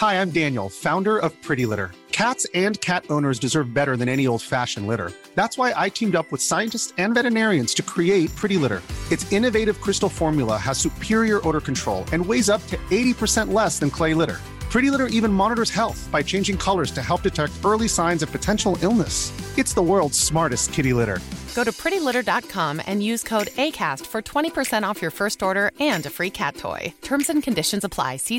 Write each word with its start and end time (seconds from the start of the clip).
Hi 0.00 0.18
I'm 0.18 0.30
Daniel 0.32 0.68
founder 0.82 1.18
of 1.24 1.32
pretty 1.46 1.64
litter 1.70 1.86
cats 2.16 2.46
and 2.52 2.76
cat 2.86 3.10
owners 3.10 3.40
deserve 3.40 3.62
better 3.72 3.94
than 3.96 4.08
a 4.08 4.24
old 4.26 4.42
fashion 4.48 4.86
litter 4.90 5.08
that's 5.36 5.58
why 5.58 5.72
I 5.82 5.90
teamed 5.98 6.16
up 6.16 6.32
with 6.32 6.40
scientists 6.40 6.92
and 7.00 7.16
veterinarians 7.16 7.74
to 7.76 7.82
create 7.94 8.30
pretty 8.40 8.56
litter 8.62 8.78
it's 9.12 9.26
innovative 9.30 9.72
crystal 9.84 10.08
formula 10.16 10.56
has 10.66 10.78
superior 10.82 11.36
odour 11.36 11.58
control 11.66 12.02
and 12.12 12.24
weighs 12.30 12.50
up 12.50 12.74
eighty 12.74 13.12
percent 13.18 13.52
less 13.58 13.80
than 13.80 13.88
clay 13.98 14.14
litter 14.22 14.36
free 14.72 14.88
litter 14.88 15.06
even 15.10 15.30
monitors 15.32 15.76
health 15.76 16.08
by 16.10 16.24
changing 16.32 16.56
colours 16.64 16.92
to 16.94 17.00
help 17.10 17.24
detect 17.24 17.66
early 17.66 17.88
signs 17.98 18.22
of 18.22 18.32
potential 18.32 18.84
illness 18.88 19.22
it's 19.58 19.76
the 19.76 19.82
world 19.90 20.12
smartest 20.18 20.76
kitty 20.76 20.92
litter 21.02 21.16
go 21.56 21.62
to 21.64 21.70
Pretty 21.82 21.98
Litter 22.08 22.20
dot 22.26 22.50
com 22.54 22.80
and 22.86 23.02
use 23.02 23.24
code 23.28 23.50
ACAST 23.78 24.10
for 24.12 24.20
twenty 24.32 24.50
percent 24.54 24.84
off 24.86 25.02
your 25.02 25.16
first 25.18 25.42
order 25.50 25.68
and 25.90 26.06
free 26.16 26.28
cat 26.40 26.64
toy 26.64 26.88
terms 27.08 27.30
and 27.30 27.44
conditions 27.44 27.84
apply 27.84 28.38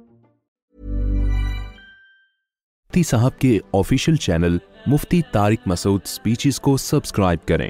مفتی 2.91 3.03
صاحب 3.07 3.37
کے 3.39 3.49
official 3.77 4.15
channel 4.23 4.57
Mufti 4.91 5.19
Tariq 5.33 5.67
Masood 5.67 6.05
speeches 6.13 6.59
کو 6.65 6.71
subscribe 6.85 7.45
کریں 7.49 7.69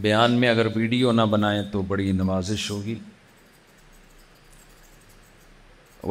بیان 0.00 0.32
میں 0.40 0.48
اگر 0.48 0.66
video 0.74 1.10
نہ 1.12 1.22
بنائیں 1.30 1.62
تو 1.72 1.80
بڑی 1.88 2.12
نوازش 2.12 2.70
ہوگی 2.70 2.94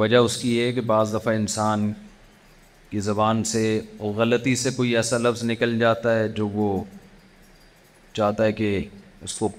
وجہ 0.01 0.17
اس 0.17 0.35
کی 0.41 0.55
یہ 0.57 0.65
ہے 0.65 0.71
کہ 0.73 0.81
بعض 0.91 1.13
دفعہ 1.15 1.33
انسان 1.35 1.91
کی 2.89 2.99
زبان 2.99 3.43
سے 3.51 3.63
غلطی 4.15 4.55
سے 4.63 4.69
کوئی 4.75 4.95
ایسا 4.97 5.17
لفظ 5.17 5.43
نکل 5.49 5.77
جاتا 5.79 6.17
ہے 6.19 6.27
جو 6.37 6.47
وہ 6.47 6.83
چاہتا 8.13 8.43
ہے 8.43 8.51
کہ 8.53 8.79
اس 9.23 9.35
کو 9.39 9.49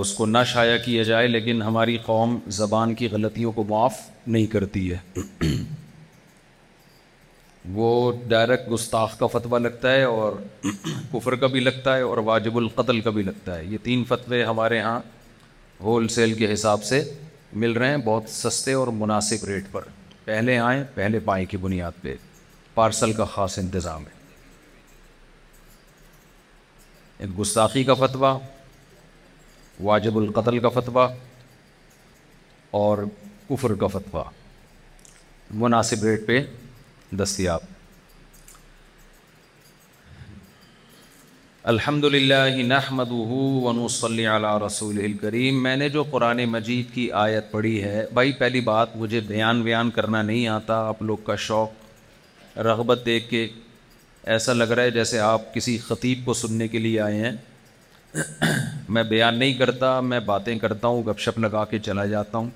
اس 0.00 0.12
کو 0.14 0.26
نہ 0.26 0.38
شائع 0.52 0.76
کیا 0.84 1.02
جائے 1.02 1.26
لیکن 1.28 1.62
ہماری 1.62 1.96
قوم 2.06 2.38
زبان 2.60 2.94
کی 3.00 3.08
غلطیوں 3.12 3.52
کو 3.52 3.64
معاف 3.68 4.00
نہیں 4.26 4.46
کرتی 4.52 4.90
ہے 4.92 4.98
وہ 7.74 8.10
ڈائریکٹ 8.28 8.70
گستاخ 8.72 9.18
کا 9.18 9.26
فتویٰ 9.32 9.58
لگتا 9.60 9.92
ہے 9.92 10.02
اور 10.02 10.32
کفر 11.12 11.34
کا 11.40 11.46
بھی 11.46 11.60
لگتا 11.60 11.96
ہے 11.96 12.02
اور 12.02 12.18
واجب 12.26 12.56
القتل 12.58 13.00
کا 13.00 13.10
بھی 13.10 13.22
لگتا 13.22 13.56
ہے 13.56 13.64
یہ 13.64 13.78
تین 13.82 14.04
فتوے 14.08 14.42
ہمارے 14.44 14.78
ہاں 14.80 14.98
ہول 15.80 16.08
سیل 16.14 16.32
کے 16.38 16.52
حساب 16.52 16.84
سے 16.84 17.02
مل 17.60 17.72
رہے 17.72 17.90
ہیں 17.90 17.96
بہت 18.04 18.28
سستے 18.30 18.72
اور 18.72 18.88
مناسب 19.02 19.44
ریٹ 19.48 19.64
پر 19.72 19.82
پہلے 20.24 20.58
آئیں 20.58 20.82
پہلے 20.94 21.18
پائیں 21.24 21.44
کی 21.50 21.56
بنیاد 21.56 22.02
پہ 22.02 22.14
پارسل 22.74 23.12
کا 23.12 23.24
خاص 23.34 23.58
انتظام 23.58 24.04
ہے 24.06 24.18
ایک 27.24 27.38
گستاخی 27.40 27.84
کا 27.84 27.94
فتویٰ 27.94 28.36
واجب 29.84 30.16
القتل 30.18 30.58
کا 30.58 30.68
فتویٰ 30.80 31.08
اور 32.80 32.98
کفر 33.48 33.74
کا 33.80 33.86
فتویٰ 33.98 34.24
مناسب 35.60 36.04
ریٹ 36.04 36.26
پہ 36.26 36.40
دستیاب 37.18 37.60
الحمد 41.70 42.04
للہ 42.04 42.50
نحمد 42.66 43.08
صلی 43.90 44.26
علیہ 44.34 44.56
رسول 44.64 44.98
الکریم 45.04 45.62
میں 45.62 45.74
نے 45.76 45.88
جو 45.96 46.02
قرآن 46.10 46.44
مجید 46.50 46.92
کی 46.94 47.10
آیت 47.22 47.50
پڑھی 47.52 47.82
ہے 47.84 48.04
بھائی 48.14 48.32
پہلی 48.42 48.60
بات 48.68 48.94
مجھے 48.96 49.20
بیان 49.28 49.62
بیان 49.62 49.90
کرنا 49.96 50.20
نہیں 50.28 50.46
آتا 50.48 50.74
آپ 50.88 51.00
لوگ 51.08 51.16
کا 51.26 51.36
شوق 51.46 52.58
رغبت 52.66 53.02
دیکھ 53.06 53.28
کے 53.30 53.46
ایسا 54.36 54.52
لگ 54.52 54.70
رہا 54.72 54.82
ہے 54.82 54.90
جیسے 54.98 55.18
آپ 55.30 55.52
کسی 55.54 55.76
خطیب 55.88 56.24
کو 56.26 56.34
سننے 56.42 56.68
کے 56.68 56.78
لیے 56.78 57.00
آئے 57.08 57.24
ہیں 57.26 58.22
میں 58.88 59.02
بیان 59.10 59.38
نہیں 59.38 59.54
کرتا 59.64 60.00
میں 60.12 60.20
باتیں 60.30 60.54
کرتا 60.58 60.86
ہوں 60.88 61.02
گپ 61.10 61.18
شپ 61.26 61.38
لگا 61.46 61.64
کے 61.72 61.78
چلا 61.86 62.06
جاتا 62.16 62.38
ہوں 62.38 62.50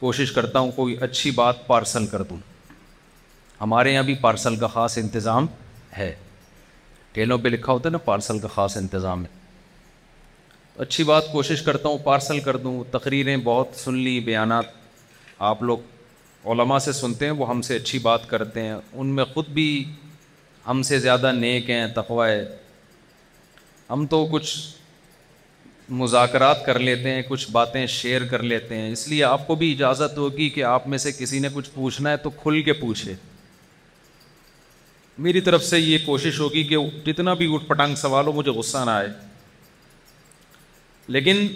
کوشش 0.00 0.32
کرتا 0.32 0.58
ہوں 0.58 0.70
کوئی 0.76 0.96
اچھی 1.10 1.30
بات 1.40 1.66
پارسل 1.66 2.06
کر 2.06 2.22
دوں 2.30 2.38
ہمارے 3.60 3.92
یہاں 3.92 4.02
بھی 4.02 4.14
پارسل 4.20 4.56
کا 4.56 4.66
خاص 4.68 4.96
انتظام 4.98 5.46
ہے 5.96 6.12
ٹیلوں 7.12 7.38
پہ 7.42 7.48
لکھا 7.48 7.72
ہوتا 7.72 7.88
ہے 7.88 7.92
نا 7.92 7.98
پارسل 8.04 8.38
کا 8.38 8.48
خاص 8.54 8.76
انتظام 8.76 9.24
ہے 9.24 9.34
اچھی 10.82 11.04
بات 11.04 11.30
کوشش 11.32 11.60
کرتا 11.62 11.88
ہوں 11.88 11.98
پارسل 12.04 12.40
کر 12.46 12.56
دوں 12.64 12.82
تقریریں 12.92 13.36
بہت 13.44 13.68
سن 13.84 13.94
لی 13.98 14.18
بیانات 14.24 14.64
آپ 15.50 15.62
لوگ 15.62 16.48
علماء 16.52 16.78
سے 16.78 16.92
سنتے 16.92 17.24
ہیں 17.24 17.32
وہ 17.38 17.48
ہم 17.48 17.62
سے 17.68 17.76
اچھی 17.76 17.98
بات 17.98 18.28
کرتے 18.30 18.62
ہیں 18.62 18.74
ان 18.74 19.06
میں 19.14 19.24
خود 19.32 19.48
بھی 19.58 19.66
ہم 20.66 20.82
سے 20.88 20.98
زیادہ 20.98 21.32
نیک 21.34 21.70
ہیں 21.70 21.80
ہے 22.10 22.44
ہم 23.90 24.04
تو 24.10 24.24
کچھ 24.30 24.52
مذاکرات 26.02 26.64
کر 26.66 26.78
لیتے 26.78 27.10
ہیں 27.14 27.22
کچھ 27.28 27.50
باتیں 27.52 27.84
شیئر 27.96 28.24
کر 28.30 28.42
لیتے 28.52 28.76
ہیں 28.76 28.92
اس 28.92 29.06
لیے 29.08 29.24
آپ 29.24 29.46
کو 29.46 29.54
بھی 29.56 29.70
اجازت 29.72 30.16
ہوگی 30.18 30.48
کہ 30.50 30.64
آپ 30.74 30.86
میں 30.88 30.98
سے 30.98 31.12
کسی 31.18 31.38
نے 31.38 31.48
کچھ 31.54 31.68
پوچھنا 31.74 32.10
ہے 32.10 32.16
تو 32.24 32.30
کھل 32.42 32.60
کے 32.68 32.72
پوچھے 32.82 33.14
میری 35.24 35.40
طرف 35.40 35.62
سے 35.64 35.78
یہ 35.78 35.98
کوشش 36.06 36.38
ہوگی 36.40 36.62
کہ 36.70 36.76
جتنا 37.04 37.34
بھی 37.34 37.52
اٹھ 37.54 37.64
پٹانگ 37.66 37.94
سوال 37.96 38.26
ہو 38.26 38.32
مجھے 38.32 38.50
غصہ 38.52 38.78
نہ 38.86 38.90
آئے 38.90 39.08
لیکن 41.14 41.46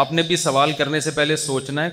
آپ 0.00 0.12
نے 0.12 0.22
بھی 0.28 0.36
سوال 0.42 0.72
کرنے 0.78 1.00
سے 1.00 1.10
پہلے 1.14 1.36
سوچنا 1.36 1.84
ہے 1.84 1.90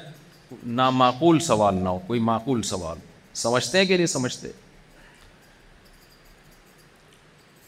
نامعقول 0.63 0.99
معقول 0.99 1.39
سوال 1.39 1.75
نہ 1.83 1.89
ہو 1.89 1.99
کوئی 2.07 2.19
معقول 2.29 2.61
سوال 2.69 2.97
سمجھتے 3.41 3.77
ہیں 3.77 3.85
کہ 3.85 3.95
نہیں 3.95 4.05
سمجھتے 4.15 4.47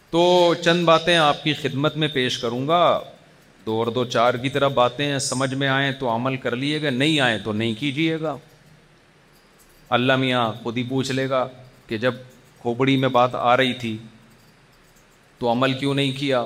تو 0.10 0.24
چند 0.64 0.84
باتیں 0.86 1.16
آپ 1.18 1.44
کی 1.44 1.54
خدمت 1.62 1.96
میں 1.98 2.08
پیش 2.14 2.38
کروں 2.40 2.68
گا 2.68 2.84
دو 3.66 3.78
اور 3.80 3.88
دو 3.94 4.04
چار 4.06 4.34
کی 4.42 4.50
طرح 4.56 4.68
باتیں 4.80 5.18
سمجھ 5.30 5.54
میں 5.54 5.68
آئیں 5.68 5.92
تو 6.00 6.14
عمل 6.16 6.38
کر 6.38 6.56
لیے 6.56 6.82
گا 6.82 6.90
نہیں 6.90 7.20
آئیں 7.28 7.38
تو 7.44 7.54
نہیں 7.54 7.74
کیجیے 7.80 8.20
گا 8.22 8.36
اللہ 9.98 10.16
میاں 10.26 10.52
خود 10.64 10.78
ہی 10.78 10.84
پوچھ 10.90 11.12
لے 11.12 11.30
گا 11.30 11.48
کہ 11.88 11.98
جب 11.98 12.14
کھوپڑی 12.64 12.96
میں 12.98 13.08
بات 13.16 13.34
آ 13.36 13.56
رہی 13.58 13.74
تھی 13.80 13.98
تو 15.40 15.52
عمل 15.52 15.74
کیوں 15.80 15.94
نہیں 15.96 16.12
کیا 16.20 16.44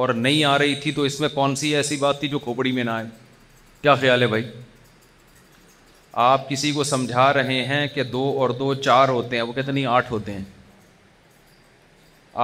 اور 0.00 0.08
نہیں 0.24 0.42
آ 0.44 0.56
رہی 0.58 0.74
تھی 0.82 0.90
تو 0.92 1.02
اس 1.10 1.18
میں 1.20 1.28
کون 1.34 1.54
سی 1.56 1.74
ایسی 1.76 1.96
بات 1.96 2.18
تھی 2.20 2.28
جو 2.28 2.38
کھوپڑی 2.46 2.72
میں 2.78 2.82
نہ 2.84 2.90
آئے 2.90 3.06
کیا 3.82 3.94
خیال 4.00 4.22
ہے 4.22 4.26
بھائی 4.32 4.44
آپ 6.24 6.48
کسی 6.48 6.72
کو 6.72 6.84
سمجھا 6.88 7.32
رہے 7.34 7.64
ہیں 7.66 7.86
کہ 7.94 8.02
دو 8.16 8.24
اور 8.40 8.50
دو 8.58 8.72
چار 8.88 9.08
ہوتے 9.08 9.36
ہیں 9.36 9.42
وہ 9.42 9.52
کہتے 9.52 9.72
نہیں 9.72 9.86
آٹھ 9.94 10.10
ہوتے 10.12 10.32
ہیں 10.32 10.44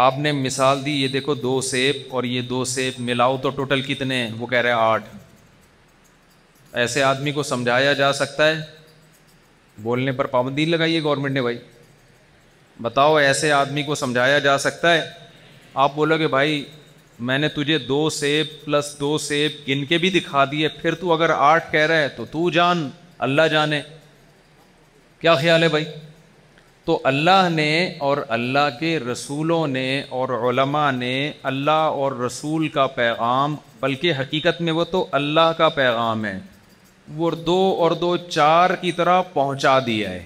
آپ 0.05 0.19
نے 0.27 0.33
مثال 0.33 0.85
دی 0.85 0.93
یہ 1.03 1.09
دیکھو 1.19 1.35
دو 1.43 1.61
سیب 1.71 1.97
اور 2.17 2.25
یہ 2.25 2.43
دو 2.53 2.65
سیب 2.73 3.01
ملاؤ 3.11 3.37
تو 3.43 3.51
ٹوٹل 3.61 3.83
کتنے 3.93 4.17
ہیں 4.23 4.31
وہ 4.39 4.47
کہہ 4.55 4.61
رہے 4.65 4.71
آٹھ 4.73 5.09
ایسے 6.83 7.03
آدمی 7.13 7.33
کو 7.39 7.43
سمجھایا 7.53 7.93
جا 8.03 8.13
سکتا 8.23 8.47
ہے 8.51 8.59
بولنے 9.83 10.13
پر 10.21 10.27
پابندی 10.39 10.65
لگائی 10.65 10.95
ہے 10.97 11.03
گورنمنٹ 11.03 11.35
نے 11.35 11.43
بھائی 11.43 11.59
بتاؤ 12.83 13.15
ایسے 13.17 13.51
آدمی 13.53 13.83
کو 13.89 13.95
سمجھایا 13.95 14.39
جا 14.47 14.57
سکتا 14.67 14.93
ہے 14.95 15.01
آپ 15.85 15.95
بولو 15.95 16.17
کہ 16.19 16.27
بھائی 16.35 16.65
میں 17.29 17.37
نے 17.39 17.49
تجھے 17.57 17.77
دو 17.79 17.99
سیب 18.11 18.47
پلس 18.65 18.89
دو 19.01 19.17
سیب 19.27 19.57
گن 19.69 19.85
کے 19.89 19.99
بھی 20.05 20.11
دکھا 20.11 20.45
دیے 20.51 20.69
پھر 20.81 20.95
تو 21.01 21.13
اگر 21.13 21.31
آٹھ 21.51 21.71
کہہ 21.73 21.87
رہا 21.93 22.01
ہے 22.01 22.09
تو 22.17 22.25
تو 22.31 22.49
جان 22.57 22.89
اللہ 23.27 23.47
جانے 23.53 23.81
کیا 25.21 25.35
خیال 25.43 25.63
ہے 25.63 25.69
بھائی 25.75 25.85
تو 26.85 26.99
اللہ 27.13 27.49
نے 27.55 27.71
اور 28.09 28.17
اللہ 28.37 28.69
کے 28.81 28.99
رسولوں 28.99 29.67
نے 29.77 29.87
اور 30.21 30.29
علماء 30.49 30.91
نے 30.93 31.13
اللہ 31.51 31.93
اور 32.03 32.13
رسول 32.25 32.67
کا 32.79 32.87
پیغام 32.99 33.55
بلکہ 33.81 34.15
حقیقت 34.21 34.61
میں 34.69 34.73
وہ 34.79 34.85
تو 34.95 35.07
اللہ 35.21 35.53
کا 35.59 35.69
پیغام 35.79 36.25
ہے 36.25 36.39
وہ 37.21 37.31
دو 37.47 37.61
اور 37.85 37.91
دو 38.05 38.17
چار 38.29 38.75
کی 38.81 38.93
طرح 39.01 39.23
پہنچا 39.33 39.79
دیا 39.87 40.11
ہے 40.11 40.23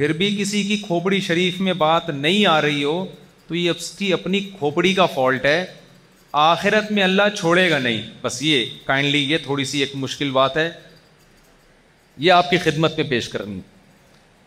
پھر 0.00 0.12
بھی 0.18 0.26
کسی 0.38 0.62
کی 0.64 0.76
کھوپڑی 0.86 1.18
شریف 1.20 1.60
میں 1.60 1.72
بات 1.80 2.08
نہیں 2.10 2.44
آ 2.50 2.60
رہی 2.62 2.84
ہو 2.84 3.04
تو 3.48 3.54
یہ 3.54 3.70
اس 3.70 3.90
کی 3.98 4.12
اپنی 4.12 4.38
کھوپڑی 4.58 4.92
کا 4.94 5.04
فالٹ 5.14 5.44
ہے 5.44 5.64
آخرت 6.42 6.92
میں 6.98 7.02
اللہ 7.02 7.28
چھوڑے 7.36 7.68
گا 7.70 7.78
نہیں 7.78 8.00
بس 8.22 8.40
یہ 8.42 8.64
کائنڈلی 8.84 9.18
یہ 9.32 9.38
تھوڑی 9.44 9.64
سی 9.72 9.80
ایک 9.80 9.90
مشکل 10.04 10.30
بات 10.38 10.56
ہے 10.56 10.68
یہ 12.26 12.32
آپ 12.32 12.48
کی 12.50 12.58
خدمت 12.64 12.96
پہ 12.96 13.02
پیش 13.10 13.28
کرنی 13.28 13.60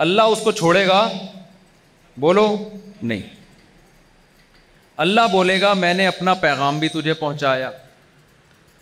اللہ 0.08 0.32
اس 0.34 0.40
کو 0.44 0.52
چھوڑے 0.64 0.86
گا 0.88 1.08
بولو 2.26 2.48
نہیں 3.02 3.22
اللہ 5.06 5.28
بولے 5.32 5.62
گا 5.62 5.74
میں 5.86 5.94
نے 6.00 6.08
اپنا 6.08 6.34
پیغام 6.48 6.80
بھی 6.80 6.88
تجھے 6.96 7.14
پہنچایا 7.14 7.70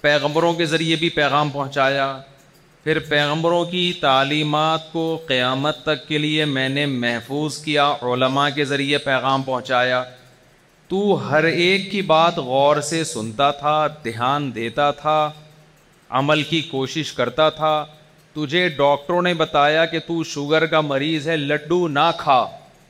پیغمبروں 0.02 0.54
کے 0.62 0.66
ذریعے 0.76 0.96
بھی 1.04 1.10
پیغام 1.22 1.50
پہنچایا 1.50 2.08
پھر 2.84 3.00
پیغمبروں 3.08 3.64
کی 3.72 3.92
تعلیمات 4.02 4.92
کو 4.92 5.02
قیامت 5.28 5.82
تک 5.84 6.08
کے 6.08 6.18
لیے 6.18 6.46
میں 6.54 6.70
نے 6.70 6.86
محفوظ 6.86 7.58
کیا 7.64 7.84
علماء 8.12 8.48
کے 8.56 8.66
ذریعے 8.66 8.98
پیغام 9.04 9.44
پہنچایا 9.44 10.04
تو 10.90 11.02
ہر 11.30 11.44
ایک 11.44 11.92
کی 11.92 12.02
بات 12.12 12.38
غور 12.48 12.82
سے 12.90 13.04
سنتا 13.14 13.50
تھا 13.60 13.76
دھیان 14.04 14.50
دیتا 14.56 14.90
تھا 15.02 15.20
عمل 16.20 16.42
کی 16.44 16.62
کوشش 16.72 17.12
کرتا 17.20 17.50
تھا 17.60 17.74
تجھے 18.36 18.68
ڈاکٹروں 18.78 19.22
نے 19.22 19.34
بتایا 19.44 19.86
کہ 19.94 20.00
تو 20.08 20.24
شوگر 20.32 20.66
کا 20.74 20.82
مریض 20.82 21.28
ہے 21.30 21.38
لڈو 21.38 21.88
نہ 21.88 22.10
کھا 22.20 22.46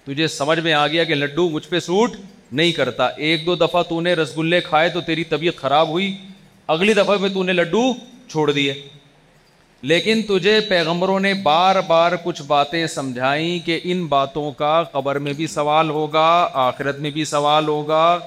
تجھے 0.06 0.28
سمجھ 0.38 0.60
میں 0.60 0.74
آ 0.74 0.86
گیا 0.88 1.04
کہ 1.12 1.16
لڈو 1.16 1.50
مجھ 1.50 1.68
پہ 1.70 1.80
سوٹ 1.90 2.16
نہیں 2.52 2.72
کرتا 2.80 3.06
ایک 3.28 3.46
دو 3.46 3.56
دفعہ 3.68 3.84
تو 3.90 4.00
نے 4.02 4.14
رس 4.22 4.38
گلے 4.38 4.62
کھائے 4.70 4.90
تو 4.94 5.02
تیری 5.12 5.24
طبیعت 5.34 5.58
خراب 5.62 5.90
ہوئی 5.90 6.14
اگلی 6.78 6.94
دفعہ 6.94 7.18
میں 7.22 7.30
تو 7.34 7.44
نے 7.44 7.54
لڈو 7.54 7.84
چھوڑ 8.32 8.52
دیے 8.52 8.74
لیکن 9.90 10.22
تجھے 10.28 10.60
پیغمبروں 10.68 11.20
نے 11.20 11.34
بار 11.44 11.76
بار 11.88 12.12
کچھ 12.24 12.42
باتیں 12.48 12.86
سمجھائیں 12.88 13.60
کہ 13.66 13.80
ان 13.92 14.06
باتوں 14.08 14.52
کا 14.58 14.82
قبر 14.92 15.20
میں 15.28 15.34
بھی 15.38 15.48
سوال 15.48 15.90
ہوگا 15.90 16.28
آخرت 16.68 17.00
میں 17.02 17.12
بھی 17.12 17.24
سوال 17.26 17.68
ہوگا 17.68 18.20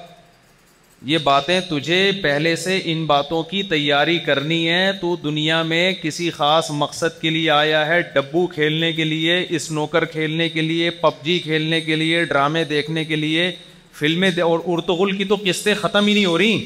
یہ 1.11 1.17
باتیں 1.23 1.59
تجھے 1.69 2.01
پہلے 2.23 2.55
سے 2.55 2.79
ان 2.91 3.05
باتوں 3.05 3.41
کی 3.51 3.61
تیاری 3.69 4.17
کرنی 4.25 4.67
ہے 4.69 4.91
تو 5.01 5.15
دنیا 5.23 5.61
میں 5.71 5.91
کسی 6.01 6.29
خاص 6.37 6.71
مقصد 6.83 7.19
کے 7.21 7.29
لیے 7.29 7.49
آیا 7.51 7.85
ہے 7.87 8.01
ڈبو 8.13 8.45
کھیلنے 8.55 8.91
کے 8.93 9.03
لیے 9.03 9.43
اسنوکر 9.55 10.05
کھیلنے 10.15 10.49
کے 10.49 10.61
لیے 10.61 10.89
پب 11.01 11.23
جی 11.23 11.39
کھیلنے 11.43 11.81
کے 11.81 11.95
لیے 11.95 12.23
ڈرامے 12.25 12.63
دیکھنے 12.75 13.03
کے 13.05 13.15
لیے 13.15 13.51
فلمیں 13.99 14.29
اور 14.41 14.59
ارتغل 14.65 15.17
کی 15.17 15.25
تو 15.25 15.35
قسطیں 15.45 15.73
ختم 15.81 16.05
ہی 16.07 16.13
نہیں 16.13 16.25
ہو 16.25 16.37
رہی 16.37 16.65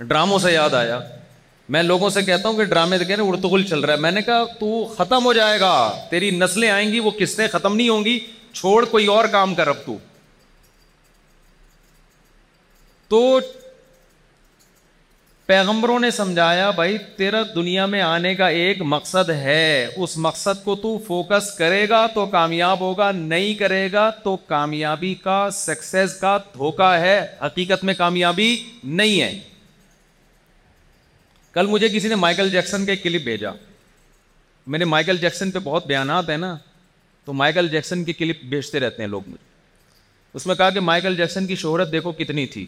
ڈراموں 0.00 0.38
سے 0.42 0.52
یاد 0.52 0.74
آیا 0.74 0.98
میں 1.72 1.82
لوگوں 1.82 2.08
سے 2.10 2.20
کہتا 2.22 2.48
ہوں 2.48 2.56
کہ 2.56 2.64
ڈرامے 2.70 2.96
تو 2.98 3.04
نا 3.16 3.22
ارتغل 3.24 3.62
چل 3.66 3.80
رہا 3.80 3.92
ہے 3.94 3.98
میں 4.00 4.10
نے 4.12 4.22
کہا 4.22 4.44
تو 4.58 4.70
ختم 4.96 5.24
ہو 5.24 5.32
جائے 5.32 5.60
گا 5.60 5.74
تیری 6.08 6.30
نسلیں 6.36 6.68
آئیں 6.70 6.90
گی 6.92 6.98
وہ 7.04 7.10
قسطیں 7.18 7.46
ختم 7.52 7.76
نہیں 7.76 7.88
ہوں 7.88 8.04
گی 8.04 8.18
چھوڑ 8.52 8.84
کوئی 8.94 9.06
اور 9.16 9.24
کام 9.36 9.54
کر 9.60 9.68
اب 9.72 9.76
تو 9.84 9.96
تو 13.14 13.20
پیغمبروں 15.46 15.98
نے 16.00 16.10
سمجھایا 16.16 16.68
بھائی 16.80 16.98
تیرا 17.16 17.42
دنیا 17.54 17.86
میں 17.94 18.00
آنے 18.02 18.34
کا 18.34 18.48
ایک 18.64 18.82
مقصد 18.94 19.30
ہے 19.46 19.64
اس 20.04 20.16
مقصد 20.26 20.62
کو 20.64 20.74
تو 20.84 20.96
فوکس 21.06 21.50
کرے 21.58 21.88
گا 21.88 22.06
تو 22.14 22.26
کامیاب 22.36 22.80
ہوگا 22.80 23.10
نہیں 23.20 23.54
کرے 23.62 23.82
گا 23.92 24.08
تو 24.24 24.36
کامیابی 24.52 25.14
کا 25.24 25.38
سکسیز 25.60 26.14
کا 26.20 26.36
دھوکہ 26.54 26.92
ہے 27.06 27.18
حقیقت 27.44 27.84
میں 27.88 27.94
کامیابی 28.04 28.50
نہیں 29.02 29.20
ہے 29.20 29.32
کل 31.54 31.66
مجھے 31.66 31.88
کسی 31.92 32.08
نے 32.08 32.14
مائیکل 32.16 32.50
جیکسن 32.50 32.84
کا 32.86 32.92
ایک 32.92 33.02
کلپ 33.02 33.22
بھیجا 33.24 33.50
میں 34.66 34.78
نے 34.78 34.84
مائیکل 34.84 35.16
جیکسن 35.18 35.50
پہ 35.50 35.58
بہت 35.64 35.86
بیانات 35.86 36.28
ہیں 36.30 36.36
نا 36.36 36.56
تو 37.24 37.32
مائیکل 37.32 37.68
جیکسن 37.68 38.04
کی 38.04 38.12
کلپ 38.12 38.42
بھیجتے 38.50 38.80
رہتے 38.80 39.02
ہیں 39.02 39.08
لوگ 39.10 39.22
مجھے 39.28 39.50
اس 40.38 40.46
میں 40.46 40.54
کہا 40.54 40.70
کہ 40.70 40.80
مائیکل 40.80 41.16
جیکسن 41.16 41.46
کی 41.46 41.54
شہرت 41.62 41.92
دیکھو 41.92 42.12
کتنی 42.18 42.46
تھی 42.54 42.64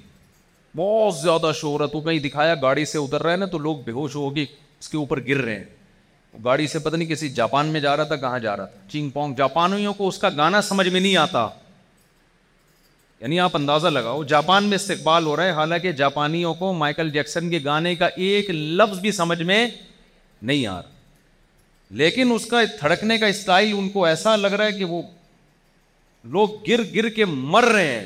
بہت 0.77 1.15
زیادہ 1.19 1.51
شہرت 1.61 1.95
وہ 1.95 2.01
کہیں 2.01 2.19
دکھایا 2.21 2.55
گاڑی 2.63 2.85
سے 2.85 2.99
اتر 2.99 3.23
رہا 3.23 3.33
ہے 3.33 3.37
نا 3.37 3.47
تو 3.47 3.59
لوگ 3.67 3.77
بے 3.85 3.93
ہوش 3.93 4.15
ہوگی 4.17 4.45
اس 4.81 4.89
کے 4.89 4.97
اوپر 4.99 5.21
گر 5.29 5.43
رہے 5.45 5.55
ہیں 5.59 5.65
گاڑی 6.45 6.67
سے 6.67 6.79
پتہ 6.79 6.97
نہیں 6.97 7.09
کسی 7.09 7.29
جاپان 7.41 7.67
میں 7.73 7.81
جا 7.81 7.97
رہا 7.97 8.05
تھا 8.05 8.17
کہاں 8.25 8.39
جا 8.39 8.57
رہا 8.57 8.65
تھا 8.67 8.89
چنگ 8.93 9.11
پونگ 9.11 9.35
جاپانیوں 9.39 9.95
کو 9.95 10.09
اس 10.09 10.19
کا 10.19 10.29
گانا 10.37 10.63
سمجھ 10.69 10.89
میں 10.89 11.01
نہیں 11.01 11.17
آتا 11.17 11.47
یعنی 13.25 13.39
آپ 13.41 13.55
اندازہ 13.57 13.89
لگاؤ 13.89 14.23
جاپان 14.29 14.65
میں 14.71 14.75
استقبال 14.77 15.27
ہو 15.27 15.35
رہا 15.37 15.45
ہے 15.45 15.51
حالانکہ 15.59 15.91
جاپانیوں 15.99 16.53
کو 16.55 16.73
مائیکل 16.81 17.11
جیکسن 17.11 17.49
کے 17.51 17.59
گانے 17.65 17.95
کا 17.97 18.07
ایک 18.25 18.51
لفظ 18.51 18.99
بھی 19.01 19.13
سمجھ 19.19 19.43
میں 19.51 19.67
نہیں 20.51 20.67
آ 20.67 20.75
رہا 20.81 20.91
لیکن 22.01 22.33
اس 22.35 22.45
کا 22.47 22.61
تھڑکنے 22.79 23.17
کا 23.19 23.27
اسٹائل 23.35 23.71
ان 23.77 23.89
کو 23.89 24.05
ایسا 24.05 24.35
لگ 24.37 24.53
رہا 24.59 24.65
ہے 24.67 24.73
کہ 24.79 24.85
وہ 24.91 25.01
لوگ 26.35 26.49
گر 26.69 26.81
گر 26.95 27.09
کے 27.21 27.25
مر 27.55 27.65
رہے 27.73 27.87
ہیں 27.95 28.05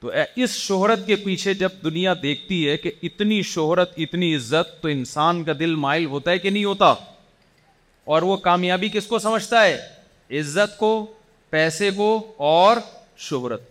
تو 0.00 0.12
اس 0.44 0.54
شہرت 0.58 1.06
کے 1.06 1.16
پیچھے 1.24 1.54
جب 1.64 1.72
دنیا 1.84 2.14
دیکھتی 2.22 2.68
ہے 2.68 2.76
کہ 2.84 2.90
اتنی 3.08 3.42
شہرت 3.54 3.92
اتنی 4.06 4.34
عزت 4.36 4.80
تو 4.82 4.88
انسان 4.88 5.42
کا 5.44 5.52
دل 5.58 5.74
مائل 5.86 6.04
ہوتا 6.16 6.30
ہے 6.30 6.38
کہ 6.38 6.50
نہیں 6.50 6.64
ہوتا 6.64 6.94
اور 8.14 8.22
وہ 8.30 8.36
کامیابی 8.48 8.88
کس 8.92 9.06
کو 9.06 9.18
سمجھتا 9.28 9.64
ہے 9.66 9.76
عزت 10.40 10.78
کو 10.78 10.92
پیسے 11.50 11.90
کو 11.96 12.10
اور 12.54 12.76
شہرت 13.28 13.68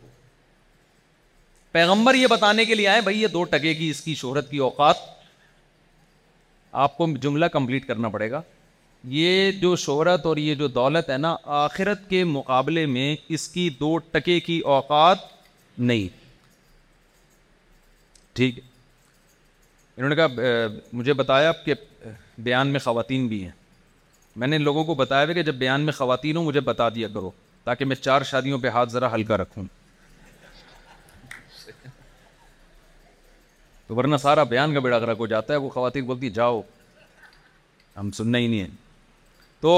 پیغمبر 1.72 2.14
یہ 2.16 2.28
بتانے 2.28 2.64
کے 2.66 2.76
لیے 2.76 2.88
آئے 2.88 3.02
بھائی 3.02 3.22
یہ 3.22 3.28
دو 3.34 3.44
ٹکے 3.50 3.74
کی 3.76 3.90
اس 3.90 4.00
کی 4.02 4.14
شہرت 4.16 4.50
کی 4.52 4.58
اوقات 4.68 4.96
آپ 6.86 6.98
کو 6.98 7.08
جملہ 7.22 7.46
کمپلیٹ 7.54 7.86
کرنا 7.88 8.10
پڑے 8.10 8.30
گا 8.32 8.42
یہ 9.18 9.52
جو 9.62 9.76
شہرت 9.86 10.26
اور 10.26 10.38
یہ 10.38 10.56
جو 10.56 10.68
دولت 10.68 11.10
ہے 11.10 11.18
نا 11.18 11.36
آخرت 11.66 12.10
کے 12.10 12.24
مقابلے 12.32 12.86
میں 12.96 13.16
اس 13.38 13.48
کی 13.50 13.70
دو 13.80 13.98
ٹکے 14.12 14.40
کی 14.48 14.60
اوقات 14.76 15.18
نہیں 15.78 16.08
ٹھیک 18.36 18.58
ہے 18.58 18.68
انہوں 19.98 20.10
نے 20.10 20.16
کہا 20.16 20.68
مجھے 20.94 21.14
بتایا 21.22 21.48
آپ 21.50 21.64
کہ 21.66 21.74
بیان 22.44 22.68
میں 22.74 22.80
خواتین 22.84 23.28
بھی 23.28 23.44
ہیں 23.44 23.52
میں 24.42 24.48
نے 24.48 24.58
لوگوں 24.58 24.84
کو 24.86 24.94
بتایا 24.96 25.26
ہوا 25.26 25.34
کہ 25.34 25.44
جب 25.44 25.56
بیان 25.56 25.82
میں 25.86 25.94
خواتین 25.94 26.38
ہوں 26.38 26.44
مجھے 26.46 26.60
بتا 26.74 26.88
دیا 26.96 27.08
کرو 27.14 27.32
تاکہ 27.64 27.86
میں 27.86 27.96
چار 27.96 28.24
شادیوں 28.30 28.58
پہ 28.60 28.68
ہاتھ 28.78 28.92
ذرا 28.92 29.14
ہلکا 29.16 29.38
رکھوں 29.38 29.64
تو 33.90 33.96
ورنہ 33.96 34.18
سارا 34.22 34.44
بیان 34.50 34.74
کا 34.74 34.80
بیڑا 34.80 34.98
گرا 35.00 35.14
کو 35.20 35.28
جاتا 35.28 35.54
ہے 35.54 35.58
وہ 35.60 35.70
خواتین 35.74 36.04
بولتی 36.06 36.30
جاؤ 36.32 36.62
ہم 37.98 38.12
سننا 38.18 38.38
ہی 38.38 38.48
نہیں 38.48 38.60
ہے 38.60 38.68
تو 39.62 39.72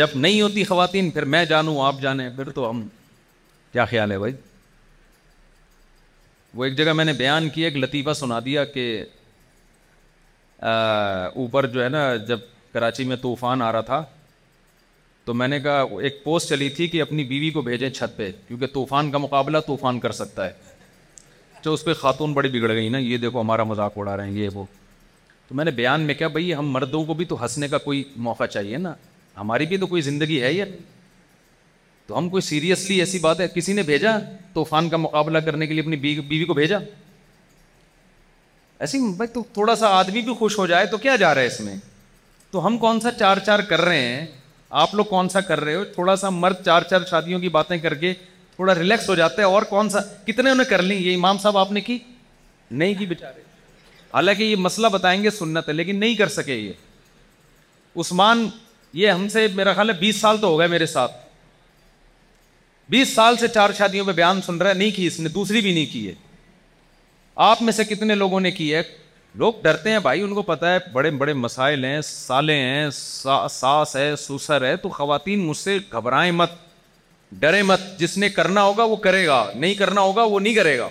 جب 0.00 0.16
نہیں 0.24 0.40
ہوتی 0.40 0.64
خواتین 0.70 1.10
پھر 1.10 1.24
میں 1.34 1.44
جانوں 1.52 1.76
آپ 1.86 2.00
جانیں 2.02 2.28
پھر 2.36 2.50
تو 2.56 2.68
ہم 2.70 2.82
کیا 3.72 3.84
خیال 3.92 4.12
ہے 4.12 4.18
بھائی 4.18 4.32
وہ 6.54 6.64
ایک 6.64 6.76
جگہ 6.78 6.92
میں 7.00 7.04
نے 7.04 7.12
بیان 7.22 7.48
کیا 7.54 7.68
ایک 7.68 7.76
لطیفہ 7.76 8.12
سنا 8.24 8.38
دیا 8.44 8.64
کہ 8.74 8.86
اوپر 10.58 11.66
جو 11.76 11.84
ہے 11.84 11.88
نا 11.88 12.04
جب 12.28 12.38
کراچی 12.72 13.04
میں 13.12 13.16
طوفان 13.22 13.62
آ 13.62 13.70
رہا 13.72 13.80
تھا 13.92 14.04
تو 15.24 15.34
میں 15.34 15.48
نے 15.48 15.58
کہا 15.60 15.82
ایک 16.02 16.22
پوسٹ 16.24 16.48
چلی 16.48 16.68
تھی 16.74 16.86
کہ 16.88 17.00
اپنی 17.02 17.24
بیوی 17.34 17.50
کو 17.50 17.62
بھیجیں 17.62 17.88
چھت 17.90 18.16
پہ 18.16 18.30
کیونکہ 18.48 18.66
طوفان 18.72 19.10
کا 19.10 19.18
مقابلہ 19.18 19.58
طوفان 19.66 19.98
کر 20.00 20.12
سکتا 20.22 20.46
ہے 20.46 20.65
اس 21.72 21.84
پہ 21.84 21.92
خاتون 22.00 22.32
بڑی 22.34 22.48
بگڑ 22.48 22.70
گئی 22.72 22.88
نا 22.88 22.98
یہ 22.98 23.16
دیکھو 23.18 23.40
ہمارا 23.40 23.64
مذاق 23.64 23.92
اڑا 23.98 24.16
رہے 24.16 24.26
ہیں 24.26 24.32
یہ 24.38 24.48
وہ 24.54 24.64
تو 25.48 25.54
میں 25.54 25.64
نے 25.64 25.70
بیان 25.70 26.00
میں 26.06 26.14
کیا 26.14 26.28
بھائی 26.34 26.54
ہم 26.54 26.70
مردوں 26.72 27.04
کو 27.04 27.14
بھی 27.14 27.24
تو 27.24 27.42
ہنسنے 27.42 27.68
کا 27.68 27.78
کوئی 27.78 28.02
موقع 28.26 28.46
چاہیے 28.52 28.76
نا 28.76 28.94
ہماری 29.36 29.66
بھی 29.66 29.76
تو 29.78 29.86
کوئی 29.86 30.02
زندگی 30.02 30.40
ہے 30.42 30.52
ہی 30.52 30.60
تو 32.06 32.16
ہم 32.18 32.28
کوئی 32.28 32.40
سیریسلی 32.42 32.98
ایسی 33.00 33.18
بات 33.18 33.40
ہے 33.40 33.46
کسی 33.54 33.72
نے 33.72 33.82
بھیجا 33.82 34.10
طوفان 34.54 34.88
کا 34.88 34.96
مقابلہ 34.96 35.38
کرنے 35.46 35.66
کے 35.66 35.72
لیے 35.74 35.82
اپنی 35.82 35.96
بیوی 36.04 36.44
کو 36.44 36.54
بھیجا 36.54 36.78
ایسی 38.86 38.98
بھائی 39.16 39.28
تو 39.34 39.42
تھوڑا 39.52 39.74
سا 39.76 39.88
آدمی 39.98 40.20
بھی 40.22 40.34
خوش 40.38 40.58
ہو 40.58 40.66
جائے 40.66 40.86
تو 40.86 40.98
کیا 40.98 41.16
جا 41.16 41.34
رہا 41.34 41.40
ہے 41.42 41.46
اس 41.46 41.60
میں 41.60 41.74
تو 42.50 42.66
ہم 42.66 42.76
کون 42.78 43.00
سا 43.00 43.10
چار 43.18 43.36
چار 43.46 43.58
کر 43.68 43.80
رہے 43.80 44.00
ہیں 44.04 44.26
آپ 44.82 44.94
لوگ 44.94 45.04
کون 45.10 45.28
سا 45.28 45.40
کر 45.48 45.60
رہے 45.60 45.74
ہو 45.74 45.84
تھوڑا 45.94 46.14
سا 46.16 46.30
مرد 46.30 46.64
چار 46.64 46.82
چار 46.90 47.04
شادیوں 47.10 47.40
کی 47.40 47.48
باتیں 47.58 47.76
کر 47.78 47.94
کے 47.94 48.12
تھوڑا 48.56 48.74
ریلیکس 48.74 49.08
ہو 49.08 49.14
جاتا 49.14 49.42
ہے 49.42 49.46
اور 49.46 49.62
کون 49.70 49.88
سا 49.90 50.00
کتنے 50.26 50.50
انہیں 50.50 50.68
کر 50.68 50.82
لیں 50.82 50.96
یہ 50.98 51.14
امام 51.14 51.38
صاحب 51.38 51.56
آپ 51.58 51.72
نے 51.72 51.80
کی 51.88 51.98
نہیں 52.70 52.94
کی 52.98 53.06
بیچارے 53.06 53.40
حالانکہ 54.12 54.42
یہ 54.42 54.56
مسئلہ 54.66 54.86
بتائیں 54.92 55.22
گے 55.22 55.30
سنت 55.38 55.68
ہے 55.68 55.72
لیکن 55.72 55.98
نہیں 56.00 56.14
کر 56.16 56.28
سکے 56.38 56.54
یہ 56.56 58.00
عثمان 58.00 58.46
یہ 59.00 59.10
ہم 59.10 59.28
سے 59.28 59.46
میرا 59.54 59.72
خیال 59.74 59.90
ہے 59.90 59.94
بیس 59.98 60.20
سال 60.20 60.36
تو 60.40 60.48
ہو 60.48 60.58
گئے 60.58 60.66
میرے 60.76 60.86
ساتھ 60.94 61.12
بیس 62.90 63.14
سال 63.14 63.36
سے 63.36 63.48
چار 63.54 63.70
شادیوں 63.78 64.04
پہ 64.06 64.12
بیان 64.22 64.42
سن 64.46 64.56
رہا 64.62 64.68
ہے 64.70 64.74
نہیں 64.74 64.90
کی 64.96 65.06
اس 65.06 65.18
نے 65.20 65.28
دوسری 65.34 65.60
بھی 65.60 65.72
نہیں 65.74 65.86
کی 65.92 66.06
ہے 66.08 66.14
آپ 67.50 67.62
میں 67.62 67.72
سے 67.72 67.84
کتنے 67.84 68.14
لوگوں 68.14 68.40
نے 68.40 68.50
کی 68.50 68.74
ہے 68.74 68.82
لوگ 69.40 69.52
ڈرتے 69.62 69.90
ہیں 69.90 69.98
بھائی 70.08 70.20
ان 70.22 70.34
کو 70.34 70.42
پتہ 70.50 70.66
ہے 70.74 70.78
بڑے 70.92 71.10
بڑے 71.22 71.32
مسائل 71.46 71.84
ہیں 71.84 72.00
سالے 72.10 72.54
ہیں 72.58 72.88
ساس 72.98 73.96
ہے 73.96 74.14
سسر 74.28 74.64
ہے 74.66 74.76
تو 74.82 74.88
خواتین 74.98 75.40
مجھ 75.46 75.56
سے 75.56 75.78
گھبرائیں 75.92 76.30
مت 76.32 76.50
ڈرے 77.40 77.62
مت 77.62 77.80
جس 77.98 78.16
نے 78.18 78.28
کرنا 78.28 78.62
ہوگا 78.62 78.84
وہ 78.84 78.96
کرے 79.06 79.26
گا 79.26 79.44
نہیں 79.54 79.74
کرنا 79.74 80.00
ہوگا 80.00 80.22
وہ 80.24 80.40
نہیں 80.40 80.54
کرے 80.54 80.78
گا 80.78 80.88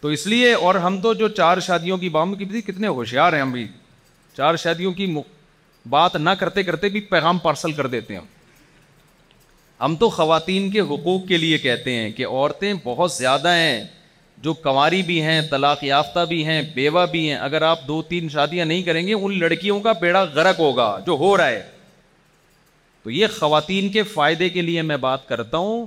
تو 0.00 0.08
اس 0.14 0.26
لیے 0.26 0.52
اور 0.54 0.74
ہم 0.74 1.00
تو 1.00 1.12
جو 1.14 1.28
چار 1.28 1.60
شادیوں 1.66 1.96
کی 1.98 2.08
بام 2.18 2.34
کی 2.42 2.60
کتنے 2.60 2.86
ہوشیار 2.86 3.32
ہیں 3.32 3.40
ہم 3.40 3.52
بھی 3.52 3.66
چار 4.36 4.56
شادیوں 4.62 4.92
کی 4.94 5.14
بات 5.90 6.16
نہ 6.16 6.30
کرتے 6.38 6.62
کرتے 6.62 6.88
بھی 6.88 7.00
پیغام 7.10 7.38
پارسل 7.38 7.72
کر 7.72 7.86
دیتے 7.86 8.14
ہیں 8.14 8.20
ہم 9.80 9.94
تو 9.96 10.08
خواتین 10.10 10.70
کے 10.70 10.80
حقوق 10.80 11.26
کے 11.28 11.36
لیے 11.36 11.58
کہتے 11.58 11.94
ہیں 11.94 12.10
کہ 12.12 12.26
عورتیں 12.26 12.72
بہت 12.84 13.12
زیادہ 13.12 13.48
ہیں 13.54 13.84
جو 14.42 14.52
کنواری 14.54 15.02
بھی 15.06 15.20
ہیں 15.22 15.40
طلاق 15.50 15.82
یافتہ 15.84 16.24
بھی 16.28 16.44
ہیں 16.46 16.60
بیوہ 16.74 17.04
بھی 17.12 17.28
ہیں 17.28 17.36
اگر 17.38 17.62
آپ 17.70 17.86
دو 17.86 18.00
تین 18.08 18.28
شادیاں 18.32 18.64
نہیں 18.64 18.82
کریں 18.82 19.06
گے 19.06 19.14
ان 19.14 19.38
لڑکیوں 19.38 19.80
کا 19.80 19.92
بیڑا 20.00 20.22
غرق 20.34 20.60
ہوگا 20.60 20.94
جو 21.06 21.16
ہو 21.20 21.36
رہا 21.36 21.46
ہے 21.48 21.62
تو 23.08 23.12
یہ 23.12 23.26
خواتین 23.38 23.88
کے 23.88 24.02
فائدے 24.02 24.48
کے 24.54 24.62
لیے 24.62 24.80
میں 24.88 24.96
بات 25.00 25.26
کرتا 25.28 25.58
ہوں 25.58 25.86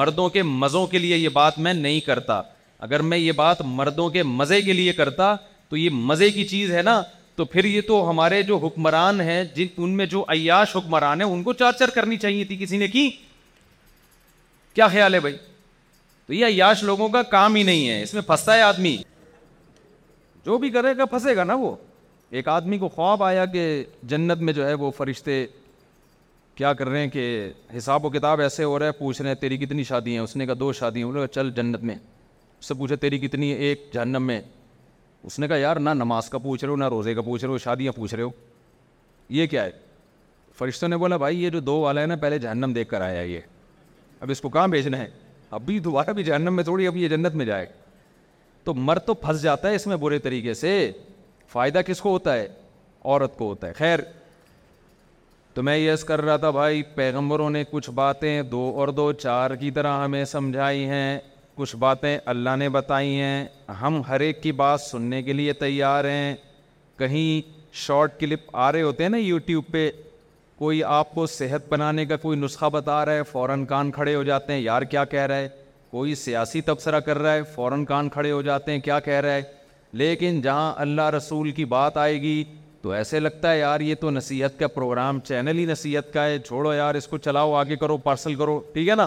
مردوں 0.00 0.28
کے 0.30 0.42
مزوں 0.42 0.86
کے 0.86 0.98
لیے 0.98 1.16
یہ 1.16 1.28
بات 1.32 1.58
میں 1.64 1.72
نہیں 1.74 1.98
کرتا 2.06 2.40
اگر 2.86 3.02
میں 3.12 3.18
یہ 3.18 3.32
بات 3.36 3.60
مردوں 3.66 4.08
کے 4.16 4.22
مزے 4.22 4.60
کے 4.62 4.72
لیے 4.72 4.92
کرتا 5.00 5.34
تو 5.68 5.76
یہ 5.76 5.90
مزے 6.10 6.30
کی 6.30 6.44
چیز 6.48 6.70
ہے 6.76 6.82
نا 6.82 7.00
تو 7.36 7.44
پھر 7.44 7.64
یہ 7.64 7.80
تو 7.86 7.98
ہمارے 8.10 8.42
جو 8.50 8.58
حکمران 8.66 9.20
ہیں 9.20 9.42
جن 9.54 9.66
ان 9.76 9.96
میں 9.96 10.06
جو 10.14 10.24
عیاش 10.34 10.76
حکمران 10.76 11.20
ہیں 11.20 11.28
ان 11.28 11.42
کو 11.42 11.52
چار 11.62 11.72
چار 11.78 11.88
کرنی 11.94 12.16
چاہیے 12.26 12.44
تھی 12.50 12.56
کسی 12.60 12.78
نے 12.78 12.88
کی 12.88 13.08
کیا 14.74 14.88
خیال 14.92 15.14
ہے 15.14 15.20
بھائی 15.20 15.36
تو 16.26 16.32
یہ 16.32 16.46
عیاش 16.46 16.82
لوگوں 16.82 17.08
کا 17.18 17.22
کام 17.36 17.54
ہی 17.54 17.62
نہیں 17.62 17.88
ہے 17.88 18.02
اس 18.02 18.14
میں 18.14 18.22
پھنستا 18.26 18.56
ہے 18.56 18.60
آدمی 18.62 18.96
جو 20.46 20.58
بھی 20.58 20.70
کرے 20.78 20.96
گا 20.98 21.04
پھنسے 21.04 21.36
گا 21.36 21.44
نا 21.44 21.54
وہ 21.66 21.74
ایک 22.30 22.48
آدمی 22.58 22.78
کو 22.78 22.88
خواب 22.88 23.22
آیا 23.24 23.44
کہ 23.54 23.72
جنت 24.14 24.38
میں 24.40 24.52
جو 24.52 24.66
ہے 24.68 24.74
وہ 24.84 24.90
فرشتے 24.96 25.44
کیا 26.60 26.72
کر 26.78 26.88
رہے 26.88 26.98
ہیں 27.00 27.08
کہ 27.10 27.22
حساب 27.76 28.04
و 28.04 28.08
کتاب 28.10 28.40
ایسے 28.40 28.64
ہو 28.64 28.78
رہا 28.78 28.86
ہے 28.86 28.92
پوچھ 28.98 29.20
رہے 29.20 29.28
ہیں 29.30 29.34
تیری 29.40 29.56
کتنی 29.58 29.84
شادی 29.90 30.12
ہیں 30.12 30.18
اس 30.20 30.34
نے 30.36 30.46
کہا 30.46 30.54
دو 30.60 30.72
شادی 30.72 30.78
شادیاں 31.00 31.06
بولے 31.12 31.26
چل 31.34 31.50
جنت 31.56 31.82
میں 31.90 31.94
اس 31.96 32.66
سے 32.68 32.74
پوچھا 32.78 32.94
تیری 33.00 33.18
کتنی 33.18 33.50
ہے 33.52 33.56
ایک 33.66 33.86
جہنم 33.94 34.26
میں 34.26 34.40
اس 35.24 35.38
نے 35.38 35.48
کہا 35.48 35.56
یار 35.56 35.76
نہ 35.76 35.90
نماز 36.02 36.28
کا 36.30 36.38
پوچھ 36.38 36.64
رہے 36.64 36.70
ہو 36.70 36.76
نہ 36.76 36.88
روزے 36.90 37.14
کا 37.14 37.20
پوچھ 37.22 37.44
رہے 37.44 37.52
ہو 37.52 37.56
شادیاں 37.64 37.92
پوچھ 37.96 38.14
رہے 38.14 38.22
ہو 38.22 38.30
یہ 39.38 39.46
کیا 39.46 39.64
ہے 39.64 39.70
فرشتوں 40.58 40.88
نے 40.88 40.96
بولا 40.96 41.16
بھائی 41.24 41.42
یہ 41.42 41.50
جو 41.50 41.60
دو 41.60 41.76
والا 41.80 42.00
ہے 42.00 42.06
نا 42.06 42.16
پہلے 42.20 42.38
جہنم 42.38 42.72
دیکھ 42.74 42.88
کر 42.90 43.00
آیا 43.00 43.20
ہے 43.20 43.26
یہ 43.28 43.40
اب 44.20 44.30
اس 44.30 44.40
کو 44.40 44.48
کہاں 44.48 44.66
بھیجنا 44.76 44.98
ہے 44.98 45.08
اب 45.50 45.64
بھی 45.66 45.78
دوبارہ 45.88 46.12
بھی 46.20 46.24
جہنم 46.24 46.54
میں 46.56 46.64
تھوڑی 46.64 46.86
اب 46.86 46.96
یہ 46.96 47.08
جنت 47.16 47.34
میں 47.34 47.46
جائے 47.46 47.66
تو 48.64 48.74
مر 48.74 48.98
تو 49.06 49.14
پھنس 49.24 49.42
جاتا 49.42 49.70
ہے 49.70 49.74
اس 49.74 49.86
میں 49.86 49.96
برے 50.04 50.18
طریقے 50.28 50.54
سے 50.62 50.90
فائدہ 51.52 51.80
کس 51.86 52.00
کو 52.00 52.10
ہوتا 52.10 52.34
ہے 52.34 52.46
عورت 53.04 53.36
کو 53.38 53.48
ہوتا 53.48 53.68
ہے 53.68 53.72
خیر 53.76 53.98
تو 55.54 55.62
میں 55.62 55.76
یس 55.76 56.04
کر 56.04 56.20
رہا 56.22 56.36
تھا 56.36 56.50
بھائی 56.50 56.82
پیغمبروں 56.94 57.48
نے 57.50 57.62
کچھ 57.70 57.88
باتیں 57.94 58.42
دو 58.50 58.70
اور 58.80 58.88
دو 58.98 59.10
چار 59.12 59.54
کی 59.60 59.70
طرح 59.78 60.04
ہمیں 60.04 60.24
سمجھائی 60.32 60.84
ہیں 60.88 61.18
کچھ 61.54 61.74
باتیں 61.76 62.16
اللہ 62.32 62.56
نے 62.58 62.68
بتائی 62.74 63.14
ہیں 63.20 63.44
ہم 63.80 64.00
ہر 64.08 64.20
ایک 64.26 64.42
کی 64.42 64.52
بات 64.60 64.80
سننے 64.80 65.22
کے 65.22 65.32
لیے 65.32 65.52
تیار 65.52 66.04
ہیں 66.10 66.34
کہیں 66.98 67.50
شارٹ 67.86 68.18
کلپ 68.20 68.40
آ 68.56 68.70
رہے 68.72 68.82
ہوتے 68.82 69.02
ہیں 69.02 69.10
نا 69.10 69.16
یوٹیوب 69.18 69.64
پہ 69.72 69.90
کوئی 70.58 70.82
آپ 70.84 71.14
کو 71.14 71.26
صحت 71.26 71.68
بنانے 71.72 72.04
کا 72.06 72.16
کوئی 72.22 72.38
نسخہ 72.38 72.66
بتا 72.72 73.04
رہا 73.06 73.12
ہے 73.12 73.22
فوراً 73.32 73.64
کان 73.66 73.90
کھڑے 73.90 74.14
ہو 74.14 74.22
جاتے 74.22 74.52
ہیں 74.52 74.60
یار 74.60 74.82
کیا 74.92 75.04
کہہ 75.12 75.26
رہا 75.26 75.36
ہے 75.36 75.48
کوئی 75.90 76.14
سیاسی 76.14 76.60
تبصرہ 76.62 77.00
کر 77.06 77.18
رہا 77.18 77.32
ہے 77.34 77.42
فوراً 77.54 77.84
کان 77.84 78.08
کھڑے 78.08 78.30
ہو 78.32 78.40
جاتے 78.42 78.72
ہیں 78.72 78.80
کیا 78.80 79.00
کہہ 79.00 79.20
رہا 79.22 79.34
ہے 79.34 79.42
لیکن 80.02 80.40
جہاں 80.40 80.72
اللہ 80.80 81.08
رسول 81.16 81.50
کی 81.52 81.64
بات 81.74 81.96
آئے 81.96 82.20
گی 82.22 82.42
تو 82.82 82.90
ایسے 82.92 83.18
لگتا 83.20 83.50
ہے 83.52 83.58
یار 83.58 83.80
یہ 83.80 83.94
تو 84.00 84.10
نصیحت 84.10 84.58
کا 84.58 84.66
پروگرام 84.74 85.18
چینل 85.28 85.58
ہی 85.58 85.64
نصیحت 85.66 86.12
کا 86.12 86.24
ہے 86.26 86.38
چھوڑو 86.46 86.72
یار 86.74 86.94
اس 87.00 87.06
کو 87.06 87.18
چلاؤ 87.18 87.52
آگے 87.54 87.76
کرو 87.76 87.96
پارسل 88.04 88.34
کرو 88.34 88.58
ٹھیک 88.72 88.88
ہے 88.88 88.94
نا 88.96 89.06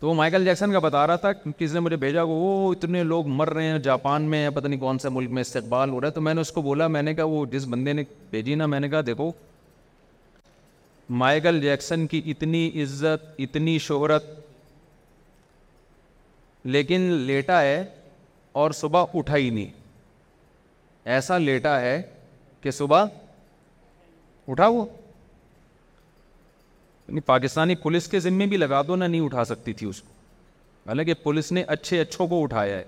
تو 0.00 0.08
وہ 0.08 0.12
مائیکل 0.14 0.44
جیکسن 0.44 0.72
کا 0.72 0.78
بتا 0.78 1.06
رہا 1.06 1.16
تھا 1.22 1.32
کس 1.58 1.72
نے 1.74 1.80
مجھے 1.80 1.96
بھیجا 2.04 2.22
وہ 2.26 2.72
اتنے 2.72 3.02
لوگ 3.04 3.28
مر 3.28 3.50
رہے 3.52 3.70
ہیں 3.70 3.78
جاپان 3.86 4.22
میں 4.30 4.48
پتہ 4.54 4.68
نہیں 4.68 4.80
کون 4.80 4.98
سے 4.98 5.08
ملک 5.12 5.30
میں 5.30 5.40
استقبال 5.42 5.90
ہو 5.90 6.00
رہا 6.00 6.08
ہے 6.08 6.12
تو 6.14 6.20
میں 6.20 6.34
نے 6.34 6.40
اس 6.40 6.52
کو 6.52 6.62
بولا 6.62 6.86
میں 6.96 7.02
نے 7.02 7.14
کہا 7.14 7.24
وہ 7.32 7.44
جس 7.52 7.66
بندے 7.70 7.92
نے 7.92 8.02
بھیجی 8.30 8.54
نا 8.54 8.66
میں 8.74 8.80
نے 8.80 8.88
کہا 8.88 9.00
دیکھو 9.06 9.30
مائیکل 11.24 11.60
جیکسن 11.60 12.06
کی 12.06 12.20
اتنی 12.32 12.66
عزت 12.82 13.26
اتنی 13.40 13.78
شہرت 13.88 14.24
لیکن 16.76 17.00
لیٹا 17.26 17.60
ہے 17.62 17.84
اور 18.62 18.70
صبح 18.80 19.04
اٹھا 19.14 19.36
ہی 19.36 19.50
نہیں 19.50 19.77
ایسا 21.04 21.38
لیٹا 21.38 21.80
ہے 21.80 22.00
کہ 22.60 22.70
صبح 22.70 23.04
اٹھا 24.50 24.66
وہ 24.66 24.84
یعنی 27.08 27.20
پاکستانی 27.26 27.74
پولیس 27.82 28.06
کے 28.08 28.20
ذمے 28.20 28.46
بھی 28.46 28.56
لگا 28.56 28.82
دو 28.88 28.96
نہ 28.96 29.04
نہیں 29.04 29.20
اٹھا 29.20 29.44
سکتی 29.44 29.72
تھی 29.72 29.86
اس 29.88 30.00
کو 30.02 30.10
حالانکہ 30.88 31.14
پولیس 31.22 31.50
نے 31.52 31.62
اچھے 31.74 32.00
اچھوں 32.00 32.26
کو 32.28 32.42
اٹھایا 32.42 32.76
ہے 32.78 32.84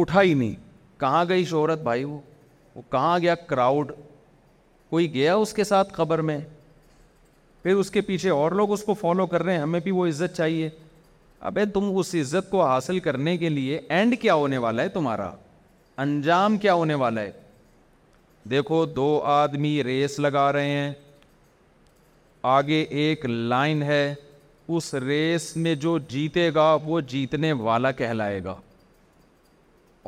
اٹھا 0.00 0.22
ہی 0.22 0.34
نہیں 0.34 0.54
کہاں 1.00 1.24
گئی 1.28 1.44
شہرت 1.44 1.80
بھائی 1.82 2.04
وہ 2.04 2.18
وہ 2.74 2.82
کہاں 2.92 3.18
گیا 3.22 3.34
کراؤڈ 3.46 3.90
کوئی 4.90 5.12
گیا 5.14 5.34
اس 5.36 5.52
کے 5.54 5.64
ساتھ 5.64 5.92
خبر 5.92 6.18
میں 6.28 6.38
پھر 7.62 7.74
اس 7.74 7.90
کے 7.90 8.00
پیچھے 8.00 8.30
اور 8.30 8.52
لوگ 8.60 8.72
اس 8.72 8.82
کو 8.84 8.94
فالو 9.00 9.26
کر 9.26 9.42
رہے 9.42 9.52
ہیں 9.54 9.60
ہمیں 9.60 9.80
بھی 9.84 9.90
وہ 9.90 10.06
عزت 10.06 10.36
چاہیے 10.36 10.68
ابے 11.50 11.64
تم 11.74 11.90
اس 11.98 12.14
عزت 12.20 12.50
کو 12.50 12.64
حاصل 12.66 12.98
کرنے 13.00 13.36
کے 13.38 13.48
لیے 13.48 13.80
اینڈ 13.88 14.14
کیا 14.20 14.34
ہونے 14.34 14.58
والا 14.64 14.82
ہے 14.82 14.88
تمہارا 14.88 15.30
انجام 16.02 16.56
کیا 16.58 16.74
ہونے 16.80 16.94
والا 17.00 17.20
ہے 17.20 17.30
دیکھو 18.50 18.84
دو 18.98 19.06
آدمی 19.32 19.72
ریس 19.84 20.18
لگا 20.26 20.52
رہے 20.52 20.68
ہیں 20.68 20.92
آگے 22.52 22.80
ایک 23.02 23.24
لائن 23.26 23.82
ہے 23.82 24.04
اس 24.76 24.92
ریس 25.04 25.52
میں 25.64 25.74
جو 25.84 25.96
جیتے 26.08 26.48
گا 26.54 26.72
وہ 26.84 27.00
جیتنے 27.12 27.50
والا 27.66 27.90
کہلائے 28.00 28.42
گا 28.44 28.54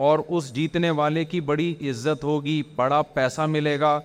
اور 0.08 0.18
اس 0.36 0.52
جیتنے 0.54 0.90
والے 1.00 1.24
کی 1.32 1.40
بڑی 1.52 1.74
عزت 1.90 2.24
ہوگی 2.24 2.60
بڑا 2.76 3.00
پیسہ 3.16 3.46
ملے 3.56 3.78
گا 3.80 3.98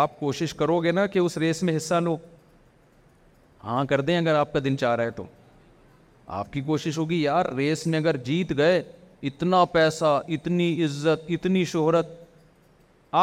آپ 0.00 0.18
کوشش 0.20 0.54
کرو 0.54 0.78
گے 0.82 0.92
نا 0.98 1.06
کہ 1.14 1.18
اس 1.18 1.36
ریس 1.44 1.62
میں 1.68 1.76
حصہ 1.76 2.00
لو 2.04 2.16
ہاں 3.64 3.84
کر 3.92 4.00
دیں 4.08 4.18
اگر 4.18 4.34
آپ 4.34 4.52
کا 4.52 4.58
دن 4.64 4.78
چاہ 4.80 4.94
رہا 4.96 5.04
ہے 5.04 5.10
تو 5.20 5.24
آپ 6.40 6.52
کی 6.52 6.60
کوشش 6.70 6.98
ہوگی 6.98 7.22
یار 7.22 7.46
ریس 7.56 7.86
میں 7.92 7.98
اگر 7.98 8.16
جیت 8.28 8.56
گئے 8.56 8.82
اتنا 9.28 9.64
پیسہ 9.72 10.20
اتنی 10.34 10.68
عزت 10.84 11.30
اتنی 11.34 11.64
شہرت 11.72 12.06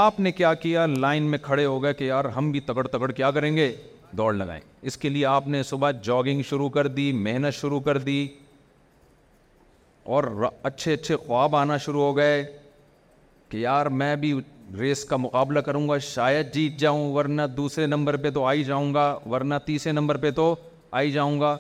آپ 0.02 0.20
نے 0.20 0.32
کیا 0.32 0.54
کیا 0.64 0.86
لائن 0.86 1.24
میں 1.32 1.38
کھڑے 1.42 1.66
ہو 1.66 1.82
گئے 1.84 1.94
کہ 1.94 2.04
یار 2.04 2.26
ہم 2.36 2.52
بھی 2.52 2.60
تکڑ 2.66 2.86
تکڑ 2.88 3.12
کیا 3.12 3.32
کریں 3.38 3.56
گے 3.56 3.72
دوڑ 4.18 4.34
لگائیں 4.34 4.62
اس 4.90 4.98
کے 4.98 5.10
لیے 5.10 5.26
آپ 5.26 5.48
نے 5.48 5.62
صبح 5.64 5.92
جاگنگ 6.04 6.42
شروع 6.50 6.70
کر 6.76 6.88
دی 6.88 7.12
محنت 7.24 7.54
شروع 7.54 7.80
کر 7.88 7.98
دی 8.04 8.26
اور 10.18 10.24
اچھے 10.70 10.94
اچھے 10.94 11.16
خواب 11.26 11.56
آنا 11.56 11.78
شروع 11.86 12.02
ہو 12.04 12.16
گئے 12.18 12.44
کہ 13.50 13.58
یار 13.58 13.86
میں 14.02 14.16
بھی 14.24 14.34
ریس 14.80 15.04
کا 15.06 15.18
مقابلہ 15.18 15.60
کروں 15.68 15.88
گا 15.90 15.98
شاید 16.14 16.54
جیت 16.54 16.78
جاؤں 16.80 17.12
ورنہ 17.14 17.42
دوسرے 17.58 17.86
نمبر 17.88 18.18
پہ 18.24 18.30
تو 18.32 18.44
آئی 18.46 18.64
جاؤں 18.64 18.94
گا 18.94 19.14
ورنہ 19.30 19.56
تیسرے 19.66 19.92
نمبر 19.92 20.18
پہ 20.26 20.32
تو 20.42 20.54
آئی 21.02 21.12
جاؤں 21.12 21.40
گا 21.40 21.56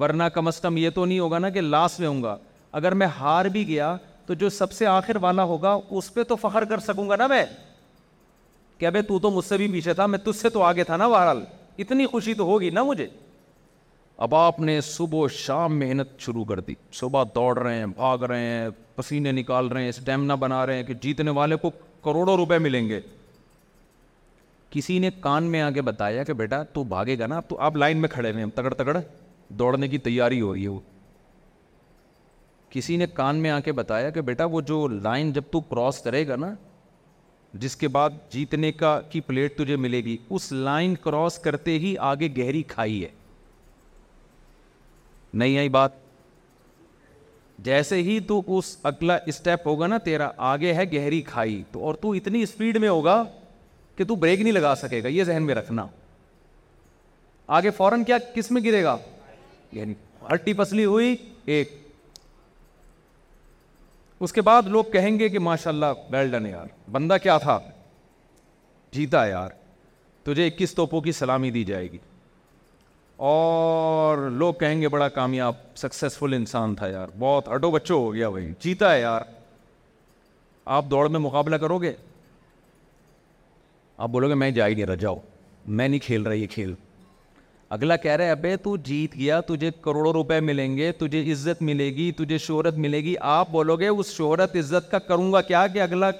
ورنہ 0.00 0.22
کم 0.34 0.46
از 0.46 0.60
کم 0.60 0.76
یہ 0.76 0.90
تو 0.94 1.04
نہیں 1.04 1.18
ہوگا 1.18 1.38
نا 1.38 1.50
کہ 1.50 1.60
لاسٹ 1.60 2.00
میں 2.00 2.08
ہوں 2.08 2.22
گا 2.22 2.36
اگر 2.78 2.92
میں 2.94 3.06
ہار 3.18 3.44
بھی 3.52 3.66
گیا 3.68 3.96
تو 4.26 4.34
جو 4.40 4.48
سب 4.50 4.72
سے 4.72 4.86
آخر 4.86 5.16
والا 5.20 5.42
ہوگا 5.52 5.76
اس 5.88 6.12
پہ 6.14 6.22
تو 6.24 6.36
فخر 6.40 6.64
کر 6.68 6.78
سکوں 6.80 7.08
گا 7.08 7.16
نا 7.16 7.26
میں 7.26 7.44
کہ 8.78 8.90
کیا 8.90 9.00
تو 9.08 9.18
تو 9.18 9.30
مجھ 9.30 9.44
سے 9.44 9.56
بھی 9.56 9.66
پیچھے 9.72 9.94
تھا 9.94 10.06
میں 10.06 10.18
تجھ 10.24 10.36
سے 10.36 10.48
تو 10.50 10.62
آگے 10.62 10.84
تھا 10.84 10.96
نا 10.96 11.08
بہرحال 11.08 11.44
اتنی 11.78 12.06
خوشی 12.12 12.34
تو 12.34 12.44
ہوگی 12.44 12.70
نا 12.70 12.82
مجھے 12.82 13.06
اب 14.24 14.34
آپ 14.34 14.58
نے 14.60 14.80
صبح 14.86 15.18
و 15.24 15.28
شام 15.34 15.78
محنت 15.78 16.18
شروع 16.20 16.44
کر 16.44 16.60
دی 16.60 16.74
صبح 16.94 17.22
دوڑ 17.34 17.56
رہے 17.58 17.76
ہیں 17.78 17.86
بھاگ 17.96 18.22
رہے 18.28 18.46
ہیں 18.46 18.68
پسینے 18.96 19.32
نکال 19.32 19.66
رہے 19.68 19.82
ہیں 19.82 19.88
اسٹیمنا 19.88 20.34
بنا 20.44 20.64
رہے 20.66 20.76
ہیں 20.76 20.82
کہ 20.84 20.94
جیتنے 21.02 21.30
والے 21.38 21.56
کو 21.62 21.70
کروڑوں 22.04 22.36
روپے 22.36 22.58
ملیں 22.58 22.88
گے 22.88 23.00
کسی 24.70 24.98
نے 24.98 25.10
کان 25.20 25.44
میں 25.50 25.60
آگے 25.62 25.82
بتایا 25.82 26.24
کہ 26.24 26.32
بیٹا 26.40 26.62
تو 26.72 26.82
بھاگے 26.92 27.18
گا 27.18 27.26
نا 27.26 27.36
اب 27.36 27.48
تو 27.48 27.58
آپ 27.68 27.76
لائن 27.76 27.98
میں 28.00 28.08
کھڑے 28.08 28.30
ہوئے 28.32 28.44
ہیں 28.44 28.50
تگڑ 28.54 28.72
تگڑ 28.74 28.96
دوڑنے 29.62 29.88
کی 29.88 29.98
تیاری 29.98 30.40
ہو 30.40 30.52
رہی 30.54 30.62
ہے 30.62 30.68
وہ 30.68 30.78
کسی 32.70 32.96
نے 32.96 33.06
کان 33.14 33.36
میں 33.42 33.50
آ 33.50 33.58
کے 33.64 33.72
بتایا 33.80 34.10
کہ 34.10 34.20
بیٹا 34.28 34.44
وہ 34.50 34.60
جو 34.70 34.86
لائن 34.88 35.32
جب 35.32 35.42
تو 35.50 35.60
کراس 35.70 36.00
کرے 36.02 36.26
گا 36.28 36.36
نا 36.36 36.52
جس 37.62 37.74
کے 37.76 37.88
بعد 37.94 38.10
جیتنے 38.30 38.70
کا 38.72 39.00
کی 39.10 39.20
پلیٹ 39.20 39.56
تجھے 39.58 39.76
ملے 39.76 40.00
گی 40.04 40.16
اس 40.28 40.50
لائن 40.52 40.94
کراس 41.04 41.38
کرتے 41.46 41.78
ہی 41.78 41.94
آگے 42.10 42.28
گہری 42.36 42.62
کھائی 42.68 43.02
ہے 43.04 43.08
نہیں 45.42 45.58
آئی 45.58 45.68
بات 45.78 45.92
جیسے 47.68 47.96
ہی 48.02 48.18
تو 48.28 48.40
اس 48.58 48.76
اگلا 48.90 49.16
اسٹیپ 49.26 49.66
ہوگا 49.68 49.86
نا 49.86 49.98
تیرا 50.04 50.30
آگے 50.52 50.72
ہے 50.74 50.84
گہری 50.92 51.20
کھائی 51.22 51.62
تو 51.72 51.84
اور 51.86 51.94
تو 52.02 52.10
اتنی 52.20 52.42
اسپیڈ 52.42 52.76
میں 52.80 52.88
ہوگا 52.88 53.22
کہ 53.96 54.04
تو 54.08 54.14
بریک 54.16 54.40
نہیں 54.40 54.52
لگا 54.52 54.74
سکے 54.82 55.02
گا 55.02 55.08
یہ 55.08 55.24
ذہن 55.24 55.42
میں 55.46 55.54
رکھنا 55.54 55.86
آگے 57.56 57.70
فوراً 57.76 58.04
کیا 58.04 58.18
کس 58.34 58.50
میں 58.50 58.62
گرے 58.64 58.82
گا 58.84 58.96
یعنی 59.72 59.94
ہٹی 60.32 60.52
پسلی 60.54 60.84
ہوئی 60.84 61.14
ایک 61.54 61.79
اس 64.24 64.32
کے 64.32 64.40
بعد 64.46 64.62
لوگ 64.68 64.84
کہیں 64.92 65.18
گے 65.18 65.28
کہ 65.28 65.38
ماشاء 65.38 65.70
اللہ 65.70 65.92
ویل 66.10 66.30
ڈن 66.30 66.46
یار 66.46 66.66
بندہ 66.92 67.16
کیا 67.22 67.36
تھا 67.42 67.58
جیتا 68.92 69.24
یار 69.26 69.50
تجھے 70.24 70.46
اکیس 70.46 70.74
توپوں 70.74 71.00
کی 71.00 71.12
سلامی 71.18 71.50
دی 71.50 71.62
جائے 71.64 71.90
گی 71.92 71.98
اور 73.30 74.18
لوگ 74.42 74.54
کہیں 74.60 74.80
گے 74.80 74.88
بڑا 74.88 75.08
کامیاب 75.20 75.54
سکسیزفل 75.76 76.34
انسان 76.34 76.74
تھا 76.74 76.88
یار 76.88 77.08
بہت 77.18 77.48
اڈو 77.54 77.70
بچو 77.70 77.94
ہو 78.04 78.12
گیا 78.14 78.28
بھائی 78.30 78.52
جیتا 78.64 78.92
ہے 78.94 79.00
یار 79.00 79.20
آپ 80.78 80.84
دوڑ 80.90 81.08
میں 81.08 81.20
مقابلہ 81.20 81.56
کرو 81.64 81.78
گے 81.82 81.92
آپ 84.04 84.08
بولو 84.10 84.28
گے 84.28 84.34
میں 84.44 84.50
جا 84.50 84.66
ہی 84.68 84.74
نہیں 84.74 84.86
رہا 84.86 84.94
جاؤ 85.00 85.16
میں 85.78 85.88
نہیں 85.88 86.00
کھیل 86.06 86.22
رہا 86.26 86.32
یہ 86.34 86.46
کھیل 86.50 86.74
اگلا 87.74 87.96
کہہ 88.02 88.10
رہا 88.16 88.24
ہے 88.24 88.30
ابے 88.30 88.56
تو 88.62 88.76
جیت 88.86 89.14
گیا 89.16 89.40
تجھے 89.48 89.70
کروڑوں 89.82 90.12
روپے 90.12 90.38
ملیں 90.42 90.76
گے 90.76 90.90
تجھے 90.98 91.20
عزت 91.32 91.60
ملے 91.62 91.86
گی 91.96 92.10
تجھے 92.18 92.38
شہرت 92.46 92.76
ملے 92.84 92.98
گی 93.04 93.14
آپ 93.32 93.50
بولو 93.50 93.76
گے 93.80 93.88
اس 93.88 94.06
شہرت 94.16 94.56
عزت 94.60 94.90
کا 94.90 94.98
کروں 95.08 95.32
گا 95.32 95.40
کیا 95.50 95.66
کہ 95.74 95.82
اگلا 95.82 96.10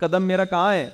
قدم 0.00 0.22
میرا 0.26 0.44
کہاں 0.50 0.72
ہے 0.74 0.88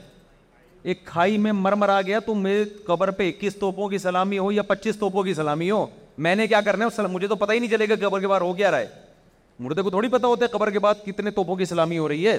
ایک 0.93 1.05
کھائی 1.05 1.39
میں 1.45 1.53
مرمر 1.53 1.89
آ 1.89 2.01
گیا 2.07 2.19
تو 2.27 2.35
میرے 2.35 2.65
قبر 2.87 3.11
پہ 3.11 3.29
اکیس 3.29 3.57
توپوں 3.61 3.89
کی 3.89 3.99
سلامی 3.99 4.39
ہو 4.39 4.51
یا 4.53 4.63
پچیس 4.67 4.99
توپوں 4.99 5.23
کی 5.25 5.35
سلامی 5.35 5.71
ہو 5.71 5.85
میں 6.27 6.35
نے 6.37 6.47
کیا 6.47 6.61
کرنا 6.65 6.87
ہے 6.99 7.07
مجھے 7.13 7.27
تو 7.29 7.37
پتہ 7.37 7.53
ہی 7.53 7.59
نہیں 7.59 7.71
چلے 7.71 7.87
گا 7.89 8.07
قبر 8.09 8.21
کے 8.21 8.27
بعد 8.29 8.41
ہو 8.41 8.53
کیا 8.55 8.71
رہا 8.71 8.79
ہے 8.79 9.05
مردے 9.59 9.83
کو 9.83 9.91
تھوڑی 9.91 10.09
پتہ 10.09 10.27
ہوتا 10.27 10.45
ہے 10.45 10.51
قبر 10.57 10.71
کے 10.71 10.79
بعد 10.79 11.05
کتنے 11.07 11.31
توپوں 11.31 11.57
کی 11.57 11.65
سلامی 11.65 11.99
ہو 11.99 12.09
رہی 12.09 12.27
ہے 12.27 12.37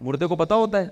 مردے 0.00 0.26
کو 0.26 0.36
پتہ 0.36 0.54
ہوتا 0.54 0.80
ہے 0.82 0.86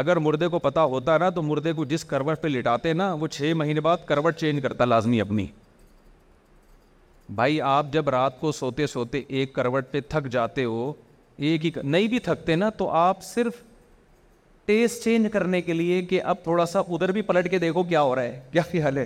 اگر 0.00 0.16
مردے 0.18 0.46
کو 0.48 0.58
پتہ 0.58 0.80
ہوتا 0.94 1.16
نا 1.18 1.28
تو 1.34 1.42
مردے 1.42 1.72
کو 1.72 1.84
جس 1.88 2.04
کروٹ 2.04 2.40
پہ 2.42 2.48
لٹاتے 2.48 2.92
نا 2.92 3.12
وہ 3.20 3.26
چھ 3.36 3.52
مہینے 3.56 3.80
بعد 3.80 3.96
کروٹ 4.06 4.36
چینج 4.38 4.62
کرتا 4.62 4.84
لازمی 4.84 5.20
اپنی 5.20 5.46
بھائی 7.34 7.60
آپ 7.64 7.92
جب 7.92 8.08
رات 8.10 8.40
کو 8.40 8.52
سوتے 8.52 8.86
سوتے 8.86 9.22
ایک 9.28 9.52
کروٹ 9.54 9.84
پہ 9.90 10.00
تھک 10.08 10.26
جاتے 10.32 10.64
ہو 10.64 10.92
ایک 11.46 11.64
ہی 11.66 11.70
نہیں 11.82 12.08
بھی 12.08 12.18
تھکتے 12.28 12.56
نا 12.56 12.68
تو 12.78 12.88
آپ 13.02 13.22
صرف 13.24 13.54
ٹیسٹ 14.66 15.02
چینج 15.04 15.26
کرنے 15.32 15.60
کے 15.62 15.72
لیے 15.72 16.02
کہ 16.10 16.22
اب 16.32 16.36
تھوڑا 16.42 16.66
سا 16.66 16.80
ادھر 16.88 17.12
بھی 17.12 17.22
پلٹ 17.22 17.50
کے 17.50 17.58
دیکھو 17.58 17.82
کیا 17.84 18.02
ہو 18.02 18.14
رہا 18.16 18.22
ہے 18.22 18.40
کیا 18.52 18.62
خیال 18.72 18.96
ہے 18.98 19.04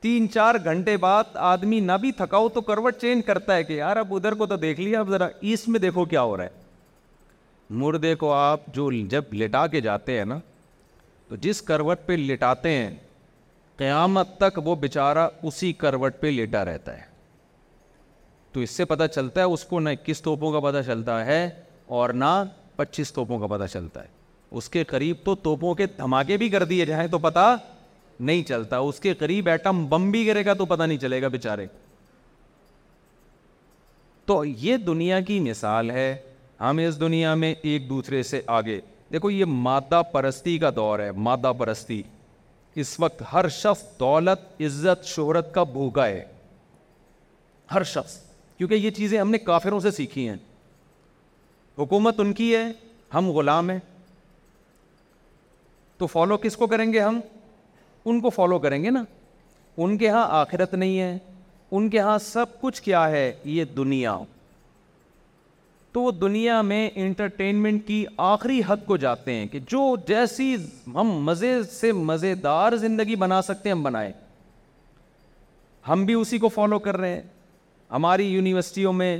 تین 0.00 0.28
چار 0.34 0.54
گھنٹے 0.64 0.96
بعد 0.96 1.34
آدمی 1.54 1.80
نہ 1.80 1.92
بھی 2.00 2.12
تھکاؤ 2.16 2.48
تو 2.54 2.60
کروٹ 2.68 2.96
چینج 3.00 3.24
کرتا 3.26 3.54
ہے 3.56 3.64
کہ 3.64 3.72
یار 3.72 3.96
اب 3.96 4.14
ادھر 4.14 4.34
کو 4.34 4.46
تو 4.46 4.56
دیکھ 4.56 4.80
لیا 4.80 5.00
اب 5.00 5.10
ذرا 5.10 5.28
ایسٹ 5.40 5.68
میں 5.68 5.80
دیکھو 5.80 6.04
کیا 6.14 6.22
ہو 6.22 6.36
رہا 6.36 6.44
ہے 6.44 6.59
مردے 7.78 8.14
کو 8.20 8.32
آپ 8.32 8.60
جو 8.74 8.90
جب 9.10 9.34
لٹا 9.38 9.66
کے 9.72 9.80
جاتے 9.80 10.16
ہیں 10.18 10.24
نا 10.24 10.38
تو 11.28 11.36
جس 11.40 11.60
کروٹ 11.62 11.98
پہ 12.06 12.12
لٹاتے 12.16 12.68
ہیں 12.70 12.90
قیامت 13.78 14.36
تک 14.38 14.58
وہ 14.64 14.74
بیچارہ 14.76 15.28
اسی 15.48 15.72
کروٹ 15.82 16.18
پہ 16.20 16.26
لیٹا 16.30 16.64
رہتا 16.64 16.96
ہے 16.96 17.08
تو 18.52 18.60
اس 18.60 18.70
سے 18.76 18.84
پتہ 18.84 19.04
چلتا 19.14 19.40
ہے 19.40 19.46
اس 19.52 19.64
کو 19.64 19.80
نہ 19.80 19.88
اکیس 19.88 20.22
توپوں 20.22 20.52
کا 20.52 20.60
پتہ 20.70 20.82
چلتا 20.86 21.24
ہے 21.26 21.48
اور 21.98 22.10
نہ 22.24 22.32
پچیس 22.76 23.12
توپوں 23.12 23.38
کا 23.40 23.46
پتہ 23.56 23.66
چلتا 23.72 24.02
ہے 24.02 24.08
اس 24.58 24.68
کے 24.68 24.84
قریب 24.92 25.16
تو 25.24 25.34
توپوں 25.42 25.74
کے 25.74 25.86
دھماکے 25.98 26.36
بھی 26.36 26.48
کر 26.50 26.64
دیے 26.72 26.84
جائیں 26.86 27.06
تو 27.10 27.18
پتہ 27.18 27.54
نہیں 28.28 28.42
چلتا 28.48 28.78
اس 28.88 28.98
کے 29.00 29.12
قریب 29.18 29.48
ایٹم 29.48 29.86
بم 29.90 30.10
بھی 30.10 30.26
گرے 30.26 30.44
گا 30.44 30.54
تو 30.54 30.66
پتہ 30.72 30.82
نہیں 30.82 30.98
چلے 30.98 31.22
گا 31.22 31.28
بیچارے 31.36 31.66
تو 34.26 34.44
یہ 34.44 34.76
دنیا 34.86 35.20
کی 35.28 35.38
مثال 35.40 35.90
ہے 35.90 36.10
ہم 36.60 36.78
اس 36.86 36.98
دنیا 37.00 37.34
میں 37.34 37.54
ایک 37.68 37.88
دوسرے 37.90 38.22
سے 38.30 38.40
آگے 38.56 38.80
دیکھو 39.12 39.30
یہ 39.30 39.44
مادہ 39.66 40.00
پرستی 40.12 40.56
کا 40.58 40.70
دور 40.76 40.98
ہے 40.98 41.10
مادہ 41.28 41.52
پرستی 41.58 42.02
اس 42.82 42.98
وقت 43.00 43.22
ہر 43.32 43.48
شخص 43.58 43.82
دولت 44.00 44.40
عزت 44.66 45.04
شہرت 45.14 45.52
کا 45.54 45.62
بھوکا 45.76 46.06
ہے 46.06 46.24
ہر 47.74 47.82
شخص 47.92 48.16
کیونکہ 48.58 48.74
یہ 48.74 48.90
چیزیں 48.96 49.18
ہم 49.20 49.30
نے 49.30 49.38
کافروں 49.38 49.78
سے 49.80 49.90
سیکھی 49.90 50.28
ہیں 50.28 50.36
حکومت 51.78 52.20
ان 52.20 52.32
کی 52.40 52.54
ہے 52.54 52.64
ہم 53.14 53.30
غلام 53.36 53.70
ہیں 53.70 53.78
تو 55.98 56.06
فالو 56.06 56.36
کس 56.42 56.56
کو 56.56 56.66
کریں 56.66 56.92
گے 56.92 57.00
ہم 57.00 57.20
ان 58.10 58.20
کو 58.20 58.30
فالو 58.30 58.58
کریں 58.58 58.82
گے 58.84 58.90
نا 58.90 59.02
ان 59.82 59.96
کے 59.98 60.08
ہاں 60.08 60.26
آخرت 60.40 60.74
نہیں 60.74 60.98
ہے 61.00 61.16
ان 61.70 61.88
کے 61.90 61.98
ہاں 62.08 62.18
سب 62.24 62.60
کچھ 62.60 62.82
کیا 62.82 63.08
ہے 63.10 63.32
یہ 63.56 63.64
دنیا 63.76 64.16
تو 65.92 66.02
وہ 66.02 66.10
دنیا 66.12 66.60
میں 66.62 66.88
انٹرٹینمنٹ 66.94 67.86
کی 67.86 68.04
آخری 68.26 68.60
حد 68.66 68.84
کو 68.86 68.96
جاتے 68.96 69.32
ہیں 69.34 69.46
کہ 69.52 69.58
جو 69.68 69.94
جیسی 70.08 70.54
ہم 70.94 71.08
مزے 71.24 71.54
سے 71.70 71.90
مزے 71.92 72.34
دار 72.42 72.76
زندگی 72.80 73.16
بنا 73.22 73.40
سکتے 73.42 73.68
ہیں 73.68 73.74
ہم 73.76 73.82
بنائیں 73.82 74.10
ہم 75.88 76.04
بھی 76.06 76.14
اسی 76.14 76.38
کو 76.38 76.48
فالو 76.54 76.78
کر 76.78 76.96
رہے 76.96 77.12
ہیں 77.14 77.22
ہماری 77.90 78.24
یونیورسٹیوں 78.32 78.92
میں 78.92 79.16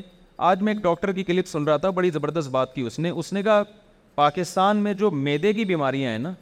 آج 0.49 0.63
میں 0.63 0.73
ایک 0.73 0.83
ڈاکٹر 0.83 1.13
کی 1.13 1.25
کلپ 1.25 1.47
سن 1.49 1.65
رہا 1.65 1.77
تھا 1.77 1.91
بڑی 1.99 2.11
زبردست 2.11 2.49
بات 2.51 2.75
کی 2.75 2.83
اس 2.87 2.99
نے 2.99 3.11
اس 3.11 3.33
نے 3.33 3.43
کہا 3.43 3.63
پاکستان 4.15 4.77
میں 4.83 4.95
جو 4.95 5.11
میدے 5.11 5.53
کی 5.53 5.65
بیماریاں 5.65 6.11
ہیں 6.11 6.19
نا 6.19 6.33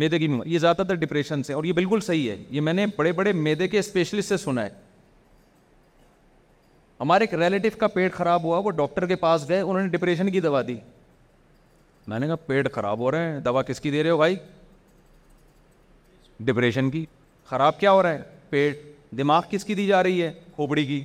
میدے 0.00 0.18
کی 0.18 0.28
بیماری 0.28 0.52
یہ 0.54 0.58
زیادہ 0.58 0.82
تر 0.88 0.94
ڈپریشن 0.94 1.42
سے 1.42 1.52
اور 1.52 1.64
یہ 1.64 1.72
بالکل 1.72 2.00
صحیح 2.06 2.30
ہے 2.30 2.36
یہ 2.50 2.60
میں 2.60 2.72
نے 2.72 2.86
بڑے 2.96 3.12
بڑے 3.12 3.32
میدے 3.32 3.68
کے 3.68 3.78
اسپیشلسٹ 3.78 4.28
سے 4.28 4.36
سنا 4.36 4.64
ہے 4.64 4.68
ہمارے 7.00 7.24
ایک 7.24 7.34
ریلیٹیو 7.42 7.70
کا 7.78 7.86
پیٹ 7.88 8.12
خراب 8.12 8.42
ہوا 8.44 8.58
وہ 8.64 8.70
ڈاکٹر 8.80 9.06
کے 9.06 9.16
پاس 9.16 9.48
گئے 9.48 9.60
انہوں 9.60 9.80
نے 9.82 9.88
ڈپریشن 9.96 10.30
کی 10.30 10.40
دوا 10.40 10.60
دی 10.68 10.76
میں 12.08 12.18
نے 12.18 12.26
کہا 12.26 12.34
پیٹ 12.46 12.70
خراب 12.72 12.98
ہو 12.98 13.10
رہے 13.10 13.30
ہیں 13.32 13.38
دوا 13.40 13.62
کس 13.62 13.80
کی 13.80 13.90
دے 13.90 14.02
رہے 14.02 14.10
ہو 14.10 14.16
بھائی 14.16 14.36
ڈپریشن 16.48 16.90
کی 16.90 17.04
خراب 17.46 17.78
کیا 17.80 17.92
ہو 17.92 18.02
رہا 18.02 18.12
ہے 18.12 18.22
پیٹ 18.50 18.82
دماغ 19.18 19.42
کس 19.50 19.64
کی 19.64 19.74
دی 19.74 19.86
جا 19.86 20.02
رہی 20.02 20.22
ہے 20.22 20.30
کھوپڑی 20.54 20.84
کی 20.86 21.02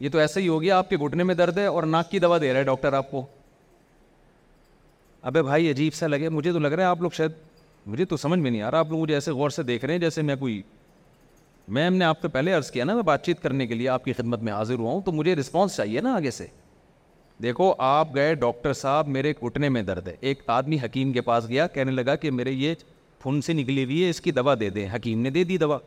یہ 0.00 0.08
تو 0.12 0.18
ایسے 0.18 0.40
ہی 0.42 0.48
ہو 0.48 0.60
گیا 0.62 0.78
آپ 0.78 0.88
کے 0.90 0.96
گھٹنے 1.06 1.24
میں 1.24 1.34
درد 1.34 1.58
ہے 1.58 1.64
اور 1.66 1.82
ناک 1.82 2.10
کی 2.10 2.18
دوا 2.24 2.38
دے 2.42 2.52
رہا 2.52 2.58
ہے 2.60 2.64
ڈاکٹر 2.64 2.92
آپ 2.98 3.10
کو 3.10 3.24
ابے 5.30 5.42
بھائی 5.42 5.70
عجیب 5.70 5.94
سا 5.94 6.06
لگے 6.06 6.28
مجھے 6.28 6.52
تو 6.52 6.58
لگ 6.58 6.72
رہا 6.76 6.82
ہے 6.84 6.88
آپ 6.88 7.00
لوگ 7.02 7.10
شاید 7.16 7.32
مجھے 7.86 8.04
تو 8.04 8.16
سمجھ 8.16 8.38
میں 8.40 8.50
نہیں 8.50 8.62
آ 8.62 8.70
رہا 8.70 8.78
آپ 8.78 8.90
لوگ 8.90 9.00
مجھے 9.00 9.14
ایسے 9.14 9.32
غور 9.40 9.50
سے 9.50 9.62
دیکھ 9.72 9.84
رہے 9.84 9.92
ہیں 9.94 10.00
جیسے 10.00 10.22
میں 10.22 10.36
کوئی 10.36 10.60
میم 11.74 11.94
نے 11.94 12.04
آپ 12.04 12.20
سے 12.22 12.28
پہلے 12.28 12.52
عرض 12.52 12.70
کیا 12.70 12.84
نا 12.84 12.94
میں 12.94 13.02
بات 13.02 13.24
چیت 13.24 13.40
کرنے 13.42 13.66
کے 13.66 13.74
لیے 13.74 13.88
آپ 13.88 14.04
کی 14.04 14.12
خدمت 14.12 14.42
میں 14.42 14.52
حاضر 14.52 14.78
ہوا 14.78 14.92
ہوں 14.92 15.00
تو 15.06 15.12
مجھے 15.12 15.34
رسپانس 15.36 15.76
چاہیے 15.76 16.00
نا 16.00 16.14
آگے 16.16 16.30
سے 16.30 16.46
دیکھو 17.42 17.72
آپ 17.88 18.14
گئے 18.14 18.34
ڈاکٹر 18.44 18.72
صاحب 18.80 19.08
میرے 19.08 19.32
کٹنے 19.40 19.68
میں 19.74 19.82
درد 19.90 20.08
ہے 20.08 20.14
ایک 20.30 20.42
آدمی 20.54 20.78
حکیم 20.84 21.12
کے 21.12 21.20
پاس 21.28 21.48
گیا 21.48 21.66
کہنے 21.76 21.90
لگا 21.90 22.14
کہ 22.24 22.30
میرے 22.40 22.50
یہ 22.50 22.74
سے 23.46 23.52
نکلی 23.52 23.84
ہوئی 23.84 24.02
ہے 24.04 24.10
اس 24.10 24.20
کی 24.20 24.30
دوا 24.32 24.54
دے 24.60 24.68
دیں 24.70 24.86
حکیم 24.94 25.20
نے 25.22 25.30
دے 25.30 25.42
دی 25.44 25.56
دوا 25.58 25.78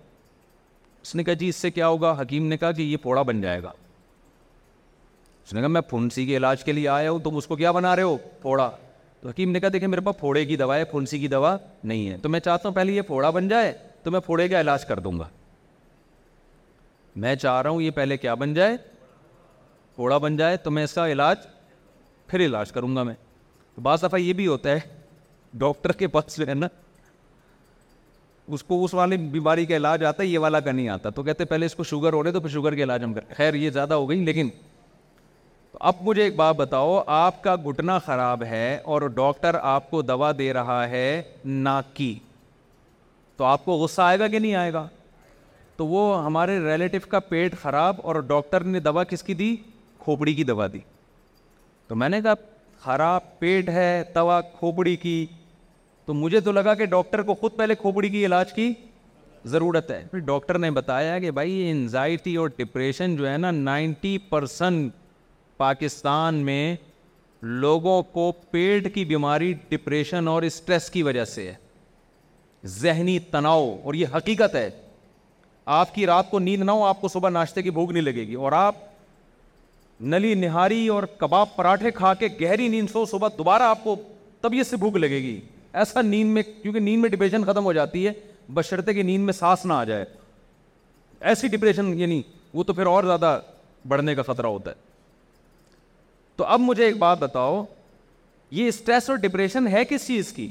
اس 1.01 1.13
نے 1.15 1.23
کہا 1.23 1.33
جی 1.39 1.47
اس 1.49 1.55
سے 1.55 1.71
کیا 1.71 1.87
ہوگا 1.87 2.11
حکیم 2.21 2.45
نے 2.47 2.57
کہا 2.57 2.71
کہ 2.71 2.81
یہ 2.81 2.97
پھوڑا 3.01 3.21
بن 3.29 3.41
جائے 3.41 3.61
گا 3.63 3.71
اس 5.45 5.53
نے 5.53 5.59
کہا 5.59 5.67
میں 5.67 5.81
پھنسی 5.89 6.25
کے 6.25 6.37
علاج 6.37 6.63
کے 6.63 6.71
لیے 6.71 6.87
آیا 6.89 7.11
ہوں 7.11 7.19
تم 7.23 7.37
اس 7.37 7.47
کو 7.47 7.55
کیا 7.55 7.71
بنا 7.77 7.95
رہے 7.95 8.03
ہو 8.03 8.15
پھوڑا 8.41 8.69
تو 9.21 9.29
حکیم 9.29 9.51
نے 9.51 9.59
کہا 9.59 9.69
دیکھیں 9.73 9.87
میرے 9.87 10.01
پاس 10.01 10.17
پھوڑے 10.19 10.45
کی 10.45 10.57
دوا 10.57 10.77
ہے 10.77 10.85
پھنسی 10.91 11.19
کی 11.19 11.27
دوا 11.27 11.55
نہیں 11.83 12.09
ہے 12.09 12.17
تو 12.21 12.29
میں 12.29 12.39
چاہتا 12.39 12.67
ہوں 12.69 12.75
پہلے 12.75 12.93
یہ 12.93 13.01
پھوڑا 13.07 13.29
بن 13.39 13.47
جائے 13.47 13.71
تو 14.03 14.11
میں 14.11 14.19
پھوڑے 14.25 14.47
کا 14.49 14.59
علاج 14.61 14.85
کر 14.85 14.99
دوں 14.99 15.17
گا 15.19 15.27
میں 17.21 17.35
چاہ 17.35 17.61
رہا 17.61 17.69
ہوں 17.69 17.81
یہ 17.81 17.91
پہلے 17.95 18.17
کیا 18.17 18.33
بن 18.33 18.53
جائے 18.53 18.77
کوڑا 19.95 20.17
بن 20.17 20.37
جائے 20.37 20.57
تو 20.57 20.71
میں 20.71 20.83
اس 20.83 20.93
کا 20.93 21.07
علاج 21.11 21.37
پھر 22.27 22.45
علاج 22.45 22.71
کروں 22.71 22.95
گا 22.95 23.03
میں 23.03 23.13
تو 23.75 23.81
بعض 23.81 24.03
دفعہ 24.03 24.19
یہ 24.19 24.33
بھی 24.33 24.47
ہوتا 24.47 24.69
ہے 24.71 24.79
ڈاکٹر 25.63 25.91
کے 25.97 26.07
پاس 26.15 26.37
جو 26.37 26.47
ہے 26.47 26.53
نا 26.53 26.67
اس 28.53 28.63
کو 28.63 28.83
اس 28.83 28.93
والی 28.93 29.17
بیماری 29.31 29.65
کا 29.65 29.75
علاج 29.75 30.03
آتا 30.05 30.23
ہے 30.23 30.27
یہ 30.27 30.39
والا 30.39 30.59
کا 30.59 30.71
نہیں 30.71 30.87
آتا 30.89 31.09
تو 31.15 31.23
کہتے 31.23 31.45
پہلے 31.45 31.65
اس 31.65 31.75
کو 31.75 31.83
شوگر 31.83 32.13
ہو 32.13 32.23
رہے 32.23 32.31
تو 32.31 32.39
پھر 32.39 32.49
شوگر 32.49 32.75
کے 32.75 32.83
علاج 32.83 33.03
ہم 33.03 33.13
کریں 33.13 33.33
خیر 33.35 33.53
یہ 33.53 33.69
زیادہ 33.71 33.93
ہو 33.93 34.09
گئی 34.09 34.23
لیکن 34.25 34.49
تو 35.71 35.77
اب 35.81 36.01
مجھے 36.05 36.23
ایک 36.23 36.35
بات 36.35 36.55
بتاؤ 36.55 37.01
آپ 37.17 37.41
کا 37.43 37.55
گھٹنا 37.69 37.97
خراب 38.05 38.43
ہے 38.49 38.75
اور 38.93 39.01
ڈاکٹر 39.15 39.55
آپ 39.61 39.89
کو 39.91 40.01
دوا 40.01 40.31
دے 40.37 40.51
رہا 40.53 40.87
ہے 40.89 41.21
ناک 41.45 41.95
کی 41.95 42.13
تو 43.37 43.43
آپ 43.43 43.65
کو 43.65 43.75
غصہ 43.83 44.01
آئے 44.01 44.19
گا 44.19 44.27
کہ 44.27 44.39
نہیں 44.39 44.55
آئے 44.55 44.73
گا 44.73 44.87
تو 45.77 45.87
وہ 45.87 46.23
ہمارے 46.25 46.57
ریلیٹو 46.63 47.07
کا 47.09 47.19
پیٹ 47.29 47.55
خراب 47.61 47.95
اور 48.07 48.15
ڈاکٹر 48.29 48.63
نے 48.63 48.79
دوا 48.79 49.03
کس 49.11 49.23
کی 49.23 49.33
دی 49.33 49.55
کھوپڑی 50.03 50.33
کی 50.35 50.43
دوا 50.43 50.67
دی 50.73 50.79
تو 51.87 51.95
میں 51.95 52.09
نے 52.09 52.21
کہا 52.21 52.33
خراب 52.83 53.37
پیٹ 53.39 53.69
ہے 53.69 54.03
توا 54.13 54.39
کھوپڑی 54.59 54.95
کی 54.95 55.25
تو 56.05 56.13
مجھے 56.13 56.39
تو 56.41 56.51
لگا 56.51 56.73
کہ 56.75 56.85
ڈاکٹر 56.95 57.21
کو 57.23 57.33
خود 57.35 57.55
پہلے 57.57 57.75
کھوپڑی 57.81 58.09
کی 58.09 58.25
علاج 58.25 58.53
کی 58.53 58.71
ضرورت 59.53 59.89
ہے 59.91 60.01
پھر 60.11 60.19
ڈاکٹر 60.27 60.57
نے 60.59 60.71
بتایا 60.71 61.17
کہ 61.19 61.31
بھائی 61.37 61.69
انزائٹی 61.69 62.35
اور 62.41 62.49
ڈپریشن 62.57 63.15
جو 63.15 63.29
ہے 63.29 63.37
نا 63.37 63.51
نائنٹی 63.51 64.17
پرسن 64.29 64.87
پاکستان 65.57 66.35
میں 66.45 66.75
لوگوں 67.63 68.01
کو 68.11 68.31
پیٹ 68.51 68.93
کی 68.95 69.03
بیماری 69.05 69.53
ڈپریشن 69.69 70.27
اور 70.27 70.43
اسٹریس 70.43 70.89
کی 70.89 71.03
وجہ 71.03 71.25
سے 71.35 71.47
ہے 71.51 71.55
ذہنی 72.79 73.17
تناؤ 73.31 73.69
اور 73.83 73.93
یہ 73.93 74.15
حقیقت 74.17 74.55
ہے 74.55 74.69
آپ 75.65 75.93
کی 75.95 76.05
رات 76.05 76.29
کو 76.31 76.39
نیند 76.39 76.63
نہ 76.63 76.71
ہو 76.71 76.83
آپ 76.85 77.01
کو 77.01 77.07
صبح 77.07 77.29
ناشتے 77.29 77.61
کی 77.61 77.69
بھوک 77.71 77.91
نہیں 77.91 78.03
لگے 78.03 78.25
گی 78.27 78.33
اور 78.35 78.51
آپ 78.51 78.75
نلی 80.01 80.33
نہاری 80.33 80.87
اور 80.89 81.03
کباب 81.17 81.55
پراٹھے 81.55 81.91
کھا 81.91 82.13
کے 82.19 82.27
گہری 82.41 82.67
نیند 82.67 82.89
سو 82.93 83.05
صبح 83.11 83.27
دوبارہ 83.37 83.63
آپ 83.63 83.83
کو 83.83 83.95
طبیعت 84.41 84.67
سے 84.67 84.77
بھوک 84.77 84.95
لگے 84.97 85.19
گی 85.21 85.39
ایسا 85.81 86.01
نیند 86.01 86.33
میں 86.33 86.43
کیونکہ 86.61 86.79
نیند 86.79 87.01
میں 87.01 87.09
ڈپریشن 87.09 87.43
ختم 87.45 87.65
ہو 87.65 87.73
جاتی 87.73 88.05
ہے 88.07 88.11
بشرطے 88.53 88.93
کی 88.93 89.01
نیند 89.03 89.25
میں 89.25 89.33
سانس 89.33 89.65
نہ 89.65 89.73
آ 89.73 89.83
جائے 89.83 90.05
ایسی 91.31 91.47
ڈپریشن 91.47 91.93
یعنی 91.99 92.21
وہ 92.53 92.63
تو 92.63 92.73
پھر 92.73 92.85
اور 92.85 93.03
زیادہ 93.03 93.39
بڑھنے 93.87 94.15
کا 94.15 94.21
خطرہ 94.33 94.45
ہوتا 94.47 94.71
ہے 94.71 94.75
تو 96.35 96.43
اب 96.45 96.59
مجھے 96.63 96.83
ایک 96.85 96.97
بات 96.97 97.17
بتاؤ 97.19 97.63
یہ 98.57 98.67
اسٹریس 98.67 99.09
اور 99.09 99.17
ڈپریشن 99.21 99.67
ہے 99.71 99.83
کس 99.89 100.07
چیز 100.07 100.31
کی 100.33 100.49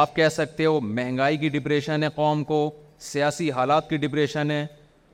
آپ 0.00 0.14
کہہ 0.16 0.28
سکتے 0.32 0.64
ہو 0.64 0.78
مہنگائی 0.80 1.36
کی 1.36 1.48
ڈپریشن 1.48 2.02
ہے 2.02 2.08
قوم 2.14 2.42
کو 2.44 2.70
سیاسی 3.04 3.50
حالات 3.50 3.88
کی 3.90 3.96
ڈپریشن 3.96 4.50
ہے 4.50 4.66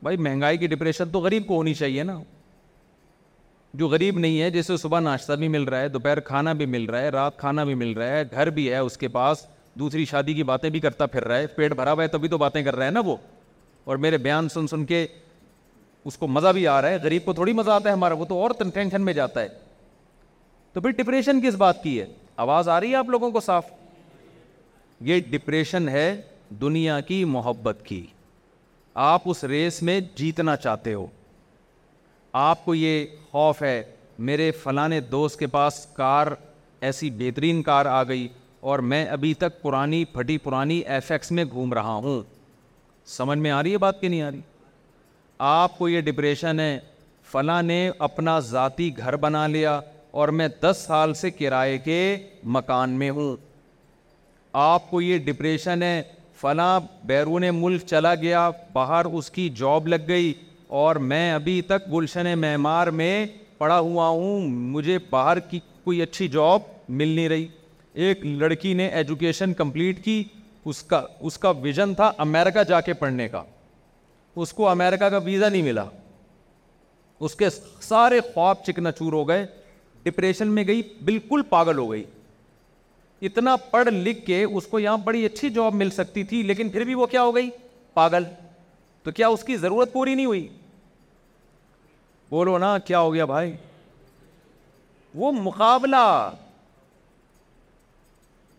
بھائی 0.03 0.17
مہنگائی 0.17 0.59
کی 0.59 0.67
ڈپریشن 0.67 1.11
تو 1.13 1.19
غریب 1.21 1.47
کو 1.47 1.57
ہونی 1.57 1.75
چاہیے 1.75 2.03
نا 2.03 2.19
جو 3.75 3.89
غریب 3.89 4.19
نہیں 4.19 4.41
ہے 4.41 4.51
جیسے 4.51 4.77
صبح 4.77 5.01
ناشتہ 5.01 5.33
بھی 5.39 5.49
مل 5.49 5.63
رہا 5.65 5.81
ہے 5.81 5.89
دوپہر 5.89 6.21
کھانا 6.21 6.53
بھی 6.53 6.67
مل 6.67 6.85
رہا 6.91 7.01
ہے 7.01 7.09
رات 7.11 7.37
کھانا 7.39 7.65
بھی 7.65 7.75
مل 7.75 7.93
رہا 7.99 8.17
ہے 8.17 8.23
گھر 8.33 8.51
بھی 8.55 8.69
ہے 8.73 8.79
اس 8.79 8.97
کے 8.99 9.09
پاس 9.09 9.47
دوسری 9.79 10.05
شادی 10.05 10.35
کی 10.35 10.43
باتیں 10.43 10.69
بھی 10.71 10.81
کرتا 10.81 11.07
پھر 11.07 11.25
رہا 11.29 11.37
ہے 11.39 11.47
پیٹ 11.57 11.75
بھرا 11.75 11.93
ہوا 11.93 12.03
ہے 12.03 12.09
تبھی 12.09 12.29
تو 12.29 12.39
باتیں 12.39 12.63
کر 12.63 12.77
رہا 12.77 12.87
ہے 12.87 12.91
نا 12.91 13.01
وہ 13.05 13.17
اور 13.85 13.97
میرے 13.99 14.19
بیان 14.27 14.49
سن 14.55 14.67
سن 14.67 14.85
کے 14.87 15.07
اس 16.05 16.17
کو 16.19 16.27
مزہ 16.29 16.49
بھی 16.55 16.67
آ 16.69 16.81
رہا 16.83 16.89
ہے 16.91 16.97
غریب 17.03 17.25
کو 17.25 17.33
تھوڑی 17.33 17.53
مزہ 17.53 17.71
آتا 17.71 17.89
ہے 17.89 17.95
ہمارا 17.95 18.15
وہ 18.19 18.25
تو 18.29 18.41
اور 18.43 18.51
ٹینشن 18.73 19.03
میں 19.05 19.13
جاتا 19.13 19.41
ہے 19.43 19.49
تو 20.73 20.81
پھر 20.81 20.91
ڈپریشن 21.03 21.41
کس 21.43 21.55
بات 21.59 21.83
کی 21.83 22.01
ہے 22.01 22.07
آواز 22.45 22.69
آ 22.69 22.79
رہی 22.81 22.91
ہے 22.91 22.97
آپ 22.97 23.09
لوگوں 23.11 23.31
کو 23.31 23.41
صاف 23.41 23.65
یہ 25.05 25.21
ڈپریشن 25.31 25.89
ہے 25.89 26.15
دنیا 26.61 26.99
کی 27.09 27.25
محبت 27.35 27.79
کی 27.87 28.05
آپ 29.09 29.21
اس 29.31 29.43
ریس 29.53 29.83
میں 29.83 30.01
جیتنا 30.17 30.57
چاہتے 30.57 30.95
ہو 30.95 31.07
آپ 32.43 32.65
کو 32.65 32.75
یہ 32.75 33.07
خوف 33.31 33.63
ہے 33.63 33.83
میرے 34.29 34.51
فلاں 34.63 34.89
دوست 35.11 35.39
کے 35.39 35.47
پاس 35.57 35.85
کار 35.97 36.27
ایسی 36.89 37.11
بہترین 37.19 37.63
کار 37.63 37.87
آ 37.87 38.03
گئی 38.09 38.27
اور 38.71 38.79
میں 38.91 39.05
ابھی 39.11 39.33
تک 39.35 39.61
پرانی 39.63 40.05
پھٹی 40.13 40.37
پرانی 40.39 40.79
ایف 40.95 41.11
ایکس 41.13 41.31
میں 41.33 41.45
گھوم 41.51 41.73
رہا 41.75 41.95
ہوں 42.05 42.23
سمجھ 43.17 43.39
میں 43.39 43.51
آ 43.51 43.63
رہی 43.63 43.73
ہے 43.73 43.79
بات 43.85 44.01
کہ 44.01 44.09
نہیں 44.09 44.23
آ 44.23 44.31
رہی 44.31 44.41
آپ 45.49 45.79
کو 45.79 45.89
یہ 45.89 46.01
ڈپریشن 46.01 46.61
ہے 46.61 46.79
فلاں 47.31 47.63
نے 47.63 47.89
اپنا 48.09 48.39
ذاتی 48.55 48.91
گھر 48.99 49.17
بنا 49.25 49.47
لیا 49.47 49.81
اور 50.21 50.29
میں 50.39 50.49
دس 50.63 50.85
سال 50.87 51.15
سے 51.15 51.31
کرائے 51.31 51.79
کے 51.85 51.99
مکان 52.57 52.91
میں 52.99 53.11
ہوں 53.11 53.37
آپ 54.63 54.91
کو 54.91 55.01
یہ 55.01 55.19
ڈپریشن 55.27 55.83
ہے 55.83 56.01
فلاں 56.43 56.79
بیرون 57.07 57.43
ملک 57.55 57.83
چلا 57.87 58.15
گیا 58.23 58.49
باہر 58.73 59.05
اس 59.19 59.31
کی 59.31 59.49
جاب 59.57 59.87
لگ 59.89 60.09
گئی 60.09 60.33
اور 60.81 60.97
میں 61.11 61.25
ابھی 61.33 61.61
تک 61.67 61.93
گلشن 61.93 62.27
معمار 62.41 62.87
میں 63.01 63.15
پڑا 63.59 63.79
ہوا 63.79 64.07
ہوں 64.09 64.49
مجھے 64.73 64.99
باہر 65.11 65.39
کی 65.51 65.61
کوئی 65.85 66.01
اچھی 66.03 66.29
جاب 66.29 66.61
مل 67.01 67.09
نہیں 67.09 67.29
رہی 67.29 67.47
ایک 68.05 68.25
لڑکی 68.27 68.73
نے 68.75 68.87
ایجوکیشن 68.99 69.53
کمپلیٹ 69.55 70.03
کی 70.05 70.23
اس 70.71 70.83
کا 70.93 71.01
اس 71.29 71.39
کا 71.39 71.51
ویژن 71.63 71.93
تھا 71.95 72.11
امریکہ 72.27 72.63
جا 72.69 72.81
کے 72.89 72.93
پڑھنے 73.03 73.29
کا 73.29 73.43
اس 74.43 74.53
کو 74.59 74.69
امریکہ 74.69 75.09
کا 75.11 75.19
ویزا 75.25 75.49
نہیں 75.49 75.63
ملا 75.63 75.85
اس 77.27 77.35
کے 77.41 77.49
سارے 77.89 78.19
خواب 78.33 78.65
چکنچور 78.67 79.13
ہو 79.13 79.27
گئے 79.29 79.47
ڈپریشن 80.05 80.49
میں 80.55 80.65
گئی 80.67 80.83
بالکل 81.11 81.43
پاگل 81.51 81.79
ہو 81.79 81.91
گئی 81.91 82.05
اتنا 83.27 83.55
پڑھ 83.71 83.89
لکھ 83.93 84.25
کے 84.27 84.43
اس 84.45 84.65
کو 84.67 84.79
یہاں 84.79 84.97
بڑی 85.05 85.25
اچھی 85.27 85.49
جاب 85.57 85.75
مل 85.75 85.91
سکتی 85.97 86.23
تھی 86.31 86.43
لیکن 86.43 86.69
پھر 86.69 86.85
بھی 86.85 86.95
وہ 86.95 87.07
کیا 87.11 87.23
ہو 87.23 87.35
گئی 87.35 87.51
پاگل 87.95 88.25
تو 89.03 89.11
کیا 89.11 89.29
اس 89.35 89.45
کی 89.45 89.57
ضرورت 89.57 89.93
پوری 89.93 90.15
نہیں 90.15 90.27
ہوئی 90.27 90.47
بولو 92.31 92.57
نا 92.59 92.77
کیا 92.87 93.01
ہو 93.01 93.13
گیا 93.15 93.25
بھائی 93.25 93.53
وہ 95.23 95.31
مقابلہ 95.33 95.99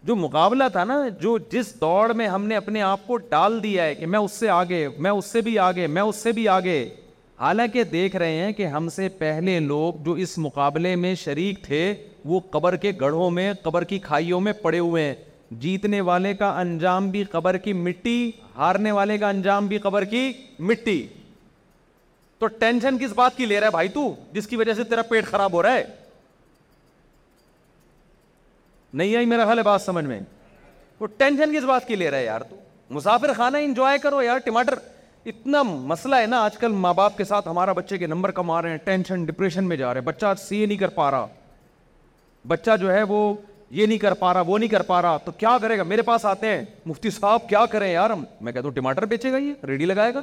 جو 0.08 0.15
مقابلہ 0.15 0.63
تھا 0.71 0.84
نا 0.84 0.97
جو 1.21 1.38
جس 1.52 1.73
دوڑ 1.82 2.13
میں 2.13 2.28
ہم 2.28 2.45
نے 2.47 2.56
اپنے 2.56 2.82
آپ 2.82 3.06
کو 3.08 3.17
ڈال 3.30 3.62
دیا 3.63 3.84
ہے 3.84 3.95
کہ 3.95 4.06
میں 4.06 4.19
اس 4.19 4.32
سے 4.39 4.49
آگے 4.60 4.88
میں 4.97 5.12
اس 5.12 5.26
سے 5.32 5.41
بھی 5.41 5.58
آگے 5.65 5.88
میں 5.97 6.02
اس 6.02 6.15
سے 6.23 6.32
بھی 6.39 6.47
آگے 6.56 6.84
حالانکہ 7.39 7.84
دیکھ 7.97 8.15
رہے 8.15 8.41
ہیں 8.43 8.52
کہ 8.54 8.65
ہم 8.67 8.89
سے 8.95 9.10
پہلے 9.19 9.60
لوگ 9.60 10.04
جو 10.06 10.13
اس 10.26 10.38
مقابلے 10.38 10.95
میں 10.95 11.13
شریک 11.26 11.63
تھے 11.65 11.86
وہ 12.26 12.40
قبر 12.52 12.76
کے 12.82 12.92
گڑھوں 13.00 13.30
میں 13.32 13.52
قبر 13.62 13.84
کی 13.84 14.00
کھائیوں 14.00 14.40
میں 14.42 14.54
پڑے 14.62 14.80
ہوئے 14.80 15.04
ہیں 15.06 15.14
جیتنے 15.62 16.00
والے 16.02 16.34
کا 16.34 16.48
انجام 16.60 17.10
بھی 17.12 17.24
قبر 17.32 17.58
کی 17.64 17.74
مٹی 17.74 18.32
ہارنے 18.56 18.92
والے 18.92 19.18
کا 19.18 19.30
انجام 19.30 19.68
بھی 19.68 19.78
قبر 19.80 20.04
کی 20.14 20.32
مٹی 20.70 21.06
تو 22.40 22.48
ٹینشن 22.60 22.98
کس 23.00 23.12
بات 23.16 23.36
کی 23.38 23.46
لے 23.46 23.60
رہا 23.60 23.66
ہے 23.68 23.72
بھائی 23.72 23.88
تو 23.90 24.14
جس 24.34 24.48
کی 24.48 24.56
وجہ 24.56 24.74
سے 24.74 24.84
تیرا 24.84 25.02
پیٹ 25.10 25.26
خراب 25.26 25.54
ہو 25.54 25.62
رہا 25.64 25.74
ہے 25.74 25.84
نہیں 28.94 29.16
آئی 29.16 29.26
میرا 29.26 29.46
خیال 29.46 29.58
ہے 29.58 29.64
بات 29.64 29.82
سمجھ 29.82 30.06
میں 30.06 30.20
وہ 31.00 31.08
ٹینشن 31.18 31.54
کس 31.56 31.64
بات 31.66 31.88
کی 31.88 31.96
لے 31.96 32.10
رہا 32.12 32.18
ہے 32.18 32.26
یار 32.26 32.42
تو 32.50 32.56
مسافر 32.94 33.32
خانہ 33.38 33.58
انجوائے 33.62 33.98
کرو 34.00 34.22
یار 34.22 34.38
ٹماٹر 34.46 34.74
اتنا 35.32 35.62
مسئلہ 35.64 36.16
ہے 36.16 36.26
نا 36.28 36.42
آج 36.44 36.58
کل 36.58 36.72
ماں 36.86 36.94
باپ 36.94 37.18
کے 37.18 37.24
ساتھ 37.24 37.48
ہمارا 37.48 37.72
بچے 37.74 37.98
کے 37.98 38.08
نمبر 38.08 38.32
کم 38.40 38.52
آ 38.52 38.62
رہے 38.62 38.70
ہیں 38.72 38.78
ٹینشن 38.84 39.24
ڈپریشن 39.26 39.64
میں 39.68 39.78
جا 39.78 39.94
رہے 39.94 40.00
ہیں 40.02 40.06
بچہ 40.08 40.34
سی 40.40 40.44
سی 40.48 40.66
نہیں 40.66 40.78
کر 40.78 40.90
پا 40.96 41.10
رہا 41.12 41.28
بچہ 42.48 42.76
جو 42.82 42.92
ہے 42.94 43.02
وہ 43.10 43.20
یہ 43.72 43.86
نہیں 43.86 43.98
کر 43.98 44.14
پا 44.14 44.34
رہا 44.34 44.42
وہ 44.48 44.58
نہیں 44.58 44.70
کر 44.70 44.82
پا 44.88 45.02
رہا 45.02 45.18
تو 45.26 45.32
کیا 45.38 45.58
کرے 45.62 45.78
گا 45.78 45.84
میرے 45.84 46.02
پاس 46.08 46.26
آتے 46.26 46.48
ہیں 46.48 46.64
مفتی 46.86 47.10
صاحب 47.10 47.48
کیا 47.50 47.66
کریں 47.72 47.92
یار 47.92 48.10
ہم 48.10 48.24
میں 48.42 48.52
کہتا 48.52 48.68
ہوں 48.68 48.76
ٹماٹر 48.76 49.06
بیچے 49.14 49.32
گا 49.32 49.38
یہ 49.38 49.66
ریڈی 49.68 49.86
لگائے 49.86 50.14
گا 50.14 50.22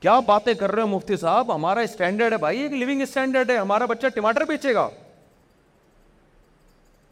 کیا 0.00 0.18
باتیں 0.26 0.52
کر 0.60 0.72
رہے 0.72 0.82
ہو 0.82 0.86
مفتی 0.86 1.16
صاحب 1.16 1.54
ہمارا 1.54 1.80
اسٹینڈرڈ 1.80 2.32
ہے 2.32 2.38
بھائی 2.38 2.60
ایک 2.62 2.72
لیونگ 2.72 3.00
اسٹینڈرڈ 3.02 3.50
ہے 3.50 3.56
ہمارا 3.56 3.84
بچہ 3.94 4.06
ٹماٹر 4.14 4.44
بیچے 4.48 4.74
گا 4.74 4.88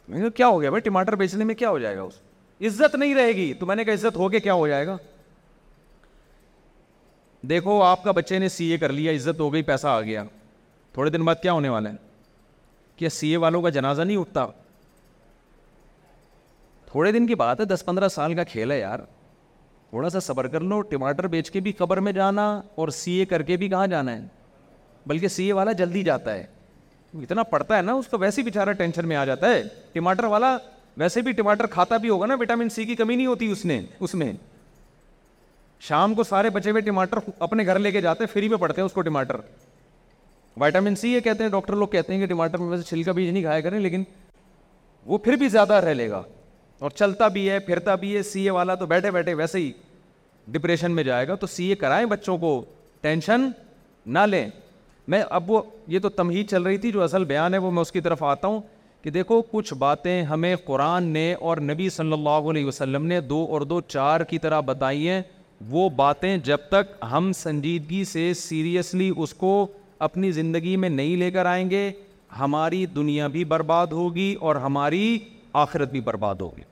میں 0.08 0.20
کہا 0.20 0.28
کیا 0.36 0.46
ہو 0.46 0.60
گیا 0.60 0.70
بھائی 0.70 0.80
ٹماٹر 0.88 1.14
بیچنے 1.16 1.44
میں 1.44 1.54
کیا 1.54 1.70
ہو 1.70 1.78
جائے 1.78 1.96
گا 1.96 2.02
اس 2.02 2.20
عزت 2.80 2.94
نہیں 2.94 3.14
رہے 3.14 3.32
گی 3.36 3.52
تو 3.60 3.66
میں 3.66 3.76
نے 3.76 3.84
کہا 3.84 3.92
عزت 3.94 4.16
ہو 4.16 4.28
کے 4.30 4.40
کیا 4.40 4.54
ہو 4.54 4.68
جائے 4.68 4.86
گا 4.86 4.96
دیکھو 7.48 7.80
آپ 7.82 8.02
کا 8.04 8.10
بچے 8.18 8.38
نے 8.38 8.48
سی 8.48 8.66
اے 8.72 8.76
کر 8.78 8.92
لیا 8.92 9.12
عزت 9.14 9.40
ہو 9.40 9.52
گئی 9.52 9.62
پیسہ 9.62 9.86
آ 9.86 10.00
گیا 10.00 10.24
تھوڑے 10.94 11.10
دن 11.10 11.24
بعد 11.24 11.34
کیا 11.42 11.52
ہونے 11.52 11.68
والا 11.68 11.90
ہے 11.90 12.03
کیا 12.96 13.08
سی 13.10 13.28
اے 13.30 13.36
والوں 13.36 13.62
کا 13.62 13.68
جنازہ 13.76 14.02
نہیں 14.02 14.16
اٹھتا 14.16 14.46
تھوڑے 16.90 17.12
دن 17.12 17.26
کی 17.26 17.34
بات 17.34 17.60
ہے 17.60 17.64
دس 17.64 17.84
پندرہ 17.86 18.08
سال 18.14 18.34
کا 18.34 18.44
کھیل 18.48 18.70
ہے 18.72 18.78
یار 18.78 18.98
تھوڑا 19.90 20.10
سا 20.10 20.20
صبر 20.20 20.46
کر 20.48 20.60
لو 20.60 20.80
ٹماٹر 20.90 21.26
بیچ 21.28 21.50
کے 21.50 21.60
بھی 21.60 21.72
قبر 21.78 21.96
میں 22.00 22.12
جانا 22.12 22.44
اور 22.76 22.88
سی 22.98 23.12
اے 23.18 23.24
کر 23.26 23.42
کے 23.42 23.56
بھی 23.56 23.68
کہاں 23.68 23.86
جانا 23.86 24.16
ہے 24.16 24.20
بلکہ 25.06 25.28
سی 25.28 25.44
اے 25.46 25.52
والا 25.52 25.72
جلدی 25.80 26.02
جاتا 26.04 26.34
ہے 26.34 26.46
اتنا 27.22 27.42
پڑتا 27.42 27.76
ہے 27.76 27.82
نا 27.82 27.92
اس 27.94 28.06
کا 28.08 28.16
ویسے 28.20 28.42
بے 28.42 28.72
ٹینشن 28.78 29.08
میں 29.08 29.16
آ 29.16 29.24
جاتا 29.24 29.50
ہے 29.54 29.62
ٹماٹر 29.92 30.24
والا 30.34 30.56
ویسے 30.98 31.20
بھی 31.22 31.32
ٹماٹر 31.32 31.66
کھاتا 31.66 31.96
بھی 31.96 32.08
ہوگا 32.08 32.26
نا 32.26 32.34
وٹامن 32.40 32.68
سی 32.68 32.84
کی 32.86 32.96
کمی 32.96 33.16
نہیں 33.16 33.26
ہوتی 33.26 33.46
اس 33.52 33.64
نے 33.64 33.80
اس 34.00 34.14
میں 34.14 34.32
شام 35.88 36.14
کو 36.14 36.24
سارے 36.24 36.50
بچے 36.50 36.70
ہوئے 36.70 36.82
ٹماٹر 36.82 37.18
اپنے 37.46 37.66
گھر 37.66 37.78
لے 37.78 37.90
کے 37.92 38.00
جاتے 38.00 38.24
ہیں 38.24 38.32
فری 38.32 38.48
میں 38.48 38.58
پڑتے 38.58 38.80
ہیں 38.80 38.86
اس 38.86 38.92
کو 38.92 39.00
ٹماٹر 39.08 39.36
وائٹامن 40.60 40.94
سی 40.96 41.10
یہ 41.12 41.20
کہتے 41.20 41.42
ہیں 41.44 41.50
ڈاکٹر 41.50 41.76
لوگ 41.76 41.88
کہتے 41.88 42.12
ہیں 42.12 42.20
کہ 42.20 42.26
ٹماٹر 42.32 42.58
میں 42.58 42.66
ویسے 42.68 42.82
چھلکا 42.88 43.12
بیج 43.12 43.30
نہیں 43.30 43.42
کھایا 43.42 43.60
کریں 43.60 43.78
لیکن 43.80 44.02
وہ 45.06 45.18
پھر 45.18 45.36
بھی 45.36 45.48
زیادہ 45.48 45.72
رہ 45.84 45.94
لے 45.94 46.08
گا 46.10 46.22
اور 46.80 46.90
چلتا 46.90 47.28
بھی 47.36 47.48
ہے 47.50 47.58
پھرتا 47.68 47.94
بھی 48.02 48.14
ہے 48.16 48.22
سی 48.22 48.42
اے 48.44 48.50
والا 48.50 48.74
تو 48.74 48.86
بیٹھے 48.86 49.10
بیٹھے 49.10 49.34
ویسے 49.34 49.58
ہی 49.58 49.72
ڈپریشن 50.52 50.92
میں 50.92 51.04
جائے 51.04 51.28
گا 51.28 51.34
تو 51.40 51.46
سی 51.46 51.64
اے 51.68 51.74
کرائیں 51.82 52.06
بچوں 52.06 52.36
کو 52.38 52.62
ٹینشن 53.00 53.48
نہ 54.06 54.18
لیں 54.30 54.48
میں 55.12 55.22
اب 55.30 55.50
وہ 55.50 55.60
یہ 55.88 55.98
تو 56.02 56.08
تمہید 56.08 56.50
چل 56.50 56.62
رہی 56.62 56.76
تھی 56.78 56.92
جو 56.92 57.02
اصل 57.02 57.24
بیان 57.24 57.54
ہے 57.54 57.58
وہ 57.58 57.70
میں 57.70 57.82
اس 57.82 57.92
کی 57.92 58.00
طرف 58.00 58.22
آتا 58.22 58.48
ہوں 58.48 58.60
کہ 59.02 59.10
دیکھو 59.10 59.40
کچھ 59.50 59.72
باتیں 59.78 60.22
ہمیں 60.24 60.54
قرآن 60.64 61.04
نے 61.12 61.32
اور 61.48 61.56
نبی 61.70 61.88
صلی 61.96 62.12
اللہ 62.12 62.50
علیہ 62.50 62.64
وسلم 62.64 63.06
نے 63.06 63.20
دو 63.20 63.44
اور 63.52 63.60
دو 63.72 63.80
چار 63.94 64.20
کی 64.30 64.38
طرح 64.44 64.60
بتائی 64.66 65.08
ہیں 65.08 65.22
وہ 65.70 65.88
باتیں 65.96 66.36
جب 66.44 66.56
تک 66.68 66.96
ہم 67.10 67.32
سنجیدگی 67.34 68.04
سے 68.12 68.32
سیریسلی 68.36 69.10
اس 69.16 69.34
کو 69.34 69.54
اپنی 70.06 70.30
زندگی 70.32 70.76
میں 70.76 70.88
نہیں 70.88 71.16
لے 71.16 71.30
کر 71.30 71.46
آئیں 71.46 71.68
گے 71.70 71.90
ہماری 72.38 72.84
دنیا 72.94 73.26
بھی 73.36 73.44
برباد 73.44 73.86
ہوگی 73.92 74.34
اور 74.40 74.56
ہماری 74.64 75.18
آخرت 75.62 75.90
بھی 75.90 76.00
برباد 76.00 76.34
ہوگی 76.40 76.62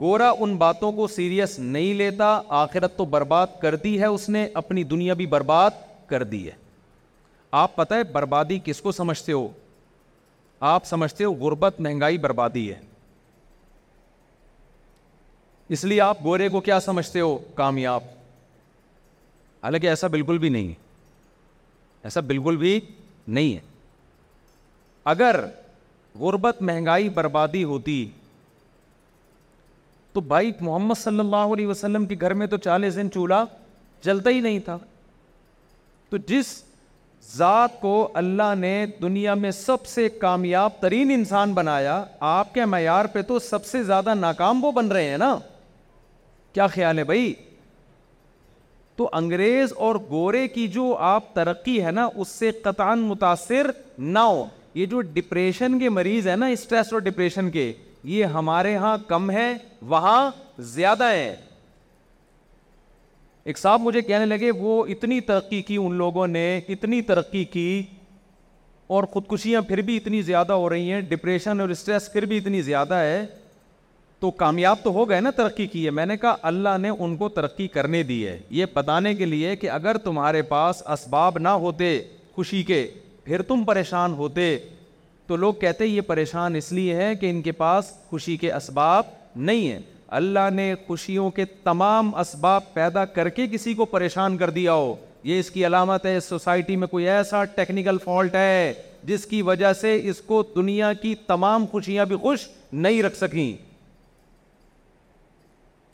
گورا 0.00 0.30
ان 0.40 0.54
باتوں 0.56 0.90
کو 0.92 1.06
سیریس 1.06 1.58
نہیں 1.58 1.94
لیتا 1.94 2.40
آخرت 2.60 2.96
تو 2.96 3.04
برباد 3.14 3.46
کر 3.62 3.74
دی 3.76 3.98
ہے 4.00 4.06
اس 4.06 4.28
نے 4.28 4.46
اپنی 4.62 4.82
دنیا 4.94 5.14
بھی 5.14 5.26
برباد 5.36 5.70
کر 6.08 6.22
دی 6.32 6.46
ہے 6.46 6.52
آپ 7.56 7.74
پتہ 7.76 7.94
ہے 7.94 8.04
بربادی 8.12 8.58
کس 8.64 8.80
کو 8.82 8.92
سمجھتے 8.92 9.32
ہو 9.32 9.46
آپ 10.68 10.84
سمجھتے 10.86 11.24
ہو 11.24 11.32
غربت 11.40 11.80
مہنگائی 11.80 12.18
بربادی 12.18 12.68
ہے 12.72 12.78
اس 15.74 15.84
لیے 15.84 16.00
آپ 16.00 16.22
گورے 16.24 16.48
کو 16.48 16.60
کیا 16.60 16.80
سمجھتے 16.80 17.20
ہو 17.20 17.36
کامیاب 17.54 18.02
حالانکہ 19.64 19.86
ایسا 19.88 20.06
بالکل 20.14 20.38
بھی 20.38 20.48
نہیں 20.48 20.66
ہے 20.68 20.82
ایسا 22.06 22.20
بالکل 22.30 22.56
بھی 22.56 22.78
نہیں 23.36 23.54
ہے 23.54 23.60
اگر 25.12 25.36
غربت 26.18 26.60
مہنگائی 26.70 27.08
بربادی 27.18 27.62
ہوتی 27.70 27.94
تو 30.12 30.20
بھائی 30.32 30.52
محمد 30.60 30.98
صلی 31.00 31.18
اللہ 31.20 31.52
علیہ 31.54 31.66
وسلم 31.66 32.04
کے 32.06 32.14
گھر 32.20 32.34
میں 32.40 32.46
تو 32.46 32.56
چالیس 32.66 32.96
دن 32.96 33.10
چولہا 33.14 33.44
جلتا 34.04 34.30
ہی 34.30 34.40
نہیں 34.40 34.58
تھا 34.64 34.76
تو 36.10 36.16
جس 36.26 36.52
ذات 37.36 37.80
کو 37.80 37.94
اللہ 38.20 38.54
نے 38.58 38.74
دنیا 39.02 39.34
میں 39.34 39.50
سب 39.50 39.86
سے 39.94 40.08
کامیاب 40.26 40.72
ترین 40.80 41.10
انسان 41.14 41.52
بنایا 41.54 42.02
آپ 42.34 42.52
کے 42.54 42.64
معیار 42.74 43.04
پہ 43.12 43.22
تو 43.32 43.38
سب 43.48 43.64
سے 43.66 43.82
زیادہ 43.84 44.14
ناکام 44.14 44.64
وہ 44.64 44.72
بن 44.80 44.92
رہے 44.92 45.08
ہیں 45.10 45.18
نا 45.18 45.36
کیا 46.54 46.66
خیال 46.76 46.98
ہے 46.98 47.04
بھائی 47.04 47.32
تو 48.96 49.08
انگریز 49.12 49.72
اور 49.84 49.96
گورے 50.10 50.46
کی 50.48 50.66
جو 50.74 50.94
آپ 51.04 51.32
ترقی 51.34 51.82
ہے 51.84 51.90
نا 51.92 52.08
اس 52.14 52.28
سے 52.28 52.50
قطعا 52.62 52.94
متاثر 52.94 53.70
نہ 53.98 54.18
ہو 54.18 54.44
یہ 54.74 54.86
جو 54.86 55.00
ڈپریشن 55.14 55.78
کے 55.78 55.88
مریض 55.88 56.26
ہیں 56.28 56.36
نا 56.36 56.46
اسٹریس 56.54 56.92
اور 56.92 57.00
ڈپریشن 57.00 57.50
کے 57.50 57.72
یہ 58.12 58.24
ہمارے 58.36 58.76
ہاں 58.76 58.96
کم 59.08 59.30
ہے 59.30 59.52
وہاں 59.88 60.30
زیادہ 60.74 61.04
ہے 61.10 61.34
ایک 63.44 63.58
صاحب 63.58 63.80
مجھے 63.82 64.00
کہنے 64.02 64.26
لگے 64.26 64.50
وہ 64.58 64.84
اتنی 64.92 65.20
ترقی 65.30 65.60
کی 65.62 65.76
ان 65.76 65.94
لوگوں 65.94 66.26
نے 66.26 66.44
اتنی 66.74 67.00
ترقی 67.10 67.44
کی 67.56 67.82
اور 68.94 69.04
خودکشیاں 69.12 69.60
پھر 69.68 69.80
بھی 69.82 69.96
اتنی 69.96 70.20
زیادہ 70.22 70.52
ہو 70.52 70.68
رہی 70.70 70.92
ہیں 70.92 71.00
ڈپریشن 71.08 71.60
اور 71.60 71.68
اسٹریس 71.74 72.12
پھر 72.12 72.24
بھی 72.30 72.38
اتنی 72.38 72.62
زیادہ 72.62 72.94
ہے 72.94 73.24
تو 74.24 74.30
کامیاب 74.30 74.76
تو 74.82 74.90
ہو 74.92 75.08
گئے 75.08 75.20
نا 75.20 75.30
ترقی 75.36 75.66
کی 75.66 75.84
ہے 75.84 75.90
میں 75.96 76.04
نے 76.06 76.16
کہا 76.16 76.36
اللہ 76.48 76.76
نے 76.80 76.88
ان 76.90 77.16
کو 77.16 77.28
ترقی 77.28 77.66
کرنے 77.72 78.02
دی 78.10 78.26
ہے 78.26 78.38
یہ 78.58 78.66
بتانے 78.74 79.12
کے 79.14 79.24
لیے 79.26 79.54
کہ 79.60 79.68
اگر 79.70 79.96
تمہارے 80.04 80.40
پاس 80.52 80.82
اسباب 80.92 81.38
نہ 81.38 81.48
ہوتے 81.64 81.86
خوشی 82.34 82.62
کے 82.70 82.86
پھر 83.24 83.42
تم 83.48 83.64
پریشان 83.64 84.12
ہوتے 84.20 84.46
تو 85.26 85.36
لوگ 85.42 85.54
کہتے 85.60 85.86
یہ 85.86 86.00
پریشان 86.06 86.54
اس 86.56 86.70
لیے 86.72 86.94
ہے 86.96 87.14
کہ 87.20 87.30
ان 87.30 87.42
کے 87.42 87.52
پاس 87.58 87.90
خوشی 88.10 88.36
کے 88.46 88.52
اسباب 88.52 89.02
نہیں 89.36 89.68
ہیں 89.70 89.78
اللہ 90.20 90.48
نے 90.54 90.74
خوشیوں 90.86 91.28
کے 91.40 91.44
تمام 91.64 92.14
اسباب 92.20 92.72
پیدا 92.74 93.04
کر 93.18 93.28
کے 93.38 93.46
کسی 93.52 93.74
کو 93.74 93.84
پریشان 93.96 94.36
کر 94.38 94.50
دیا 94.60 94.74
ہو 94.74 94.94
یہ 95.24 95.38
اس 95.40 95.50
کی 95.50 95.66
علامت 95.66 96.06
ہے 96.06 96.16
اس 96.16 96.28
سوسائٹی 96.28 96.76
میں 96.76 96.88
کوئی 96.94 97.08
ایسا 97.08 97.44
ٹیکنیکل 97.60 97.98
فالٹ 98.04 98.34
ہے 98.34 98.72
جس 99.08 99.26
کی 99.26 99.42
وجہ 99.50 99.72
سے 99.80 99.98
اس 100.10 100.20
کو 100.26 100.42
دنیا 100.56 100.92
کی 101.02 101.14
تمام 101.26 101.66
خوشیاں 101.72 102.04
بھی 102.04 102.16
خوش 102.26 102.48
نہیں 102.72 103.02
رکھ 103.02 103.16
سکیں 103.16 103.52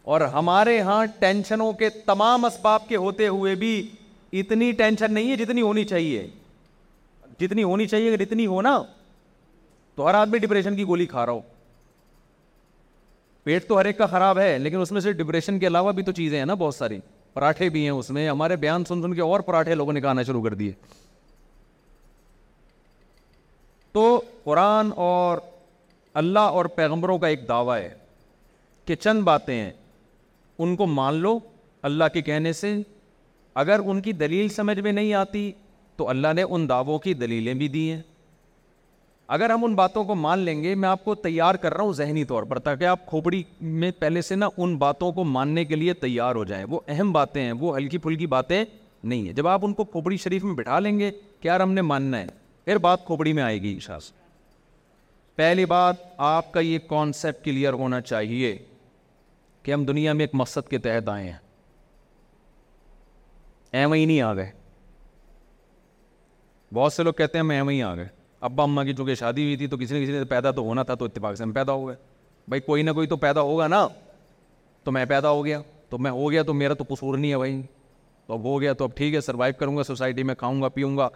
اور 0.04 0.20
ہمارے 0.34 0.80
ہاں 0.80 1.04
ٹینشنوں 1.18 1.72
کے 1.78 1.88
تمام 2.06 2.44
اسباب 2.44 2.88
کے 2.88 2.96
ہوتے 2.96 3.26
ہوئے 3.28 3.54
بھی 3.62 3.72
اتنی 4.40 4.70
ٹینشن 4.72 5.12
نہیں 5.14 5.30
ہے 5.30 5.36
جتنی 5.36 5.62
ہونی 5.62 5.84
چاہیے 5.84 6.26
جتنی 7.40 7.62
ہونی 7.62 7.86
چاہیے 7.88 8.08
اگر 8.12 8.20
اتنی 8.22 8.46
ہونا 8.46 8.80
تو 9.96 10.08
ہر 10.08 10.14
آدمی 10.14 10.38
ڈپریشن 10.38 10.76
کی 10.76 10.84
گولی 10.86 11.06
کھا 11.06 11.24
رہا 11.26 11.32
ہو 11.32 11.40
پیٹ 13.44 13.66
تو 13.68 13.78
ہر 13.78 13.84
ایک 13.84 13.98
کا 13.98 14.06
خراب 14.06 14.38
ہے 14.38 14.56
لیکن 14.58 14.80
اس 14.80 14.92
میں 14.92 15.00
سے 15.00 15.12
ڈپریشن 15.18 15.58
کے 15.58 15.66
علاوہ 15.66 15.92
بھی 15.92 16.02
تو 16.04 16.12
چیزیں 16.12 16.38
ہیں 16.38 16.46
نا 16.46 16.54
بہت 16.62 16.74
ساری 16.74 16.98
پراٹھے 17.34 17.68
بھی 17.70 17.82
ہیں 17.84 17.90
اس 17.90 18.10
میں 18.10 18.28
ہمارے 18.28 18.56
بیان 18.64 18.84
سن 18.84 19.02
سن 19.02 19.14
کے 19.14 19.20
اور 19.22 19.40
پراٹھے 19.40 19.74
لوگوں 19.74 19.92
نے 19.92 20.00
کہانا 20.00 20.22
شروع 20.22 20.42
کر 20.42 20.54
دیے 20.62 20.72
تو 23.92 24.20
قرآن 24.44 24.90
اور 25.04 25.38
اللہ 26.22 26.56
اور 26.58 26.64
پیغمبروں 26.74 27.18
کا 27.18 27.26
ایک 27.28 27.46
دعویٰ 27.48 27.76
ہے 27.82 27.94
کہ 28.86 28.94
چند 28.96 29.22
باتیں 29.22 29.54
ہیں 29.54 29.70
ان 30.64 30.74
کو 30.76 30.86
مان 30.86 31.14
لو 31.20 31.38
اللہ 31.88 32.04
کے 32.12 32.20
کہنے 32.22 32.52
سے 32.52 32.74
اگر 33.60 33.80
ان 33.92 34.00
کی 34.02 34.12
دلیل 34.22 34.48
سمجھ 34.56 34.78
میں 34.80 34.92
نہیں 34.92 35.12
آتی 35.20 35.50
تو 35.96 36.08
اللہ 36.08 36.32
نے 36.36 36.42
ان 36.48 36.68
دعووں 36.68 36.98
کی 37.06 37.14
دلیلیں 37.22 37.52
بھی 37.62 37.68
دی 37.76 37.90
ہیں 37.90 38.00
اگر 39.36 39.50
ہم 39.50 39.64
ان 39.64 39.74
باتوں 39.74 40.04
کو 40.04 40.14
مان 40.26 40.38
لیں 40.48 40.62
گے 40.62 40.74
میں 40.82 40.88
آپ 40.88 41.04
کو 41.04 41.14
تیار 41.26 41.54
کر 41.64 41.74
رہا 41.76 41.82
ہوں 41.84 41.92
ذہنی 42.02 42.24
طور 42.32 42.42
پر 42.52 42.58
تاکہ 42.68 42.84
آپ 42.92 43.06
کھوپڑی 43.06 43.42
میں 43.82 43.90
پہلے 43.98 44.22
سے 44.28 44.34
نا 44.36 44.48
ان 44.56 44.76
باتوں 44.84 45.10
کو 45.18 45.24
ماننے 45.36 45.64
کے 45.64 45.76
لیے 45.76 45.92
تیار 46.06 46.34
ہو 46.34 46.44
جائیں 46.50 46.64
وہ 46.70 46.80
اہم 46.94 47.12
باتیں 47.12 47.42
ہیں 47.42 47.52
وہ 47.60 47.76
ہلکی 47.76 47.98
پھلکی 48.06 48.26
باتیں 48.36 48.64
نہیں 49.02 49.24
ہیں 49.26 49.32
جب 49.38 49.48
آپ 49.48 49.64
ان 49.66 49.74
کو 49.74 49.84
کھوپڑی 49.92 50.16
شریف 50.24 50.44
میں 50.44 50.54
بٹھا 50.54 50.78
لیں 50.80 50.98
گے 50.98 51.10
کہ 51.40 51.48
یار 51.48 51.60
ہم 51.60 51.72
نے 51.72 51.82
ماننا 51.92 52.20
ہے 52.20 52.26
پھر 52.64 52.78
بات 52.88 53.04
کھوپڑی 53.06 53.32
میں 53.32 53.42
آئے 53.42 53.60
گی 53.62 53.74
اشاء 53.76 53.98
پہلی 55.36 55.64
بات 55.64 55.96
آپ 56.36 56.52
کا 56.52 56.60
یہ 56.70 56.78
کانسیپٹ 56.88 57.44
کلیئر 57.44 57.72
ہونا 57.82 58.00
چاہیے 58.10 58.56
کہ 59.62 59.72
ہم 59.72 59.84
دنیا 59.84 60.12
میں 60.12 60.22
ایک 60.24 60.34
مقصد 60.40 60.68
کے 60.68 60.78
تحت 60.84 61.08
آئے 61.08 61.24
ہیں 61.30 61.38
ایم 63.80 63.92
ہی 63.92 64.04
نہیں 64.04 64.20
آ 64.20 64.32
گئے 64.34 64.50
بہت 66.74 66.92
سے 66.92 67.02
لوگ 67.02 67.12
کہتے 67.18 67.38
ہیں 67.38 67.42
ہم 67.44 67.50
ایم 67.50 67.68
ہی 67.68 67.82
آ 67.82 67.94
گئے 67.96 68.06
ابا 68.48 68.62
اماں 68.64 68.84
کی 68.84 68.92
چونکہ 68.96 69.14
شادی 69.20 69.42
ہوئی 69.44 69.56
تھی 69.56 69.66
تو 69.66 69.76
کسی 69.78 69.98
نہ 69.98 70.02
کسی 70.04 70.12
نے 70.18 70.24
پیدا 70.28 70.50
تو 70.58 70.62
ہونا 70.64 70.82
تھا 70.90 70.94
تو 70.94 71.04
اتفاق 71.04 71.36
سے 71.36 71.42
ہم 71.42 71.52
پیدا 71.52 71.72
ہو 71.72 71.86
گئے 71.88 71.94
بھائی 72.48 72.60
کوئی 72.66 72.82
نہ 72.82 72.90
کوئی 72.98 73.06
تو 73.06 73.16
پیدا 73.24 73.40
ہوگا 73.48 73.66
نا 73.68 73.86
تو 74.84 74.92
میں 74.92 75.04
پیدا 75.08 75.30
ہو 75.30 75.44
گیا 75.44 75.60
تو 75.90 75.98
میں 75.98 76.10
ہو 76.10 76.30
گیا 76.30 76.42
تو 76.42 76.54
میرا 76.54 76.74
تو 76.74 76.84
قصور 76.94 77.18
نہیں 77.18 77.30
ہے 77.32 77.36
بھائی 77.38 77.60
تو 78.26 78.34
اب 78.34 78.44
ہو 78.44 78.60
گیا 78.60 78.72
تو 78.80 78.84
اب 78.84 78.96
ٹھیک 78.96 79.14
ہے 79.14 79.20
سروائیو 79.20 79.54
کروں 79.58 79.76
گا 79.76 79.82
سوسائٹی 79.84 80.22
میں 80.22 80.34
کھاؤں 80.38 80.62
گا 80.62 80.68
پیوں 80.78 80.96
گا 80.96 81.08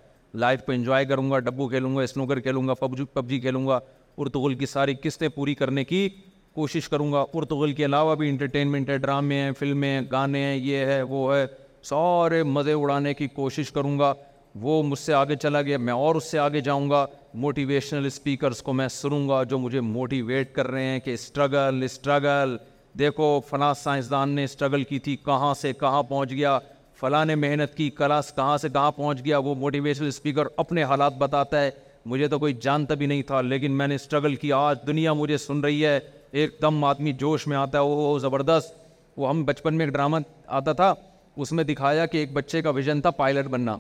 لائف 0.45 0.63
کو 0.67 0.73
انجوائے 0.73 1.05
کروں 1.07 1.31
گا 1.31 1.39
ڈبو 1.47 1.69
کھیلوں 1.69 1.95
گا 1.97 2.03
اسنوکر 2.03 2.41
کھیلوں 2.41 2.67
گا 2.69 2.75
پب 2.75 2.95
پبجی 3.13 3.39
کھیلوں 3.41 3.67
گا 3.67 3.79
ارتغل 4.19 4.55
کی 4.59 4.67
ساری 4.67 4.95
قسطیں 5.03 5.29
پوری 5.35 5.55
کرنے 5.55 5.85
کی 5.85 6.09
کوشش 6.55 6.89
کروں 6.89 7.13
گا 7.13 7.25
پرتغل 7.33 7.73
کے 7.75 7.85
علاوہ 7.85 8.15
بھی 8.17 8.29
انٹرٹینمنٹ 8.29 8.91
ہے 8.91 8.97
ڈرامے 8.99 9.39
ہیں 9.41 9.51
فلمیں 9.59 9.89
ہیں 9.89 10.01
گانے 10.13 10.43
ہیں 10.45 10.55
یہ 10.65 10.85
ہے 10.87 11.01
وہ 11.13 11.35
ہے 11.35 11.45
سارے 11.89 12.43
مزے 12.43 12.73
اڑانے 12.83 13.15
کی 13.15 13.27
کوشش 13.29 13.71
کروں 13.73 13.99
گا 13.99 14.13
وہ 14.63 14.83
مجھ 14.89 14.99
سے 14.99 15.15
آگے 15.15 15.37
چلا 15.43 15.63
گیا 15.63 15.79
میں 15.87 15.93
اور 15.93 16.15
اس 16.15 16.31
سے 16.31 16.39
آگے 16.39 16.61
جاؤں 16.69 16.89
گا 16.91 17.05
موٹیویشنل 17.45 18.07
اسپیکرس 18.07 18.63
کو 18.63 18.73
میں 18.73 18.87
سنوں 18.99 19.29
گا 19.29 19.43
جو 19.51 19.59
مجھے 19.59 19.81
موٹیویٹ 19.81 20.55
کر 20.55 20.67
رہے 20.71 20.83
ہیں 20.87 21.01
کہ 21.05 21.15
اسٹرگل 21.15 21.81
اسٹرگل 21.85 22.57
دیکھو 22.99 23.29
فلاں 23.49 23.73
سائنسدان 23.83 24.31
نے 24.35 24.45
اسٹرگل 24.45 24.85
کی 24.89 24.99
تھی 25.07 25.17
کہاں 25.25 25.53
سے 25.61 25.73
کہاں 25.81 26.03
پہنچ 26.09 26.31
گیا 26.33 26.59
فلاں 27.01 27.25
نے 27.27 27.35
محنت 27.35 27.75
کی 27.77 27.91
کلاس 27.99 28.33
کہاں 28.37 28.57
سے 28.63 28.69
کہاں 28.73 28.91
پہنچ 28.97 29.25
گیا 29.25 29.39
وہ 29.49 29.55
موٹیویشنل 29.65 30.09
اسپیکر 30.09 30.47
اپنے 30.65 30.83
حالات 30.93 31.17
بتاتا 31.19 31.63
ہے 31.63 31.71
مجھے 32.13 32.29
تو 32.29 32.39
کوئی 32.39 32.55
جانتا 32.61 32.95
بھی 33.01 33.07
نہیں 33.07 33.23
تھا 33.27 33.41
لیکن 33.43 33.73
میں 33.79 33.89
نے 33.89 33.95
اسٹرگل 33.95 34.35
کیا 34.37 34.57
آج 34.69 34.87
دنیا 34.87 35.13
مجھے 35.23 35.37
سن 35.39 35.61
رہی 35.65 35.85
ہے 35.87 35.99
ایک 36.41 36.55
دم 36.63 36.83
آدمی 36.85 37.13
جوش 37.19 37.47
میں 37.47 37.57
آتا 37.57 37.79
ہے 37.79 37.83
وہ 37.87 38.19
زبردست 38.19 38.73
وہ 39.17 39.29
ہم 39.29 39.43
بچپن 39.45 39.75
میں 39.79 39.85
ایک 39.87 39.93
ڈرامہ 39.95 40.17
آتا 40.59 40.73
تھا 40.81 40.93
اس 41.45 41.53
میں 41.59 41.65
دکھایا 41.65 42.07
کہ 42.15 42.19
ایک 42.19 42.33
بچے 42.35 42.63
کا 42.63 42.71
ویژن 42.79 43.01
تھا 43.01 43.11
پائلٹ 43.19 43.47
بننا 43.51 43.77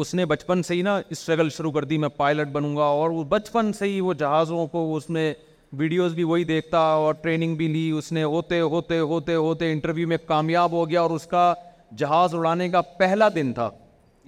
اس 0.00 0.14
نے 0.14 0.24
بچپن 0.32 0.62
سے 0.68 0.74
ہی 0.74 0.82
نا 0.88 0.96
اسٹرگل 1.10 1.50
شروع 1.56 1.70
کر 1.72 1.84
دی 1.92 1.98
میں 1.98 2.08
پائلٹ 2.16 2.48
بنوں 2.56 2.74
گا 2.76 2.84
اور 3.00 3.10
وہ 3.10 3.24
بچپن 3.34 3.72
سے 3.78 3.86
ہی 3.88 3.98
وہ 4.08 4.14
جہازوں 4.22 4.66
کو 4.72 4.84
اس 4.96 5.08
نے 5.10 5.32
ویڈیوز 5.78 6.14
بھی 6.14 6.24
وہی 6.30 6.44
دیکھتا 6.52 6.78
اور 7.06 7.14
ٹریننگ 7.22 7.56
بھی 7.56 7.68
لی 7.72 7.90
اس 7.98 8.12
نے 8.12 8.22
ہوتے 8.36 8.60
ہوتے 8.60 8.98
ہوتے 8.98 9.34
ہوتے 9.34 9.72
انٹرویو 9.72 10.08
میں 10.08 10.18
کامیاب 10.26 10.72
ہو 10.72 10.88
گیا 10.90 11.00
اور 11.00 11.10
اس 11.16 11.26
کا 11.34 11.52
جہاز 11.98 12.34
اڑانے 12.34 12.68
کا 12.68 12.80
پہلا 12.98 13.28
دن 13.34 13.52
تھا 13.60 13.70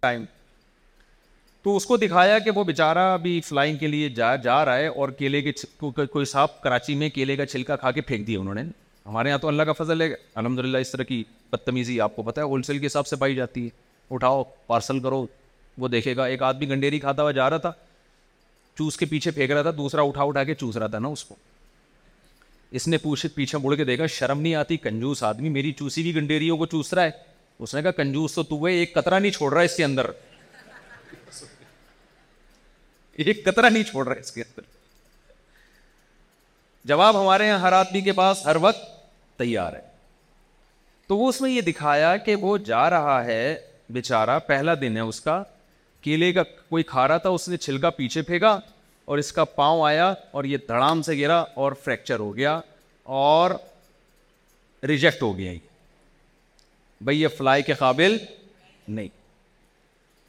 ٹائم 0.03 0.24
تو 1.62 1.75
اس 1.77 1.87
کو 1.87 1.96
دکھایا 1.96 2.38
کہ 2.44 2.51
وہ 2.55 2.62
بیچارہ 2.64 2.99
ابھی 3.12 3.40
فلائنگ 3.46 3.77
کے 3.79 3.87
لیے 3.87 4.09
جا 4.18 4.35
جا 4.44 4.64
رہا 4.64 4.77
ہے 4.79 4.87
اور 4.87 5.09
کیلے 5.18 5.40
کے 5.42 5.53
کوئی 6.12 6.25
صاحب 6.27 6.61
کراچی 6.62 6.94
میں 7.03 7.09
کیلے 7.14 7.37
کا 7.37 7.46
چھلکا 7.46 7.77
کھا 7.77 7.90
کے 7.96 8.01
پھینک 8.11 8.27
دیا 8.27 8.38
انہوں 8.40 8.55
نے 8.55 8.62
ہمارے 9.07 9.29
یہاں 9.29 9.38
تو 9.38 9.49
اللہ 9.49 9.62
کا 9.62 9.73
فضل 9.83 10.01
ہے 10.01 10.07
الحمد 10.35 10.59
للہ 10.59 10.79
اس 10.85 10.90
طرح 10.92 11.03
کی 11.11 11.23
بدتمیزی 11.53 12.01
آپ 12.01 12.16
کو 12.16 12.23
پتہ 12.23 12.40
ہے 12.40 12.44
ہول 12.44 12.62
سیل 12.62 12.79
کے 12.79 12.87
حساب 12.87 13.07
سے 13.07 13.16
پائی 13.16 13.35
جاتی 13.35 13.64
ہے 13.64 13.68
اٹھاؤ 14.14 14.42
پارسل 14.66 15.01
کرو 15.01 15.25
وہ 15.79 15.88
دیکھے 15.88 16.14
گا 16.16 16.25
ایک 16.27 16.42
آدمی 16.42 16.68
گنڈیری 16.68 16.99
کھاتا 17.01 17.23
ہوا 17.23 17.31
جا 17.33 17.49
رہا 17.51 17.57
تھا 17.68 17.73
چوس 18.79 18.96
کے 18.96 19.07
پیچھے 19.07 19.31
پھینک 19.31 19.51
رہا 19.51 19.62
تھا 19.62 19.70
دوسرا 19.77 20.03
اٹھا 20.09 20.23
اٹھا 20.31 20.44
کے 20.44 20.55
چوس 20.55 20.77
رہا 20.77 20.87
تھا 20.87 20.99
نا 20.99 21.09
اس 21.09 21.25
کو 21.25 21.35
اس 22.79 22.87
نے 22.88 22.99
پوچھے 23.03 23.29
پیچھے 23.35 23.59
مڑ 23.62 23.75
کے 23.77 23.85
دیکھا 23.85 24.07
شرم 24.16 24.40
نہیں 24.40 24.55
آتی 24.55 24.77
کنجوس 24.87 25.23
آدمی 25.31 25.49
میری 25.59 25.73
چوسی 25.79 26.03
بھی 26.03 26.14
گنڈیریوں 26.16 26.57
کو 26.59 26.66
چوس 26.75 26.92
رہا 26.94 27.05
ہے 27.05 27.11
اس 27.59 27.75
نے 27.75 27.83
کہا 27.83 27.90
کنجوس 28.03 28.35
تو 28.35 28.42
تو 28.42 28.66
ہے 28.66 28.73
ایک 28.79 28.94
قطرہ 28.94 29.18
نہیں 29.18 29.33
چھوڑ 29.33 29.53
رہا 29.53 29.61
ہے 29.61 29.64
اس 29.66 29.77
کے 29.77 29.85
اندر 29.85 30.07
ایک 33.24 33.44
قطرہ 33.44 33.68
نہیں 33.70 33.83
چھوڑ 33.85 34.06
رہے 34.09 34.18
اس 34.20 34.33
کے 34.33 34.42
اندر 34.42 34.68
جواب 36.88 37.20
ہمارے 37.20 37.46
یہاں 37.46 37.59
ہر 37.59 37.72
آدمی 37.78 38.00
کے 38.00 38.12
پاس 38.20 38.44
ہر 38.46 38.56
وقت 38.66 38.85
تیار 39.38 39.72
ہے 39.74 39.88
تو 41.06 41.16
وہ 41.18 41.28
اس 41.28 41.40
میں 41.40 41.50
یہ 41.50 41.61
دکھایا 41.66 42.16
کہ 42.26 42.35
وہ 42.46 42.56
جا 42.70 42.88
رہا 42.90 43.24
ہے 43.24 43.42
بیچارہ 43.96 44.38
پہلا 44.46 44.74
دن 44.80 44.96
ہے 44.96 45.00
اس 45.12 45.20
کا 45.20 45.42
کیلے 46.00 46.33
کا 46.33 46.42
کوئی 46.68 46.83
کھا 46.92 47.06
رہا 47.09 47.16
تھا 47.24 47.28
اس 47.38 47.48
نے 47.48 47.56
چھلکا 47.66 47.90
پیچھے 48.00 48.22
پھینکا 48.28 48.59
اور 49.11 49.18
اس 49.18 49.33
کا 49.33 49.44
پاؤں 49.61 49.83
آیا 49.87 50.12
اور 50.37 50.44
یہ 50.52 50.56
دھڑام 50.68 51.02
سے 51.09 51.16
گرا 51.18 51.38
اور 51.62 51.72
فریکچر 51.85 52.18
ہو 52.20 52.35
گیا 52.37 52.59
اور 53.22 53.50
ریجیکٹ 54.88 55.22
ہو 55.22 55.37
گیا 55.38 55.52
بھائی 57.04 57.22
یہ 57.22 57.28
فلائی 57.37 57.62
کے 57.62 57.74
قابل 57.83 58.16
نہیں 58.88 59.09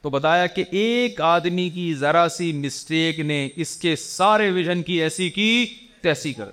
تو 0.01 0.09
بتایا 0.09 0.45
کہ 0.47 0.63
ایک 0.81 1.19
آدمی 1.21 1.69
کی 1.73 1.93
ذرا 1.95 2.25
سی 2.35 2.51
مسٹیک 2.63 3.19
نے 3.31 3.47
اس 3.63 3.75
کے 3.77 3.95
سارے 3.95 4.49
ویژن 4.51 4.81
کی 4.83 4.93
ایسی 5.03 5.29
کی 5.29 5.49
تیسی 6.01 6.31
کر 6.33 6.49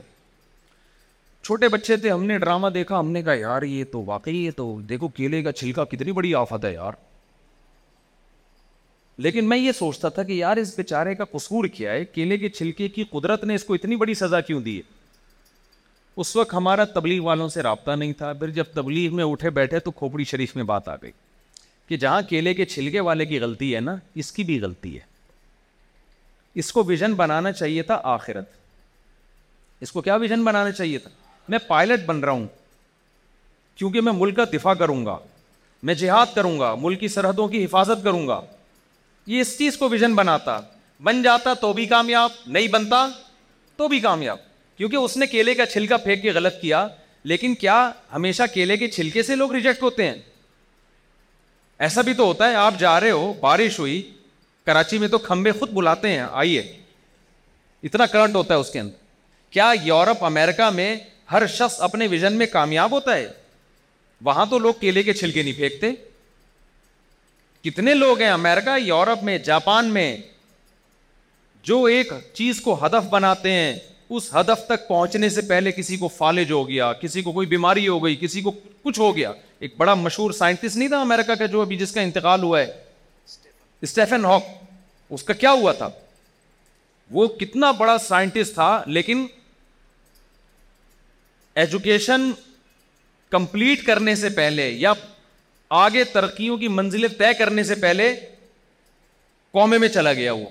چھوٹے 1.43 1.69
بچے 1.69 1.97
تھے 1.97 2.11
ہم 2.11 2.25
نے 2.27 2.39
ڈرامہ 2.39 2.69
دیکھا 2.75 2.99
ہم 2.99 3.11
نے 3.11 3.23
کہا 3.23 3.35
یار 3.35 3.63
یہ 3.63 3.85
تو 3.93 4.03
واقعی 4.07 4.37
یہ 4.45 4.51
تو 4.57 4.75
دیکھو 4.89 5.09
کیلے 5.21 5.43
کا 5.43 5.53
چھلکا 5.53 5.85
کتنی 5.93 6.13
بڑی 6.13 6.35
آفت 6.41 6.65
ہے 6.65 6.73
یار 6.73 6.93
لیکن 9.27 9.49
میں 9.49 9.59
یہ 9.59 9.73
سوچتا 9.79 10.09
تھا 10.17 10.23
کہ 10.23 10.33
یار 10.33 10.57
اس 10.57 10.75
بیچارے 10.77 11.15
کا 11.15 11.25
قصور 11.31 11.65
کیا 11.77 11.93
ہے 11.93 12.05
کیلے 12.15 12.39
کے 12.39 12.49
چھلکے 12.49 12.89
کی 12.99 13.05
قدرت 13.11 13.45
نے 13.45 13.55
اس 13.55 13.65
کو 13.65 13.75
اتنی 13.75 13.97
بڑی 14.03 14.15
سزا 14.21 14.41
کیوں 14.51 14.61
دی 14.63 14.77
ہے 14.77 14.83
اس 16.21 16.35
وقت 16.37 16.53
ہمارا 16.55 16.85
تبلیغ 16.95 17.23
والوں 17.25 17.49
سے 17.57 17.63
رابطہ 17.63 17.91
نہیں 17.91 18.13
تھا 18.19 18.33
پھر 18.39 18.51
جب 18.61 18.73
تبلیغ 18.75 19.17
میں 19.17 19.25
اٹھے 19.25 19.51
بیٹھے 19.61 19.79
تو 19.81 19.91
کھوپڑی 20.03 20.25
شریف 20.35 20.55
میں 20.57 20.65
بات 20.73 20.89
آ 20.89 20.97
گئی 21.03 21.11
کہ 21.89 21.97
جہاں 21.97 22.21
کیلے 22.29 22.53
کے 22.55 22.65
چھلکے 22.67 23.01
والے 23.07 23.25
کی 23.27 23.39
غلطی 23.41 23.75
ہے 23.75 23.81
نا 23.81 23.95
اس 24.23 24.33
کی 24.33 24.45
بھی 24.45 24.61
غلطی 24.61 24.95
ہے 24.95 25.07
اس 26.63 26.73
کو 26.73 26.83
ویژن 26.87 27.13
بنانا 27.21 27.53
چاہیے 27.53 27.83
تھا 27.91 28.01
آخرت 28.15 28.49
اس 29.87 29.93
کو 29.93 30.01
کیا 30.03 30.15
ویژن 30.25 30.45
بنانا 30.45 30.73
چاہیے 30.73 30.99
تھا 30.99 31.11
میں 31.53 31.59
پائلٹ 31.67 32.05
بن 32.07 32.19
رہا 32.25 32.33
ہوں 32.33 32.47
کیونکہ 33.77 34.01
میں 34.09 34.13
ملک 34.17 34.37
کا 34.37 34.45
دفاع 34.53 34.75
کروں 34.85 35.05
گا 35.07 35.17
میں 35.89 35.95
جہاد 35.95 36.35
کروں 36.35 36.59
گا 36.61 36.75
ملک 36.81 37.01
کی 37.01 37.09
سرحدوں 37.17 37.47
کی 37.49 37.65
حفاظت 37.65 38.03
کروں 38.05 38.27
گا 38.29 38.41
یہ 39.33 39.41
اس 39.41 39.57
چیز 39.59 39.77
کو 39.79 39.89
ویژن 39.89 40.15
بناتا 40.15 40.59
بن 41.09 41.23
جاتا 41.23 41.55
تو 41.61 41.73
بھی 41.73 41.87
کامیاب 41.87 42.31
نہیں 42.57 42.69
بنتا 42.77 43.07
تو 43.77 43.89
بھی 43.89 44.01
کامیاب 44.11 44.39
کیونکہ 44.77 44.97
اس 44.97 45.17
نے 45.17 45.27
کیلے 45.27 45.55
کا 45.55 45.67
چھلکا 45.67 45.97
پھینک 46.07 46.23
کے 46.23 46.31
غلط 46.35 46.61
کیا 46.63 46.87
لیکن 47.33 47.55
کیا 47.65 47.79
ہمیشہ 48.15 48.43
کیلے 48.55 48.77
کے 48.83 48.89
چھلکے 48.97 49.23
سے 49.31 49.37
لوگ 49.37 49.53
ریجیکٹ 49.55 49.83
ہوتے 49.83 50.07
ہیں 50.09 50.15
ایسا 51.87 52.01
بھی 52.03 52.13
تو 52.15 52.25
ہوتا 52.27 52.49
ہے 52.51 52.55
آپ 52.57 52.79
جا 52.79 52.99
رہے 53.01 53.11
ہو 53.11 53.33
بارش 53.41 53.79
ہوئی 53.79 54.01
کراچی 54.67 54.99
میں 54.99 55.09
تو 55.09 55.19
کھمبے 55.27 55.53
خود 55.59 55.71
بلاتے 55.73 56.09
ہیں 56.13 56.25
آئیے 56.31 56.63
اتنا 57.89 58.07
کرنٹ 58.15 58.37
ہوتا 58.37 58.55
ہے 58.55 58.59
اس 58.61 58.71
کے 58.71 58.81
اندر 58.81 59.07
کیا 59.53 59.71
یورپ 59.83 60.25
امیرکا 60.25 60.71
میں 60.71 60.95
ہر 61.33 61.47
شخص 61.55 61.81
اپنے 61.83 62.07
ویژن 62.11 62.33
میں 62.39 62.47
کامیاب 62.53 62.93
ہوتا 62.93 63.15
ہے 63.17 63.27
وہاں 64.25 64.47
تو 64.51 64.59
لوگ 64.59 64.75
کیلے 64.81 65.03
کے 65.03 65.13
چھلکے 65.15 65.43
نہیں 65.43 65.57
پھینکتے 65.57 65.91
کتنے 67.65 67.95
لوگ 67.95 68.21
ہیں 68.21 68.31
امیرکا 68.31 68.77
یورپ 68.85 69.23
میں 69.25 69.39
جاپان 69.47 69.93
میں 69.95 70.17
جو 71.69 71.83
ایک 71.95 72.13
چیز 72.35 72.61
کو 72.61 72.77
ہدف 72.85 73.09
بناتے 73.11 73.53
ہیں 73.53 73.73
اس 74.09 74.29
ہدف 74.35 74.67
تک 74.67 74.87
پہنچنے 74.89 75.29
سے 75.29 75.41
پہلے 75.49 75.73
کسی 75.73 75.97
کو 75.97 76.09
فالج 76.17 76.53
ہو 76.53 76.69
گیا 76.69 76.93
کسی 77.01 77.23
کو 77.23 77.33
کوئی 77.33 77.47
بیماری 77.47 77.87
ہو 77.89 78.05
گئی 78.05 78.17
کسی 78.21 78.41
کو 78.43 78.53
کچھ 78.83 78.99
ہو 79.01 79.15
گیا 79.17 79.33
ایک 79.61 79.75
بڑا 79.77 79.95
مشہور 79.95 80.31
سائنٹسٹ 80.39 80.77
نہیں 80.77 80.89
تھا 80.89 81.01
امریکہ 81.01 81.35
کا 81.39 81.47
جو 81.53 81.61
ابھی 81.61 81.77
جس 81.77 81.93
کا 81.93 82.01
انتقال 82.01 82.43
ہوا 82.43 82.61
ہے 82.61 82.67
اسٹیفن 83.87 84.25
ہاک 84.25 84.45
اس 85.17 85.23
کا 85.25 85.35
کیا 85.35 85.51
ہوا 85.61 85.73
تھا 85.81 85.89
وہ 87.17 87.27
کتنا 87.41 87.71
بڑا 87.79 87.97
سائنٹسٹ 88.07 88.55
تھا 88.55 88.71
لیکن 88.87 89.27
ایجوکیشن 91.63 92.31
کمپلیٹ 93.31 93.85
کرنے 93.87 94.15
سے 94.17 94.29
پہلے 94.37 94.69
یا 94.71 94.93
آگے 95.85 96.05
ترقیوں 96.13 96.57
کی 96.59 96.69
منزلیں 96.81 97.09
طے 97.19 97.33
کرنے 97.39 97.63
سے 97.71 97.75
پہلے 97.81 98.15
قومے 99.53 99.79
میں 99.79 99.89
چلا 99.89 100.13
گیا 100.13 100.33
وہ 100.33 100.47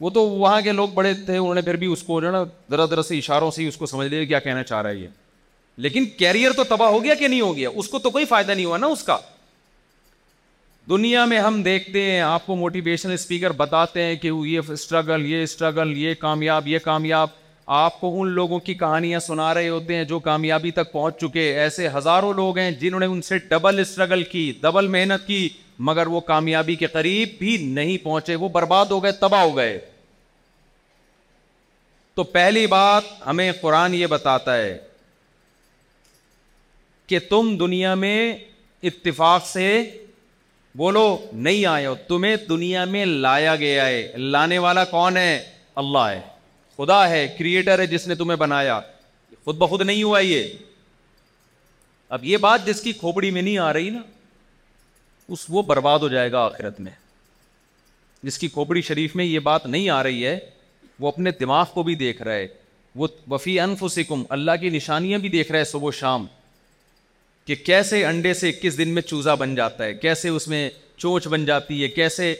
وہ 0.00 0.10
تو 0.10 0.28
وہاں 0.28 0.60
کے 0.60 0.72
لوگ 0.72 0.88
بڑے 0.94 1.12
تھے 1.24 1.36
انہوں 1.36 1.54
نے 1.54 1.62
پھر 1.62 1.76
بھی 1.82 1.86
اس 1.92 2.02
کو 2.02 2.20
جو 2.20 2.26
ہے 2.26 2.32
نا 2.32 2.42
دراصر 2.70 3.02
سے 3.08 3.18
اشاروں 3.18 3.50
سے 3.56 3.62
ہی 3.62 3.66
اس 3.68 3.76
کو 3.76 3.86
سمجھ 3.86 4.06
لیا 4.08 4.24
کیا 4.24 4.38
کہنا 4.46 4.62
چاہ 4.62 4.82
رہا 4.82 4.90
ہے 4.90 4.96
یہ 4.96 5.08
لیکن 5.78 6.04
کیریئر 6.18 6.52
تو 6.56 6.64
تباہ 6.68 6.88
ہو 6.90 7.02
گیا 7.04 7.14
کہ 7.14 7.28
نہیں 7.28 7.40
ہو 7.40 7.54
گیا 7.56 7.68
اس 7.74 7.88
کو 7.88 7.98
تو 7.98 8.10
کوئی 8.10 8.24
فائدہ 8.28 8.52
نہیں 8.52 8.64
ہوا 8.64 8.78
نا 8.78 8.86
اس 8.86 9.02
کا 9.04 9.16
دنیا 10.88 11.24
میں 11.24 11.38
ہم 11.40 11.62
دیکھتے 11.62 12.02
ہیں 12.10 12.20
آپ 12.20 12.46
کو 12.46 12.54
موٹیویشن 12.56 13.10
اسپیکر 13.12 13.52
بتاتے 13.56 14.02
ہیں 14.02 14.16
کہ 14.22 14.30
وہ 14.30 14.46
یہ 14.48 14.70
اسٹرگل 14.72 15.26
یہ 15.26 15.42
اسٹرگل 15.42 15.96
یہ 15.98 16.14
کامیاب 16.20 16.68
یہ 16.68 16.78
کامیاب 16.84 17.28
آپ 17.74 18.00
کو 18.00 18.10
ان 18.20 18.28
لوگوں 18.34 18.58
کی 18.60 18.74
کہانیاں 18.74 19.18
سنا 19.20 19.52
رہے 19.54 19.68
ہوتے 19.68 19.96
ہیں 19.96 20.04
جو 20.04 20.18
کامیابی 20.18 20.70
تک 20.78 20.92
پہنچ 20.92 21.18
چکے 21.20 21.44
ایسے 21.60 21.88
ہزاروں 21.96 22.32
لوگ 22.34 22.58
ہیں 22.58 22.70
جنہوں 22.80 23.00
نے 23.00 23.06
ان 23.06 23.22
سے 23.22 23.38
ڈبل 23.50 23.78
اسٹرگل 23.80 24.22
کی 24.30 24.50
ڈبل 24.62 24.88
محنت 24.96 25.26
کی 25.26 25.48
مگر 25.88 26.06
وہ 26.06 26.20
کامیابی 26.20 26.74
کے 26.76 26.86
قریب 26.86 27.28
بھی 27.38 27.56
نہیں 27.74 28.04
پہنچے 28.04 28.34
وہ 28.36 28.48
برباد 28.58 28.86
ہو 28.90 29.02
گئے 29.02 29.12
تباہ 29.20 29.42
ہو 29.42 29.56
گئے 29.56 29.78
تو 32.14 32.22
پہلی 32.36 32.66
بات 32.76 33.02
ہمیں 33.26 33.50
قرآن 33.60 33.94
یہ 33.94 34.06
بتاتا 34.06 34.56
ہے 34.56 34.76
کہ 37.12 37.18
تم 37.28 37.48
دنیا 37.60 37.92
میں 38.02 38.16
اتفاق 38.90 39.44
سے 39.46 39.66
بولو 40.82 41.02
نہیں 41.46 41.64
آئے 41.72 41.86
ہو 41.86 41.94
تمہیں 42.08 42.36
دنیا 42.48 42.84
میں 42.92 43.04
لایا 43.06 43.54
گیا 43.62 43.86
ہے 43.86 44.18
لانے 44.36 44.58
والا 44.66 44.84
کون 44.92 45.16
ہے 45.16 45.34
اللہ 45.82 46.06
ہے 46.12 46.20
خدا 46.76 46.96
ہے 47.08 47.20
کریٹر 47.38 47.78
ہے 47.78 47.86
جس 47.92 48.06
نے 48.08 48.14
تمہیں 48.22 48.38
بنایا 48.44 48.78
خود 49.44 49.56
بخود 49.56 49.82
نہیں 49.86 50.02
ہوا 50.02 50.18
یہ 50.30 50.46
اب 52.16 52.24
یہ 52.32 52.36
بات 52.48 52.66
جس 52.66 52.80
کی 52.82 52.92
کھوپڑی 53.04 53.30
میں 53.36 53.42
نہیں 53.46 53.58
آ 53.68 53.72
رہی 53.72 53.90
نا 54.00 54.00
اس 55.34 55.44
وہ 55.48 55.62
برباد 55.74 55.98
ہو 56.08 56.14
جائے 56.18 56.32
گا 56.32 56.44
آخرت 56.44 56.80
میں 56.86 56.92
جس 58.22 58.38
کی 58.38 58.48
کھوپڑی 58.56 58.82
شریف 58.92 59.16
میں 59.16 59.24
یہ 59.24 59.38
بات 59.50 59.66
نہیں 59.74 59.88
آ 60.00 60.02
رہی 60.02 60.26
ہے 60.26 60.38
وہ 61.00 61.08
اپنے 61.16 61.30
دماغ 61.40 61.64
کو 61.74 61.82
بھی 61.90 61.94
دیکھ 62.06 62.22
رہا 62.22 62.34
ہے 62.42 62.46
وہ 63.02 63.06
وفی 63.32 63.58
انف 63.60 63.84
اللہ 64.28 64.56
کی 64.62 64.68
نشانیاں 64.80 65.18
بھی 65.26 65.38
دیکھ 65.42 65.52
رہا 65.52 65.58
ہے 65.58 65.64
صبح 65.78 65.88
و 65.88 66.00
شام 66.06 66.26
کہ 67.46 67.54
کیسے 67.64 68.04
انڈے 68.06 68.32
سے 68.34 68.48
اکیس 68.48 68.76
دن 68.78 68.88
میں 68.94 69.02
چوزا 69.02 69.34
بن 69.34 69.54
جاتا 69.54 69.84
ہے 69.84 69.94
کیسے 69.94 70.28
اس 70.28 70.46
میں 70.48 70.68
چونچ 70.96 71.26
بن 71.28 71.44
جاتی 71.44 71.82
ہے 71.82 71.88
کیسے 71.88 72.34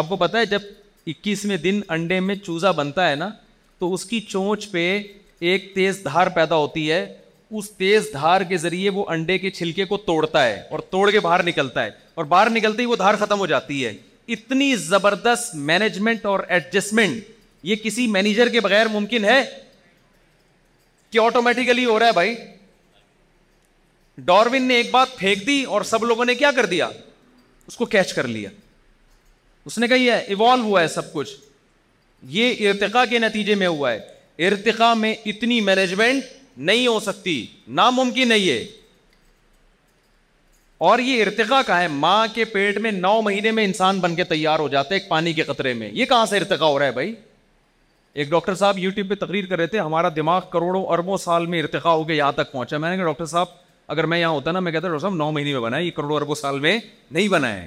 آپ 0.00 0.08
کو 0.08 0.16
پتا 0.16 0.38
ہے 0.38 0.46
جب 0.46 0.62
اکیسویں 1.06 1.56
دن 1.64 1.80
انڈے 1.96 2.18
میں 2.26 2.34
چوزا 2.44 2.70
بنتا 2.80 3.08
ہے 3.10 3.14
نا 3.16 3.28
تو 3.78 3.92
اس 3.94 4.04
کی 4.12 4.20
چونچ 4.28 4.70
پہ 4.70 4.86
ایک 5.48 5.74
تیز 5.74 6.00
دھار 6.04 6.26
پیدا 6.34 6.56
ہوتی 6.56 6.90
ہے 6.90 7.04
اس 7.56 7.70
تیز 7.78 8.06
دھار 8.12 8.40
کے 8.48 8.56
ذریعے 8.56 8.90
وہ 8.90 9.04
انڈے 9.14 9.36
کے 9.38 9.50
چھلکے 9.58 9.84
کو 9.84 9.96
توڑتا 10.06 10.44
ہے 10.46 10.60
اور 10.70 10.78
توڑ 10.90 11.10
کے 11.10 11.20
باہر 11.20 11.42
نکلتا 11.46 11.84
ہے 11.84 11.90
اور 12.14 12.24
باہر 12.32 12.50
نکلتے 12.50 12.82
ہی 12.82 12.86
وہ 12.86 12.96
دھار 12.96 13.14
ختم 13.20 13.38
ہو 13.38 13.46
جاتی 13.46 13.84
ہے 13.84 13.92
اتنی 14.36 14.74
زبردست 14.86 15.54
مینجمنٹ 15.70 16.24
اور 16.26 16.40
ایڈجسٹمنٹ 16.48 17.22
یہ 17.66 17.76
کسی 17.82 18.06
مینیجر 18.16 18.48
کے 18.52 18.60
بغیر 18.60 18.88
ممکن 18.92 19.24
ہے 19.24 19.42
کہ 21.10 21.18
آٹومیٹیکلی 21.22 21.84
ہو 21.84 21.98
رہا 21.98 22.06
ہے 22.06 22.12
بھائی 22.12 22.34
ڈاروین 24.24 24.62
نے 24.68 24.74
ایک 24.74 24.90
بات 24.90 25.16
پھینک 25.16 25.46
دی 25.46 25.62
اور 25.64 25.82
سب 25.84 26.04
لوگوں 26.04 26.24
نے 26.24 26.34
کیا 26.34 26.50
کر 26.56 26.66
دیا 26.66 26.88
اس 27.66 27.76
کو 27.76 27.84
کیچ 27.94 28.12
کر 28.12 28.26
لیا 28.28 28.50
اس 29.66 29.78
نے 29.78 29.86
کہا 29.88 29.94
یہ 29.96 30.12
ایوالو 30.28 30.62
ہوا 30.62 30.82
ہے 30.82 30.88
سب 30.88 31.12
کچھ 31.12 31.30
یہ 32.36 32.68
ارتقا 32.70 33.04
کے 33.10 33.18
نتیجے 33.18 33.54
میں 33.54 33.66
ہوا 33.66 33.92
ہے 33.92 33.98
ارتقا 34.48 34.92
میں 34.94 35.14
اتنی 35.32 35.60
مینجمنٹ 35.60 36.24
نہیں 36.56 36.86
ہو 36.86 36.98
سکتی 37.00 37.44
ناممکن 37.78 38.28
نہیں 38.28 38.48
ہے 38.50 38.64
اور 40.88 40.98
یہ 40.98 41.22
ارتقا 41.22 41.60
کا 41.66 41.80
ہے 41.80 41.88
ماں 41.88 42.26
کے 42.34 42.44
پیٹ 42.44 42.78
میں 42.82 42.90
نو 42.92 43.20
مہینے 43.22 43.50
میں 43.50 43.64
انسان 43.64 44.00
بن 44.00 44.14
کے 44.16 44.24
تیار 44.24 44.58
ہو 44.58 44.68
جاتا 44.68 44.94
ہے 44.94 44.98
ایک 45.00 45.08
پانی 45.08 45.32
کے 45.32 45.42
قطرے 45.42 45.72
میں 45.74 45.90
یہ 45.92 46.04
کہاں 46.06 46.26
سے 46.26 46.36
ارتقا 46.38 46.66
ہو 46.66 46.78
رہا 46.78 46.86
ہے 46.86 46.92
بھائی 46.92 47.14
ایک 48.14 48.30
ڈاکٹر 48.30 48.54
صاحب 48.54 48.78
یوٹیوب 48.78 49.08
پہ 49.08 49.14
تقریر 49.24 49.46
کر 49.50 49.56
رہے 49.58 49.66
تھے 49.66 49.78
ہمارا 49.80 50.08
دماغ 50.16 50.40
کروڑوں 50.50 50.84
اربوں 50.92 51.16
سال 51.18 51.46
میں 51.54 51.60
ارتقا 51.62 51.92
ہو 51.92 52.04
کے 52.04 52.14
یہاں 52.14 52.32
تک 52.32 52.52
پہنچا 52.52 52.78
میں 52.78 52.90
نے 52.90 52.96
کہا 52.96 53.04
ڈاکٹر 53.04 53.26
صاحب 53.26 53.46
اگر 53.92 54.04
میں 54.06 54.18
یہاں 54.18 54.30
ہوتا 54.32 54.52
نا 54.52 54.60
میں 54.60 54.72
کہتا 54.72 54.86
ڈاکٹر 54.88 54.98
صاحب 55.00 55.14
نو 55.14 55.30
مہینے 55.30 55.52
میں 55.52 55.60
بنا 55.60 55.76
ہے 55.76 55.82
یہ 55.84 55.90
کروڑوں 55.96 56.16
اربوں 56.16 56.34
سال 56.34 56.60
میں 56.60 56.78
نہیں 57.10 57.28
بنا 57.28 57.52
ہے 57.54 57.66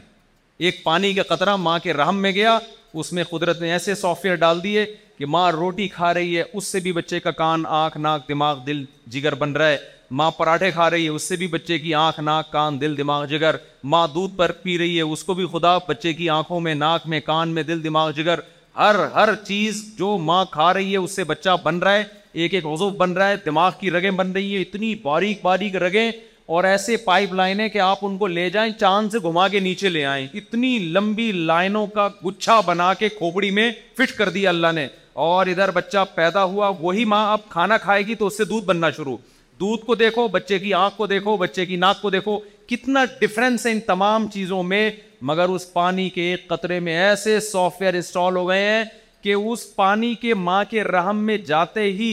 ایک 0.65 0.83
پانی 0.83 1.13
کا 1.13 1.23
قطرہ 1.35 1.55
ماں 1.55 1.77
کے 1.79 1.93
رحم 1.93 2.21
میں 2.21 2.31
گیا 2.35 2.57
اس 2.99 3.11
میں 3.13 3.23
قدرت 3.29 3.61
نے 3.61 3.71
ایسے 3.71 3.95
سافٹ 3.95 4.25
ویئر 4.25 4.35
ڈال 4.43 4.63
دیے 4.63 4.85
کہ 5.17 5.25
ماں 5.25 5.51
روٹی 5.51 5.87
کھا 5.87 6.13
رہی 6.13 6.37
ہے 6.37 6.43
اس 6.53 6.67
سے 6.67 6.79
بھی 6.79 6.91
بچے 6.93 7.19
کا 7.19 7.31
کان 7.41 7.63
آنکھ 7.81 7.97
ناک 7.97 8.27
دماغ 8.29 8.59
دل 8.67 8.83
جگر 9.15 9.35
بن 9.35 9.51
رہا 9.55 9.67
ہے 9.69 9.77
ماں 10.19 10.29
پراٹھے 10.31 10.71
کھا 10.71 10.89
رہی 10.89 11.03
ہے 11.05 11.09
اس 11.09 11.23
سے 11.29 11.35
بھی 11.35 11.47
بچے 11.47 11.77
کی 11.79 11.93
آنکھ 11.93 12.19
ناک 12.19 12.51
کان 12.51 12.79
دل 12.81 12.97
دماغ 12.97 13.25
جگر 13.29 13.55
ماں 13.93 14.07
دودھ 14.13 14.35
پر 14.37 14.51
پی 14.63 14.77
رہی 14.77 14.97
ہے 14.97 15.01
اس 15.13 15.23
کو 15.23 15.33
بھی 15.39 15.45
خدا 15.51 15.77
بچے 15.87 16.13
کی 16.13 16.29
آنکھوں 16.29 16.59
میں 16.67 16.75
ناک 16.75 17.07
میں 17.13 17.19
کان 17.25 17.49
میں 17.55 17.63
دل 17.63 17.83
دماغ 17.83 18.11
جگر 18.17 18.39
ہر 18.77 18.95
ہر 19.13 19.33
چیز 19.47 19.83
جو 19.99 20.17
ماں 20.23 20.43
کھا 20.51 20.73
رہی 20.73 20.91
ہے 20.91 20.97
اس 20.97 21.15
سے 21.15 21.23
بچہ 21.33 21.55
بن 21.63 21.79
رہا 21.79 21.93
ہے 21.93 22.03
ایک 22.33 22.53
ایک 22.53 22.65
عضو 22.73 22.89
بن 22.97 23.11
رہا 23.13 23.27
ہے 23.29 23.35
دماغ 23.45 23.71
کی 23.79 23.91
رگیں 23.91 24.11
بن 24.11 24.31
رہی 24.31 24.53
ہیں 24.55 24.61
اتنی 24.61 24.93
باریک 25.03 25.39
باریک 25.43 25.75
رگیں 25.83 26.11
اور 26.55 26.63
ایسے 26.63 26.97
پائپ 27.05 27.33
لائن 27.33 27.61
کہ 27.71 27.79
آپ 27.81 27.97
ان 28.05 28.17
کو 28.17 28.27
لے 28.27 28.49
جائیں 28.49 28.71
چاند 28.79 29.09
سے 29.11 29.19
گھما 29.27 29.47
کے 29.53 29.59
نیچے 29.59 29.89
لے 29.89 30.03
آئیں 30.05 30.27
اتنی 30.33 30.77
لمبی 30.91 31.31
لائنوں 31.31 31.85
کا 31.95 32.07
گچھا 32.25 32.59
بنا 32.65 32.93
کے 32.99 33.09
کھوپڑی 33.17 33.49
میں 33.51 33.71
فٹ 33.97 34.11
کر 34.17 34.29
دیا 34.35 34.49
اللہ 34.49 34.71
نے 34.75 34.87
اور 35.25 35.47
ادھر 35.51 35.71
بچہ 35.75 36.03
پیدا 36.15 36.43
ہوا 36.43 36.71
وہی 36.79 37.05
ماں 37.13 37.25
اب 37.31 37.49
کھانا 37.49 37.77
کھائے 37.85 38.05
گی 38.07 38.15
تو 38.15 38.27
اس 38.27 38.37
سے 38.37 38.45
دودھ 38.45 38.65
بننا 38.65 38.89
شروع 38.97 39.15
دودھ 39.59 39.85
کو 39.85 39.95
دیکھو 39.95 40.27
بچے 40.31 40.59
کی 40.59 40.73
آنکھ 40.73 40.97
کو 40.97 41.05
دیکھو 41.07 41.35
بچے 41.37 41.65
کی 41.65 41.75
ناک 41.75 42.01
کو 42.01 42.09
دیکھو 42.09 42.37
کتنا 42.69 43.03
ڈفرینس 43.21 43.65
ہے 43.65 43.71
ان 43.71 43.79
تمام 43.87 44.27
چیزوں 44.33 44.61
میں 44.63 44.89
مگر 45.29 45.49
اس 45.49 45.71
پانی 45.73 46.09
کے 46.15 46.29
ایک 46.31 46.47
قطرے 46.47 46.79
میں 46.79 46.97
ایسے 47.03 47.39
سافٹ 47.39 47.81
ویئر 47.81 47.93
انسٹال 47.93 48.35
ہو 48.35 48.47
گئے 48.49 48.63
ہیں 48.69 48.83
کہ 49.27 49.33
اس 49.33 49.63
پانی 49.75 50.13
کے 50.15 50.33
ماں 50.33 50.63
کے 50.69 50.83
رحم 50.83 51.17
میں 51.25 51.37
جاتے 51.47 51.81
ہی 51.93 52.09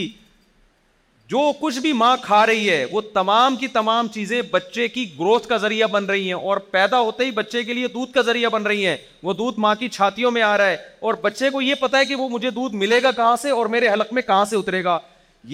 جو 1.32 1.40
کچھ 1.60 1.78
بھی 1.80 1.92
ماں 1.98 2.16
کھا 2.22 2.44
رہی 2.46 2.68
ہے 2.70 2.84
وہ 2.92 3.00
تمام 3.14 3.56
کی 3.56 3.66
تمام 3.74 4.06
چیزیں 4.14 4.40
بچے 4.50 4.86
کی 4.94 5.04
گروتھ 5.18 5.46
کا 5.48 5.56
ذریعہ 5.64 5.86
بن 5.92 6.04
رہی 6.04 6.26
ہیں 6.26 6.34
اور 6.48 6.56
پیدا 6.70 6.98
ہوتے 7.00 7.24
ہی 7.24 7.30
بچے 7.36 7.62
کے 7.64 7.74
لیے 7.74 7.88
دودھ 7.94 8.12
کا 8.12 8.22
ذریعہ 8.30 8.48
بن 8.52 8.62
رہی 8.66 8.86
ہیں 8.86 8.96
وہ 9.22 9.32
دودھ 9.42 9.60
ماں 9.64 9.74
کی 9.78 9.88
چھاتیوں 9.98 10.30
میں 10.30 10.42
آ 10.42 10.56
رہا 10.58 10.70
ہے 10.70 10.76
اور 11.10 11.14
بچے 11.22 11.50
کو 11.50 11.62
یہ 11.62 11.74
پتا 11.80 11.98
ہے 11.98 12.04
کہ 12.04 12.14
وہ 12.22 12.28
مجھے 12.28 12.50
دودھ 12.58 12.74
ملے 12.82 13.00
گا 13.02 13.10
کہاں 13.16 13.36
سے 13.42 13.50
اور 13.58 13.66
میرے 13.74 13.88
حلق 13.92 14.12
میں 14.12 14.22
کہاں 14.26 14.44
سے 14.50 14.56
اترے 14.56 14.82
گا 14.84 14.98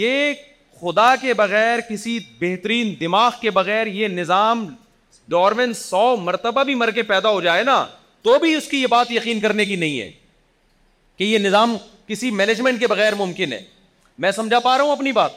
یہ 0.00 0.32
خدا 0.80 1.14
کے 1.20 1.34
بغیر 1.42 1.80
کسی 1.88 2.18
بہترین 2.40 2.94
دماغ 3.00 3.30
کے 3.40 3.50
بغیر 3.60 3.86
یہ 4.00 4.08
نظام 4.16 4.66
دور 5.30 5.52
سو 5.82 6.14
مرتبہ 6.22 6.64
بھی 6.70 6.74
مر 6.84 6.90
کے 6.90 7.02
پیدا 7.12 7.30
ہو 7.30 7.40
جائے 7.48 7.64
نا 7.64 7.84
تو 8.22 8.38
بھی 8.38 8.54
اس 8.54 8.68
کی 8.68 8.82
یہ 8.82 8.86
بات 8.98 9.10
یقین 9.12 9.40
کرنے 9.40 9.64
کی 9.64 9.76
نہیں 9.84 10.00
ہے 10.00 10.10
کہ 11.20 11.24
یہ 11.24 11.38
نظام 11.38 11.74
کسی 12.08 12.30
مینجمنٹ 12.36 12.80
کے 12.80 12.86
بغیر 12.90 13.14
ممکن 13.14 13.52
ہے 13.52 13.60
میں 14.24 14.30
سمجھا 14.32 14.58
پا 14.66 14.76
رہا 14.78 14.84
ہوں 14.84 14.90
اپنی 14.92 15.10
بات 15.12 15.32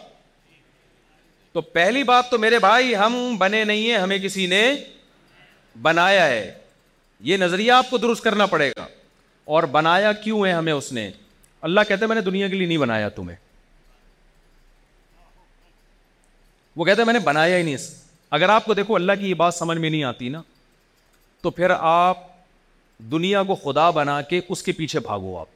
تو 1.53 1.61
پہلی 1.77 2.03
بات 2.11 2.29
تو 2.31 2.37
میرے 2.39 2.59
بھائی 2.65 2.95
ہم 2.95 3.15
بنے 3.39 3.63
نہیں 3.63 3.89
ہیں 3.91 3.97
ہمیں 3.97 4.17
کسی 4.25 4.45
نے 4.53 4.61
بنایا 5.87 6.25
ہے 6.29 6.45
یہ 7.31 7.37
نظریہ 7.37 7.71
آپ 7.71 7.89
کو 7.89 7.97
درست 8.03 8.23
کرنا 8.23 8.45
پڑے 8.53 8.69
گا 8.77 8.85
اور 9.55 9.63
بنایا 9.75 10.11
کیوں 10.23 10.45
ہے 10.45 10.51
ہمیں 10.53 10.71
اس 10.73 10.91
نے 10.99 11.09
اللہ 11.69 11.87
کہتے 11.87 12.05
میں 12.11 12.15
نے 12.15 12.21
دنیا 12.31 12.47
کے 12.47 12.55
لیے 12.57 12.67
نہیں 12.67 12.77
بنایا 12.83 13.09
تمہیں 13.17 13.35
وہ 16.75 16.85
کہتے 16.85 17.01
ہیں 17.01 17.05
میں 17.05 17.13
نے 17.13 17.19
بنایا 17.25 17.57
ہی 17.57 17.63
نہیں 17.63 17.77
اگر 18.39 18.49
آپ 18.49 18.65
کو 18.65 18.73
دیکھو 18.81 18.95
اللہ 18.95 19.19
کی 19.19 19.29
یہ 19.29 19.33
بات 19.43 19.55
سمجھ 19.55 19.77
میں 19.77 19.89
نہیں 19.89 20.03
آتی 20.15 20.29
نا 20.37 20.41
تو 21.41 21.49
پھر 21.59 21.71
آپ 21.79 22.23
دنیا 23.15 23.43
کو 23.51 23.55
خدا 23.67 23.89
بنا 24.01 24.21
کے 24.31 24.41
اس 24.47 24.63
کے 24.63 24.71
پیچھے 24.79 24.99
بھاگو 25.11 25.37
آپ 25.39 25.51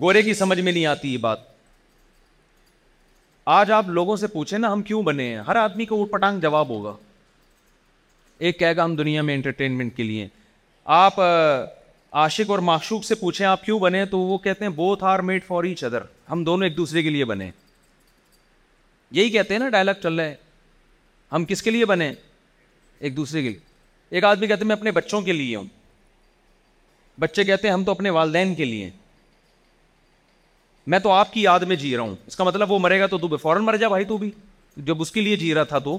گورے 0.00 0.22
کی 0.22 0.34
سمجھ 0.34 0.58
میں 0.60 0.72
نہیں 0.72 0.86
آتی 0.86 1.12
یہ 1.12 1.18
بات 1.18 1.38
آج 3.54 3.70
آپ 3.70 3.88
لوگوں 3.88 4.16
سے 4.16 4.26
پوچھیں 4.32 4.58
نا 4.58 4.72
ہم 4.72 4.82
کیوں 4.88 5.02
بنے 5.02 5.24
ہیں 5.28 5.36
ہر 5.46 5.56
آدمی 5.56 5.84
کو 5.86 5.96
اوٹ 5.98 6.10
پٹانگ 6.10 6.40
جواب 6.40 6.68
ہوگا 6.68 6.94
ایک 8.38 8.58
کہے 8.58 8.76
گا 8.76 8.84
ہم 8.84 8.94
دنیا 8.96 9.22
میں 9.22 9.34
انٹرٹینمنٹ 9.34 9.96
کے 9.96 10.02
لیے 10.02 10.26
آپ 10.98 11.20
عاشق 11.20 12.50
اور 12.50 12.58
معشوق 12.68 13.04
سے 13.04 13.14
پوچھیں 13.14 13.46
آپ 13.46 13.64
کیوں 13.64 13.78
بنے 13.80 14.04
تو 14.06 14.18
وہ 14.18 14.38
کہتے 14.46 14.64
ہیں 14.64 14.72
both 14.72 15.04
are 15.10 15.18
made 15.28 15.44
for 15.46 15.64
each 15.64 15.84
other 15.84 16.02
ہم 16.30 16.44
دونوں 16.44 16.66
ایک 16.66 16.76
دوسرے 16.76 17.02
کے 17.02 17.10
لیے 17.10 17.24
بنے 17.32 17.50
یہی 19.20 19.30
کہتے 19.30 19.54
ہیں 19.54 19.58
نا 19.60 19.68
ڈائلاگ 19.76 19.94
چل 20.02 20.14
رہے 20.20 20.28
ہیں 20.28 20.34
ہم 21.32 21.44
کس 21.48 21.62
کے 21.62 21.70
لیے 21.70 21.84
بنے 21.92 22.12
ایک 23.00 23.16
دوسرے 23.16 23.42
کے 23.42 23.48
لیے 23.50 23.58
ایک 24.10 24.24
آدمی 24.24 24.46
کہتے 24.46 24.62
ہیں 24.64 24.68
میں 24.68 24.76
اپنے 24.76 24.90
بچوں 25.00 25.20
کے 25.22 25.32
لیے 25.32 25.54
ہوں 25.56 25.64
بچے 27.20 27.44
کہتے 27.44 27.68
ہیں 27.68 27.72
ہم 27.74 27.84
تو 27.84 27.90
اپنے 27.92 28.10
والدین 28.10 28.54
کے 28.54 28.64
لیے 28.64 28.84
ہیں 28.84 28.90
میں 30.86 30.98
تو 30.98 31.10
آپ 31.12 31.32
کی 31.32 31.42
یاد 31.42 31.60
میں 31.70 31.76
جی 31.76 31.94
رہا 31.96 32.02
ہوں 32.02 32.14
اس 32.26 32.36
کا 32.36 32.44
مطلب 32.44 32.70
وہ 32.72 32.78
مرے 32.78 32.98
گا 33.00 33.06
تو 33.06 33.18
تو 33.26 33.36
فوراً 33.42 33.62
مر 33.64 33.76
جا 33.80 33.88
بھائی 33.88 34.04
تو 34.04 34.16
بھی 34.18 34.30
جب 34.86 35.00
اس 35.02 35.12
کے 35.12 35.20
لیے 35.20 35.36
جی 35.36 35.52
رہا 35.54 35.62
تھا 35.72 35.78
تو 35.78 35.98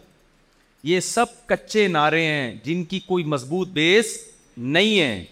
یہ 0.84 1.00
سب 1.00 1.26
کچے 1.48 1.88
نعرے 1.88 2.26
ہیں 2.26 2.54
جن 2.64 2.84
کی 2.86 3.00
کوئی 3.08 3.24
مضبوط 3.34 3.68
بیس 3.74 4.18
نہیں 4.58 5.00
ہے 5.00 5.24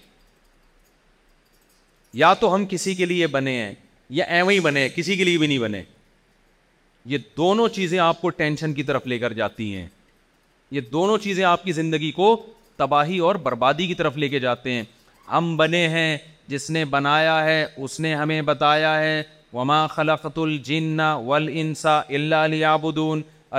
یا 2.22 2.34
تو 2.40 2.54
ہم 2.54 2.66
کسی 2.70 2.94
کے 2.96 3.06
لیے 3.06 3.28
بنے 3.34 3.52
ہیں 3.62 3.74
یا 4.20 4.26
ایوئی 4.36 4.60
بنے 4.60 4.88
کسی 4.96 5.16
کے 5.16 5.24
لیے 5.24 5.38
بھی 5.38 5.48
نہیں 5.48 5.60
بنے 5.60 5.82
یہ 7.12 7.18
دونوں 7.38 7.68
چیزیں 7.76 7.98
آپ 8.00 8.22
کو 8.22 8.30
ٹینشن 8.40 8.74
کی 8.74 8.84
طرف 8.84 9.06
لے 9.08 9.20
کر 9.20 9.34
جاتی 9.34 9.74
ہیں 9.76 9.86
یہ 10.72 10.82
دونوں 10.92 11.18
چیزیں 11.24 11.44
آپ 11.46 11.64
کی 11.64 11.72
زندگی 11.72 12.12
کو 12.12 12.36
تباہی 12.78 13.18
اور 13.30 13.36
بربادی 13.44 13.88
کی 13.88 13.94
طرف 13.96 14.18
لے 14.18 14.30
کے 14.30 14.40
جاتے 14.40 14.72
ہیں 14.74 14.84
ہم 15.32 15.56
بنے 15.58 15.88
ہیں 15.90 16.18
جس 16.48 16.70
نے 16.72 16.84
بنایا 16.96 17.44
ہے 17.46 17.66
اس 17.78 18.00
نے 18.00 18.14
ہمیں 18.16 18.42
بتایا 18.46 19.00
ہے 19.00 19.22
وما 19.54 19.80
خلقت 19.96 20.38
الجن 20.40 21.00
ول 21.26 21.48
انسا 21.62 22.00
اللہبود 22.20 22.98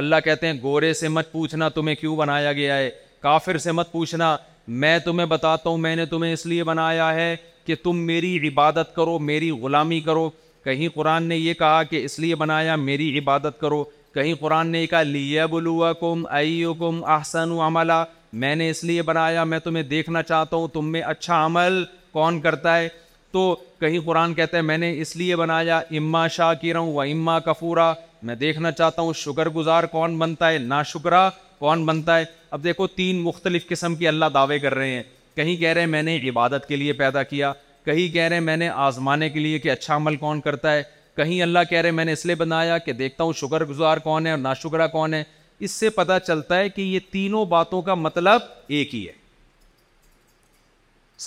اللہ 0.01 0.20
کہتے 0.24 0.47
ہیں 0.47 0.55
گورے 0.62 0.93
سے 1.01 1.09
مت 1.16 1.32
پوچھنا 1.32 1.68
تمہیں 1.78 1.95
کیوں 2.01 2.16
بنایا 2.16 2.53
گیا 2.61 2.76
ہے 2.76 2.88
کافر 3.22 3.59
سے 3.64 3.72
مت 3.72 3.93
پوچھنا 3.93 4.36
میں 4.84 4.99
تمہیں 5.05 5.26
بتاتا 5.26 5.68
ہوں 5.70 5.78
میں 5.86 5.95
نے 5.97 6.07
تمہیں 6.07 6.32
اس 6.32 6.45
لیے 6.47 6.64
بنایا 6.64 7.12
ہے 7.14 7.34
کہ 7.66 7.74
تم 7.82 7.99
میری 8.07 8.36
عبادت 8.49 8.95
کرو 8.95 9.18
میری 9.28 9.51
غلامی 9.62 10.01
کرو 10.01 10.28
کہیں 10.64 10.88
قرآن 10.95 11.22
نے 11.28 11.36
یہ 11.36 11.55
کہا 11.59 11.82
کہ 11.90 12.05
اس 12.05 12.18
لیے 12.20 12.34
بنایا 12.43 12.76
میری 12.76 13.18
عبادت 13.18 13.61
کرو 13.61 13.82
کہیں 14.14 14.34
قرآن 14.40 14.68
نے 14.68 14.86
کہا 14.86 15.03
لیبل 15.03 15.68
قم 16.01 16.26
عیو 16.38 16.74
كم 16.80 17.03
عملہ 17.66 18.05
میں 18.43 18.55
نے 18.57 18.68
اس 18.70 18.82
لیے 18.84 19.03
بنایا 19.03 19.45
میں 19.45 19.59
تمہیں 19.64 19.82
دیکھنا 19.84 20.22
چاہتا 20.22 20.57
ہوں 20.57 20.68
تم 20.72 20.90
میں 20.93 21.03
اچھا 21.12 21.45
عمل 21.47 21.82
کون 22.12 22.40
کرتا 22.40 22.76
ہے 22.78 22.88
تو 23.32 23.55
کہیں 23.82 23.98
قرآن 24.04 24.34
کہتا 24.34 24.56
ہے 24.56 24.62
میں 24.62 24.76
نے 24.78 24.90
اس 25.00 25.14
لیے 25.16 25.36
بنایا 25.36 25.78
اما 25.98 26.26
شاہ 26.34 26.52
کی 26.60 26.72
و 26.78 27.00
اما 27.00 27.38
کفورا 27.46 27.92
میں 28.28 28.34
دیکھنا 28.42 28.70
چاہتا 28.80 29.02
ہوں 29.02 29.12
شکر 29.20 29.48
گزار 29.56 29.84
کون 29.94 30.16
بنتا 30.18 30.50
ہے 30.52 30.58
نا 30.72 30.82
شکرا 30.90 31.28
کون 31.58 31.84
بنتا 31.86 32.18
ہے 32.18 32.24
اب 32.56 32.64
دیکھو 32.64 32.86
تین 33.00 33.22
مختلف 33.22 33.66
قسم 33.68 33.94
کے 34.02 34.08
اللہ 34.08 34.24
دعوے 34.34 34.58
کر 34.64 34.74
رہے 34.78 34.90
ہیں 34.90 35.02
کہیں 35.36 35.54
کہہ 35.64 35.72
رہے 35.72 35.80
ہیں 35.80 35.88
میں 35.96 36.02
نے 36.08 36.16
عبادت 36.28 36.68
کے 36.68 36.76
لیے 36.76 36.92
پیدا 37.02 37.22
کیا 37.32 37.52
کہیں 37.84 38.06
کہہ 38.14 38.22
رہے 38.28 38.36
ہیں 38.36 38.42
میں 38.50 38.56
نے 38.56 38.68
آزمانے 38.88 39.28
کے 39.36 39.40
لیے 39.46 39.58
کہ 39.66 39.70
اچھا 39.70 39.96
عمل 39.96 40.16
کون 40.22 40.40
کرتا 40.46 40.72
ہے 40.76 40.82
کہیں 41.16 41.40
اللہ 41.42 41.64
کہہ 41.70 41.78
رہے 41.78 41.88
ہیں 41.88 41.96
میں 41.96 42.04
نے 42.04 42.12
اس 42.12 42.24
لیے 42.26 42.34
بنایا 42.44 42.78
کہ 42.86 42.92
دیکھتا 43.02 43.24
ہوں 43.24 43.32
شکر 43.42 43.64
گزار 43.74 43.96
کون 44.08 44.26
ہے 44.26 44.30
اور 44.30 44.38
ناشکرہ 44.46 44.86
کون 44.96 45.14
ہے 45.14 45.22
اس 45.66 45.70
سے 45.80 45.90
پتہ 46.00 46.18
چلتا 46.26 46.58
ہے 46.58 46.68
کہ 46.78 46.82
یہ 46.82 46.98
تینوں 47.12 47.44
باتوں 47.58 47.82
کا 47.88 47.94
مطلب 48.06 48.42
ایک 48.76 48.94
ہی 48.94 49.06
ہے 49.08 49.20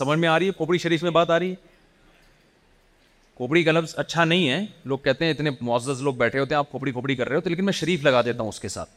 سمجھ 0.01 0.19
میں 0.19 0.29
آ 0.29 0.37
رہی 0.39 0.45
ہے 0.47 0.51
پوپڑی 0.63 0.77
شریف 0.87 1.03
میں 1.03 1.11
بات 1.19 1.29
آ 1.31 1.39
رہی 1.39 1.49
ہے 1.51 1.73
کھوپڑی 3.35 3.63
کا 3.63 3.71
لفظ 3.71 3.93
اچھا 3.99 4.23
نہیں 4.25 4.49
ہے 4.49 4.59
لوگ 4.89 4.97
کہتے 5.03 5.25
ہیں 5.25 5.31
اتنے 5.31 5.49
معزز 5.61 6.01
لوگ 6.01 6.13
بیٹھے 6.17 6.39
ہوتے 6.39 6.55
ہیں 6.55 6.57
آپ 6.57 6.69
کھوپڑی 6.71 6.91
کھوپڑی 6.91 7.15
کر 7.15 7.27
رہے 7.29 7.35
ہوتے 7.35 7.49
لیکن 7.49 7.65
میں 7.65 7.73
شریف 7.73 8.03
لگا 8.03 8.21
دیتا 8.25 8.41
ہوں 8.41 8.49
اس 8.49 8.59
کے 8.59 8.67
ساتھ 8.69 8.89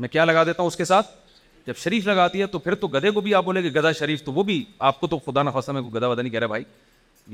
میں 0.00 0.08
کیا 0.08 0.24
لگا 0.24 0.44
دیتا 0.44 0.62
ہوں 0.62 0.68
اس 0.68 0.76
کے 0.76 0.84
ساتھ 0.84 1.10
جب 1.66 1.76
شریف 1.78 2.06
لگاتی 2.06 2.40
ہے 2.40 2.46
تو 2.54 2.58
پھر 2.58 2.74
تو 2.74 2.86
گدے 2.94 3.10
کو 3.10 3.20
بھی 3.26 3.34
آپ 3.34 3.44
بولے 3.44 3.62
کہ 3.62 3.70
گدا 3.78 3.92
شریف 3.98 4.22
تو 4.24 4.32
وہ 4.32 4.42
بھی 4.48 4.62
آپ 4.88 5.00
کو 5.00 5.06
تو 5.08 5.18
خدا 5.26 5.42
نخواستہ 5.42 5.72
میں 5.72 5.82
گدا 5.82 6.06
ودا 6.08 6.22
نہیں 6.22 6.32
کہہ 6.32 6.38
رہا 6.40 6.46
بھائی 6.46 6.64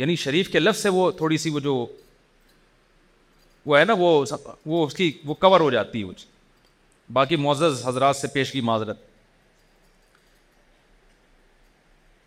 یعنی 0.00 0.16
شریف 0.24 0.48
کے 0.52 0.58
لفظ 0.60 0.82
سے 0.82 0.88
وہ 0.98 1.10
تھوڑی 1.22 1.38
سی 1.44 1.50
وہ 1.50 1.60
جو 1.60 1.84
وہ 3.66 3.78
ہے 3.78 3.84
نا 3.84 3.94
وہ 3.98 4.24
وہ 4.66 4.84
اس 4.86 4.94
کی 4.94 5.10
وہ 5.26 5.34
کور 5.44 5.60
ہو 5.60 5.70
جاتی 5.70 6.02
ہے 6.02 6.12
باقی 7.12 7.36
معزز 7.44 7.86
حضرات 7.86 8.16
سے 8.16 8.28
پیش 8.32 8.52
کی 8.52 8.60
معذرت 8.66 8.98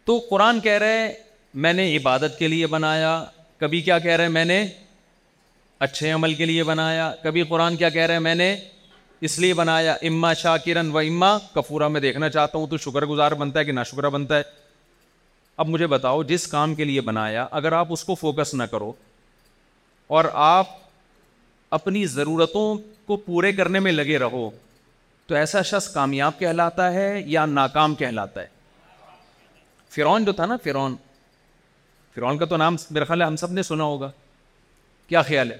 تو 0.05 0.17
قرآن 0.29 0.59
کہہ 0.59 0.77
رہے 0.81 1.13
میں 1.61 1.71
نے 1.73 1.95
عبادت 1.95 2.37
کے 2.37 2.47
لیے 2.47 2.67
بنایا 2.67 3.11
کبھی 3.59 3.81
کیا 3.81 3.97
کہہ 3.99 4.15
رہے 4.15 4.23
ہیں 4.23 4.31
میں 4.31 4.45
نے 4.45 4.65
اچھے 5.87 6.11
عمل 6.11 6.33
کے 6.35 6.45
لیے 6.45 6.63
بنایا 6.63 7.11
کبھی 7.23 7.43
قرآن 7.49 7.75
کیا 7.77 7.89
کہہ 7.95 8.05
رہے 8.05 8.13
ہیں 8.13 8.19
میں 8.21 8.35
نے 8.35 8.55
اس 9.27 9.37
لیے 9.39 9.53
بنایا 9.53 9.93
اما 10.07 10.33
شاہ 10.41 10.55
کرن 10.65 10.89
و 10.91 10.97
اما 10.97 11.37
کفورہ 11.55 11.87
میں 11.87 12.01
دیکھنا 12.01 12.29
چاہتا 12.29 12.57
ہوں 12.57 12.67
تو 12.67 12.77
شکر 12.85 13.05
گزار 13.05 13.31
بنتا 13.41 13.59
ہے 13.59 13.65
کہ 13.65 13.71
نا 13.71 13.83
شکرہ 13.91 14.09
بنتا 14.15 14.37
ہے 14.37 14.43
اب 15.63 15.67
مجھے 15.69 15.87
بتاؤ 15.87 16.23
جس 16.33 16.47
کام 16.47 16.75
کے 16.75 16.83
لیے 16.85 17.01
بنایا 17.11 17.45
اگر 17.61 17.71
آپ 17.81 17.87
اس 17.93 18.03
کو 18.03 18.15
فوکس 18.15 18.53
نہ 18.53 18.63
کرو 18.71 18.91
اور 20.17 20.25
آپ 20.47 20.69
اپنی 21.77 22.05
ضرورتوں 22.17 22.65
کو 23.07 23.15
پورے 23.25 23.51
کرنے 23.53 23.79
میں 23.79 23.91
لگے 23.91 24.17
رہو 24.19 24.49
تو 25.27 25.35
ایسا 25.35 25.61
شخص 25.61 25.89
کامیاب 25.93 26.39
کہلاتا 26.39 26.91
ہے 26.93 27.21
یا 27.25 27.45
ناکام 27.45 27.95
کہلاتا 27.95 28.41
ہے 28.41 28.47
فرعون 29.95 30.25
جو 30.25 30.31
تھا 30.33 30.45
نا 30.45 30.57
فرعون 30.63 30.95
فرعون 32.15 32.37
کا 32.37 32.45
تو 32.45 32.57
نام 32.57 32.75
میرا 32.91 33.05
خیال 33.05 33.21
ہے 33.21 33.25
ہم 33.27 33.35
سب 33.35 33.51
نے 33.53 33.61
سنا 33.63 33.83
ہوگا 33.83 34.09
کیا 35.07 35.21
خیال 35.29 35.51
ہے 35.51 35.57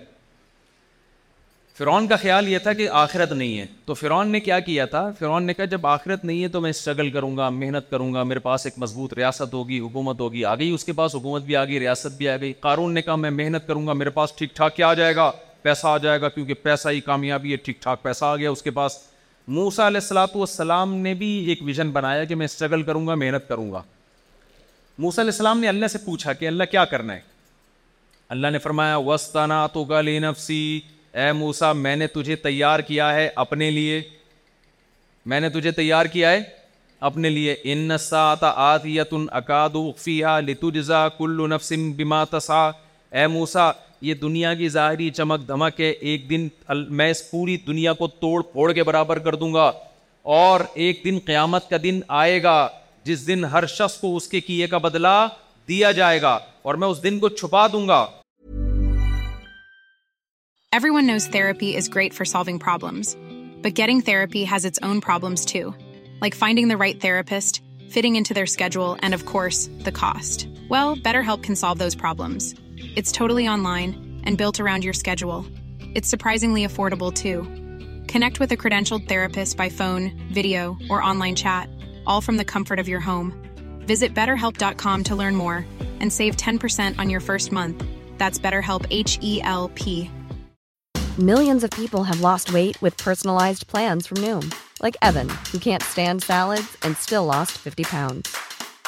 فرعون 1.77 2.07
کا 2.07 2.15
خیال 2.21 2.47
یہ 2.47 2.57
تھا 2.63 2.73
کہ 2.79 2.87
آخرت 2.99 3.31
نہیں 3.31 3.57
ہے 3.59 3.65
تو 3.85 3.93
فرعون 3.93 4.27
نے 4.31 4.39
کیا 4.39 4.59
کیا 4.67 4.85
تھا 4.85 5.09
فرعون 5.19 5.43
نے 5.43 5.53
کہا 5.53 5.65
جب 5.69 5.85
آخرت 5.87 6.25
نہیں 6.25 6.41
ہے 6.43 6.47
تو 6.55 6.61
میں 6.61 6.69
اسٹرگل 6.69 7.09
کروں 7.11 7.35
گا 7.37 7.47
محنت 7.49 7.89
کروں 7.89 8.13
گا 8.13 8.23
میرے 8.23 8.39
پاس 8.39 8.65
ایک 8.65 8.73
مضبوط 8.83 9.13
ریاست 9.17 9.53
ہوگی 9.53 9.79
حکومت 9.79 10.19
ہوگی 10.21 10.43
آ 10.45 10.53
گئی 10.55 10.69
اس 10.73 10.83
کے 10.85 10.93
پاس 10.99 11.15
حکومت 11.15 11.43
بھی 11.43 11.55
آ 11.55 11.63
گئی 11.65 11.79
ریاست 11.79 12.17
بھی 12.17 12.29
آ 12.29 12.35
گئی 12.41 12.51
قارون 12.67 12.93
نے 12.93 13.01
کہا 13.01 13.15
میں 13.23 13.29
محنت 13.39 13.67
کروں 13.67 13.85
گا 13.87 13.93
میرے 14.03 14.09
پاس 14.19 14.33
ٹھیک 14.37 14.55
ٹھاک 14.55 14.75
کیا 14.75 14.89
آ 14.89 14.93
جائے 15.01 15.15
گا 15.15 15.29
پیسہ 15.61 15.87
آ 15.87 15.97
جائے 16.05 16.21
گا 16.21 16.29
کیونکہ 16.29 16.53
پیسہ 16.63 16.89
ہی 16.89 16.99
کامیابی 17.01 17.51
ہے 17.51 17.55
ٹھیک 17.67 17.81
ٹھاک 17.81 18.01
پیسہ 18.03 18.25
آ 18.25 18.35
گیا 18.35 18.51
اس 18.51 18.61
کے 18.63 18.71
پاس 18.81 18.99
موسا 19.57 19.87
علیہ 19.87 19.99
السلاۃ 20.03 20.35
والسلام 20.35 20.95
نے 20.95 21.13
بھی 21.23 21.31
ایک 21.49 21.63
ویژن 21.65 21.89
بنایا 21.91 22.23
کہ 22.25 22.35
میں 22.35 22.45
اسٹرگل 22.45 22.83
کروں 22.89 23.05
گا 23.07 23.15
محنت 23.25 23.47
کروں 23.47 23.71
گا 23.71 23.81
موسیٰ 24.99 25.23
علیہ 25.23 25.31
السلام 25.31 25.59
نے 25.59 25.67
اللہ 25.67 25.87
سے 25.91 25.97
پوچھا 26.05 26.33
کہ 26.33 26.47
اللہ 26.47 26.63
کیا 26.71 26.83
کرنا 26.85 27.13
ہے 27.13 27.19
اللہ 28.33 28.47
نے 28.51 28.57
فرمایا 28.59 28.97
وسطنا 28.97 29.65
تو 29.73 29.83
گلی 29.85 30.17
نفسی 30.19 30.79
اے 31.21 31.31
موسا 31.33 31.71
میں 31.73 31.95
نے 31.95 32.07
تجھے 32.07 32.35
تیار 32.43 32.79
کیا 32.87 33.13
ہے 33.13 33.27
اپنے 33.43 33.69
لیے 33.71 34.01
میں 35.31 35.39
نے 35.39 35.49
تجھے 35.49 35.71
تیار 35.71 36.05
کیا 36.13 36.31
ہے 36.31 36.41
اپنے 37.09 37.29
لیے 37.29 37.55
انتق 37.71 38.43
وقفیہ 39.75 40.39
کل 41.17 41.41
نفسم 41.49 41.91
بما 41.97 42.23
تسا 42.31 42.65
اے 43.11 43.25
موسا 43.27 43.71
یہ 44.01 44.13
دنیا 44.21 44.53
کی 44.53 44.69
ظاہری 44.69 45.09
چمک 45.17 45.47
دھمک 45.47 45.81
ہے 45.81 45.89
ایک 45.89 46.29
دن 46.29 46.47
میں 46.97 47.09
اس 47.11 47.29
پوری 47.31 47.57
دنیا 47.67 47.93
کو 47.93 48.07
توڑ 48.21 48.41
پھوڑ 48.51 48.71
کے 48.73 48.83
برابر 48.83 49.19
کر 49.27 49.35
دوں 49.43 49.53
گا 49.53 49.71
اور 50.37 50.61
ایک 50.85 51.01
دن 51.05 51.19
قیامت 51.25 51.69
کا 51.69 51.77
دن 51.83 51.99
آئے 52.23 52.41
گا 52.43 52.57
جس 53.07 53.25
دن 53.27 53.43
ہر 53.51 53.65
شخص 53.77 53.97
کو 54.01 54.15
اس 54.17 54.27
کے 54.27 54.39
کیے 54.41 54.67
کا 54.67 54.77
بدلا 54.87 55.17
اور 56.25 56.75
میں 56.81 56.87
اس 56.87 57.03
دن 57.03 57.19
کو 57.19 57.29
چھپا 57.29 57.65
دوں 57.73 57.87
گا 57.87 58.03
all 82.07 82.21
from 82.21 82.37
the 82.37 82.45
comfort 82.45 82.79
of 82.79 82.87
your 82.87 82.99
home. 82.99 83.33
Visit 83.85 84.13
betterhelp.com 84.15 85.03
to 85.05 85.15
learn 85.15 85.35
more 85.35 85.65
and 85.99 86.11
save 86.11 86.35
10% 86.37 86.99
on 86.99 87.09
your 87.09 87.19
first 87.19 87.51
month. 87.51 87.83
That's 88.17 88.39
BetterHelp 88.39 88.85
H 88.89 89.17
E 89.21 89.41
L 89.43 89.69
P. 89.75 90.09
Millions 91.17 91.63
of 91.63 91.69
people 91.71 92.03
have 92.05 92.21
lost 92.21 92.53
weight 92.53 92.81
with 92.81 92.97
personalized 92.97 93.67
plans 93.67 94.07
from 94.07 94.17
Noom, 94.17 94.51
like 94.81 94.97
Evan, 95.03 95.29
who 95.51 95.59
can't 95.59 95.83
stand 95.83 96.23
salads 96.23 96.75
and 96.81 96.97
still 96.97 97.25
lost 97.25 97.51
50 97.51 97.83
pounds. 97.83 98.35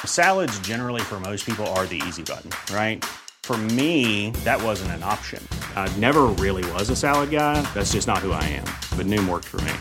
Salads, 0.04 0.58
generally 0.62 1.02
for 1.02 1.20
most 1.20 1.46
people, 1.46 1.66
are 1.68 1.86
the 1.86 2.02
easy 2.08 2.24
button, 2.24 2.50
right? 2.76 3.06
For 3.44 3.56
me, 3.58 4.32
that 4.44 4.60
wasn't 4.62 4.92
an 4.92 5.04
option. 5.04 5.48
I 5.76 5.88
never 5.98 6.24
really 6.24 6.70
was 6.72 6.90
a 6.90 6.96
salad 6.96 7.30
guy. 7.30 7.62
That's 7.76 7.92
just 7.92 8.08
not 8.08 8.20
who 8.20 8.32
I 8.32 8.44
am. 8.46 8.66
But 8.98 9.06
Noom 9.06 9.30
worked 9.30 9.46
for 9.46 9.58
me. 9.62 9.74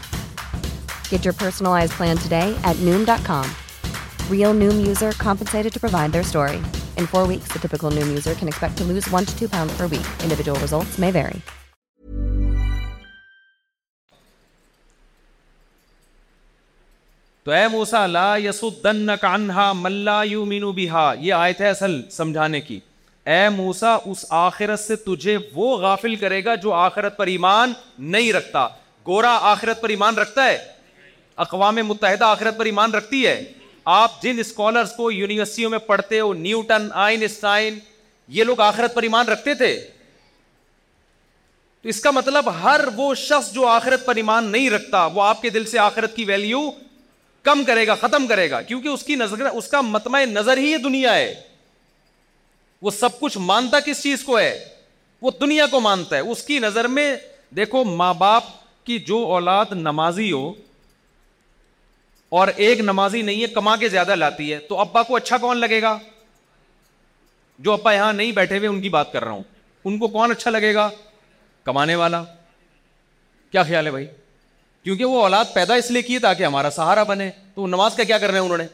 Get 1.09 1.25
your 1.29 1.35
personalized 1.39 1.93
plan 2.01 2.17
today 2.27 2.55
at 2.71 2.77
noom.com. 2.89 3.51
Real 4.31 4.55
noom 4.61 4.79
user 4.87 5.13
compensated 5.27 5.73
to 5.73 5.81
provide 5.87 6.13
their 6.13 6.23
story. 6.33 6.61
In 7.03 7.09
four 7.17 7.27
weeks, 7.33 7.49
the 7.53 7.59
typical 7.67 7.91
noom 7.99 8.13
user 8.19 8.35
can 8.41 8.53
expect 8.55 8.77
to 8.79 8.85
lose 8.93 9.09
one 9.17 9.25
to 9.31 9.37
two 9.43 9.49
pounds 9.49 9.77
per 9.81 9.87
week. 9.99 10.09
Individual 10.29 10.59
results 10.69 11.03
may 11.09 11.15
vary. 11.23 11.43
تو 17.47 17.51
اے 17.53 17.67
موسا 17.69 18.07
لا 18.07 18.37
یسن 18.41 19.11
کانہا 19.21 19.73
ملا 19.77 20.23
you 20.27 20.45
مینو 20.53 20.71
بہا 20.73 21.03
یہ 21.21 21.33
آیت 21.35 21.61
ہے 21.61 21.69
اصل 21.71 22.01
سمجھانے 22.11 22.61
کی 22.69 22.79
اے 23.33 23.49
موسا 23.57 23.95
اس 24.13 24.25
آخرت 24.39 24.81
سے 24.81 24.97
تجھے 25.09 25.37
وہ 25.55 25.77
غافل 25.81 26.15
کرے 26.23 26.45
گا 26.45 26.55
جو 26.63 26.73
آخرت 26.75 27.17
پر 27.17 27.27
ایمان 27.35 27.73
نہیں 28.15 28.33
رکھتا 28.33 28.67
گورا 29.09 29.37
آخرت 29.51 29.81
پر 29.81 29.89
ایمان 29.97 30.19
رکھتا 30.19 30.45
ہے 30.45 30.57
اقوام 31.43 31.77
متحدہ 31.87 32.25
آخرت 32.25 32.59
پر 32.59 32.65
ایمان 32.67 32.95
رکھتی 32.95 33.27
ہے 33.27 33.43
آپ 33.99 34.21
جن 34.23 34.39
اسکالرس 34.39 34.93
کو 34.97 35.11
یونیورسٹیوں 35.13 35.71
میں 35.71 35.79
پڑھتے 35.87 36.21
ہو 36.21 36.33
نیوٹن 36.35 36.87
آئنسٹائن 37.07 37.79
یہ 38.37 38.45
لوگ 38.45 38.61
آخرت 38.61 38.95
پر 38.95 39.03
ایمان 39.03 39.29
رکھتے 39.29 39.55
تھے 39.55 39.73
تو 41.83 41.89
اس 41.89 42.01
کا 42.01 42.11
مطلب 42.11 42.49
ہر 42.63 42.81
وہ 42.97 43.15
شخص 43.29 43.53
جو 43.55 43.67
آخرت 43.69 44.07
پر 44.07 44.17
ایمان 44.17 44.51
نہیں 44.53 44.71
رکھتا 44.71 45.05
وہ 45.15 45.23
آپ 45.23 45.43
کے 45.43 45.51
دل 45.51 45.65
سے 45.71 45.79
آخرت 45.79 46.15
کی 46.17 46.25
ویلیو 46.25 46.61
کم 47.49 47.63
کرے 47.67 47.87
گا 47.87 47.95
ختم 48.01 48.27
کرے 48.27 48.51
گا 48.51 48.61
کیونکہ 48.69 48.89
اس 48.89 49.03
کی 49.05 49.15
نظر 49.17 49.45
اس 49.47 49.67
کا 49.69 49.81
متمع 49.81 50.25
نظر 50.31 50.57
ہی 50.57 50.71
یہ 50.71 50.77
دنیا 50.85 51.15
ہے 51.15 51.35
وہ 52.83 52.91
سب 52.99 53.19
کچھ 53.21 53.37
مانتا 53.41 53.81
کس 53.87 54.03
چیز 54.03 54.23
کو 54.25 54.39
ہے 54.39 54.59
وہ 55.23 55.31
دنیا 55.41 55.67
کو 55.71 55.81
مانتا 55.81 56.17
ہے 56.17 56.21
اس 56.31 56.43
کی 56.45 56.59
نظر 56.59 56.87
میں 56.99 57.15
دیکھو 57.57 57.83
ماں 57.97 58.13
باپ 58.19 58.45
کی 58.87 58.99
جو 59.09 59.17
اولاد 59.35 59.73
نمازی 59.73 60.31
ہو 60.33 60.53
اور 62.41 62.49
ایک 62.65 62.81
نمازی 62.81 63.21
نہیں 63.23 63.41
ہے 63.43 63.47
کما 63.55 63.75
کے 63.81 63.89
زیادہ 63.89 64.15
لاتی 64.15 64.53
ہے 64.53 64.59
تو 64.69 64.79
ابا 64.81 65.03
کو 65.09 65.17
اچھا 65.17 65.37
کون 65.39 65.57
لگے 65.57 65.81
گا 65.83 65.93
جو 67.67 67.73
ابا 67.73 67.93
یہاں 67.93 68.13
نہیں 68.13 68.33
بیٹھے 68.39 68.57
ہوئے 68.57 68.69
ان 68.69 68.81
کی 68.83 68.89
بات 68.95 69.13
کر 69.13 69.25
رہا 69.25 69.33
ہوں 69.33 69.43
ان 69.91 69.99
کو 69.99 70.09
کون 70.15 70.31
اچھا 70.33 70.51
لگے 70.51 70.73
گا 70.75 70.89
کمانے 71.65 71.95
والا 72.01 72.23
کیا 73.53 73.63
خیال 73.69 73.87
ہے 73.87 73.91
بھائی 73.97 74.07
کیونکہ 74.85 75.05
وہ 75.13 75.21
اولاد 75.23 75.53
پیدا 75.55 75.75
اس 75.83 75.91
لیے 75.91 76.03
کی 76.09 76.19
تاکہ 76.25 76.45
ہمارا 76.45 76.71
سہارا 76.79 77.03
بنے 77.13 77.31
تو 77.55 77.67
نماز 77.77 77.97
کا 77.97 78.05
کیا 78.11 78.19
کر 78.19 78.31
رہے 78.31 78.39
ہیں 78.39 78.45
انہوں 78.45 78.59
نے 78.59 78.67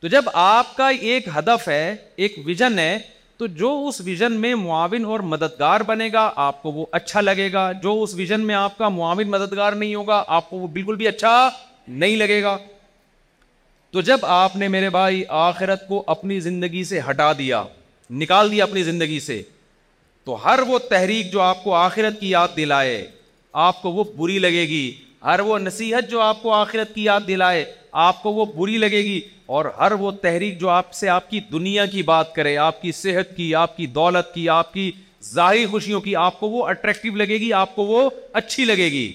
تو 0.00 0.08
جب 0.16 0.24
آپ 0.42 0.76
کا 0.76 0.88
ایک 1.14 1.28
ہدف 1.36 1.68
ہے 1.68 1.84
ایک 2.28 2.36
ویژن 2.50 2.78
ہے 2.78 2.98
تو 3.38 3.46
جو 3.62 3.70
اس 3.88 4.00
ویژن 4.04 4.38
میں 4.44 4.54
معاون 4.66 5.04
اور 5.14 5.20
مددگار 5.32 5.80
بنے 5.94 6.08
گا 6.12 6.30
آپ 6.50 6.62
کو 6.62 6.72
وہ 6.78 6.86
اچھا 7.00 7.20
لگے 7.20 7.50
گا 7.52 7.66
جو 7.88 8.00
اس 8.02 8.14
ویژن 8.22 8.46
میں 8.46 8.54
آپ 8.54 8.78
کا 8.78 8.88
معاون 9.00 9.30
مددگار 9.38 9.72
نہیں 9.82 9.94
ہوگا 9.94 10.22
آپ 10.40 10.50
کو 10.50 10.56
وہ 10.62 10.66
بالکل 10.78 10.96
بھی 11.02 11.06
اچھا 11.14 11.32
نہیں 11.88 12.16
لگے 12.16 12.42
گا 12.42 12.56
تو 13.90 14.00
جب 14.08 14.24
آپ 14.26 14.56
نے 14.56 14.68
میرے 14.68 14.90
بھائی 14.90 15.22
آخرت 15.34 15.86
کو 15.88 16.02
اپنی 16.10 16.38
زندگی 16.40 16.82
سے 16.84 17.00
ہٹا 17.08 17.32
دیا 17.38 17.62
نکال 18.20 18.50
دیا 18.50 18.64
اپنی 18.64 18.82
زندگی 18.82 19.18
سے 19.20 19.40
تو 20.24 20.34
ہر 20.44 20.60
وہ 20.66 20.78
تحریک 20.90 21.32
جو 21.32 21.40
آپ 21.40 21.62
کو 21.64 21.74
آخرت 21.74 22.20
کی 22.20 22.30
یاد 22.30 22.48
دلائے 22.56 23.06
آپ 23.66 23.80
کو 23.82 23.90
وہ 23.92 24.04
بری 24.16 24.38
لگے 24.38 24.62
گی 24.68 24.92
ہر 25.24 25.40
وہ 25.46 25.58
نصیحت 25.58 26.10
جو 26.10 26.20
آپ 26.20 26.42
کو 26.42 26.52
آخرت 26.54 26.94
کی 26.94 27.04
یاد 27.04 27.26
دلائے 27.28 27.64
آپ 28.06 28.22
کو 28.22 28.32
وہ 28.32 28.44
بری 28.56 28.76
لگے 28.78 29.02
گی 29.04 29.20
اور 29.56 29.64
ہر 29.78 29.92
وہ 30.00 30.10
تحریک 30.22 30.60
جو 30.60 30.68
آپ 30.68 30.92
سے 30.94 31.08
آپ 31.08 31.28
کی 31.30 31.40
دنیا 31.52 31.86
کی 31.92 32.02
بات 32.10 32.34
کرے 32.34 32.56
آپ 32.56 32.80
کی 32.82 32.92
صحت 32.92 33.36
کی 33.36 33.54
آپ 33.54 33.76
کی 33.76 33.86
دولت 34.00 34.32
کی 34.34 34.48
آپ 34.48 34.72
کی 34.72 34.90
ظاہری 35.32 35.64
خوشیوں 35.70 36.00
کی 36.00 36.14
آپ 36.16 36.38
کو 36.40 36.48
وہ 36.50 36.66
اٹریکٹیو 36.68 37.16
لگے 37.16 37.36
گی 37.40 37.52
آپ 37.52 37.74
کو 37.76 37.84
وہ 37.86 38.08
اچھی 38.42 38.64
لگے 38.64 38.90
گی 38.90 39.12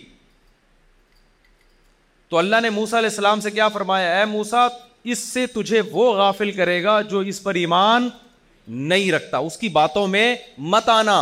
تو 2.29 2.37
اللہ 2.37 2.61
نے 2.61 2.69
موسا 2.75 2.97
علیہ 2.97 3.09
السلام 3.09 3.39
سے 3.41 3.51
کیا 3.51 3.67
فرمایا 3.75 4.17
اے 4.19 4.25
موسا 4.25 4.67
اس 5.13 5.19
سے 5.19 5.45
تجھے 5.55 5.81
وہ 5.91 6.11
غافل 6.17 6.51
کرے 6.51 6.81
گا 6.83 6.99
جو 7.09 7.19
اس 7.31 7.41
پر 7.43 7.55
ایمان 7.63 8.09
نہیں 8.67 9.11
رکھتا 9.11 9.37
اس 9.47 9.57
کی 9.57 9.69
باتوں 9.69 10.05
میں 10.07 10.35
مت 10.75 10.89
آنا 10.89 11.17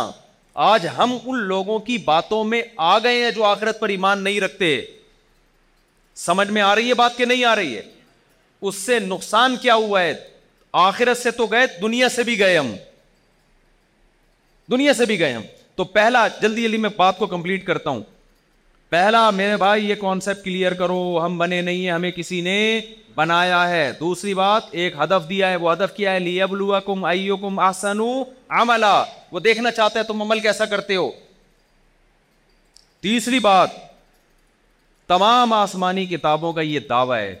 آج 0.66 0.86
ہم 0.98 1.16
ان 1.24 1.38
لوگوں 1.48 1.78
کی 1.88 1.96
باتوں 2.04 2.42
میں 2.52 2.62
آ 2.92 2.98
گئے 3.04 3.22
ہیں 3.24 3.30
جو 3.36 3.44
آخرت 3.44 3.80
پر 3.80 3.88
ایمان 3.88 4.22
نہیں 4.24 4.40
رکھتے 4.40 4.80
سمجھ 6.26 6.48
میں 6.50 6.62
آ 6.62 6.74
رہی 6.74 6.88
ہے 6.88 6.94
بات 6.94 7.16
کہ 7.16 7.24
نہیں 7.24 7.44
آ 7.44 7.54
رہی 7.56 7.76
ہے 7.76 7.82
اس 8.66 8.74
سے 8.74 8.98
نقصان 9.06 9.56
کیا 9.62 9.74
ہوا 9.74 10.02
ہے 10.02 10.14
آخرت 10.86 11.18
سے 11.22 11.30
تو 11.30 11.46
گئے 11.46 11.66
دنیا 11.82 12.08
سے 12.16 12.22
بھی 12.28 12.38
گئے 12.38 12.56
ہم 12.58 12.74
دنیا 14.70 14.92
سے 15.00 15.04
بھی 15.06 15.18
گئے 15.20 15.32
ہم 15.32 15.42
تو 15.76 15.84
پہلا 15.98 16.26
جلدی 16.42 16.62
جلدی 16.62 16.76
میں 16.84 16.90
بات 16.96 17.18
کو 17.18 17.26
کمپلیٹ 17.26 17.64
کرتا 17.66 17.90
ہوں 17.90 18.02
پہلا 18.94 19.20
میرے 19.36 19.56
بھائی 19.56 19.88
یہ 19.88 19.94
کانسیپٹ 20.00 20.44
کلیئر 20.44 20.74
کرو 20.80 20.98
ہم 21.24 21.36
بنے 21.38 21.60
نہیں 21.60 21.84
ہیں 21.84 21.90
ہمیں 21.90 22.10
کسی 22.16 22.40
نے 22.40 22.56
بنایا 23.14 23.62
ہے 23.68 23.80
دوسری 24.00 24.34
بات 24.40 24.64
ایک 24.82 24.94
ہدف 25.02 25.28
دیا 25.28 25.48
ہے 25.50 25.56
وہ 25.62 25.72
ہدف 25.72 25.96
کیا 25.96 26.12
ہے 26.14 26.36
کم 26.86 27.06
کم 27.66 28.00
وہ 29.32 29.40
دیکھنا 29.44 29.70
چاہتا 29.78 29.98
ہے 29.98 30.04
تم 30.08 30.22
عمل 30.22 30.40
کیسا 30.40 30.64
کرتے 30.74 30.96
ہو 30.96 31.10
تیسری 33.06 33.38
بات 33.48 33.70
تمام 35.12 35.52
آسمانی 35.52 36.06
کتابوں 36.14 36.52
کا 36.52 36.60
یہ 36.68 36.80
دعویٰ 36.88 37.18
ہے 37.20 37.34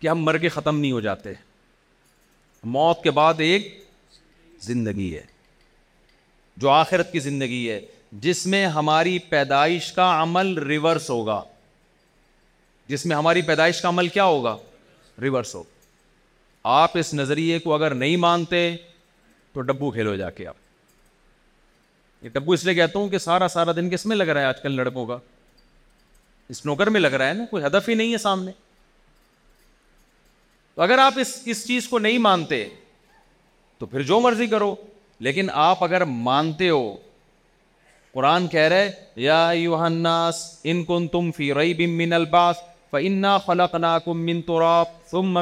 کہ 0.00 0.08
ہم 0.08 0.22
مر 0.24 0.38
کے 0.44 0.48
ختم 0.58 0.78
نہیں 0.80 0.92
ہو 0.92 1.00
جاتے 1.08 1.32
موت 2.78 3.02
کے 3.04 3.10
بعد 3.18 3.40
ایک 3.48 3.72
زندگی 4.70 5.12
ہے 5.16 5.24
جو 6.64 6.70
آخرت 6.82 7.12
کی 7.12 7.18
زندگی 7.30 7.68
ہے 7.70 7.80
جس 8.20 8.46
میں 8.52 8.64
ہماری 8.68 9.18
پیدائش 9.28 9.90
کا 9.92 10.10
عمل 10.22 10.56
ریورس 10.68 11.08
ہوگا 11.10 11.40
جس 12.88 13.04
میں 13.06 13.16
ہماری 13.16 13.42
پیدائش 13.42 13.80
کا 13.80 13.88
عمل 13.88 14.08
کیا 14.16 14.24
ہوگا 14.24 14.56
ریورس 15.22 15.54
ہوگا 15.54 15.70
آپ 16.82 16.96
اس 16.98 17.12
نظریے 17.14 17.58
کو 17.58 17.74
اگر 17.74 17.94
نہیں 17.94 18.16
مانتے 18.16 18.70
تو 19.52 19.60
ڈبو 19.60 19.90
کھیلو 19.90 20.14
جا 20.16 20.28
کے 20.30 20.46
آپ 20.46 20.56
یہ 22.24 22.28
ڈبو 22.32 22.52
اس 22.52 22.64
لیے 22.64 22.74
کہتا 22.74 22.98
ہوں 22.98 23.08
کہ 23.08 23.18
سارا 23.18 23.48
سارا 23.54 23.72
دن 23.76 23.88
کس 23.90 24.04
میں 24.06 24.16
لگ 24.16 24.28
رہا 24.30 24.40
ہے 24.40 24.46
آج 24.46 24.60
کل 24.62 24.72
لڑکوں 24.76 25.04
کا 25.06 25.16
اسنوکر 26.50 26.86
میں 26.90 27.00
لگ 27.00 27.14
رہا 27.16 27.28
ہے 27.28 27.32
نا 27.34 27.44
کوئی 27.50 27.64
ہدف 27.64 27.88
ہی 27.88 27.94
نہیں 27.94 28.12
ہے 28.12 28.18
سامنے 28.18 28.52
تو 30.74 30.82
اگر 30.82 30.98
آپ 30.98 31.18
اس 31.20 31.34
اس 31.52 31.66
چیز 31.66 31.88
کو 31.88 31.98
نہیں 32.08 32.18
مانتے 32.28 32.64
تو 33.78 33.86
پھر 33.86 34.02
جو 34.12 34.20
مرضی 34.20 34.46
کرو 34.46 34.74
لیکن 35.26 35.48
آپ 35.66 35.84
اگر 35.84 36.04
مانتے 36.04 36.68
ہو 36.68 36.82
قرآن 38.14 38.46
کہہ 38.52 38.66
رہے 38.70 38.90
یا 39.24 39.36
ان 40.72 40.82
کن 40.84 41.06
تم 41.12 41.30
نا 43.80 43.96
کم 44.04 44.24
من 44.24 44.40
تراب 44.46 44.86
ثم 45.10 45.38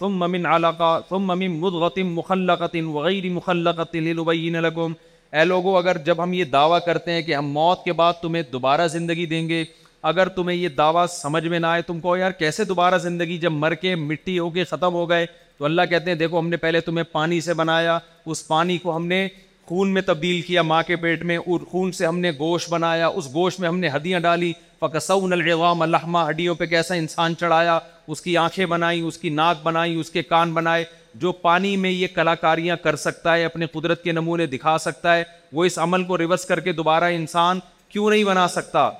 ثم 0.00 0.24
من 0.30 0.46
امن 0.46 0.80
ثم 1.08 1.26
من 1.38 1.60
تم 1.94 2.14
مخلقة 2.14 2.86
وغیر 2.96 3.28
مخلقة 3.32 4.00
مخل 4.10 4.62
لكم 4.64 4.92
اے 5.36 5.44
لوگو 5.44 5.76
اگر 5.76 5.98
جب 6.06 6.22
ہم 6.22 6.32
یہ 6.32 6.44
دعویٰ 6.52 6.78
کرتے 6.86 7.12
ہیں 7.12 7.20
کہ 7.26 7.34
ہم 7.34 7.46
موت 7.52 7.84
کے 7.84 7.92
بعد 8.00 8.14
تمہیں 8.22 8.42
دوبارہ 8.52 8.86
زندگی 8.94 9.24
دیں 9.26 9.48
گے 9.48 9.62
اگر 10.10 10.28
تمہیں 10.38 10.56
یہ 10.56 10.68
دعویٰ 10.78 11.06
سمجھ 11.10 11.46
میں 11.48 11.58
نہ 11.60 11.66
آئے 11.66 11.82
تم 11.90 12.00
کو 12.00 12.16
یار 12.16 12.30
کیسے 12.38 12.64
دوبارہ 12.64 12.98
زندگی 13.08 13.38
جب 13.44 13.52
مر 13.52 13.74
کے 13.84 13.94
مٹی 14.08 14.38
ہو 14.38 14.50
کے 14.56 14.64
ختم 14.72 14.94
ہو 14.94 15.08
گئے 15.10 15.26
تو 15.58 15.64
اللہ 15.64 15.82
کہتے 15.90 16.10
ہیں 16.10 16.16
دیکھو 16.18 16.38
ہم 16.38 16.48
نے 16.48 16.56
پہلے 16.66 16.80
تمہیں 16.90 17.04
پانی 17.12 17.40
سے 17.48 17.54
بنایا 17.62 17.98
اس 18.32 18.46
پانی 18.48 18.78
کو 18.84 18.94
ہم 18.96 19.06
نے 19.06 19.26
خون 19.66 19.88
میں 19.94 20.02
تبدیل 20.06 20.40
کیا 20.42 20.62
ماں 20.62 20.82
کے 20.86 20.96
پیٹ 21.02 21.22
میں 21.24 21.38
خون 21.70 21.92
سے 21.92 22.06
ہم 22.06 22.18
نے 22.20 22.30
گوشت 22.38 22.70
بنایا 22.70 23.06
اس 23.08 23.32
گوشت 23.34 23.60
میں 23.60 23.68
ہم 23.68 23.78
نے 23.78 23.88
ہدیاں 23.94 24.20
ڈالی 24.20 24.52
فقصغام 24.80 25.82
الحمہ 25.82 26.18
ہڈیوں 26.28 26.54
پہ 26.54 26.66
کیسا 26.66 26.94
انسان 26.94 27.36
چڑھایا 27.40 27.78
اس 28.12 28.20
کی 28.22 28.36
آنکھیں 28.36 28.64
بنائیں 28.66 29.00
اس 29.02 29.18
کی 29.18 29.28
ناک 29.30 29.62
بنائی 29.62 29.94
اس 30.00 30.10
کے 30.10 30.22
کان 30.22 30.52
بنائے 30.54 30.84
جو 31.22 31.32
پانی 31.46 31.76
میں 31.76 31.90
یہ 31.90 32.06
کلاکاریاں 32.14 32.76
کر 32.82 32.96
سکتا 33.04 33.34
ہے 33.36 33.44
اپنے 33.44 33.66
قدرت 33.72 34.02
کے 34.04 34.12
نمونے 34.12 34.46
دکھا 34.54 34.76
سکتا 34.86 35.16
ہے 35.16 35.22
وہ 35.58 35.64
اس 35.64 35.78
عمل 35.78 36.04
کو 36.04 36.18
ریورس 36.18 36.44
کر 36.46 36.60
کے 36.68 36.72
دوبارہ 36.72 37.12
انسان 37.16 37.58
کیوں 37.88 38.10
نہیں 38.10 38.24
بنا 38.24 38.46
سکتا 38.48 38.90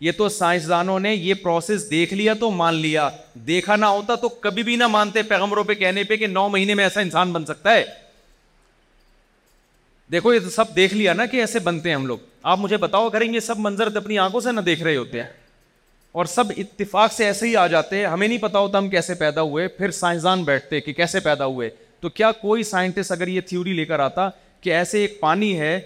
یہ 0.00 0.12
تو 0.18 0.28
سائنسدانوں 0.38 0.98
نے 1.00 1.14
یہ 1.14 1.34
پروسیس 1.42 1.90
دیکھ 1.90 2.12
لیا 2.14 2.34
تو 2.40 2.50
مان 2.50 2.74
لیا 2.74 3.08
دیکھا 3.46 3.76
نہ 3.76 3.86
ہوتا 3.98 4.14
تو 4.22 4.28
کبھی 4.46 4.62
بھی 4.70 4.76
نہ 4.76 4.86
مانتے 4.96 5.22
پیغمبروں 5.32 5.64
پہ 5.64 5.74
کہنے 5.84 6.02
پہ 6.04 6.16
کہ 6.16 6.26
نو 6.26 6.48
مہینے 6.48 6.74
میں 6.80 6.84
ایسا 6.84 7.00
انسان 7.00 7.32
بن 7.32 7.44
سکتا 7.44 7.72
ہے 7.74 7.84
دیکھو 10.12 10.32
یہ 10.34 10.48
سب 10.54 10.74
دیکھ 10.76 10.94
لیا 10.94 11.12
نا 11.14 11.24
کہ 11.26 11.36
ایسے 11.40 11.58
بنتے 11.66 11.88
ہیں 11.88 11.94
ہم 11.96 12.06
لوگ 12.06 12.18
آپ 12.52 12.58
مجھے 12.58 12.76
بتاؤ 12.76 13.08
کریں 13.10 13.32
گے 13.34 13.40
سب 13.40 13.58
منظر 13.66 13.96
اپنی 13.96 14.18
آنکھوں 14.18 14.40
سے 14.46 14.52
نہ 14.52 14.60
دیکھ 14.64 14.82
رہے 14.82 14.96
ہوتے 14.96 15.20
ہیں 15.20 15.28
اور 16.20 16.24
سب 16.32 16.50
اتفاق 16.56 17.12
سے 17.12 17.24
ایسے 17.24 17.48
ہی 17.48 17.54
آ 17.56 17.66
جاتے 17.74 17.96
ہیں 17.98 18.06
ہمیں 18.06 18.26
نہیں 18.26 18.38
پتا 18.38 18.58
ہوتا 18.58 18.78
ہم 18.78 18.88
کیسے 18.90 19.14
پیدا 19.22 19.42
ہوئے 19.50 19.66
پھر 19.78 19.90
سائنسدان 20.00 20.42
بیٹھتے 20.44 20.80
کہ 20.80 20.92
کیسے 20.92 21.20
پیدا 21.28 21.46
ہوئے 21.46 21.70
تو 22.00 22.08
کیا 22.18 22.30
کوئی 22.40 22.62
سائنٹسٹ 22.72 23.12
اگر 23.12 23.28
یہ 23.28 23.40
تھیوری 23.48 23.72
لے 23.72 23.84
کر 23.84 24.00
آتا 24.08 24.28
کہ 24.60 24.74
ایسے 24.74 25.00
ایک 25.00 25.18
پانی 25.20 25.58
ہے 25.60 25.78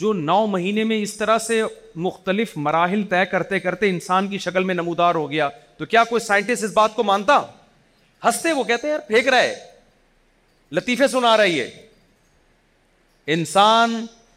جو 0.00 0.12
نو 0.12 0.44
مہینے 0.46 0.84
میں 0.90 1.00
اس 1.02 1.16
طرح 1.16 1.38
سے 1.46 1.62
مختلف 2.08 2.56
مراحل 2.66 3.02
طے 3.10 3.24
کرتے 3.30 3.60
کرتے 3.60 3.88
انسان 3.90 4.28
کی 4.28 4.38
شکل 4.48 4.64
میں 4.64 4.74
نمودار 4.74 5.14
ہو 5.14 5.30
گیا 5.30 5.48
تو 5.78 5.86
کیا 5.86 6.04
کوئی 6.10 6.20
سائنٹسٹ 6.26 6.64
اس 6.64 6.72
بات 6.74 6.94
کو 6.96 7.02
مانتا 7.12 7.42
ہنستے 8.24 8.52
وہ 8.52 8.64
کہتے 8.70 8.86
ہیں 8.86 8.94
یار 8.94 9.06
پھینک 9.08 9.28
رہا 9.28 9.42
ہے 9.42 9.54
لطیفے 10.76 11.06
سنا 11.08 11.36
رہی 11.36 11.60
ہے 11.60 11.68
انسان 13.34 13.92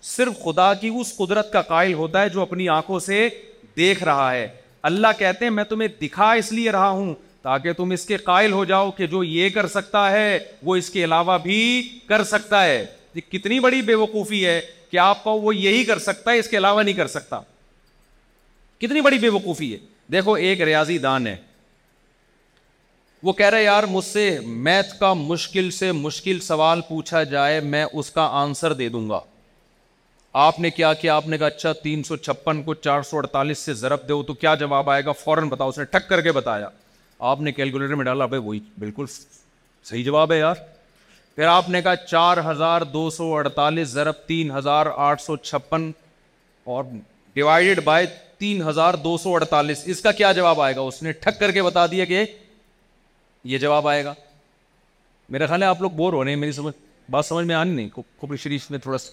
صرف 0.06 0.40
خدا 0.44 0.74
کی 0.80 0.90
اس 1.00 1.16
قدرت 1.18 1.52
کا 1.54 1.62
قائل 1.68 1.94
ہوتا 2.02 2.22
ہے 2.22 2.30
جو 2.30 2.42
اپنی 2.42 2.68
آنکھوں 2.70 3.00
سے 3.06 3.28
دیکھ 3.78 4.04
رہا 4.04 4.32
ہے 4.34 4.48
اللہ 4.90 5.16
کہتے 5.18 5.46
ہیں 5.46 5.52
میں 5.52 5.64
تمہیں 5.70 5.88
دکھا 6.02 6.32
اس 6.42 6.52
لیے 6.52 6.72
رہا 6.72 6.90
ہوں 6.90 7.14
تاکہ 7.44 7.74
تم 7.78 7.92
اس 7.92 8.06
کے 8.06 8.18
قائل 8.30 8.52
ہو 8.52 8.64
جاؤ 8.72 8.92
کہ 8.98 9.08
جو 9.14 9.24
یہ 9.24 9.50
کر 9.58 9.68
سکتا 9.78 10.10
ہے 10.12 10.38
وہ 10.68 10.76
اس 10.76 10.90
کے 10.90 11.04
علاوہ 11.04 11.38
بھی 11.44 11.60
کر 12.08 12.24
سکتا 12.34 12.64
ہے 12.66 12.86
کتنی 13.32 13.60
بڑی 13.66 13.82
بے 13.90 13.96
وقوفی 14.04 14.46
ہے 14.46 14.60
کہ 14.92 14.98
آپ 15.08 15.24
کو 15.24 15.32
وہ 15.42 15.56
یہی 15.56 15.84
کر 15.86 16.00
سکتا 16.10 16.32
ہے 16.32 16.40
اس 16.40 16.48
کے 16.50 16.58
علاوہ 16.58 16.84
نہیں 16.84 16.96
کر 17.02 17.08
سکتا 17.18 17.40
کتنی 18.82 19.02
بڑی 19.10 19.18
بے 19.26 19.30
وقوفی 19.38 19.74
ہے 19.74 19.78
دیکھو 20.12 20.34
ایک 20.48 20.62
ریاضی 20.70 20.98
دان 21.08 21.28
ہے 21.28 21.36
وہ 23.24 23.32
کہہ 23.34 23.50
رہے 23.50 23.64
یار 23.64 23.84
مجھ 23.90 24.04
سے 24.06 24.22
میتھ 24.46 24.94
کا 25.00 25.14
مشکل 25.14 25.70
سے 25.72 25.92
مشکل 25.92 26.40
سوال 26.48 26.80
پوچھا 26.88 27.22
جائے 27.34 27.60
میں 27.74 27.84
اس 27.94 28.10
کا 28.12 28.28
آنسر 28.40 28.74
دے 28.82 28.88
دوں 28.96 29.10
گا 29.10 29.20
آپ 30.46 30.60
نے 30.60 30.70
کیا 30.78 30.94
کیا 31.04 31.16
آپ 31.16 31.28
نے 31.28 31.38
کہا 31.38 31.46
اچھا 31.48 31.72
تین 31.84 32.04
سو 32.04 32.16
چھپن 32.18 32.62
کو 32.64 32.74
چار 32.88 33.02
سو 33.10 33.18
اڑتالیس 33.18 33.60
سے 33.66 33.74
ضرب 33.84 34.08
دو 34.10 34.22
تو 34.28 34.34
کیا 34.42 34.54
جواب 34.64 34.90
آئے 34.90 35.06
گا 35.06 35.12
فوراً 35.24 35.48
بتاؤ 35.50 35.70
اس 35.70 35.78
نے 35.80 35.84
ٹھک 35.92 36.10
کر 36.10 36.22
کے 36.22 36.32
بتایا 36.40 36.68
آپ 37.32 37.42
نے 37.42 37.52
کیلکولیٹر 37.52 37.96
میں 37.96 38.06
ڈالا 38.06 38.26
بھائی 38.34 38.42
وہی 38.48 38.60
بالکل 38.80 39.06
صحیح 39.10 40.04
جواب 40.06 40.32
ہے 40.32 40.38
یار 40.40 40.56
پھر 41.36 41.46
آپ 41.48 41.70
نے 41.76 41.82
کہا 41.82 41.96
چار 42.06 42.38
ہزار 42.50 42.82
دو 42.94 43.10
سو 43.18 43.34
اڑتالیس 43.36 43.88
ضرب 43.88 44.16
تین 44.28 44.52
ہزار 44.58 44.86
آٹھ 45.10 45.22
سو 45.22 45.36
چھپن 45.50 45.92
اور 46.76 46.84
ڈیوائڈیڈ 47.36 47.84
بائی 47.84 48.06
تین 48.38 48.68
ہزار 48.68 48.94
دو 49.04 49.18
سو 49.24 49.34
اڑتالیس 49.36 49.82
اس 49.94 50.02
کا 50.02 50.12
کیا 50.22 50.32
جواب 50.42 50.62
آئے 50.62 50.76
گا 50.76 50.82
اس 50.82 51.02
نے 51.04 51.12
ٹھک 51.24 51.40
کر 51.40 51.52
کے 51.52 51.62
بتا 51.64 51.86
دیا 51.92 52.06
کہ 52.06 52.26
یہ 53.52 53.58
جواب 53.58 53.88
آئے 53.88 54.04
گا 54.06 54.14
میرا 55.30 55.46
خیال 55.48 55.64
ہے 55.64 55.68
آپ 55.68 55.82
لوگ 55.82 55.92
بور 55.92 56.14
ہو 56.14 56.24
رہے 56.24 56.30
ہیں 56.32 56.38
میری 56.40 56.52
سمجھ 56.52 56.74
بات 57.12 57.26
سمجھ 57.26 57.46
میں 57.46 57.56
آنے 57.56 57.72
نہیں 57.74 57.90
کھوپڑی 57.94 58.38
شریف 58.38 58.70
میں 58.72 58.80
تھوڑا 58.80 58.98
سا 58.98 59.12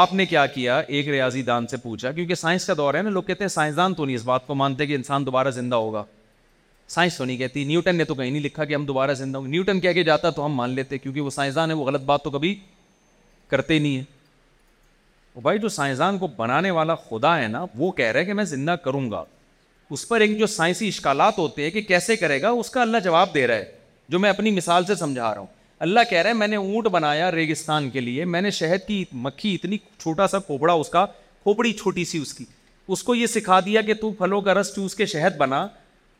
آپ 0.00 0.12
نے 0.14 0.26
کیا 0.26 0.44
کیا 0.54 0.78
ایک 0.86 1.08
ریاضی 1.08 1.42
دان 1.42 1.66
سے 1.66 1.76
پوچھا 1.82 2.10
کیونکہ 2.12 2.34
سائنس 2.34 2.64
کا 2.66 2.74
دور 2.76 2.94
ہے 2.94 3.02
نا 3.02 3.10
لوگ 3.10 3.22
کہتے 3.22 3.44
ہیں 3.44 3.48
سائنسدان 3.48 3.94
تو 3.94 4.04
نہیں 4.04 4.16
اس 4.16 4.24
بات 4.24 4.46
کو 4.46 4.54
مانتے 4.54 4.86
کہ 4.86 4.94
انسان 4.94 5.26
دوبارہ 5.26 5.50
زندہ 5.60 5.76
ہوگا 5.76 6.04
سائنس 6.94 7.16
تو 7.16 7.24
نہیں 7.24 7.36
کہتی 7.36 7.64
نیوٹن 7.64 7.96
نے 7.96 8.04
تو 8.04 8.14
کہیں 8.14 8.30
نہیں 8.30 8.42
لکھا 8.42 8.64
کہ 8.64 8.74
ہم 8.74 8.84
دوبارہ 8.86 9.14
زندہ 9.14 9.38
ہوں 9.38 9.44
گے 9.44 9.50
نیوٹن 9.50 9.80
کہہ 9.80 9.92
کے 9.92 10.04
جاتا 10.04 10.30
تو 10.38 10.44
ہم 10.46 10.52
مان 10.56 10.70
لیتے 10.74 10.98
کیونکہ 10.98 11.20
وہ 11.20 11.30
سائنسدان 11.30 11.70
ہے 11.70 11.74
وہ 11.76 11.84
غلط 11.84 12.02
بات 12.10 12.22
تو 12.24 12.30
کبھی 12.30 12.54
کرتے 13.50 13.78
نہیں 13.78 13.96
ہیں 13.96 15.34
بھائی 15.42 15.58
جو 15.58 15.68
سائنسدان 15.68 16.18
کو 16.18 16.26
بنانے 16.36 16.70
والا 16.76 16.94
خدا 17.08 17.38
ہے 17.40 17.48
نا 17.48 17.64
وہ 17.78 17.90
کہہ 17.98 18.06
رہے 18.12 18.20
ہے 18.20 18.24
کہ 18.24 18.32
میں 18.34 18.44
زندہ 18.52 18.74
کروں 18.84 19.10
گا 19.10 19.24
اس 19.90 20.06
پر 20.08 20.20
ایک 20.20 20.38
جو 20.38 20.46
سائنسی 20.46 20.88
اشکالات 20.88 21.38
ہوتے 21.38 21.62
ہیں 21.64 21.70
کہ 21.70 21.80
کیسے 21.82 22.16
کرے 22.16 22.40
گا 22.42 22.48
اس 22.62 22.70
کا 22.70 22.80
اللہ 22.82 22.98
جواب 23.04 23.32
دے 23.34 23.46
رہا 23.46 23.54
ہے 23.56 23.70
جو 24.12 24.18
میں 24.18 24.30
اپنی 24.30 24.50
مثال 24.56 24.84
سے 24.86 24.94
سمجھا 24.94 25.32
رہا 25.34 25.38
ہوں 25.40 25.46
اللہ 25.86 26.00
کہہ 26.10 26.18
رہا 26.22 26.28
ہے 26.28 26.34
میں 26.34 26.46
نے 26.48 26.56
اونٹ 26.56 26.86
بنایا 26.92 27.30
ریگستان 27.32 27.88
کے 27.90 28.00
لیے 28.00 28.24
میں 28.34 28.40
نے 28.42 28.50
شہد 28.50 28.86
کی 28.86 29.04
مکھی 29.26 29.54
اتنی 29.54 29.78
چھوٹا 29.98 30.26
سا 30.28 30.38
کھوپڑا 30.46 30.72
اس 30.72 30.88
کا 30.90 31.04
کھوپڑی 31.42 31.72
چھوٹی 31.72 32.04
سی 32.04 32.18
اس 32.22 32.34
کی 32.34 32.44
اس 32.92 33.02
کو 33.04 33.14
یہ 33.14 33.26
سکھا 33.26 33.58
دیا 33.64 33.80
کہ 33.82 33.94
تو 34.00 34.10
پھلوں 34.18 34.40
کا 34.42 34.54
رس 34.54 34.74
چوس 34.74 34.94
کے 34.94 35.06
شہد 35.06 35.36
بنا 35.38 35.66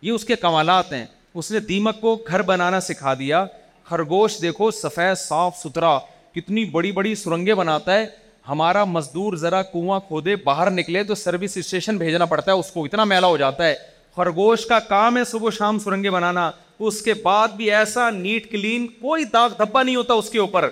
یہ 0.03 0.13
اس 0.13 0.25
کے 0.25 0.37
کمالات 0.41 0.93
ہیں 0.93 1.05
اس 1.35 1.51
نے 1.51 1.61
دیمک 1.69 2.01
کو 2.01 2.15
گھر 2.27 2.43
بنانا 2.53 2.81
سکھا 2.81 3.15
دیا 3.19 3.45
خرگوش 3.89 4.41
دیکھو 4.43 4.71
سفید 4.81 5.17
صاف 5.19 5.57
ستھرا 5.63 5.97
کتنی 6.35 6.65
بڑی 6.71 6.93
بڑی 6.93 7.15
سرنگیں 7.15 7.55
بناتا 7.55 7.95
ہے 7.99 8.07
ہمارا 8.49 8.85
مزدور 8.85 9.35
ذرا 9.37 9.61
کنواں 9.73 9.99
کھودے 10.09 10.35
باہر 10.45 10.71
نکلے 10.71 11.03
تو 11.05 11.15
سروس 11.15 11.57
اسٹیشن 11.57 11.97
بھیجنا 11.99 12.25
پڑتا 12.27 12.53
ہے 12.53 12.57
اس 12.59 12.71
کو 12.73 12.85
اتنا 12.85 13.05
میلہ 13.05 13.27
ہو 13.27 13.37
جاتا 13.37 13.67
ہے 13.67 13.75
خرگوش 14.17 14.65
کا 14.67 14.79
کام 14.89 15.17
ہے 15.17 15.25
صبح 15.31 15.51
شام 15.57 15.79
سرنگیں 15.79 16.11
بنانا 16.11 16.51
اس 16.89 17.01
کے 17.03 17.15
بعد 17.25 17.49
بھی 17.57 17.71
ایسا 17.75 18.09
نیٹ 18.11 18.51
کلین 18.51 18.87
کوئی 19.01 19.25
داغ 19.33 19.49
دھبا 19.59 19.83
نہیں 19.83 19.97
ہوتا 19.97 20.15
اس 20.23 20.31
کے 20.31 20.39
اوپر 20.39 20.69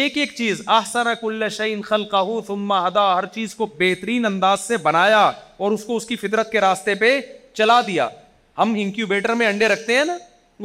ایک 0.00 0.16
ایک 0.18 0.34
چیز 0.36 0.60
آسانہ 0.74 1.08
کل 1.20 1.48
شعین 1.56 1.80
ثم 2.46 2.72
ہدا 2.86 3.06
ہر 3.18 3.26
چیز 3.34 3.54
کو 3.54 3.66
بہترین 3.78 4.24
انداز 4.26 4.60
سے 4.60 4.76
بنایا 4.82 5.30
اور 5.56 5.72
اس 5.72 5.84
کو 5.84 5.96
اس 5.96 6.06
کی 6.06 6.16
فطرت 6.16 6.50
کے 6.52 6.60
راستے 6.60 6.94
پہ 7.04 7.18
چلا 7.54 7.80
دیا 7.86 8.08
ہم 8.58 8.74
انکیوبیٹر 8.78 9.34
میں 9.40 9.46
انڈے 9.46 9.68
رکھتے 9.68 9.96
ہیں 9.96 10.04
نا 10.04 10.16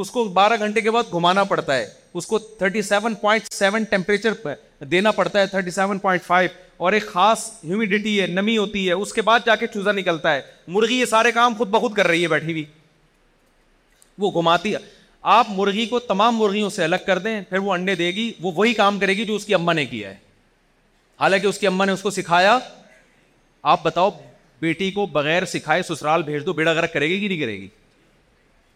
اس 0.02 0.12
کو 0.12 0.24
بارہ 0.40 0.54
گھنٹے 0.60 0.82
کے 0.82 0.92
بعد 0.92 1.12
گھمانا 1.14 1.44
پڑتا 1.54 1.76
ہے 1.78 1.86
اس 2.18 2.28
کو 2.28 2.38
پوائنٹ 2.58 3.44
سیون 3.54 3.84
ٹیمپریچر 3.90 4.34
دینا 4.92 5.12
پڑتا 5.12 5.40
ہے 5.40 5.82
37.5 5.82 6.46
اور 6.84 6.94
ایک 6.94 7.06
خاص 7.12 7.40
ہیومیڈیٹی 7.64 8.20
ہے 8.22 8.26
نمی 8.28 8.58
ہوتی 8.58 8.88
ہے 8.88 8.94
اس 8.94 9.12
کے 9.14 9.22
بعد 9.30 9.40
جا 9.46 9.56
کے 9.64 9.68
چوزا 9.74 9.92
نکلتا 9.92 10.34
ہے 10.36 10.42
مرغی 10.76 11.00
یہ 11.00 11.06
سارے 11.06 11.32
کام 11.32 11.54
خود 11.58 11.70
بخود 11.70 11.94
کر 11.96 12.08
رہی 12.08 12.22
ہے 12.24 12.28
بیٹھی 12.28 12.52
ہوئی 12.52 12.64
وہ 14.24 14.32
گھماتی 14.42 14.74
آپ 15.38 15.48
مرغی 15.56 15.86
کو 15.86 16.00
تمام 16.00 16.38
مرغیوں 16.38 16.70
سے 16.80 16.84
الگ 16.84 17.04
کر 17.06 17.18
دیں 17.28 17.40
پھر 17.50 17.58
وہ 17.64 17.74
انڈے 17.74 17.96
دے 17.96 18.10
گی 18.16 18.32
وہ 18.42 18.52
وہی 18.56 18.74
کام 18.74 19.00
کرے 19.00 19.14
گی 19.18 19.26
جو 19.26 19.36
اس 19.36 19.46
کی 19.46 19.54
اماں 19.54 19.74
نے 19.74 19.86
کیا 19.86 20.10
ہے 20.10 20.16
حالانکہ 21.20 21.48
اس 21.48 21.58
کی 21.60 21.68
اماں 21.68 21.86
نے 21.86 21.92
اس 21.92 22.02
کو 22.02 22.10
سکھایا 22.18 22.58
آپ 23.72 23.84
بتاؤ 23.84 24.10
بیٹی 24.62 24.90
کو 24.92 25.06
بغیر 25.12 25.46
سکھائے 25.54 25.82
سسرال 25.90 26.24
بھیج 26.24 26.46
دو 26.46 26.54
بیڑا 26.54 26.72
غرق 26.74 26.94
کرے 26.94 27.08
گی 27.10 27.20
کہ 27.20 27.28
نہیں 27.28 27.40
کرے 27.40 27.58
گی 27.62 27.68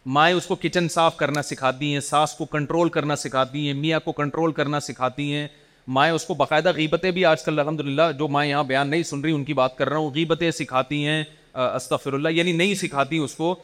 مائیں 0.05 0.35
اس 0.35 0.45
کو 0.45 0.55
کچن 0.61 0.87
صاف 0.91 1.15
کرنا 1.17 1.41
سکھاتی 1.43 1.91
ہیں 1.93 1.99
ساس 2.01 2.33
کو 2.37 2.45
کنٹرول 2.45 2.89
کرنا 2.89 3.15
سکھاتی 3.15 3.65
ہیں 3.67 3.73
میاں 3.73 3.99
کو 4.05 4.11
کنٹرول 4.11 4.51
کرنا 4.53 4.79
سکھاتی 4.79 5.31
ہیں 5.33 5.47
مائیں 5.95 6.11
اس 6.13 6.25
کو 6.25 6.33
باقاعدہ 6.33 6.71
غیبتیں 6.75 7.09
بھی 7.11 7.23
آج 7.25 7.43
کل 7.43 7.59
الحمد 7.59 7.79
للہ 7.81 8.11
جو 8.19 8.27
مائیں 8.27 8.49
یہاں 8.49 8.63
بیان 8.63 8.89
نہیں 8.89 9.03
سن 9.03 9.21
رہی 9.21 9.31
ان 9.33 9.43
کی 9.43 9.53
بات 9.53 9.77
کر 9.77 9.89
رہا 9.89 9.97
ہوں 9.97 10.11
غیبتیں 10.15 10.49
سکھاتی 10.59 11.05
ہیں 11.05 11.23
استفر 11.75 12.13
اللہ 12.13 12.29
یعنی 12.37 12.51
نہیں 12.51 12.73
سکھاتی 12.81 13.17
اس 13.17 13.35
کو 13.35 13.55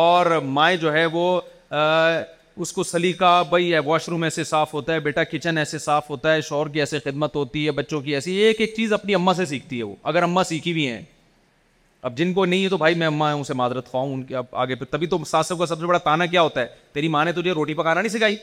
اور 0.00 0.38
مائیں 0.56 0.76
جو 0.80 0.92
ہے 0.92 1.06
وہ 1.12 1.40
اس 1.76 2.72
کو 2.72 2.82
سلیقہ 2.84 3.42
بھائی 3.48 3.72
واش 3.84 4.08
روم 4.08 4.22
ایسے 4.22 4.44
صاف 4.44 4.74
ہوتا 4.74 4.94
ہے 4.94 5.00
بیٹا 5.06 5.24
کچن 5.30 5.58
ایسے 5.58 5.78
صاف 5.78 6.10
ہوتا 6.10 6.34
ہے 6.34 6.40
شور 6.48 6.66
کی 6.72 6.80
ایسے 6.80 6.98
خدمت 7.04 7.36
ہوتی 7.36 7.66
ہے 7.66 7.70
بچوں 7.80 8.00
کی 8.00 8.14
ایسی 8.14 8.34
ایک 8.42 8.60
ایک 8.60 8.74
چیز 8.76 8.92
اپنی 8.92 9.14
اماں 9.14 9.34
سے 9.34 9.44
سیکھتی 9.46 9.78
ہے 9.78 9.82
وہ 9.82 9.94
اگر 10.12 10.22
اماں 10.22 10.44
سیکھی 10.48 10.72
بھی 10.72 10.88
ہیں 10.90 11.00
اب 12.08 12.16
جن 12.16 12.32
کو 12.34 12.44
نہیں 12.44 12.62
ہے 12.64 12.68
تو 12.68 12.76
بھائی 12.76 12.94
میں 13.00 13.06
اماں 13.06 13.32
ہوں 13.32 13.40
اسے 13.40 13.54
معذرت 13.54 13.86
خواہ 13.90 14.02
ہوں 14.04 14.14
ان 14.14 14.22
کے 14.22 14.34
اب 14.36 14.46
آگے 14.64 14.74
پھر 14.74 14.86
تبھی 14.90 15.06
تو 15.12 15.18
ساس 15.26 15.52
کا 15.58 15.66
سب 15.66 15.78
سے 15.80 15.86
بڑا 15.86 15.98
تانا 16.08 16.24
کیا 16.32 16.40
ہوتا 16.42 16.60
ہے 16.60 16.66
تیری 16.92 17.08
ماں 17.14 17.24
نے 17.24 17.32
تجھے 17.32 17.52
روٹی 17.56 17.74
پکانا 17.74 18.00
نہیں 18.02 18.12
سکھائی 18.12 18.36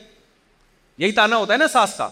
یہی 0.98 1.12
تانا 1.18 1.36
ہوتا 1.36 1.52
ہے 1.52 1.58
نا 1.58 1.68
ساس 1.72 1.94
کا 1.96 2.08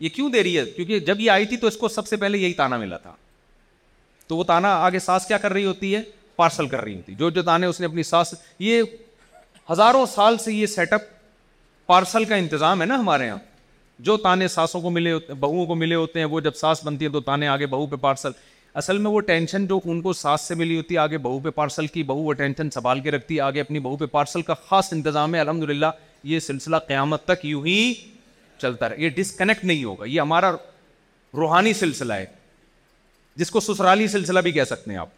یہ 0.00 0.08
کیوں 0.14 0.30
دے 0.30 0.42
رہی 0.42 0.56
ہے 0.58 0.64
کیونکہ 0.76 0.98
جب 1.08 1.20
یہ 1.20 1.30
آئی 1.30 1.46
تھی 1.46 1.56
تو 1.56 1.66
اس 1.66 1.76
کو 1.76 1.88
سب 1.96 2.06
سے 2.08 2.16
پہلے 2.24 2.38
یہی 2.38 2.52
تانا 2.62 2.76
ملا 2.76 2.96
تھا 2.98 3.12
تو 4.28 4.36
وہ 4.36 4.44
تانا 4.52 4.68
آگے 4.86 4.98
ساس 5.06 5.26
کیا 5.28 5.38
کر 5.38 5.52
رہی 5.52 5.64
ہوتی 5.64 5.94
ہے 5.94 6.00
پارسل 6.36 6.66
کر 6.68 6.80
رہی 6.84 6.96
ہوتی 6.96 7.14
جو 7.14 7.30
جو 7.30 7.42
تانے 7.50 7.66
اس 7.66 7.80
نے 7.80 7.86
اپنی 7.86 8.02
ساس 8.12 8.34
یہ 8.68 8.82
ہزاروں 9.72 10.06
سال 10.14 10.36
سے 10.44 10.52
یہ 10.52 10.66
سیٹ 10.76 10.92
اپ 10.92 11.02
پارسل 11.86 12.24
کا 12.24 12.36
انتظام 12.36 12.80
ہے 12.80 12.86
نا 12.86 12.94
ہمارے 13.00 13.26
یہاں 13.26 13.38
جو 14.06 14.16
تانے 14.16 14.48
ساسوں 14.48 14.80
کو 14.80 14.90
ملے 14.90 15.12
ہوتے 15.12 15.32
ہیں 15.32 15.38
بہوؤں 15.40 15.66
کو 15.66 15.74
ملے 15.84 15.94
ہوتے 15.94 16.18
ہیں 16.18 16.26
وہ 16.26 16.40
جب 16.40 16.54
ساس 16.56 16.84
بنتی 16.84 17.04
ہے 17.04 17.10
تو 17.10 17.20
تانے 17.30 17.48
آگے 17.48 17.66
بہو 17.76 17.86
پہ 17.86 17.96
پارسل 18.06 18.30
اصل 18.80 18.98
میں 18.98 19.10
وہ 19.10 19.20
ٹینشن 19.26 19.66
جو 19.66 19.78
خون 19.80 20.00
کو 20.02 20.12
ساس 20.12 20.40
سے 20.48 20.54
ملی 20.54 20.76
ہوتی 20.76 20.94
ہے 20.94 20.98
آگے 20.98 21.18
بہو 21.24 21.38
پہ 21.40 21.50
پارسل 21.54 21.86
کی 21.86 22.02
بہو 22.02 22.22
وہ 22.22 22.32
ٹینشن 22.38 22.70
سنبھال 22.74 23.00
کے 23.00 23.10
رکھتی 23.10 23.38
آگے 23.40 23.60
اپنی 23.60 23.78
بہو 23.80 23.96
پہ 23.96 24.06
پارسل 24.12 24.42
کا 24.42 24.54
خاص 24.68 24.92
انتظام 24.92 25.34
ہے 25.34 25.40
الحمد 25.40 25.68
یہ 26.32 26.38
سلسلہ 26.40 26.76
قیامت 26.88 27.24
تک 27.24 27.44
یوں 27.46 27.64
ہی 27.66 27.92
چلتا 28.60 28.88
رہے 28.88 29.02
یہ 29.02 29.08
ڈسکنیکٹ 29.16 29.64
نہیں 29.64 29.84
ہوگا 29.84 30.04
یہ 30.08 30.20
ہمارا 30.20 30.50
روحانی 31.36 31.72
سلسلہ 31.82 32.12
ہے 32.14 32.24
جس 33.36 33.50
کو 33.50 33.60
سسرالی 33.60 34.06
سلسلہ 34.08 34.40
بھی 34.44 34.52
کہہ 34.52 34.64
سکتے 34.70 34.90
ہیں 34.90 34.98
آپ 34.98 35.08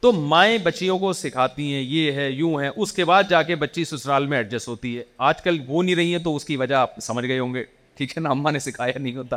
تو 0.00 0.12
مائیں 0.32 0.56
بچیوں 0.62 0.98
کو 0.98 1.12
سکھاتی 1.20 1.72
ہیں 1.74 1.80
یہ 1.82 2.12
ہے 2.12 2.28
یوں 2.30 2.58
ہے 2.60 2.68
اس 2.76 2.92
کے 2.92 3.04
بعد 3.10 3.24
جا 3.30 3.42
کے 3.42 3.54
بچی 3.66 3.84
سسرال 3.84 4.26
میں 4.32 4.38
ایڈجسٹ 4.38 4.68
ہوتی 4.68 4.96
ہے 4.96 5.02
آج 5.28 5.42
کل 5.42 5.58
وہ 5.66 5.82
نہیں 5.82 5.94
رہی 5.94 6.12
ہیں 6.16 6.22
تو 6.24 6.34
اس 6.36 6.44
کی 6.44 6.56
وجہ 6.56 6.74
آپ 6.74 6.98
سمجھ 7.02 7.26
گئے 7.26 7.38
ہوں 7.38 7.54
گے 7.54 7.64
ٹھیک 7.96 8.16
ہے 8.16 8.22
نا 8.22 8.30
اماں 8.30 8.52
نے 8.52 8.58
سکھایا 8.58 8.98
نہیں 8.98 9.16
ہوتا 9.16 9.36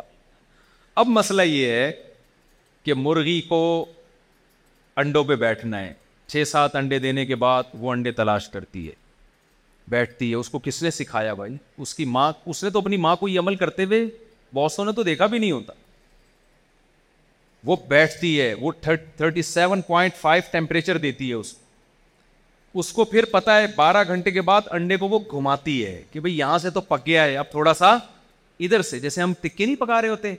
اب 1.01 1.07
مسئلہ 1.07 1.41
یہ 1.41 1.71
ہے 1.71 1.91
کہ 2.87 2.93
مرغی 2.93 3.39
کو 3.47 3.59
انڈوں 5.01 5.23
پہ 5.29 5.35
بیٹھنا 5.35 5.79
ہے 5.79 5.93
چھ 6.31 6.43
سات 6.47 6.75
انڈے 6.75 6.99
دینے 7.05 7.25
کے 7.25 7.35
بعد 7.43 7.63
وہ 7.79 7.91
انڈے 7.91 8.11
تلاش 8.19 8.47
کرتی 8.49 8.85
ہے 8.87 8.93
بیٹھتی 9.93 10.29
ہے 10.29 10.35
اس 10.35 10.49
کو 10.49 10.59
کس 10.63 10.81
نے 10.83 10.91
سکھایا 10.91 11.33
بھائی 11.39 11.55
اس 11.85 11.93
کی 11.95 12.05
ماں 12.15 12.31
اس 12.53 12.63
نے 12.63 12.69
تو 12.69 12.79
اپنی 12.79 12.97
ماں 13.05 13.15
کو 13.23 13.27
یہ 13.27 13.39
عمل 13.39 13.55
کرتے 13.63 13.85
ہوئے 13.89 14.03
باسوں 14.53 14.85
نے 14.85 14.91
تو 14.99 15.03
دیکھا 15.09 15.25
بھی 15.33 15.39
نہیں 15.39 15.51
ہوتا 15.51 15.73
وہ 17.71 17.75
بیٹھتی 17.87 18.39
ہے 18.39 18.53
وہ 18.59 18.71
thirty 18.81 19.41
seven 19.41 19.81
point 19.87 20.15
five 20.21 20.41
temperature 20.51 20.97
دیتی 21.07 21.29
ہے 21.29 21.35
اس 21.43 21.47
کو 22.73 22.79
اس 22.79 22.91
کو 22.93 23.05
پھر 23.15 23.25
پتا 23.31 23.59
ہے 23.61 23.65
بارہ 23.75 24.03
گھنٹے 24.07 24.31
کے 24.31 24.41
بعد 24.51 24.71
انڈے 24.79 24.97
کو 25.03 25.07
وہ 25.09 25.19
گھماتی 25.31 25.83
ہے 25.85 26.01
کہ 26.11 26.19
بھائی 26.19 26.37
یہاں 26.37 26.57
سے 26.57 26.69
تو 26.77 26.81
پک 26.91 27.05
گیا 27.07 27.23
ہے 27.25 27.37
اب 27.37 27.51
تھوڑا 27.51 27.73
سا 27.83 27.95
ادھر 28.59 28.81
سے 28.91 28.99
جیسے 28.99 29.21
ہم 29.21 29.33
ٹکے 29.41 29.65
نہیں 29.65 29.75
پکا 29.85 30.01
رہے 30.01 30.09
ہوتے 30.09 30.35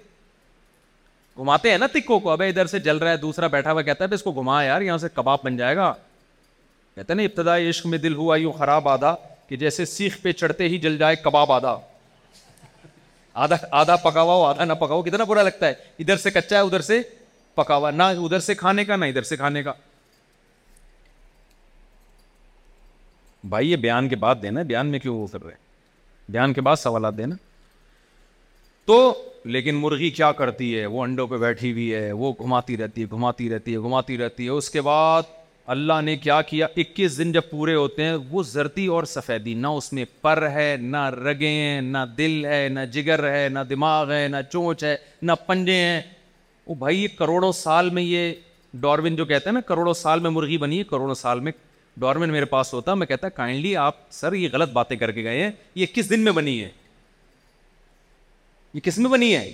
گھماتے 1.38 1.70
ہیں 1.70 1.78
نا 1.78 1.86
تکو 1.92 2.18
کو 2.18 2.30
ابھی 2.30 2.48
ادھر 2.48 2.66
سے 2.66 2.78
جل 2.86 2.96
رہا 2.98 3.10
ہے 3.10 3.16
دوسرا 3.16 3.46
بیٹھا 3.48 3.72
ہوا 3.72 3.82
کہتا 3.88 4.04
ہے 4.04 4.14
اس 4.14 4.22
کو 4.22 4.30
گھما 4.40 4.62
یار 4.64 4.80
یہاں 4.82 4.98
سے 4.98 5.06
کباب 5.14 5.38
بن 5.44 5.56
جائے 5.56 5.76
گا 5.76 5.92
کہتے 6.94 7.12
ہیں 7.12 7.16
نا 7.20 7.22
ابتدا 7.28 7.56
عشق 7.68 7.86
میں 7.86 7.98
دل 7.98 8.14
ہوا 8.14 8.36
یوں 8.36 8.52
خراب 8.58 8.88
آدھا 8.88 9.14
کہ 9.48 9.56
جیسے 9.56 9.84
سیخ 9.84 10.16
پہ 10.22 10.32
چڑھتے 10.40 10.68
ہی 10.68 10.78
جل 10.86 10.96
جائے 10.98 11.16
کباب 11.24 11.52
آدھا 11.52 11.76
آدھا 13.46 13.56
آدھا 13.80 13.96
پکاوا 14.08 14.34
ہو 14.34 14.44
آدھا 14.44 14.64
نہ 14.64 14.72
پکاؤ 14.80 15.02
کتنا 15.02 15.24
برا 15.24 15.42
لگتا 15.42 15.66
ہے 15.68 15.74
ادھر 15.98 16.16
سے 16.16 16.30
کچا 16.30 16.56
ہے 16.56 16.60
ادھر 16.66 16.80
سے 16.90 17.00
پکا 17.54 17.76
ہوا 17.76 17.90
نہ 17.90 18.02
ادھر 18.26 18.40
سے 18.40 18.54
کھانے 18.54 18.84
کا 18.84 18.96
نہ 18.96 19.04
ادھر 19.04 19.22
سے 19.30 19.36
کھانے 19.36 19.62
کا 19.62 19.72
بھائی 23.48 23.70
یہ 23.70 23.76
بیان 23.86 24.08
کے 24.08 24.16
بعد 24.26 24.34
دینا 24.42 24.62
بیان 24.62 24.86
میں 24.90 24.98
کیوں 24.98 25.16
وہ 25.18 25.26
کر 25.32 25.44
رہے 25.44 25.54
بیان 26.32 26.52
کے 26.52 26.60
بعد 26.60 26.76
سوالات 26.76 27.16
دینا 27.18 27.34
تو 28.88 28.98
لیکن 29.54 29.74
مرغی 29.76 30.08
کیا 30.10 30.30
کرتی 30.36 30.66
ہے 30.78 30.84
وہ 30.92 31.02
انڈوں 31.02 31.26
پہ 31.28 31.36
بیٹھی 31.38 31.70
ہوئی 31.72 31.92
ہے 31.94 32.10
وہ 32.20 32.32
گھماتی 32.40 32.76
رہتی 32.76 33.02
ہے 33.02 33.06
گھماتی 33.16 33.48
رہتی 33.50 33.72
ہے 33.72 33.78
گھماتی 33.78 34.16
رہتی 34.18 34.44
ہے 34.44 34.50
اس 34.50 34.70
کے 34.70 34.80
بعد 34.82 35.22
اللہ 35.74 36.00
نے 36.04 36.16
کیا 36.16 36.40
کیا 36.50 36.66
اکیس 36.84 37.18
دن 37.18 37.32
جب 37.32 37.50
پورے 37.50 37.74
ہوتے 37.74 38.04
ہیں 38.04 38.14
وہ 38.30 38.42
زرتی 38.52 38.86
اور 38.96 39.04
سفیدی 39.14 39.54
نہ 39.54 39.66
اس 39.80 39.92
میں 39.92 40.04
پر 40.22 40.42
ہے 40.54 40.74
نہ 40.80 41.04
رگیں 41.14 41.80
نہ 41.90 42.04
دل 42.18 42.44
ہے 42.50 42.66
نہ 42.72 42.84
جگر 42.92 43.24
ہے 43.32 43.46
نہ 43.52 43.64
دماغ 43.70 44.12
ہے 44.12 44.26
نہ 44.30 44.36
چونچ 44.52 44.84
ہے 44.84 44.96
نہ 45.22 45.32
پنجے 45.46 45.74
ہیں 45.82 46.00
وہ 46.66 46.74
بھائی 46.78 47.02
یہ 47.02 47.08
کروڑوں 47.18 47.52
سال 47.60 47.90
میں 47.98 48.02
یہ 48.02 48.32
ڈاروین 48.80 49.16
جو 49.16 49.24
کہتا 49.24 49.50
ہے 49.50 49.54
نا 49.54 49.60
کروڑوں 49.74 49.94
سال 50.04 50.20
میں 50.20 50.30
مرغی 50.30 50.58
بنی 50.64 50.78
ہے 50.78 50.84
کروڑوں 50.90 51.14
سال 51.26 51.40
میں 51.40 51.52
ڈاروین 52.06 52.32
میرے 52.32 52.44
پاس 52.56 52.72
ہوتا 52.74 52.94
میں 52.94 53.06
کہتا 53.06 53.28
کائنڈلی 53.42 53.76
آپ 53.88 53.96
سر 54.20 54.32
یہ 54.42 54.48
غلط 54.52 54.72
باتیں 54.72 54.96
کر 54.96 55.12
کے 55.12 55.24
گئے 55.24 55.42
ہیں 55.42 55.50
یہ 55.82 55.86
کس 55.94 56.10
دن 56.10 56.24
میں 56.24 56.32
بنی 56.42 56.60
ہے 56.62 56.68
یہ 58.74 58.80
کس 58.84 58.98
میں 58.98 59.10
بنی 59.10 59.34
ہے 59.34 59.50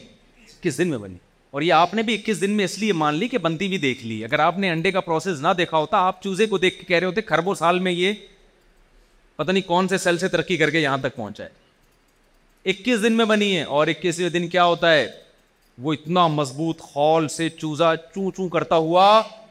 کس 0.60 0.78
دن 0.78 0.88
میں 0.90 0.98
بنی 0.98 1.16
اور 1.54 1.62
یہ 1.62 1.72
آپ 1.72 1.92
نے 1.94 2.02
بھی 2.02 2.14
اکیس 2.14 2.40
دن 2.40 2.50
میں 2.56 2.64
اس 2.64 2.78
لیے 2.78 2.92
مان 2.92 3.14
لی 3.14 3.26
کہ 3.28 3.38
بنتی 3.38 3.66
بھی 3.68 3.78
دیکھ 3.78 4.04
لی 4.06 4.22
اگر 4.24 4.38
آپ 4.44 4.56
نے 4.58 4.70
انڈے 4.70 4.90
کا 4.92 5.00
پروسیس 5.00 5.40
نہ 5.40 5.48
دیکھا 5.58 5.76
ہوتا 5.76 5.96
آپ 6.06 6.22
چوزے 6.22 6.46
کو 6.46 6.58
دیکھ 6.58 6.78
کے 6.78 6.84
کہہ 6.88 6.98
رہے 6.98 7.06
ہوتے 7.06 7.20
کھربو 7.22 7.54
سال 7.54 7.78
میں 7.86 7.92
یہ 7.92 8.12
پتا 9.36 9.52
نہیں 9.52 9.66
کون 9.66 9.88
سے 9.88 9.98
سیل 9.98 10.18
سے 10.18 10.28
ترقی 10.28 10.56
کر 10.56 10.70
کے 10.70 10.80
یہاں 10.80 10.98
تک 11.02 11.14
پہنچا 11.16 11.44
ہے 11.44 12.70
اکیس 12.70 13.02
دن 13.02 13.12
میں 13.16 13.24
بنی 13.32 13.54
ہے 13.56 13.62
اور 13.78 13.86
اکیسویں 13.88 14.28
دن 14.30 14.48
کیا 14.48 14.64
ہوتا 14.64 14.92
ہے 14.94 15.06
وہ 15.82 15.92
اتنا 15.92 16.26
مضبوط 16.28 16.80
خول 16.80 17.28
سے 17.36 17.48
چوزا 17.58 17.94
چو 18.14 18.30
چو 18.36 18.48
کرتا 18.48 18.76
ہوا 18.86 19.06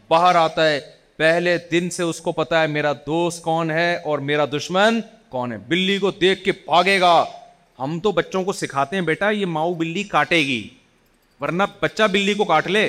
باہر 0.09 0.35
آتا 0.35 0.69
ہے 0.69 0.79
پہلے 1.17 1.57
دن 1.71 1.89
سے 1.89 2.03
اس 2.03 2.19
کو 2.21 2.31
پتا 2.41 2.61
ہے 2.61 2.67
میرا 2.67 2.91
دوست 3.05 3.43
کون 3.43 3.71
ہے 3.71 3.95
اور 4.05 4.19
میرا 4.29 4.45
دشمن 4.57 4.99
کون 5.29 5.51
ہے 5.51 5.57
بلی 5.67 5.97
کو 5.99 6.11
دیکھ 6.21 6.43
کے 6.43 6.51
بھاگے 6.65 6.99
گا 7.01 7.13
ہم 7.79 7.99
تو 8.03 8.11
بچوں 8.11 8.43
کو 8.43 8.53
سکھاتے 8.53 8.95
ہیں 8.95 9.03
بیٹا 9.03 9.29
یہ 9.31 9.45
ماؤ 9.57 9.73
بلی 9.73 10.03
کاٹے 10.11 10.37
گی 10.45 10.67
ورنہ 11.41 11.63
بچہ 11.79 12.03
بلی 12.11 12.33
کو 12.33 12.43
کاٹ 12.45 12.67
لے 12.67 12.83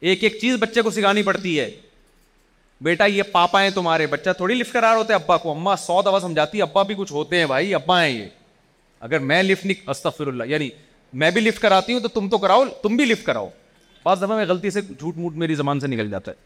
ایک 0.00 0.24
ایک 0.24 0.38
چیز 0.40 0.56
بچے 0.60 0.82
کو 0.82 0.90
سکھانی 0.90 1.22
پڑتی 1.22 1.58
ہے 1.58 1.70
بیٹا 2.84 3.04
یہ 3.06 3.22
پاپا 3.32 3.62
ہیں 3.62 3.70
تمہارے 3.74 4.06
بچہ 4.06 4.30
تھوڑی 4.36 4.54
لفٹ 4.54 4.72
کرا 4.72 4.94
ہوتے 4.96 5.14
ابا 5.14 5.36
کو 5.36 5.50
اما 5.50 5.76
سو 5.86 6.00
دفعہ 6.02 6.18
سمجھاتی 6.20 6.60
ابا 6.62 6.82
بھی 6.90 6.94
کچھ 6.98 7.12
ہوتے 7.12 7.38
ہیں 7.38 7.46
بھائی 7.46 7.74
ابا 7.74 8.02
ہیں 8.02 8.10
یہ 8.10 8.24
اگر 9.06 9.18
میں 9.30 9.42
لفٹ 9.42 9.66
نہیں 9.66 9.90
استفر 9.90 10.26
اللہ 10.26 10.44
یعنی 10.48 10.68
میں 11.22 11.30
بھی 11.30 11.40
لفٹ 11.40 11.60
کراتی 11.62 11.92
ہوں 11.92 12.00
تو 12.00 12.08
تم 12.18 12.28
تو 12.28 12.38
کراؤ 12.38 12.64
تم 12.82 12.96
بھی 12.96 13.04
لفٹ 13.04 13.26
کراؤ 13.26 13.48
بعض 14.04 14.18
دفعہ 14.22 14.36
میں 14.36 14.44
غلطی 14.48 14.70
سے 14.70 14.80
جھوٹ 14.98 15.16
موٹ 15.16 15.34
میری 15.36 15.54
زبان 15.54 15.80
سے 15.80 15.86
نکل 15.86 16.10
جاتا 16.10 16.30
ہے 16.32 16.36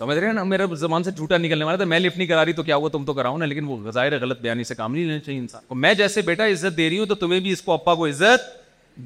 سمجھ 0.00 0.16
رہے 0.18 0.26
ہیں 0.26 0.34
نا 0.34 0.42
میرا 0.42 0.64
زبان 0.80 1.02
سے 1.02 1.10
جھوٹا 1.10 1.36
نکلنے 1.38 1.64
والا 1.64 1.76
تھا 1.76 1.84
میں 1.84 1.98
لفٹ 2.00 2.16
نہیں 2.18 2.26
کرا 2.28 2.44
رہی 2.44 2.52
تو 2.52 2.62
کیا 2.62 2.76
ہوا 2.76 2.88
تم 2.92 3.04
تو 3.04 3.12
کراؤ 3.14 3.36
نا 3.38 3.44
لیکن 3.44 3.64
وہ 3.68 3.76
ظاہر 3.92 4.18
غلط 4.20 4.40
بیانی 4.40 4.64
سے 4.64 4.74
کام 4.74 4.94
نہیں 4.94 5.04
لینا 5.04 5.18
چاہیے 5.18 5.38
انسان 5.38 5.62
کو 5.68 5.74
میں 5.74 5.92
جیسے 5.94 6.22
بیٹا 6.28 6.46
عزت 6.52 6.76
دے 6.76 6.88
رہی 6.88 6.98
ہوں 6.98 7.06
تو 7.06 7.14
تمہیں 7.24 7.40
بھی 7.40 7.50
اس 7.52 7.62
کو 7.62 7.76
کو 7.84 8.06
عزت 8.06 8.46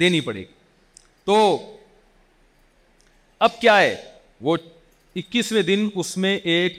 دینی 0.00 0.20
پڑے 0.28 0.38
گی 0.40 0.44
تو 1.24 1.38
اب 3.48 3.58
کیا 3.60 3.76
ہے 3.80 3.94
وہ 4.48 4.56
اکیسویں 5.16 5.60
دن 5.62 5.88
اس 6.02 6.16
میں 6.24 6.36
ایک 6.54 6.78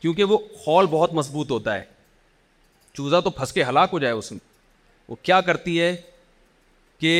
کیونکہ 0.00 0.24
وہ 0.30 0.38
ہال 0.66 0.86
بہت 0.90 1.14
مضبوط 1.14 1.50
ہوتا 1.50 1.74
ہے 1.74 1.82
چوزا 2.94 3.20
تو 3.20 3.30
پھنس 3.36 3.52
کے 3.52 3.64
ہلاک 3.68 3.90
ہو 3.92 3.98
جائے 3.98 4.12
اس 4.14 4.30
میں 4.32 4.40
وہ 5.08 5.16
کیا 5.22 5.40
کرتی 5.50 5.80
ہے 5.80 5.94
کہ 7.00 7.12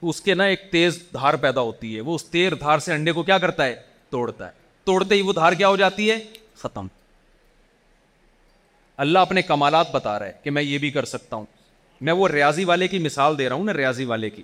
اس 0.00 0.20
کے 0.22 0.34
نا 0.34 0.44
ایک 0.52 0.70
تیز 0.72 1.02
دھار 1.12 1.34
پیدا 1.46 1.60
ہوتی 1.60 1.94
ہے 1.96 2.00
وہ 2.06 2.14
اس 2.14 2.24
تیر 2.24 2.54
دھار 2.60 2.78
سے 2.86 2.92
انڈے 2.94 3.12
کو 3.12 3.22
کیا 3.22 3.38
کرتا 3.38 3.66
ہے 3.66 3.74
توڑتا 4.10 4.46
ہے 4.46 4.52
توڑتے 4.84 5.14
ہی 5.14 5.20
وہ 5.22 5.32
دھار 5.32 5.52
کیا 5.52 5.68
ہو 5.68 5.76
جاتی 5.76 6.10
ہے 6.10 6.16
ختم 6.58 6.86
اللہ 9.04 9.18
اپنے 9.28 9.42
کمالات 9.42 9.90
بتا 9.92 10.18
رہا 10.18 10.26
ہے 10.26 10.32
کہ 10.44 10.50
میں 10.50 10.62
یہ 10.62 10.78
بھی 10.84 10.90
کر 10.90 11.04
سکتا 11.14 11.36
ہوں 11.36 11.44
میں 12.06 12.12
وہ 12.12 12.28
ریاضی 12.28 12.64
والے 12.64 12.88
کی 12.88 12.98
مثال 13.08 13.38
دے 13.38 13.48
رہا 13.48 13.56
ہوں 13.56 13.64
نا 13.64 13.74
ریاضی 13.74 14.04
والے 14.04 14.30
کی 14.30 14.42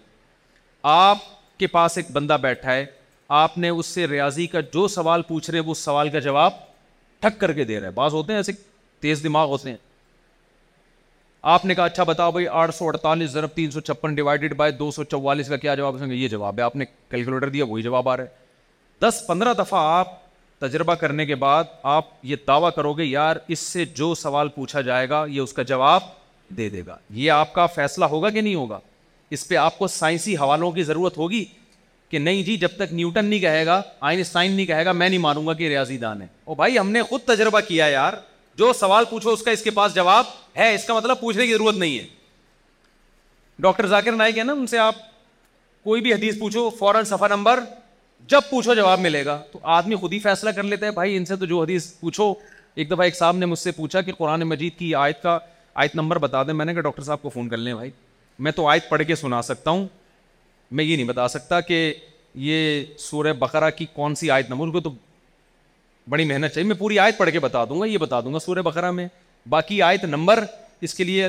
آپ 0.92 1.18
کے 1.58 1.66
پاس 1.76 1.96
ایک 1.98 2.10
بندہ 2.12 2.36
بیٹھا 2.40 2.72
ہے 2.74 2.84
آپ 3.42 3.56
نے 3.58 3.68
اس 3.68 3.86
سے 3.86 4.06
ریاضی 4.06 4.46
کا 4.46 4.60
جو 4.72 4.86
سوال 4.98 5.22
پوچھ 5.28 5.50
رہے 5.50 5.58
ہیں 5.58 5.66
وہ 5.66 5.74
سوال 5.74 6.08
کا 6.10 6.18
جواب 6.28 6.52
ٹھک 7.20 7.40
کر 7.40 7.52
کے 7.52 7.64
دے 7.64 7.78
رہا 7.80 7.86
ہے 7.86 7.92
بعض 7.98 8.14
ہوتے 8.14 8.32
ہیں 8.32 8.38
ایسے 8.38 8.52
تیز 9.02 9.22
دماغ 9.24 9.48
ہوتے 9.50 9.70
ہیں 9.70 9.76
آپ 11.52 11.64
نے 11.64 11.74
کہا 11.74 11.84
اچھا 11.84 12.04
بتاؤ 12.08 12.32
بھائی 12.32 12.46
آٹھ 12.62 12.74
سو 12.74 12.86
اڑتالیس 12.86 13.30
ضرب 13.30 13.50
تین 13.54 13.70
سو 13.70 13.80
چھپن 13.86 14.14
ڈیوائڈیڈ 14.14 14.54
بائی 14.56 14.72
دو 14.72 14.90
سو 14.90 15.04
چوالیس 15.04 15.48
کا 15.48 15.56
کیا 15.64 15.74
جواب 15.74 16.00
ہے 16.02 16.14
یہ 16.14 16.28
جواب 16.28 16.58
ہے 16.58 16.62
آپ 16.64 16.76
نے 16.76 16.84
کیلکولیٹر 17.10 17.48
دیا 17.56 17.64
وہی 17.68 17.82
جواب 17.82 18.08
آ 18.08 18.16
رہا 18.16 18.24
ہے 18.24 18.42
دس 19.02 19.22
پندرہ 19.26 19.52
دفعہ 19.58 19.78
آپ 19.94 20.10
تجربہ 20.60 20.94
کرنے 20.94 21.24
کے 21.26 21.34
بعد 21.34 21.64
آپ 21.92 22.06
یہ 22.24 22.36
دعویٰ 22.46 22.70
کرو 22.76 22.92
گے 22.98 23.04
یار 23.04 23.36
اس 23.48 23.58
سے 23.58 23.84
جو 23.84 24.14
سوال 24.14 24.48
پوچھا 24.54 24.80
جائے 24.80 25.08
گا 25.08 25.24
یہ 25.28 25.40
اس 25.40 25.52
کا 25.52 25.62
جواب 25.72 26.02
دے 26.56 26.68
دے 26.68 26.82
گا 26.86 26.96
یہ 27.14 27.30
آپ 27.30 27.52
کا 27.54 27.66
فیصلہ 27.74 28.04
ہوگا 28.14 28.30
کہ 28.30 28.40
نہیں 28.40 28.54
ہوگا 28.54 28.78
اس 29.34 29.46
پہ 29.48 29.54
آپ 29.56 29.78
کو 29.78 29.86
سائنسی 29.86 30.36
حوالوں 30.36 30.70
کی 30.72 30.82
ضرورت 30.82 31.16
ہوگی 31.18 31.44
کہ 32.10 32.18
نہیں 32.18 32.42
جی 32.42 32.56
جب 32.56 32.76
تک 32.76 32.92
نیوٹن 32.92 33.24
نہیں 33.24 33.40
کہے 33.40 33.64
گا 33.66 33.80
آئنسٹائن 34.00 34.52
نہیں 34.52 34.66
کہے 34.66 34.84
گا 34.86 34.92
میں 34.92 35.08
نہیں 35.08 35.18
مانوں 35.20 35.46
گا 35.46 35.52
کہ 35.60 35.68
ریاضی 35.68 35.96
دان 35.98 36.22
ہے 36.22 36.54
بھائی 36.56 36.78
ہم 36.78 36.90
نے 36.90 37.02
خود 37.08 37.20
تجربہ 37.26 37.60
کیا 37.68 37.86
یار 37.86 38.12
جو 38.58 38.72
سوال 38.80 39.04
پوچھو 39.10 39.30
اس 39.30 39.42
کا 39.42 39.50
اس 39.50 39.62
کے 39.62 39.70
پاس 39.78 39.94
جواب 39.94 40.24
ہے 40.58 40.74
اس 40.74 40.84
کا 40.86 40.94
مطلب 40.94 41.20
پوچھنے 41.20 41.46
کی 41.46 41.52
ضرورت 41.52 41.76
نہیں 41.76 41.98
ہے 41.98 42.06
ڈاکٹر 43.64 43.86
ذاکر 43.86 44.12
نائک 44.12 44.38
ہے 44.38 44.42
نا 44.44 44.52
ان 44.52 44.66
سے 44.66 44.78
آپ 44.78 44.94
کوئی 45.84 46.00
بھی 46.02 46.12
حدیث 46.12 46.38
پوچھو 46.38 46.68
فوراً 46.78 47.04
سفر 47.04 47.30
نمبر 47.30 47.60
جب 48.30 48.40
پوچھو 48.50 48.74
جواب 48.74 49.00
ملے 49.00 49.24
گا 49.24 49.40
تو 49.52 49.58
آدمی 49.78 49.94
خود 49.96 50.12
ہی 50.12 50.18
فیصلہ 50.18 50.50
کر 50.56 50.62
لیتا 50.62 50.86
ہے 50.86 50.90
بھائی 50.92 51.16
ان 51.16 51.24
سے 51.24 51.36
تو 51.36 51.46
جو 51.46 51.60
حدیث 51.62 51.92
پوچھو 52.00 52.32
ایک 52.74 52.90
دفعہ 52.90 53.02
ایک 53.04 53.16
صاحب 53.16 53.36
نے 53.36 53.46
مجھ 53.46 53.58
سے 53.58 53.70
پوچھا 53.72 54.00
کہ 54.02 54.12
قرآن 54.18 54.42
مجید 54.48 54.72
کی 54.78 54.94
آیت 54.94 55.22
کا 55.22 55.38
آیت 55.82 55.94
نمبر 55.96 56.18
بتا 56.18 56.42
دیں 56.42 56.54
میں 56.54 56.64
نے 56.64 56.72
کہا 56.74 56.82
ڈاکٹر 56.82 57.02
صاحب 57.02 57.22
کو 57.22 57.28
فون 57.34 57.48
کر 57.48 57.56
لیں 57.56 57.74
بھائی 57.74 57.90
میں 58.38 58.52
تو 58.52 58.66
آیت 58.68 58.88
پڑھ 58.88 59.02
کے 59.06 59.14
سنا 59.14 59.42
سکتا 59.42 59.70
ہوں 59.70 59.86
میں 60.70 60.84
یہ 60.84 60.96
نہیں 60.96 61.06
بتا 61.08 61.26
سکتا 61.28 61.60
کہ 61.60 61.92
یہ 62.48 62.84
سورہ 62.98 63.32
بقرہ 63.38 63.70
کی 63.76 63.86
کون 63.94 64.14
سی 64.14 64.30
آیت 64.30 64.50
نمبر 64.50 64.70
کو 64.72 64.80
تو 64.80 64.90
بڑی 66.10 66.24
محنت 66.24 66.52
چاہیے 66.54 66.66
میں 66.68 66.76
پوری 66.76 66.98
آیت 66.98 67.18
پڑھ 67.18 67.30
کے 67.32 67.40
بتا 67.40 67.64
دوں 67.68 67.80
گا 67.80 67.84
یہ 67.86 67.98
بتا 67.98 68.20
دوں 68.20 68.32
گا 68.34 68.38
سورہ 68.44 68.62
بقرہ 68.62 68.90
میں 68.90 69.06
باقی 69.48 69.80
آیت 69.82 70.04
نمبر 70.04 70.44
اس 70.80 70.94
کے 70.94 71.04
لیے 71.04 71.28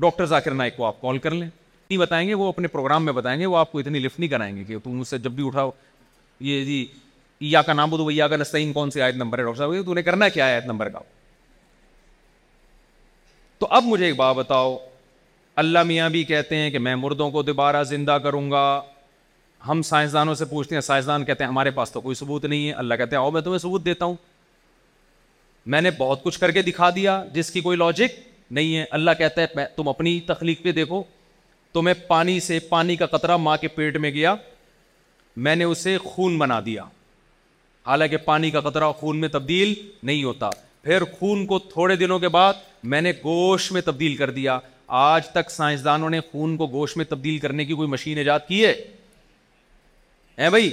ڈاکٹر 0.00 0.26
ذاکر 0.26 0.54
نائک 0.54 0.76
کو 0.76 0.84
آپ 0.86 1.00
کال 1.00 1.18
کر 1.18 1.30
لیں 1.30 1.48
نہیں 1.90 1.98
بتائیں 1.98 2.26
گے 2.28 2.34
وہ 2.34 2.48
اپنے 2.48 2.68
پروگرام 2.68 3.04
میں 3.04 3.12
بتائیں 3.12 3.38
گے 3.40 3.46
وہ 3.46 3.56
آپ 3.56 3.72
کو 3.72 3.78
اتنی 3.78 3.98
لفٹ 3.98 4.20
نہیں 4.20 4.30
کرائیں 4.30 4.54
گے 4.56 4.62
کہ 4.64 4.76
تم 4.84 5.00
اس 5.00 5.08
سے 5.08 5.18
جب 5.18 5.32
بھی 5.32 5.46
اٹھاؤ 5.46 5.70
یہ 6.40 6.64
جی 6.64 6.84
یا 7.40 7.62
کا 7.62 7.72
نام 7.72 7.94
یا 8.10 8.28
کا 8.28 8.36
نسعین 8.36 8.72
کون 8.72 8.90
سی 8.90 9.02
آیت 9.02 9.14
نمبر 9.16 9.38
ہے 9.38 9.44
ڈاکٹر 9.44 9.58
صاحب 9.58 9.86
تو 9.86 9.94
نے 9.94 10.02
کرنا 10.02 10.28
کیا 10.28 10.44
آیت 10.46 10.66
نمبر 10.66 10.88
کا 10.88 10.98
تو 13.58 13.66
اب 13.70 13.84
مجھے 13.86 14.04
ایک 14.06 14.16
بات 14.16 14.34
بتاؤ 14.36 14.76
اللہ 15.62 15.82
میاں 15.86 16.08
بھی 16.10 16.22
کہتے 16.24 16.56
ہیں 16.56 16.70
کہ 16.70 16.78
میں 16.78 16.94
مردوں 16.96 17.30
کو 17.30 17.42
دوبارہ 17.42 17.82
زندہ 17.88 18.18
کروں 18.22 18.50
گا 18.50 18.80
ہم 19.68 19.82
سائنسدانوں 19.82 20.34
سے 20.34 20.44
پوچھتے 20.44 20.74
ہیں 20.74 20.80
سائنسدان 20.82 21.24
کہتے 21.24 21.44
ہیں 21.44 21.48
ہمارے 21.50 21.70
پاس 21.74 21.92
تو 21.92 22.00
کوئی 22.00 22.14
ثبوت 22.14 22.44
نہیں 22.44 22.66
ہے 22.68 22.72
اللہ 22.72 22.94
کہتے 22.94 23.16
ہیں 23.16 23.22
آؤ 23.22 23.30
میں 23.30 23.40
تمہیں 23.42 23.58
ثبوت 23.58 23.84
دیتا 23.84 24.04
ہوں 24.04 24.16
میں 25.74 25.80
نے 25.80 25.90
بہت 25.98 26.22
کچھ 26.22 26.38
کر 26.40 26.50
کے 26.50 26.62
دکھا 26.62 26.88
دیا 26.96 27.22
جس 27.34 27.50
کی 27.50 27.60
کوئی 27.60 27.76
لاجک 27.78 28.18
نہیں 28.54 28.76
ہے 28.76 28.84
اللہ 28.98 29.10
کہتا 29.18 29.42
ہے 29.56 29.64
تم 29.76 29.88
اپنی 29.88 30.18
تخلیق 30.26 30.62
پہ 30.62 30.72
دیکھو 30.72 31.02
تمہیں 31.72 31.94
پانی 32.08 32.38
سے 32.40 32.58
پانی 32.68 32.96
کا 32.96 33.06
قطرہ 33.16 33.36
ماں 33.36 33.56
کے 33.60 33.68
پیٹ 33.68 33.96
میں 34.00 34.10
گیا 34.14 34.34
میں 35.36 35.54
نے 35.56 35.64
اسے 35.64 35.96
خون 36.04 36.36
بنا 36.38 36.58
دیا 36.66 36.82
حالانکہ 37.86 38.16
پانی 38.24 38.50
کا 38.50 38.60
قطرہ 38.60 38.90
خون 38.98 39.16
میں 39.20 39.28
تبدیل 39.28 39.72
نہیں 40.02 40.22
ہوتا 40.24 40.50
پھر 40.82 41.02
خون 41.18 41.44
کو 41.46 41.58
تھوڑے 41.72 41.96
دنوں 41.96 42.18
کے 42.18 42.28
بعد 42.28 42.54
میں 42.92 43.00
نے 43.00 43.12
گوشت 43.24 43.72
میں 43.72 43.80
تبدیل 43.84 44.16
کر 44.16 44.30
دیا 44.30 44.58
آج 44.96 45.28
تک 45.30 45.50
سائنسدانوں 45.50 46.10
نے 46.10 46.20
خون 46.32 46.56
کو 46.56 46.66
گوشت 46.72 46.96
میں 46.96 47.04
تبدیل 47.08 47.38
کرنے 47.38 47.64
کی 47.64 47.74
کوئی 47.74 47.88
مشین 47.88 48.18
ایجاد 48.18 48.40
کی 48.48 48.64
ہے 48.64 48.72
اے 50.38 50.48
بھائی 50.50 50.70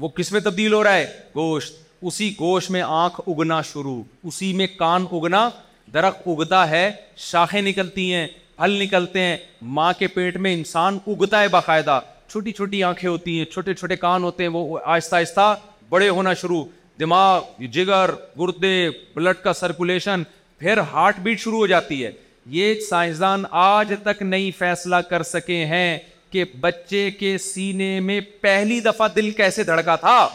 وہ 0.00 0.08
کس 0.16 0.32
میں 0.32 0.40
تبدیل 0.44 0.72
ہو 0.72 0.82
رہا 0.84 0.94
ہے 0.96 1.06
گوشت 1.34 1.80
اسی 2.04 2.30
گوشت 2.40 2.70
میں 2.70 2.82
آنکھ 2.86 3.20
اگنا 3.26 3.60
شروع 3.72 4.02
اسی 4.28 4.52
میں 4.56 4.66
کان 4.78 5.04
اگنا 5.12 5.48
درخت 5.94 6.28
اگتا 6.36 6.68
ہے 6.70 6.90
شاخیں 7.30 7.60
نکلتی 7.62 8.12
ہیں 8.14 8.26
پھل 8.56 8.72
نکلتے 8.82 9.20
ہیں 9.20 9.36
ماں 9.76 9.92
کے 9.98 10.06
پیٹ 10.06 10.36
میں 10.40 10.52
انسان 10.54 10.98
اگتا 11.08 11.40
ہے 11.42 11.48
باقاعدہ 11.50 12.00
چھوٹی 12.32 12.52
چھوٹی 12.56 12.82
آنکھیں 12.82 13.08
ہوتی 13.08 13.38
ہیں 13.38 13.44
چھوٹے 13.52 13.72
چھوٹے 13.74 13.96
کان 13.96 14.22
ہوتے 14.24 14.42
ہیں 14.42 14.50
وہ 14.50 14.78
آہستہ 14.84 15.16
آہستہ 15.16 15.54
بڑے 15.88 16.08
ہونا 16.08 16.32
شروع 16.42 16.62
دماغ 17.00 17.62
جگر 17.72 18.10
گردے 18.40 18.78
بلڈ 19.14 19.38
کا 19.42 19.52
سرکولیشن 19.58 20.22
پھر 20.58 20.78
ہارٹ 20.92 21.18
بیٹ 21.22 21.40
شروع 21.40 21.58
ہو 21.58 21.66
جاتی 21.66 22.04
ہے 22.04 22.10
یہ 22.56 22.74
سائنسدان 22.88 23.42
آج 23.64 23.92
تک 24.04 24.22
نہیں 24.22 24.50
فیصلہ 24.58 24.96
کر 25.10 25.22
سکے 25.32 25.64
ہیں 25.74 25.98
کہ 26.30 26.44
بچے 26.60 27.10
کے 27.18 27.36
سینے 27.52 27.98
میں 28.00 28.20
پہلی 28.40 28.80
دفعہ 28.88 29.08
دل 29.16 29.30
کیسے 29.42 29.64
دھڑکا 29.64 29.96
تھا 30.06 30.26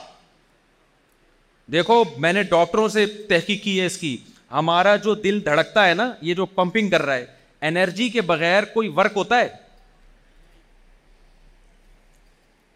دیکھو 1.71 2.03
میں 2.25 2.33
نے 2.33 2.43
ڈاکٹروں 2.55 2.87
سے 2.89 3.05
تحقیق 3.29 3.63
کی 3.63 3.79
ہے 3.79 3.85
اس 3.85 3.97
کی 3.97 4.15
ہمارا 4.51 4.95
جو 5.07 5.15
دل 5.23 5.39
دھڑکتا 5.45 5.87
ہے 5.87 5.93
نا 5.93 6.11
یہ 6.21 6.33
جو 6.33 6.45
پمپنگ 6.59 6.89
کر 6.89 7.01
رہا 7.05 7.15
ہے 7.15 7.25
انرجی 7.67 8.09
کے 8.09 8.21
بغیر 8.33 8.65
کوئی 8.73 8.87
ورک 8.95 9.13
ہوتا 9.15 9.39
ہے 9.39 9.47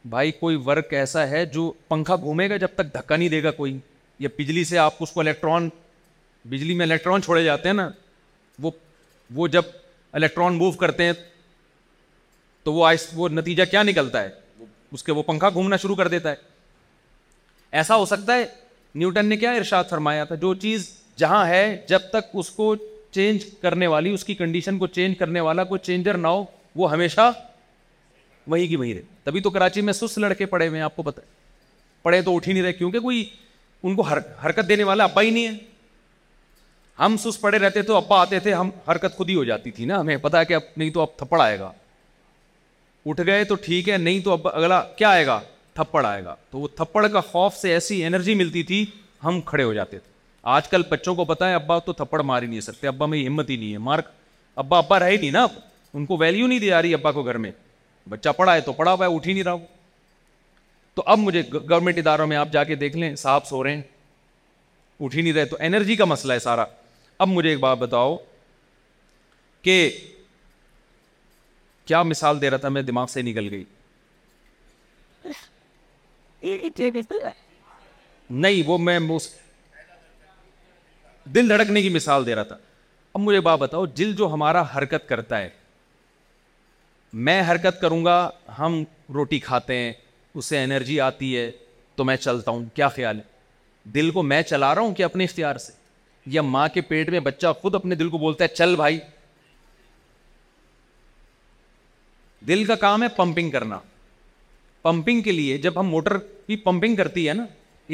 بھائی 0.10 0.32
کوئی 0.39 0.56
ورک 0.66 0.93
ایسا 0.93 1.28
ہے 1.30 1.45
جو 1.45 1.72
پنکھا 1.88 2.16
گھومے 2.16 2.49
گا 2.49 2.58
جب 2.58 2.68
تک 2.76 2.93
دھکا 2.93 3.16
نہیں 3.16 3.30
دے 3.30 3.41
گا 3.43 3.52
کوئی 3.52 3.78
یا 4.20 4.30
بجلی 4.38 4.64
سے 4.66 4.78
آپ 4.78 4.93
اس 4.99 5.12
کو 5.12 5.20
الیکٹران 5.20 5.70
بجلی 6.49 6.74
میں 6.76 6.86
الیکٹران 6.86 7.22
چھوڑے 7.22 7.43
جاتے 7.43 7.70
ہیں 7.70 7.74
نا 7.76 7.89
وہ 8.62 8.72
وہ 9.36 9.47
جب 9.47 9.62
الیکٹران 10.12 10.54
موو 10.58 10.72
کرتے 10.80 11.04
ہیں 11.06 11.14
تو 12.64 12.74
وہ 12.74 12.86
آئس 12.86 13.08
وہ 13.16 13.30
نتیجہ 13.30 13.64
کیا 13.72 13.84
نکلتا 13.84 14.22
ہے 14.24 14.30
اس 14.91 15.04
کے 15.04 15.12
وہ 15.12 15.24
پنکھا 15.24 15.49
گھومنا 15.49 15.78
شروع 15.82 15.95
کر 15.95 16.08
دیتا 16.16 16.30
ہے 16.32 16.36
ایسا 17.82 17.95
ہو 17.95 18.06
سکتا 18.06 18.36
ہے 18.38 18.45
نیوٹن 18.95 19.26
نے 19.26 19.38
کیا 19.38 19.52
ارشاد 19.56 19.84
فرمایا 19.89 20.24
تھا 20.32 20.36
جو 20.36 20.54
چیز 20.64 20.89
جہاں 21.18 21.45
ہے 21.47 21.78
جب 21.88 21.99
تک 22.12 22.30
اس 22.39 22.49
کو 22.49 22.76
چینج 23.12 23.45
کرنے 23.62 23.88
والی 23.88 24.10
اس 24.14 24.24
کی 24.26 24.34
کنڈیشن 24.36 24.78
کو 24.80 24.88
چینج 24.97 25.18
کرنے 25.18 25.39
والا 25.47 25.64
کوئی 25.70 25.80
چینجر 25.84 26.18
نہ 26.18 26.28
ہو 26.28 26.43
وہ 26.76 26.91
ہمیشہ 26.91 27.32
وہیں 28.47 28.67
کی 28.67 28.75
وہیں 28.75 28.93
رہے 28.93 29.01
تبھی 29.23 29.39
تو 29.41 29.49
کراچی 29.49 29.81
میں 29.81 29.93
سست 29.93 30.17
لڑکے 30.17 30.45
پڑے 30.45 30.67
ہوئے 30.67 30.77
ہیں 30.79 30.85
آپ 30.85 30.95
کو 30.95 31.03
پتہ 31.03 31.19
پڑے 32.03 32.21
تو 32.21 32.35
اٹھ 32.35 32.47
ہی 32.47 32.53
نہیں 32.53 32.63
رہے 32.63 32.73
کیونکہ 32.73 32.99
کوئی 32.99 33.23
ان 33.83 33.95
کو 33.95 34.01
حرکت 34.07 34.67
دینے 34.69 34.83
والا 34.83 35.03
ابا 35.03 35.21
ہی 35.21 35.29
نہیں 35.29 35.47
ہے 35.47 35.53
ہم 36.99 37.15
سس 37.23 37.39
پڑے 37.41 37.57
رہتے 37.59 37.81
تو 37.81 37.95
ابا 37.97 38.19
آتے 38.21 38.39
تھے 38.39 38.53
ہم 38.53 38.69
حرکت 38.87 39.15
خود 39.17 39.29
ہی 39.29 39.35
ہو 39.35 39.43
جاتی 39.43 39.71
تھی 39.71 39.85
نا 39.85 39.99
ہمیں 39.99 40.15
پتا 40.21 40.39
ہے 40.39 40.45
کہ 40.45 40.53
اب 40.53 40.61
نہیں 40.77 40.89
تو 40.93 41.01
اب 41.01 41.17
تھپڑ 41.17 41.41
آئے 41.41 41.57
گا 41.59 41.71
اٹھ 43.05 43.21
گئے 43.25 43.43
تو 43.43 43.55
ٹھیک 43.65 43.89
ہے 43.89 43.97
نہیں 43.97 44.19
تو 44.23 44.31
اب 44.33 44.47
اگلا 44.53 44.81
کیا 44.95 45.09
آئے 45.09 45.25
گا 45.25 45.39
تھپڑ 45.73 46.05
آئے 46.05 46.23
گا 46.23 46.35
تو 46.51 46.59
وہ 46.59 46.67
تھپڑ 46.75 47.07
کا 47.07 47.21
خوف 47.31 47.55
سے 47.57 47.71
ایسی 47.73 48.03
انرجی 48.05 48.35
ملتی 48.35 48.63
تھی 48.63 48.85
ہم 49.23 49.39
کھڑے 49.45 49.63
ہو 49.63 49.73
جاتے 49.73 49.97
تھے 49.99 50.09
آج 50.53 50.67
کل 50.69 50.81
بچوں 50.89 51.15
کو 51.15 51.25
پتا 51.25 51.49
ہے 51.49 51.53
ابا 51.55 51.77
تو 51.85 51.93
تھپڑ 51.93 52.21
مار 52.21 52.41
ہی 52.41 52.47
نہیں 52.47 52.61
سکتے 52.61 52.87
ابا 52.87 53.05
میں 53.05 53.25
ہمت 53.25 53.49
ہی 53.49 53.55
نہیں 53.57 53.73
ہے 53.73 53.77
مارک 53.89 54.07
ابا 54.63 54.77
ابا 54.77 54.99
رہے 54.99 55.17
نہیں 55.17 55.31
نا 55.31 55.45
ان 55.93 56.05
کو 56.05 56.17
ویلیو 56.17 56.47
نہیں 56.47 56.59
دی 56.59 56.67
جا 56.67 56.81
رہی 56.81 56.93
ابا 56.93 57.11
کو 57.11 57.23
گھر 57.23 57.37
میں 57.45 57.51
بچہ 58.10 58.30
پڑھا 58.38 58.54
ہے 58.56 58.62
تو 58.62 58.74
پڑھا 58.74 58.93
ہوا 58.93 59.06
ہے 59.08 59.16
اٹھ 59.16 59.28
ہی 59.28 59.34
نہیں 59.34 59.43
رہا 59.43 59.54
وہ 59.54 59.66
تو 60.95 61.04
اب 61.06 61.18
مجھے 61.20 61.41
گورنمنٹ 61.54 61.97
اداروں 61.97 62.28
میں 62.28 62.38
آپ 62.38 62.52
جا 62.54 62.64
کے 62.64 62.76
دیکھ 62.76 62.95
لیں 62.97 63.16
صاحب 63.16 63.45
سو 63.47 63.64
رہے 63.64 63.76
ہیں 63.76 63.82
اٹھ 64.99 65.16
ہی 65.16 65.22
نہیں 65.22 65.34
رہے 65.34 65.45
تو 65.45 65.58
انرجی 65.60 65.95
کا 65.95 66.06
مسئلہ 66.06 66.34
ہے 66.34 66.39
سارا 66.39 66.66
اب 67.20 67.28
مجھے 67.28 67.49
ایک 67.49 67.60
بات 67.60 67.78
بتاؤ 67.78 68.16
کہ 69.62 69.76
کیا 71.86 72.02
مثال 72.04 72.41
دے 72.41 72.49
رہا 72.49 72.58
تھا 72.58 72.70
میں 72.70 72.82
دماغ 72.82 73.06
سے 73.14 73.22
نکل 73.22 73.47
گئی 73.52 73.64
نہیں 78.30 78.64
وہ 78.68 78.78
میں 78.78 78.99
دل 81.36 81.49
دھڑکنے 81.49 81.82
کی 81.82 81.89
مثال 81.89 82.26
دے 82.26 82.36
رہا 82.36 82.43
تھا 82.43 82.58
اب 83.14 83.22
مجھے 83.22 83.39
بات 83.41 83.60
بتاؤ 83.60 83.86
جل 83.95 84.14
جو 84.16 84.28
ہمارا 84.34 84.64
حرکت 84.76 85.08
کرتا 85.10 85.38
ہے 85.39 85.49
میں 87.14 87.41
حرکت 87.49 87.80
کروں 87.82 88.03
گا 88.05 88.30
ہم 88.57 88.84
روٹی 89.14 89.39
کھاتے 89.39 89.76
ہیں 89.78 89.91
اس 90.36 90.45
سے 90.45 90.64
انرجی 90.64 90.99
آتی 91.01 91.36
ہے 91.38 91.49
تو 91.95 92.03
میں 92.03 92.16
چلتا 92.18 92.51
ہوں 92.51 92.64
کیا 92.74 92.88
خیال 92.89 93.18
ہے 93.18 93.89
دل 93.95 94.12
کو 94.12 94.22
میں 94.24 94.41
چلا 94.41 94.74
رہا 94.76 94.82
ہوں 94.82 94.93
کہ 94.95 95.03
اپنے 95.03 95.24
اختیار 95.24 95.55
سے 95.66 95.72
یا 96.32 96.41
ماں 96.41 96.68
کے 96.74 96.82
پیٹ 96.88 97.09
میں 97.09 97.20
بچہ 97.20 97.51
خود 97.62 97.76
اپنے 97.76 97.95
دل 97.95 98.09
کو 98.09 98.18
بولتا 98.18 98.43
ہے 98.43 98.55
چل 98.55 98.76
بھائی 98.76 98.99
دل 102.47 102.64
کا 102.66 102.76
کام 102.86 103.03
ہے 103.03 103.07
پمپنگ 103.16 103.51
کرنا 103.51 103.80
پمپنگ 104.82 105.22
کے 105.22 105.32
لیے 105.32 105.57
جب 105.62 105.80
ہم 105.80 105.88
موٹر 105.89 106.18
بھی 106.47 106.55
پمپنگ 106.64 106.95
کرتی 106.95 107.28
ہے 107.28 107.34
نا 107.34 107.45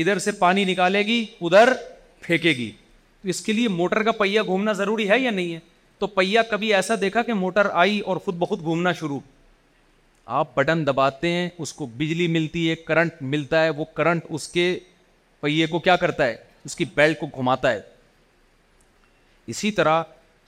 ادھر 0.02 0.20
سے 0.20 0.32
پانی 0.42 0.64
نکالے 0.66 1.02
گی 1.06 1.24
ادھر 1.42 1.74
پھینکے 2.26 2.52
گی 2.58 2.72
تو 3.22 3.30
اس 3.30 3.42
کے 3.46 3.54
لیے 3.54 3.68
موٹر 3.68 4.04
کا 4.04 4.12
پہیا 4.20 4.44
گھومنا 4.44 4.74
ضروری 4.74 5.10
ہے 5.10 5.20
یا 5.20 5.32
نہیں 5.32 5.54
ہے 5.54 5.60
تو 6.00 6.08
پہیا 6.08 6.42
کبھی 6.50 6.74
ایسا 6.74 6.94
دیکھا 7.02 7.22
کہ 7.28 7.34
موٹر 7.34 7.68
آئی 7.84 8.00
اور 8.10 8.18
خود 8.26 8.36
بخود 8.38 8.62
گھومنا 8.64 8.92
شروع 9.00 9.20
آپ 10.40 10.54
بٹن 10.56 10.86
دباتے 10.88 11.32
ہیں 11.32 11.48
اس 11.64 11.74
کو 11.74 11.86
بجلی 11.98 12.28
ملتی 12.32 12.70
ہے 12.70 12.76
کرنٹ 12.76 13.22
ملتا 13.34 13.64
ہے 13.64 13.70
وہ 13.76 13.86
کرنٹ 13.96 14.26
اس 14.36 14.48
کے 14.50 14.68
پہیے 15.42 15.66
کو 15.68 15.80
کیا 15.88 15.96
کرتا 15.96 16.26
ہے 16.26 16.36
اس 16.66 16.76
کی 16.76 16.86
بیلٹ 16.96 17.20
کو 17.20 17.28
گھماتا 17.42 17.72
ہے 17.72 17.80
اسی 19.54 19.72
طرح 19.72 20.02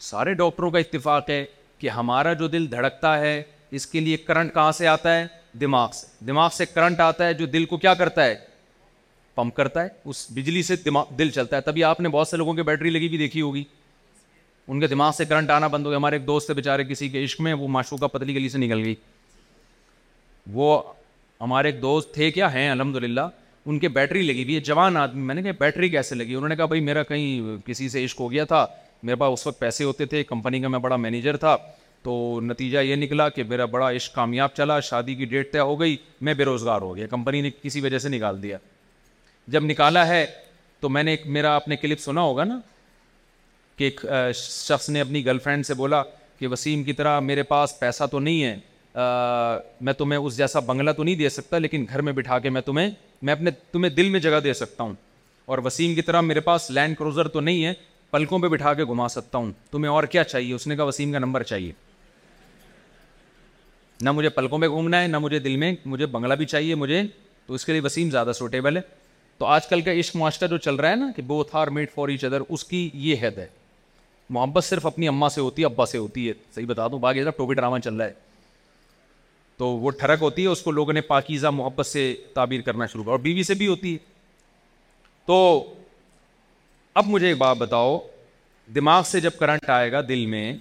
سارے 0.09 0.33
ڈاکٹروں 0.43 0.69
کا 0.71 0.79
اتفاق 0.79 1.29
ہے 1.29 1.43
کہ 1.79 1.89
ہمارا 1.89 2.33
جو 2.39 2.47
دل 2.55 2.71
دھڑکتا 2.71 3.17
ہے 3.19 3.41
اس 3.79 3.87
کے 3.87 3.99
لیے 3.99 4.17
کرنٹ 4.27 4.53
کہاں 4.53 4.71
سے 4.77 4.87
آتا 4.87 5.17
ہے 5.17 5.25
دماغ 5.61 5.89
سے 5.93 6.25
دماغ 6.25 6.49
سے 6.57 6.65
کرنٹ 6.73 6.99
آتا 6.99 7.27
ہے 7.27 7.33
جو 7.33 7.45
دل 7.55 7.65
کو 7.73 7.77
کیا 7.77 7.93
کرتا 8.03 8.25
ہے 8.25 8.35
پمپ 9.35 9.55
کرتا 9.55 9.83
ہے 9.83 9.87
اس 10.09 10.25
بجلی 10.33 10.63
سے 10.69 10.75
دل 11.17 11.29
چلتا 11.35 11.55
ہے 11.55 11.61
تبھی 11.69 11.83
آپ 11.83 11.99
نے 12.01 12.09
بہت 12.17 12.27
سے 12.27 12.37
لوگوں 12.37 12.53
کی 12.53 12.61
بیٹری 12.71 12.89
لگی 12.89 13.07
بھی 13.09 13.17
دیکھی 13.17 13.41
ہوگی 13.41 13.63
ان 14.71 14.79
کے 14.79 14.87
دماغ 14.87 15.11
سے 15.17 15.25
کرنٹ 15.25 15.49
آنا 15.49 15.67
بند 15.67 15.85
ہو 15.85 15.91
گیا 15.91 15.97
ہمارے 15.97 16.15
ایک 16.15 16.25
دوست 16.25 16.45
تھے 16.47 16.53
بےچارے 16.53 16.83
کسی 16.89 17.07
کے 17.09 17.23
عشق 17.23 17.39
میں 17.41 17.53
وہ 17.59 17.67
معشوقہ 17.75 17.99
کا 17.99 18.07
پتلی 18.17 18.35
گلی 18.35 18.49
سے 18.49 18.57
نکل 18.57 18.83
گئی 18.85 18.93
وہ 20.53 20.81
ہمارے 21.41 21.69
ایک 21.71 21.81
دوست 21.81 22.13
تھے 22.13 22.29
کیا 22.31 22.51
ہیں 22.53 22.69
الحمد 22.71 22.95
للہ 23.03 23.21
ان 23.65 23.79
کے 23.79 23.89
بیٹری 23.97 24.21
لگی 24.21 24.43
ہوئی 24.43 24.55
ہے 24.55 24.59
جوان 24.69 24.97
آدمی 24.97 25.21
میں 25.25 25.35
نے 25.35 25.41
کہا 25.43 25.51
بیٹری 25.59 25.89
کیسے 25.89 26.15
لگی 26.15 26.35
انہوں 26.35 26.49
نے 26.49 26.55
کہا 26.55 26.65
بھائی 26.65 26.81
میرا 26.81 27.03
کہیں 27.03 27.55
کسی 27.67 27.89
سے 27.89 28.03
عشق 28.05 28.19
ہو 28.19 28.31
گیا 28.31 28.43
تھا 28.53 28.65
میرے 29.03 29.15
پاس 29.15 29.39
اس 29.39 29.47
وقت 29.47 29.59
پیسے 29.59 29.83
ہوتے 29.83 30.05
تھے 30.13 30.23
کمپنی 30.35 30.59
کا 30.61 30.67
میں 30.67 30.79
بڑا 30.79 30.95
مینیجر 31.07 31.37
تھا 31.43 31.55
تو 32.03 32.39
نتیجہ 32.43 32.79
یہ 32.85 32.95
نکلا 32.95 33.27
کہ 33.29 33.43
میرا 33.47 33.65
بڑا 33.75 33.89
عشق 33.95 34.15
کامیاب 34.15 34.49
چلا 34.57 34.79
شادی 34.91 35.15
کی 35.15 35.25
ڈیٹ 35.33 35.51
طے 35.53 35.59
ہو 35.59 35.79
گئی 35.79 35.95
میں 36.27 36.33
بے 36.33 36.43
روزگار 36.45 36.81
ہو 36.81 36.95
گیا 36.95 37.07
کمپنی 37.15 37.41
نے 37.41 37.49
کسی 37.61 37.81
وجہ 37.81 37.97
سے 37.99 38.09
نکال 38.09 38.41
دیا 38.43 38.57
جب 39.55 39.63
نکالا 39.65 40.07
ہے 40.07 40.25
تو 40.79 40.89
میں 40.89 41.03
نے 41.03 41.11
ایک 41.11 41.27
میرا 41.39 41.55
اپنے 41.55 41.75
کلپ 41.77 41.99
سنا 41.99 42.21
ہوگا 42.21 42.43
نا 42.43 42.59
کہ 43.79 43.83
ایک 43.83 44.03
شخص 44.37 44.87
نے 44.89 45.01
اپنی 45.01 45.25
گرل 45.25 45.37
فرینڈ 45.43 45.65
سے 45.65 45.73
بولا 45.81 46.01
کہ 46.39 46.47
وسیم 46.47 46.83
کی 46.83 46.93
طرح 46.93 47.19
میرے 47.19 47.43
پاس 47.51 47.77
پیسہ 47.79 48.03
تو 48.11 48.19
نہیں 48.19 48.43
ہے 48.43 48.55
میں 49.85 49.93
تمہیں 49.97 50.17
اس 50.19 50.37
جیسا 50.37 50.59
بنگلہ 50.69 50.91
تو 50.97 51.03
نہیں 51.03 51.15
دے 51.15 51.29
سکتا 51.29 51.57
لیکن 51.57 51.85
گھر 51.89 52.01
میں 52.07 52.13
بٹھا 52.13 52.39
کے 52.39 52.49
میں 52.55 52.61
تمہیں 52.65 52.89
میں 53.27 53.33
اپنے 53.33 53.51
تمہیں 53.71 53.89
دل 53.95 54.09
میں 54.09 54.19
جگہ 54.19 54.39
دے 54.43 54.53
سکتا 54.61 54.83
ہوں 54.83 54.93
اور 55.51 55.57
وسیم 55.65 55.93
کی 55.95 56.01
طرح 56.09 56.21
میرے 56.21 56.39
پاس 56.47 56.69
لینڈ 56.77 56.97
کروزر 56.97 57.27
تو 57.35 57.39
نہیں 57.39 57.63
ہے 57.65 57.73
پلکوں 58.11 58.39
پہ 58.39 58.47
بٹھا 58.55 58.73
کے 58.73 58.83
گھما 58.85 59.07
سکتا 59.15 59.37
ہوں 59.37 59.51
تمہیں 59.71 59.91
اور 59.91 60.03
کیا 60.15 60.23
چاہیے 60.23 60.53
اس 60.53 60.67
نے 60.67 60.75
کہا 60.75 60.83
وسیم 60.89 61.11
کا 61.11 61.19
نمبر 61.19 61.43
چاہیے 61.51 61.71
نہ 64.01 64.11
مجھے 64.11 64.29
پلکوں 64.39 64.59
پہ 64.59 64.67
گھومنا 64.67 65.01
ہے 65.01 65.07
نہ 65.07 65.19
مجھے 65.19 65.39
دل 65.45 65.55
میں 65.63 65.71
مجھے 65.93 66.05
بنگلہ 66.17 66.33
بھی 66.41 66.45
چاہیے 66.55 66.75
مجھے 66.83 67.01
تو 67.47 67.53
اس 67.53 67.65
کے 67.65 67.71
لیے 67.71 67.81
وسیم 67.85 68.09
زیادہ 68.11 68.31
سوٹیبل 68.35 68.77
ہے 68.77 68.81
تو 69.37 69.45
آج 69.45 69.67
کل 69.67 69.81
کا 69.81 69.91
عشق 69.99 70.15
معاشرہ 70.15 70.47
جو 70.47 70.57
چل 70.67 70.75
رہا 70.75 70.91
ہے 70.91 70.95
نا 70.95 71.09
کہ 71.15 71.21
both 71.27 71.55
are 71.55 71.67
made 71.77 71.89
for 71.95 72.07
each 72.09 72.25
other 72.25 72.41
اس 72.49 72.63
کی 72.65 72.89
یہ 72.93 73.15
حد 73.21 73.37
ہے 73.37 73.47
محبت 74.35 74.63
صرف 74.63 74.85
اپنی 74.85 75.07
اماں 75.07 75.29
سے 75.29 75.41
ہوتی 75.41 75.61
ہے 75.61 75.65
ابا 75.65 75.85
سے 75.85 75.97
ہوتی 75.97 76.27
ہے 76.27 76.33
صحیح 76.55 76.65
بتا 76.67 76.87
دوں 76.87 76.99
باقی 76.99 77.23
سر 77.23 77.29
ٹوپی 77.37 77.53
ڈرامہ 77.55 77.77
چل 77.83 77.95
رہا 77.95 78.05
ہے 78.05 78.13
تو 79.57 79.67
وہ 79.77 79.91
ٹھڑک 79.99 80.21
ہوتی 80.21 80.41
ہے 80.43 80.47
اس 80.47 80.61
کو 80.61 80.71
لوگوں 80.71 80.93
نے 80.93 81.01
پاکیزہ 81.11 81.47
محبت 81.53 81.85
سے 81.85 82.03
تعبیر 82.33 82.61
کرنا 82.65 82.85
شروع 82.91 83.03
کر 83.03 83.11
اور 83.11 83.19
بیوی 83.19 83.43
سے 83.43 83.53
بھی 83.61 83.67
ہوتی 83.67 83.93
ہے 83.93 83.97
تو 85.27 85.39
اب 86.99 87.05
مجھے 87.07 87.27
ایک 87.27 87.37
بات 87.37 87.57
بتاؤ 87.57 87.97
دماغ 88.75 89.03
سے 89.11 89.19
جب 89.19 89.37
کرنٹ 89.39 89.69
آئے 89.69 89.91
گا 89.91 90.01
دل 90.07 90.25
میں 90.35 90.53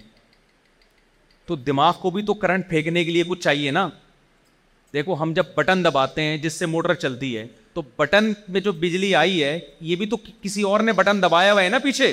تو 1.45 1.55
دماغ 1.69 1.93
کو 2.01 2.09
بھی 2.11 2.21
تو 2.23 2.33
کرنٹ 2.41 2.69
پھینکنے 2.69 3.03
کے 3.03 3.11
لیے 3.11 3.23
کچھ 3.27 3.39
چاہیے 3.43 3.71
نا 3.71 3.87
دیکھو 4.93 5.15
ہم 5.21 5.31
جب 5.35 5.45
بٹن 5.55 5.83
دباتے 5.85 6.21
ہیں 6.23 6.37
جس 6.43 6.53
سے 6.59 6.65
موٹر 6.65 6.93
چلتی 7.05 7.35
ہے 7.37 7.45
تو 7.73 7.81
بٹن 7.97 8.31
میں 8.53 8.61
جو 8.61 8.71
بجلی 8.83 9.13
آئی 9.15 9.43
ہے 9.43 9.57
یہ 9.89 9.95
بھی 9.95 10.05
تو 10.13 10.17
کسی 10.41 10.61
اور 10.71 10.79
نے 10.89 10.93
بٹن 11.01 11.21
دبایا 11.21 11.51
ہوا 11.53 11.63
ہے 11.63 11.69
نا 11.69 11.79
پیچھے 11.83 12.11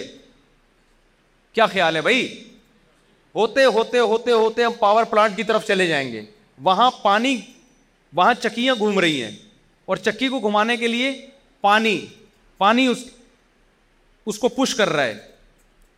کیا 1.57 1.67
خیال 1.67 1.97
ہے 1.97 2.01
بھائی 2.03 2.25
ہوتے 3.35 3.65
ہوتے 3.75 3.99
ہوتے 3.99 4.31
ہوتے 4.31 4.65
ہم 4.65 4.73
پاور 4.79 5.05
پلانٹ 5.11 5.37
کی 5.37 5.43
طرف 5.51 5.67
چلے 5.67 5.87
جائیں 5.87 6.11
گے 6.13 6.21
وہاں 6.63 6.91
پانی 7.03 7.37
وہاں 8.17 8.35
چکیاں 8.43 8.75
گھوم 8.79 8.99
رہی 9.01 9.23
ہیں 9.23 9.31
اور 9.91 9.97
چکی 10.09 10.29
کو 10.29 10.39
گھمانے 10.49 10.77
کے 10.77 10.89
لیے 10.89 11.11
پانی 11.67 11.95
پانی 12.59 12.87
اس 12.87 13.05
اس 14.31 14.39
کو 14.39 14.49
پش 14.59 14.75
کر 14.75 14.89
رہا 14.93 15.05
ہے 15.05 15.15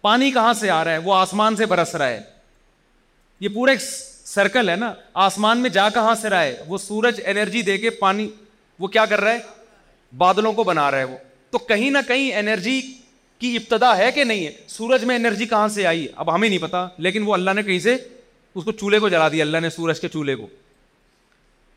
پانی 0.01 0.31
کہاں 0.37 0.53
سے 0.61 0.71
آ 0.71 0.83
رہا 0.85 0.93
ہے 0.93 0.99
وہ 1.05 1.15
آسمان 1.15 1.57
سے 1.57 1.67
برس 1.73 1.95
رہا 1.95 2.09
ہے 2.09 2.21
یہ 3.41 3.49
پورا 3.55 3.71
ایک 3.73 3.81
سرکل 3.81 4.69
ہے 4.69 4.77
نا 4.77 4.93
آسمان 5.29 5.59
میں 5.63 5.71
جا 5.79 5.89
کہاں 5.95 6.15
سے 6.21 6.29
رہا 6.31 6.43
ہے 6.43 6.55
وہ 6.69 6.79
سورج 6.79 7.21
انرجی 7.27 7.63
دے 7.71 7.79
کے 7.85 7.91
پانی 8.05 8.29
وہ 8.79 8.89
کیا 8.97 9.05
کر 9.13 9.21
رہا 9.21 9.33
ہے 9.33 10.17
بادلوں 10.19 10.53
کو 10.61 10.65
بنا 10.65 10.91
رہا 10.91 10.99
ہے 10.99 11.05
وہ 11.13 11.17
تو 11.51 11.59
کہیں 11.59 11.91
نہ 11.91 11.99
کہیں 12.09 12.31
انرجی 12.39 12.81
کی 13.39 13.57
ابتدا 13.57 13.97
ہے 13.99 14.11
کہ 14.13 14.25
نہیں 14.25 14.47
ہے 14.47 14.51
سورج 14.69 15.05
میں 15.05 15.17
انرجی 15.17 15.47
کہاں 15.47 15.67
سے 15.75 15.87
آئی 15.87 16.07
اب 16.23 16.35
ہمیں 16.35 16.49
نہیں 16.49 16.59
پتا 16.59 16.87
لیکن 17.07 17.23
وہ 17.27 17.35
اللہ 17.35 17.51
نے 17.57 17.63
کہیں 17.63 17.79
سے 17.81 17.95
اس 18.55 18.65
کو 18.65 18.73
چولہے 18.73 18.99
کو 18.99 19.09
جلا 19.09 19.29
دیا 19.33 19.45
اللہ 19.45 19.59
نے 19.63 19.71
سورج 19.71 20.01
کے 20.01 20.09
چولہے 20.13 20.35
کو 20.37 20.47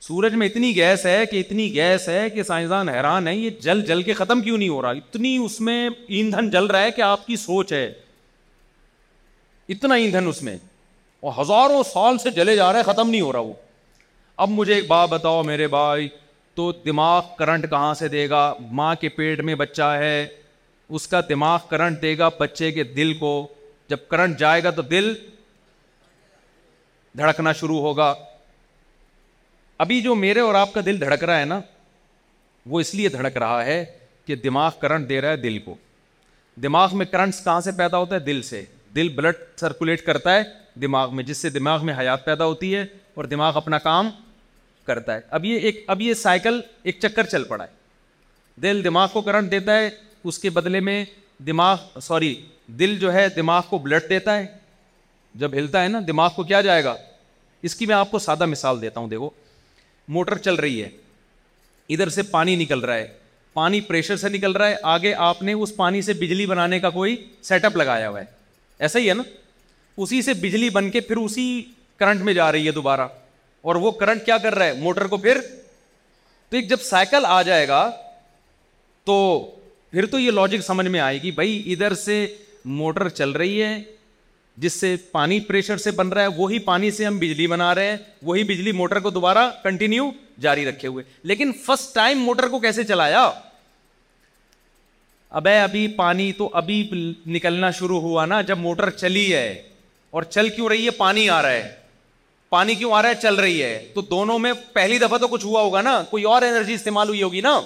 سورج 0.08 0.34
میں 0.42 0.48
اتنی 0.48 0.76
گیس 0.76 1.06
ہے 1.06 1.26
کہ 1.32 1.40
اتنی 1.40 1.74
گیس 1.74 2.08
ہے 2.10 2.30
کہ 2.36 2.44
سائنسدان 2.44 2.90
حیران 2.90 3.28
ہے 3.28 3.36
یہ 3.36 3.50
جل 3.64 3.82
جل 3.86 4.02
کے 4.04 4.14
ختم 4.20 4.42
کیوں 4.42 4.58
نہیں 4.58 4.70
ہو 4.70 4.82
رہا 4.82 4.92
اتنی 5.02 5.36
اس 5.44 5.60
میں 5.68 5.90
ایندھن 6.08 6.50
جل 6.52 6.66
رہا 6.66 6.82
ہے 6.84 6.92
کہ 6.92 7.02
آپ 7.10 7.26
کی 7.28 7.36
سوچ 7.44 7.74
ہے 7.74 7.86
اتنا 9.76 9.96
ایندھن 9.96 10.28
اس 10.28 10.42
میں 10.44 10.56
اور 11.22 11.34
ہزاروں 11.42 11.84
سال 11.94 12.18
سے 12.24 12.30
جلے 12.36 12.56
جا 12.56 12.72
رہا 12.72 12.80
ہے 12.80 12.92
ختم 12.94 13.10
نہیں 13.10 13.22
ہو 13.22 13.32
رہا 13.34 13.40
وہ 13.40 13.54
اب 14.46 14.50
مجھے 14.50 14.74
ایک 14.74 14.88
بات 14.88 15.10
بتاؤ 15.10 15.44
میرے 15.44 15.68
بھائی 15.78 16.08
تو 16.56 16.72
دماغ 16.86 17.22
کرنٹ 17.38 17.70
کہاں 17.70 17.94
سے 17.94 18.08
دے 18.16 18.30
گا 18.30 18.54
ماں 18.80 18.94
کے 19.02 19.10
پیٹ 19.18 19.40
میں 19.50 19.56
بچہ 19.56 19.96
ہے 20.00 20.28
اس 20.96 21.08
کا 21.08 21.20
دماغ 21.30 21.60
کرنٹ 21.70 22.02
دے 22.02 22.18
گا 22.18 22.28
بچے 22.40 22.72
کے 22.72 22.84
دل 22.96 23.14
کو 23.18 23.30
جب 23.90 23.98
کرنٹ 24.10 24.38
جائے 24.40 24.64
گا 24.64 24.72
تو 24.80 24.82
دل 24.96 25.14
دھڑکنا 27.18 27.52
شروع 27.60 27.80
ہوگا 27.82 28.14
ابھی 29.86 30.00
جو 30.02 30.16
میرے 30.16 30.40
اور 30.48 30.56
آپ 30.56 30.74
کا 30.74 30.82
دل 30.86 31.00
دھڑک 31.02 31.24
رہا 31.24 31.40
ہے 31.40 31.46
نا 31.46 31.60
وہ 32.74 32.80
اس 32.80 32.94
لیے 32.96 33.10
دھڑک 33.16 33.38
رہا 33.44 33.64
ہے 33.66 33.84
کہ 34.26 34.36
دماغ 34.44 34.72
کرنٹ 34.82 35.10
دے 35.10 35.22
رہا 35.22 35.30
ہے 35.32 35.38
دل 35.46 35.58
کو 35.66 35.76
دماغ 36.64 36.98
میں 36.98 37.06
کرنٹس 37.12 37.44
کہاں 37.44 37.62
سے 37.62 37.72
پیدا 37.78 37.98
ہوتا 37.98 38.16
ہے 38.16 38.20
دل 38.28 38.42
سے 38.52 38.64
دل 38.96 39.10
بلڈ 39.16 39.36
سرکولیٹ 39.60 40.06
کرتا 40.06 40.36
ہے 40.38 40.44
دماغ 40.82 41.16
میں 41.16 41.24
جس 41.24 41.38
سے 41.38 41.50
دماغ 41.62 41.86
میں 41.86 41.94
حیات 42.00 42.26
پیدا 42.26 42.46
ہوتی 42.46 42.76
ہے 42.76 42.86
اور 43.16 43.26
دماغ 43.36 43.58
اپنا 43.58 43.78
کام 43.90 44.10
کرتا 44.86 45.16
ہے 45.16 45.22
اب 45.38 45.46
یہ 45.46 45.60
ایک 45.68 45.84
اب 45.94 46.02
یہ 46.02 46.14
سائیکل 46.28 46.62
ایک 46.84 47.00
چکر 47.02 47.26
چل 47.34 47.44
پڑا 47.54 47.64
ہے 47.64 48.62
دل 48.62 48.84
دماغ 48.84 49.08
کو 49.14 49.22
کرنٹ 49.28 49.52
دیتا 49.52 49.80
ہے 49.80 49.90
اس 50.30 50.40
کے 50.40 50.50
بدلے 50.50 50.80
میں 50.80 51.04
دماغ 51.48 51.78
سوری 52.02 52.34
دل 52.80 52.98
جو 53.00 53.14
ہے 53.14 53.28
دماغ 53.36 53.62
کو 53.70 53.78
بلٹ 53.78 54.10
دیتا 54.10 54.38
ہے 54.38 54.46
جب 55.40 55.54
ہلتا 55.54 55.84
ہے 55.84 55.88
نا 55.88 56.00
دماغ 56.08 56.30
کو 56.36 56.44
کیا 56.44 56.60
جائے 56.62 56.84
گا 56.84 56.96
اس 57.70 57.76
کی 57.76 57.86
میں 57.86 57.96
آپ 57.96 58.12
کو 58.12 58.20
سادہ 58.20 58.46
مثال 58.46 58.82
دیتا 58.82 59.00
ہوں 59.00 59.08
دیکھو 59.10 59.30
موٹر 60.18 60.38
چل 60.38 60.56
رہی 60.56 60.82
ہے 60.84 60.90
ادھر 61.94 62.10
سے 62.10 62.22
پانی 62.36 62.56
نکل 62.56 62.80
رہا 62.80 62.96
ہے 62.96 63.08
پانی 63.54 63.80
پریشر 63.88 64.18
سے 64.18 64.30
نکل 64.30 64.52
رہا 64.52 64.68
ہے 64.70 64.76
آگے 64.92 65.14
آپ 65.30 65.42
نے 65.44 65.54
اس 65.54 65.76
پانی 65.76 66.02
سے 66.02 66.14
بجلی 66.20 66.46
بنانے 66.48 66.80
کا 66.80 66.90
کوئی 66.90 67.16
سیٹ 67.44 67.66
اپ 67.66 67.78
لگایا 67.78 68.10
ہوا 68.10 68.20
ہے 68.20 68.26
ایسا 68.80 69.00
ہی 69.00 69.10
ہے 69.10 69.14
نا 69.14 69.24
اسی 70.04 70.22
سے 70.22 70.34
بجلی 70.42 70.70
بن 70.78 70.90
کے 70.92 71.00
پھر 71.08 71.18
اسی 71.18 71.48
کرنٹ 72.00 72.22
میں 72.28 72.34
جا 72.34 72.52
رہی 72.52 72.66
ہے 72.66 72.72
دوبارہ 72.72 73.08
اور 73.72 73.76
وہ 73.86 73.92
کرنٹ 74.02 74.26
کیا 74.26 74.38
کر 74.44 74.56
رہا 74.56 74.66
ہے 74.66 74.74
موٹر 74.80 75.08
کو 75.08 75.18
پھر 75.26 75.38
تو 76.50 76.56
ایک 76.58 76.70
جب 76.70 76.80
سائیکل 76.84 77.26
آ 77.28 77.42
جائے 77.50 77.68
گا 77.68 77.90
تو 79.06 79.18
پھر 79.92 80.06
تو 80.12 80.20
یہ 80.20 80.32
لاجک 80.32 80.62
سمجھ 80.66 80.88
میں 80.88 81.00
آئے 81.00 81.22
گی 81.22 81.32
بھائی 81.38 81.62
ادھر 81.72 81.94
سے 82.04 82.26
موٹر 82.82 83.08
چل 83.10 83.32
رہی 83.42 83.62
ہے 83.62 83.78
جس 84.64 84.74
سے 84.80 84.96
پانی 85.12 85.40
پریشر 85.48 85.78
سے 85.86 85.92
بن 86.00 86.10
رہا 86.14 86.22
ہے 86.22 86.28
وہی 86.38 86.60
پانی 86.70 86.92
سے 86.92 87.06
ہم 87.06 87.18
بجلی 87.20 87.48
بنا 87.48 87.74
رہے 87.76 87.90
ہیں 87.90 87.98
وہی 88.24 88.44
بجلی 88.52 88.72
موٹر 88.82 89.00
کو 89.00 89.10
دوبارہ 89.10 89.48
کنٹینیو 89.64 90.10
جاری 90.46 90.66
رکھے 90.66 90.88
ہوئے 90.88 91.04
لیکن 91.32 91.52
فرسٹ 91.66 91.94
ٹائم 91.96 92.20
موٹر 92.24 92.48
کو 92.50 92.60
کیسے 92.60 92.84
چلایا 92.92 93.30
ابے 95.42 95.58
ابھی 95.60 95.88
پانی 95.98 96.32
تو 96.38 96.50
ابھی 96.62 96.82
نکلنا 97.36 97.72
شروع 97.82 98.00
ہوا 98.02 98.26
نا 98.26 98.42
جب 98.52 98.58
موٹر 98.58 98.90
چلی 98.90 99.34
ہے 99.34 99.48
اور 100.18 100.24
چل 100.36 100.50
کیوں 100.56 100.70
رہی 100.70 100.86
ہے 100.86 100.92
پانی 101.04 101.30
آ 101.30 101.42
رہا 101.42 101.52
ہے 101.60 101.70
پانی 102.50 102.76
کیوں 102.76 102.94
آ 102.94 103.02
رہا 103.02 103.10
ہے 103.10 103.16
چل 103.22 103.36
رہی 103.36 103.62
ہے 103.64 103.78
تو 103.94 104.02
دونوں 104.10 104.40
میں 104.46 104.54
پہلی 104.74 104.98
دفعہ 105.00 105.18
تو 105.18 105.28
کچھ 105.28 105.46
ہوا 105.46 105.62
ہوگا 105.62 105.82
نا 105.82 106.02
کوئی 106.10 106.24
اور 106.34 106.42
انرجی 106.48 106.74
استعمال 106.74 107.08
ہوئی 107.10 107.24
ہوگی 107.24 107.42
نا 107.42 107.60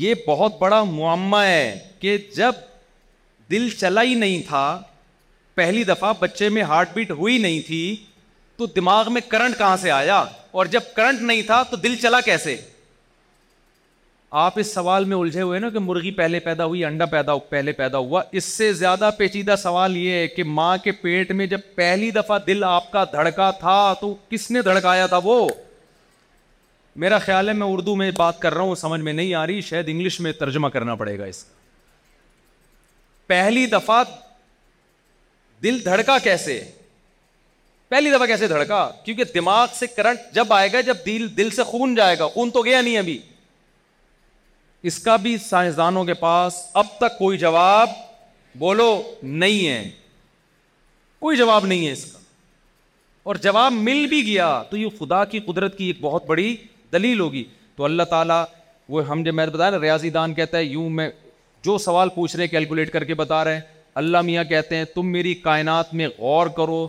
یہ 0.00 0.14
بہت 0.26 0.58
بڑا 0.58 0.82
معمہ 0.84 1.40
ہے 1.44 1.78
کہ 2.00 2.16
جب 2.36 2.52
دل 3.50 3.68
چلا 3.78 4.02
ہی 4.02 4.14
نہیں 4.14 4.42
تھا 4.48 4.64
پہلی 5.54 5.82
دفعہ 5.84 6.12
بچے 6.18 6.48
میں 6.48 6.62
ہارٹ 6.68 6.92
بیٹ 6.94 7.10
ہوئی 7.10 7.36
نہیں 7.38 7.60
تھی 7.66 7.94
تو 8.56 8.66
دماغ 8.76 9.12
میں 9.12 9.20
کرنٹ 9.28 9.58
کہاں 9.58 9.76
سے 9.80 9.90
آیا 9.90 10.24
اور 10.52 10.66
جب 10.74 10.80
کرنٹ 10.96 11.22
نہیں 11.22 11.42
تھا 11.46 11.62
تو 11.70 11.76
دل 11.76 11.96
چلا 12.02 12.20
کیسے 12.24 12.56
آپ 14.42 14.58
اس 14.58 14.72
سوال 14.74 15.04
میں 15.04 15.16
الجھے 15.16 15.40
ہوئے 15.42 15.58
نا 15.60 15.68
کہ 15.70 15.78
مرغی 15.78 16.10
پہلے 16.16 16.38
پیدا 16.40 16.64
ہوئی 16.64 16.84
انڈا 16.84 17.04
پیدا 17.06 17.36
پہلے 17.48 17.72
پیدا 17.80 17.98
ہوا 17.98 18.22
اس 18.40 18.44
سے 18.44 18.72
زیادہ 18.72 19.10
پیچیدہ 19.18 19.54
سوال 19.62 19.96
یہ 19.96 20.12
ہے 20.14 20.26
کہ 20.28 20.44
ماں 20.44 20.76
کے 20.84 20.92
پیٹ 21.02 21.32
میں 21.40 21.46
جب 21.46 21.60
پہلی 21.74 22.10
دفعہ 22.10 22.38
دل 22.46 22.64
آپ 22.64 22.90
کا 22.92 23.04
دھڑکا 23.12 23.50
تھا 23.60 23.92
تو 24.00 24.14
کس 24.30 24.50
نے 24.50 24.62
دھڑکایا 24.62 25.06
تھا 25.06 25.18
وہ 25.24 25.46
میرا 26.94 27.18
خیال 27.18 27.48
ہے 27.48 27.52
میں 27.54 27.66
اردو 27.66 27.94
میں 27.96 28.10
بات 28.16 28.38
کر 28.40 28.54
رہا 28.54 28.62
ہوں 28.62 28.74
سمجھ 28.74 29.00
میں 29.00 29.12
نہیں 29.12 29.34
آ 29.34 29.46
رہی 29.46 29.60
شاید 29.68 29.84
انگلش 29.88 30.18
میں 30.20 30.32
ترجمہ 30.38 30.68
کرنا 30.72 30.94
پڑے 30.94 31.18
گا 31.18 31.24
اس 31.24 31.42
کا 31.44 31.60
پہلی 33.26 33.64
دفعہ 33.72 34.02
دل 35.62 35.84
دھڑکا 35.84 36.16
کیسے 36.22 36.60
پہلی 37.88 38.10
دفعہ 38.10 38.26
کیسے 38.26 38.48
دھڑکا 38.48 38.88
کیونکہ 39.04 39.24
دماغ 39.34 39.66
سے 39.78 39.86
کرنٹ 39.86 40.20
جب 40.34 40.52
آئے 40.52 40.72
گا 40.72 40.80
جب 40.80 40.96
دل 41.06 41.26
دل 41.36 41.50
سے 41.56 41.62
خون 41.64 41.94
جائے 41.94 42.18
گا 42.18 42.26
خون 42.34 42.50
تو 42.50 42.62
گیا 42.64 42.80
نہیں 42.80 42.98
ابھی 42.98 43.18
اس 44.90 44.98
کا 44.98 45.14
بھی 45.24 45.36
سائنسدانوں 45.38 46.04
کے 46.04 46.14
پاس 46.24 46.54
اب 46.82 46.86
تک 47.00 47.18
کوئی 47.18 47.38
جواب 47.38 47.88
بولو 48.58 48.90
نہیں 49.22 49.68
ہے 49.68 49.82
کوئی 51.20 51.36
جواب 51.36 51.66
نہیں 51.66 51.86
ہے 51.86 51.92
اس 51.92 52.04
کا 52.12 52.18
اور 53.24 53.34
جواب 53.42 53.72
مل 53.72 54.06
بھی 54.08 54.22
گیا 54.26 54.62
تو 54.70 54.76
یہ 54.76 54.86
خدا 54.98 55.24
کی 55.24 55.40
قدرت 55.46 55.76
کی 55.78 55.84
ایک 55.86 56.00
بہت 56.00 56.26
بڑی 56.26 56.54
دلیل 56.92 57.20
ہوگی 57.20 57.44
تو 57.76 57.84
اللہ 57.84 58.02
تعالیٰ 58.10 58.44
وہ 58.94 59.06
ہم 59.08 59.22
جو 59.22 59.32
میں 59.32 59.46
بتایا 59.46 59.70
نا 59.70 59.78
ریاضی 59.80 60.10
دان 60.16 60.34
کہتا 60.34 60.58
ہے 60.58 60.64
یوں 60.64 60.88
میں 60.98 61.08
جو 61.64 61.76
سوال 61.78 62.08
پوچھ 62.14 62.34
رہے 62.36 62.48
کیلکولیٹ 62.48 62.90
کر 62.92 63.04
کے 63.04 63.14
بتا 63.20 63.42
رہے 63.44 63.54
ہیں 63.54 63.60
اللہ 64.00 64.20
میاں 64.26 64.44
کہتے 64.48 64.76
ہیں 64.76 64.84
تم 64.94 65.12
میری 65.12 65.34
کائنات 65.46 65.92
میں 65.94 66.08
غور 66.18 66.46
کرو 66.56 66.86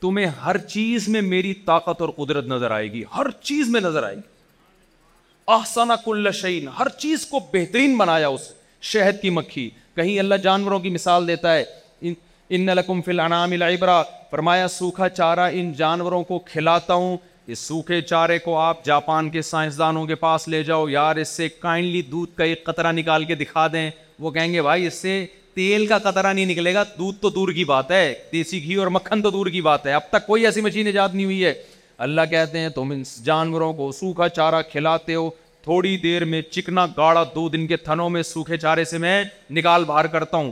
تمہیں 0.00 0.26
ہر 0.44 0.58
چیز 0.74 1.08
میں 1.14 1.20
میری 1.22 1.52
طاقت 1.64 2.00
اور 2.02 2.08
قدرت 2.16 2.46
نظر 2.46 2.70
آئے 2.70 2.92
گی 2.92 3.02
ہر 3.16 3.30
چیز 3.42 3.68
میں 3.68 3.80
نظر 3.80 4.02
آئے 4.02 4.16
گی 4.16 4.20
آسانہ 5.56 5.92
کل 6.04 6.30
شعین 6.40 6.68
ہر 6.78 6.88
چیز 7.04 7.26
کو 7.26 7.40
بہترین 7.52 7.96
بنایا 7.98 8.28
اس 8.28 8.50
شہد 8.92 9.20
کی 9.22 9.30
مکھی 9.38 9.68
کہیں 9.96 10.18
اللہ 10.18 10.34
جانوروں 10.42 10.78
کی 10.80 10.90
مثال 10.98 11.26
دیتا 11.28 11.54
ہے 11.56 11.64
ان 12.58 12.66
لکم 12.76 13.00
فی 13.04 13.10
الانام 13.10 13.52
العبرہ 13.52 14.02
فرمایا 14.30 14.68
سوکھا 14.78 15.08
چارہ 15.08 15.48
ان 15.52 15.72
جانوروں 15.78 16.22
کو 16.24 16.38
کھلاتا 16.50 16.94
ہوں 16.94 17.16
اس 17.52 17.58
سوکھے 17.66 18.00
چارے 18.02 18.38
کو 18.38 18.56
آپ 18.58 18.84
جاپان 18.84 19.28
کے 19.30 19.42
سائنسدانوں 19.42 20.04
کے 20.06 20.14
پاس 20.24 20.46
لے 20.54 20.62
جاؤ 20.62 20.88
یار 20.88 21.16
اس 21.16 21.28
سے 21.36 21.48
کائنڈلی 21.58 22.00
دودھ 22.10 22.36
کا 22.36 22.44
ایک 22.44 22.64
قطرہ 22.64 22.90
نکال 22.92 23.24
کے 23.24 23.34
دکھا 23.34 23.66
دیں 23.72 23.88
وہ 24.20 24.30
کہیں 24.30 24.52
گے 24.52 24.62
بھائی 24.62 24.86
اس 24.86 24.94
سے 25.02 25.12
تیل 25.54 25.86
کا 25.86 25.98
قطرہ 26.08 26.32
نہیں 26.32 26.46
نکلے 26.46 26.74
گا 26.74 26.82
دودھ 26.98 27.18
تو 27.22 27.30
دور 27.38 27.52
کی 27.56 27.64
بات 27.72 27.90
ہے 27.90 28.14
دیسی 28.32 28.62
گھی 28.64 28.74
اور 28.82 28.86
مکھن 28.96 29.22
تو 29.22 29.30
دور 29.30 29.46
کی 29.56 29.60
بات 29.70 29.86
ہے 29.86 29.92
اب 29.92 30.10
تک 30.10 30.26
کوئی 30.26 30.44
ایسی 30.46 30.60
مشین 30.60 30.86
ایجاد 30.86 31.08
نہیں 31.14 31.24
ہوئی 31.24 31.44
ہے 31.44 31.52
اللہ 32.08 32.28
کہتے 32.30 32.58
ہیں 32.60 32.68
تم 32.74 32.90
ان 32.94 33.02
جانوروں 33.24 33.72
کو 33.74 33.90
سوکھا 34.00 34.28
چارہ 34.28 34.60
کھلاتے 34.72 35.14
ہو 35.14 35.28
تھوڑی 35.64 35.96
دیر 36.02 36.24
میں 36.24 36.42
چکنا 36.50 36.86
گاڑا 36.96 37.24
دودھ 37.34 37.56
ان 37.56 37.66
کے 37.66 37.76
تھنوں 37.88 38.10
میں 38.10 38.22
سوکھے 38.22 38.56
چارے 38.56 38.84
سے 38.92 38.98
میں 38.98 39.22
نکال 39.50 39.84
باہر 39.84 40.06
کرتا 40.16 40.36
ہوں 40.36 40.50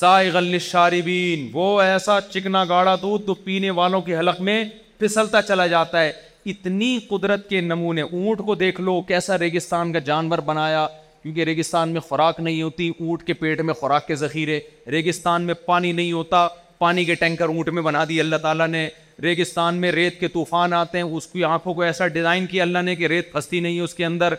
سائے 0.00 0.58
شاربین 0.60 1.50
وہ 1.52 1.80
ایسا 1.80 2.20
چکنا 2.30 2.64
گاڑا 2.68 2.94
دودھ 3.02 3.26
تو 3.26 3.34
پینے 3.44 3.70
والوں 3.80 4.00
کی 4.02 4.16
حلق 4.16 4.40
میں 4.48 4.64
پسلتا 4.98 5.40
چلا 5.42 5.66
جاتا 5.68 6.00
ہے 6.02 6.12
اتنی 6.50 6.98
قدرت 7.08 7.48
کے 7.50 7.60
نمونے 7.60 8.02
اونٹ 8.02 8.38
کو 8.46 8.54
دیکھ 8.54 8.80
لو 8.80 9.00
کیسا 9.08 9.38
ریگستان 9.38 9.92
کا 9.92 9.98
جانور 10.08 10.38
بنایا 10.46 10.86
کیونکہ 11.22 11.44
ریگستان 11.44 11.88
میں 11.92 12.00
خوراک 12.08 12.40
نہیں 12.40 12.60
ہوتی 12.62 12.88
اونٹ 12.98 13.22
کے 13.26 13.32
پیٹ 13.32 13.60
میں 13.60 13.74
خوراک 13.74 14.06
کے 14.06 14.14
ذخیرے 14.22 14.58
ریگستان 14.90 15.42
میں 15.42 15.54
پانی 15.66 15.92
نہیں 15.92 16.12
ہوتا 16.12 16.46
پانی 16.78 17.04
کے 17.04 17.14
ٹینکر 17.14 17.48
اونٹ 17.48 17.68
میں 17.72 17.82
بنا 17.82 18.04
دی 18.08 18.20
اللہ 18.20 18.36
تعالیٰ 18.42 18.66
نے 18.68 18.88
ریگستان 19.22 19.74
میں 19.80 19.92
ریت 19.92 20.18
کے 20.20 20.28
طوفان 20.28 20.72
آتے 20.74 20.98
ہیں 20.98 21.04
اس 21.04 21.26
کی 21.32 21.44
آنکھوں 21.44 21.74
کو 21.74 21.82
ایسا 21.82 22.06
ڈیزائن 22.16 22.46
کیا 22.46 22.62
اللہ 22.62 22.82
نے 22.84 22.94
کہ 22.96 23.06
ریت 23.06 23.32
پھنستی 23.32 23.60
نہیں 23.60 23.76
ہے 23.76 23.82
اس 23.82 23.94
کے 23.94 24.04
اندر 24.04 24.34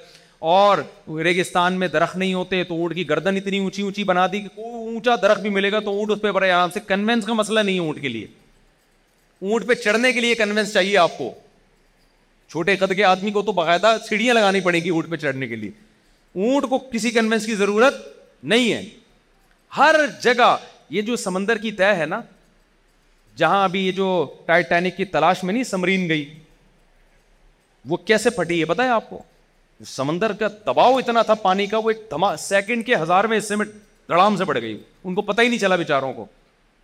اور 0.56 0.78
ریگستان 1.24 1.74
میں 1.80 1.88
درخت 1.88 2.16
نہیں 2.18 2.34
ہوتے 2.34 2.64
تو 2.64 2.76
اونٹ 2.76 2.96
کی 2.96 3.08
گردن 3.10 3.36
اتنی 3.38 3.60
اونچی 3.60 3.82
اونچی 3.82 4.04
بنا 4.04 4.28
دی 4.32 4.42
کہ 4.42 4.60
اونچا 4.64 5.16
درخت 5.22 5.42
بھی 5.42 5.50
ملے 5.50 5.72
گا 5.72 5.80
تو 5.86 5.98
اونٹ 6.00 6.12
اس 6.16 6.22
پہ 6.22 6.32
بڑے 6.32 6.52
آرام 6.52 6.70
سے 6.74 6.80
کنوینس 6.88 7.26
کا 7.26 7.34
مسئلہ 7.34 7.60
نہیں 7.60 7.76
ہے 7.76 7.86
اونٹ 7.86 8.02
کے 8.02 8.10
لیے 8.10 8.28
اونٹ 9.42 9.66
پہ 9.68 9.74
چڑھنے 9.84 10.12
کے 10.12 10.20
لیے 10.22 10.36
کنوینس 10.36 10.72
چاہیے 10.74 10.98
آپ 10.98 11.18
کو 11.18 11.34
چھوٹے 12.52 12.76
قد 12.78 12.94
کے 12.96 13.04
آدمی 13.04 13.32
کو 13.32 13.42
تو 13.42 13.52
باقاعدہ 13.52 13.96
سیڑھیاں 14.08 14.34
لگانی 14.34 14.60
پڑیں 14.62 14.80
گی 14.84 14.90
اونٹ 14.90 15.10
پہ 15.10 15.16
چڑھنے 15.24 15.48
کے 15.48 15.56
لیے 15.56 15.70
اونٹ 16.44 16.70
کو 16.70 16.78
کسی 16.92 17.10
کنوینس 17.12 17.46
کی 17.46 17.56
ضرورت 17.56 17.96
نہیں 18.54 18.72
ہے 18.74 18.84
ہر 19.78 19.96
جگہ 20.24 20.56
یہ 20.98 21.02
جو 21.02 21.16
سمندر 21.16 21.58
کی 21.58 21.72
طے 21.82 21.94
ہے 21.96 22.06
نا 22.06 22.22
جہاں 23.38 23.64
ابھی 23.64 23.86
یہ 23.86 23.92
جو 23.92 24.08
ٹائٹینک 24.46 24.98
کی 24.98 25.06
تلاش 25.16 25.44
میں 25.44 25.54
نہیں 25.54 25.64
سمرین 25.74 26.08
گئی 26.10 26.24
وہ 27.90 27.98
کیسے 28.06 28.30
پھٹی 28.36 28.60
ہے 28.60 28.66
بتائیں 28.66 28.92
آپ 28.92 29.10
کو 29.10 29.22
سمندر 29.88 30.32
کا 30.40 30.48
دباؤ 30.68 30.98
اتنا 30.98 31.22
تھا 31.22 31.34
پانی 31.48 31.66
کا 31.68 31.78
وہ 31.84 31.92
ایک 31.92 32.14
سیکنڈ 32.40 32.86
کے 32.86 32.96
ہزارویں 33.02 33.38
حصے 33.38 33.56
میں 33.56 33.66
دڑام 34.10 34.38
سے 34.38 34.46
پڑ 34.46 34.60
گئی 34.60 34.78
ان 35.04 35.16
کو 35.16 35.22
پتہ 35.22 35.42
ہی 35.42 35.48
نہیں 35.48 35.60
چلا 35.60 35.76
بیچاروں 35.76 36.14
کو 36.14 36.26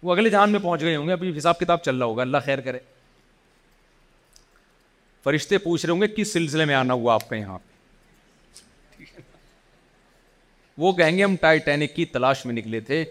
وہ 0.03 0.13
اگلے 0.13 0.29
جہان 0.29 0.51
میں 0.51 0.59
پہنچ 0.59 0.81
گئے 0.81 0.95
ہوں 0.95 1.07
گے 1.07 1.11
ابھی 1.11 1.37
حساب 1.37 1.59
کتاب 1.59 1.83
چل 1.83 1.95
رہا 1.97 2.05
ہوگا 2.05 2.21
اللہ 2.21 2.37
خیر 2.45 2.59
کرے 2.67 2.79
فرشتے 5.23 5.57
پوچھ 5.65 5.85
رہے 5.85 5.91
ہوں 5.93 6.01
گے 6.01 6.07
کس 6.15 6.31
سلسلے 6.33 6.65
میں 6.65 6.75
آنا 6.75 6.93
ہوا 7.01 7.13
آپ 7.13 7.27
کے 7.29 7.37
یہاں 7.37 7.57
وہ 10.85 10.91
کہیں 10.99 11.17
گے 11.17 11.23
ہم 11.23 11.35
ٹائٹینک 11.41 11.93
کی 11.95 12.05
تلاش 12.15 12.45
میں 12.45 12.53
نکلے 12.53 12.79
تھے 12.89 13.03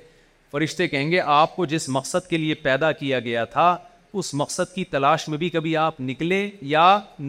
فرشتے 0.51 0.87
کہیں 0.89 1.11
گے 1.11 1.21
آپ 1.33 1.55
کو 1.57 1.67
جس 1.73 1.89
مقصد 1.97 2.29
کے 2.31 2.37
لیے 2.39 2.55
پیدا 2.63 2.91
کیا 3.01 3.21
گیا 3.27 3.45
تھا 3.55 3.77
اس 4.21 4.33
مقصد 4.35 4.75
کی 4.75 4.85
تلاش 4.95 5.29
میں 5.29 5.39
بھی 5.39 5.49
کبھی 5.57 5.77
آپ 5.77 6.01
نکلے 6.01 6.49
یا 6.75 6.85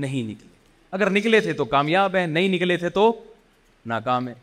نہیں 0.05 0.23
نکلے 0.31 0.49
اگر 0.97 1.09
نکلے 1.17 1.39
تھے 1.41 1.53
تو 1.59 1.65
کامیاب 1.73 2.15
ہیں 2.15 2.25
نہیں 2.27 2.47
نکلے 2.53 2.77
تھے 2.77 2.89
تو 2.95 3.11
ناکام 3.91 4.27
ہے 4.27 4.33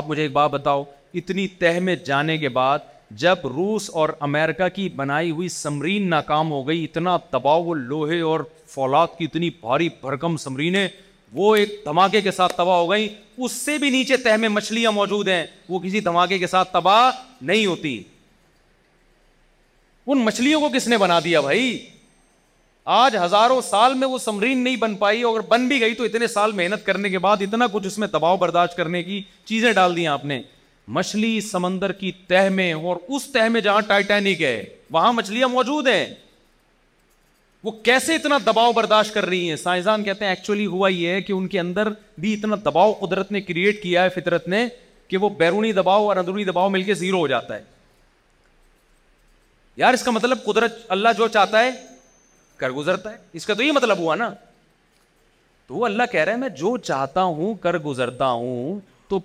آپ 0.00 0.08
مجھے 0.08 0.22
ایک 0.22 0.32
بات 0.32 0.50
بتاؤ 0.50 0.84
اتنی 1.20 1.46
تہ 1.58 1.78
میں 1.82 1.94
جانے 2.06 2.36
کے 2.38 2.48
بعد 2.58 2.78
جب 3.22 3.44
روس 3.54 3.88
اور 4.00 4.08
امریکہ 4.20 4.68
کی 4.74 4.88
بنائی 4.96 5.30
ہوئی 5.30 5.48
سمرین 5.48 6.08
ناکام 6.10 6.50
ہو 6.50 6.66
گئی 6.68 6.82
اتنا 6.84 7.16
تباہ 7.30 7.58
وہ 7.64 7.74
لوہے 7.74 8.20
اور 8.30 8.40
فولاد 8.74 9.16
کی 9.18 9.24
اتنی 9.24 9.50
بھاری 9.60 9.88
بھرکم 10.00 10.36
سمرینیں 10.36 10.86
وہ 11.34 11.54
ایک 11.56 11.68
دھماکے 11.84 12.20
کے 12.20 12.30
ساتھ 12.30 12.52
تباہ 12.56 12.76
ہو 12.78 12.90
گئی 12.90 13.08
اس 13.36 13.52
سے 13.52 13.76
بھی 13.78 13.90
نیچے 13.90 14.16
تہ 14.16 14.36
میں 14.40 14.48
مچھلیاں 14.48 14.92
موجود 14.92 15.28
ہیں 15.28 15.44
وہ 15.68 15.78
کسی 15.78 16.00
دھماکے 16.00 16.38
کے 16.38 16.46
ساتھ 16.46 16.72
تباہ 16.72 17.10
نہیں 17.40 17.66
ہوتی 17.66 18.02
ان 20.10 20.18
مچھلیوں 20.24 20.60
کو 20.60 20.68
کس 20.74 20.88
نے 20.88 20.98
بنا 20.98 21.18
دیا 21.24 21.40
بھائی 21.40 21.78
آج 22.98 23.16
ہزاروں 23.24 23.60
سال 23.60 23.94
میں 23.94 24.08
وہ 24.08 24.18
سمرین 24.18 24.58
نہیں 24.64 24.76
بن 24.80 24.94
پائی 24.96 25.22
اور 25.30 25.40
بن 25.48 25.66
بھی 25.68 25.80
گئی 25.80 25.94
تو 25.94 26.04
اتنے 26.04 26.26
سال 26.26 26.52
محنت 26.56 26.84
کرنے 26.86 27.08
کے 27.10 27.18
بعد 27.24 27.42
اتنا 27.48 27.66
کچھ 27.72 27.86
اس 27.86 27.98
میں 27.98 28.08
دباؤ 28.12 28.36
برداشت 28.36 28.76
کرنے 28.76 29.02
کی 29.02 29.20
چیزیں 29.44 29.72
ڈال 29.72 29.96
دی 29.96 30.06
آپ 30.06 30.24
نے 30.24 30.40
مچھلی 30.96 31.40
سمندر 31.50 31.92
کی 31.92 32.10
تہ 32.28 32.48
میں 32.52 32.72
اور 32.72 32.96
اس 33.08 33.24
تہ 33.32 33.48
میں 33.52 33.60
جہاں 33.60 33.80
ٹائٹینک 33.88 34.42
ہے 34.42 34.62
وہاں 34.90 35.12
مچھلیاں 35.12 35.48
موجود 35.48 35.86
ہیں 35.88 36.04
وہ 37.64 37.70
کیسے 37.84 38.14
اتنا 38.16 38.38
دباؤ 38.46 38.72
برداشت 38.72 39.14
کر 39.14 39.26
رہی 39.26 39.48
ہیں 39.48 39.56
سائنسدان 39.62 40.04
کہتے 40.04 40.24
ہیں 40.24 40.32
ایکچولی 40.32 40.66
ہوا 40.74 40.88
یہ 40.88 41.08
ہے 41.08 41.20
کہ 45.10 45.16
وہ 45.18 45.28
بیرونی 45.36 45.72
دباؤ 45.72 46.06
اور 46.06 46.16
اندرونی 46.16 46.42
دباؤ 46.44 46.68
مل 46.70 46.82
کے 46.84 46.94
زیرو 46.94 47.18
ہو 47.18 47.26
جاتا 47.28 47.54
ہے 47.56 47.62
یار 49.76 49.94
اس 49.94 50.02
کا 50.04 50.10
مطلب 50.10 50.42
قدرت 50.44 50.72
اللہ 50.96 51.08
جو 51.18 51.28
چاہتا 51.36 51.62
ہے 51.64 51.70
کر 52.56 52.70
گزرتا 52.78 53.12
ہے 53.12 53.16
اس 53.38 53.46
کا 53.46 53.54
تو 53.54 53.62
یہ 53.62 53.72
مطلب 53.72 53.98
ہوا 53.98 54.14
نا 54.14 54.28
تو 55.66 55.84
اللہ 55.84 56.10
کہہ 56.12 56.20
رہا 56.24 56.32
ہے 56.32 56.36
میں 56.38 56.48
جو 56.58 56.76
چاہتا 56.90 57.22
ہوں 57.22 57.54
کر 57.62 57.78
گزرتا 57.86 58.28
ہوں 58.30 58.78
تو 59.08 59.20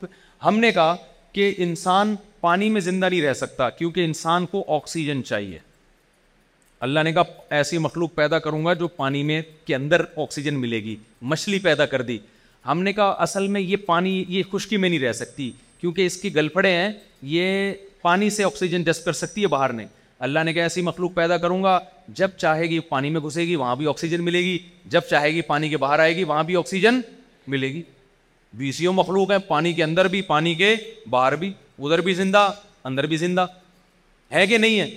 ہم 0.46 0.60
نے 0.60 0.72
کہا 0.72 0.96
کہ 1.34 1.54
انسان 1.66 2.16
پانی 2.42 2.70
میں 2.70 2.82
زندہ 2.82 3.06
نہیں 3.10 3.22
رہ 3.22 3.34
سکتا 3.34 3.70
کیونکہ 3.70 4.06
انسان 4.06 4.46
کو 4.52 4.64
آکسیجن 4.76 5.24
چاہیے 5.26 5.58
اللہ 6.88 7.00
نے 7.04 7.12
کہا 7.14 7.24
ایسی 7.58 7.78
مخلوق 7.78 8.14
پیدا 8.16 8.40
کروں 8.46 8.64
گا 8.66 8.74
جو 8.84 8.88
پانی 8.96 9.24
میں 9.24 9.42
کے 9.66 9.76
اندر 9.76 10.02
آکسیجن 10.24 10.60
ملے 10.62 10.84
گی 10.84 10.96
مچھلی 11.34 11.60
پیدا 11.64 11.86
کر 11.94 12.02
دی 12.10 12.18
ہم 12.66 12.82
نے 12.84 12.94
کہا 12.94 13.10
اصل 13.28 13.48
میں 13.56 13.62
یہ 13.62 13.78
پانی 13.86 14.24
یہ 14.28 14.44
خشکی 14.52 14.78
میں 14.78 14.90
نہیں 14.90 15.00
رہ 15.00 15.14
سکتی 15.22 15.52
کیونکہ 15.80 16.06
اس 16.06 16.18
کی 16.22 16.34
گلپڑے 16.36 16.72
ہیں 16.76 16.92
یہ 17.36 17.74
پانی 18.02 18.30
سے 18.38 18.44
آکسیجن 18.44 18.82
ڈسپ 18.88 19.06
کر 19.06 19.14
سکتی 19.24 19.42
ہے 19.42 19.48
باہر 19.56 19.74
نے 19.74 19.86
اللہ 20.28 20.44
نے 20.46 20.54
کہا 20.54 20.64
ایسی 20.64 20.82
مخلوق 20.82 21.14
پیدا 21.14 21.38
کروں 21.38 21.64
گا 21.64 21.78
جب 22.18 22.32
چاہے 22.38 22.68
گی 22.70 22.80
پانی 22.90 23.10
میں 23.10 23.22
گھسے 23.22 23.44
گی 23.48 23.56
وہاں 23.62 23.76
بھی 23.76 23.88
آکسیجن 23.90 24.24
ملے 24.24 24.40
گی 24.44 24.58
جب 24.94 25.02
چاہے 25.10 25.30
گی 25.36 25.42
پانی 25.48 25.70
کے 25.70 25.78
باہر 25.84 26.00
آئے 26.00 26.16
گی 26.16 26.24
وہاں 26.32 26.44
بھی 26.52 26.56
آکسیجن 26.58 27.00
ملے 27.56 27.72
گی 27.74 27.82
بی 28.58 28.72
مخلوق 28.94 29.32
ہیں 29.32 29.38
پانی 29.48 29.74
کے 29.74 29.84
اندر 29.84 30.08
بھی 30.14 30.22
پانی 30.22 30.54
کے 30.56 30.76
باہر 31.10 31.36
بھی 31.42 31.52
ادھر 31.80 32.02
بھی 32.02 32.14
زندہ 32.14 32.50
اندر 32.86 33.06
بھی 33.08 33.18
زندہ 33.18 33.46
ہے 34.32 34.46
کہ 34.48 34.58
نہیں 34.58 34.80
ہے 34.80 34.88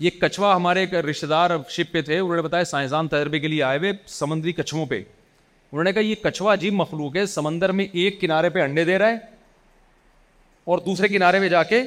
یہ 0.00 0.10
کچھوا 0.20 0.54
ہمارے 0.56 0.80
ایک 0.80 0.94
رشتے 1.08 1.26
دار 1.26 1.50
شپ 1.70 1.92
پہ 1.92 2.02
تھے 2.02 2.18
انہوں 2.18 2.36
نے 2.36 2.42
بتایا 2.42 2.64
سائنسدان 2.64 3.08
تجربے 3.08 3.38
کے 3.38 3.48
لیے 3.48 3.62
آئے 3.62 3.78
ہوئے 3.78 3.92
سمندری 4.06 4.52
کچھوں 4.52 4.84
پہ 4.90 4.98
انہوں 5.02 5.84
نے 5.84 5.92
کہا 5.92 6.00
یہ 6.02 6.14
کچھوا 6.22 6.52
عجیب 6.52 6.72
مخلوق 6.74 7.16
ہے 7.16 7.24
سمندر 7.34 7.72
میں 7.80 7.86
ایک 8.02 8.20
کنارے 8.20 8.48
پہ 8.50 8.62
انڈے 8.62 8.84
دے 8.84 8.98
رہا 8.98 9.08
ہے 9.08 9.16
اور 10.72 10.78
دوسرے 10.86 11.08
کنارے 11.08 11.40
پہ 11.40 11.48
جا 11.48 11.62
کے 11.72 11.82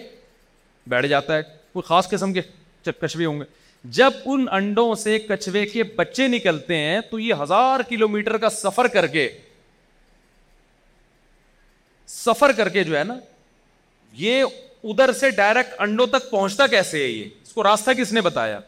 بیٹھ 0.90 1.08
جاتا 1.08 1.38
ہے 1.38 1.42
کوئی 1.74 1.88
خاص 1.88 2.10
قسم 2.10 2.34
کے 2.34 2.42
کچھوے 3.00 3.26
ہوں 3.26 3.40
گے 3.40 3.46
جب 3.92 4.12
ان 4.26 4.46
انڈوں 4.58 4.94
سے 4.96 5.18
کچھوے 5.20 5.66
کے 5.68 5.84
بچے 5.96 6.28
نکلتے 6.28 6.76
ہیں 6.78 7.00
تو 7.10 7.20
یہ 7.20 7.34
ہزار 7.42 7.80
کلومیٹر 7.90 8.38
کا 8.38 8.50
سفر 8.50 8.88
کر 8.94 9.08
کے 9.08 9.28
سفر 12.08 12.52
کر 12.58 12.70
کے 12.70 12.84
جو 12.84 12.98
ہے 12.98 13.04
نا 13.04 13.18
یہ 14.18 14.44
ادھر 14.84 15.12
سے 15.20 15.30
ڈائریکٹ 15.32 15.82
انڈوں 15.82 16.08
تک 16.08 16.30
پہنچتا 16.30 16.68
کیسے 16.68 17.04
ہے 17.04 17.10
یہ 17.10 17.24
اس 17.42 17.52
کو 17.54 17.64
راستہ 17.64 17.92
کس 17.98 18.12
نے 18.14 18.22
بتایا 18.22 18.60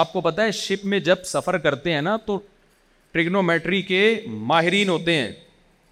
آپ 0.00 0.12
کو 0.12 0.20
پتا 0.20 0.44
ہے 0.44 0.52
شپ 0.52 0.84
میں 0.92 0.98
جب 1.00 1.22
سفر 1.26 1.58
کرتے 1.66 1.92
ہیں 1.92 2.02
نا 2.02 2.16
تو 2.26 2.38
ٹریگنومیٹری 3.12 3.80
کے 3.82 4.00
ماہرین 4.26 4.88
ہوتے 4.88 5.14
ہیں 5.16 5.30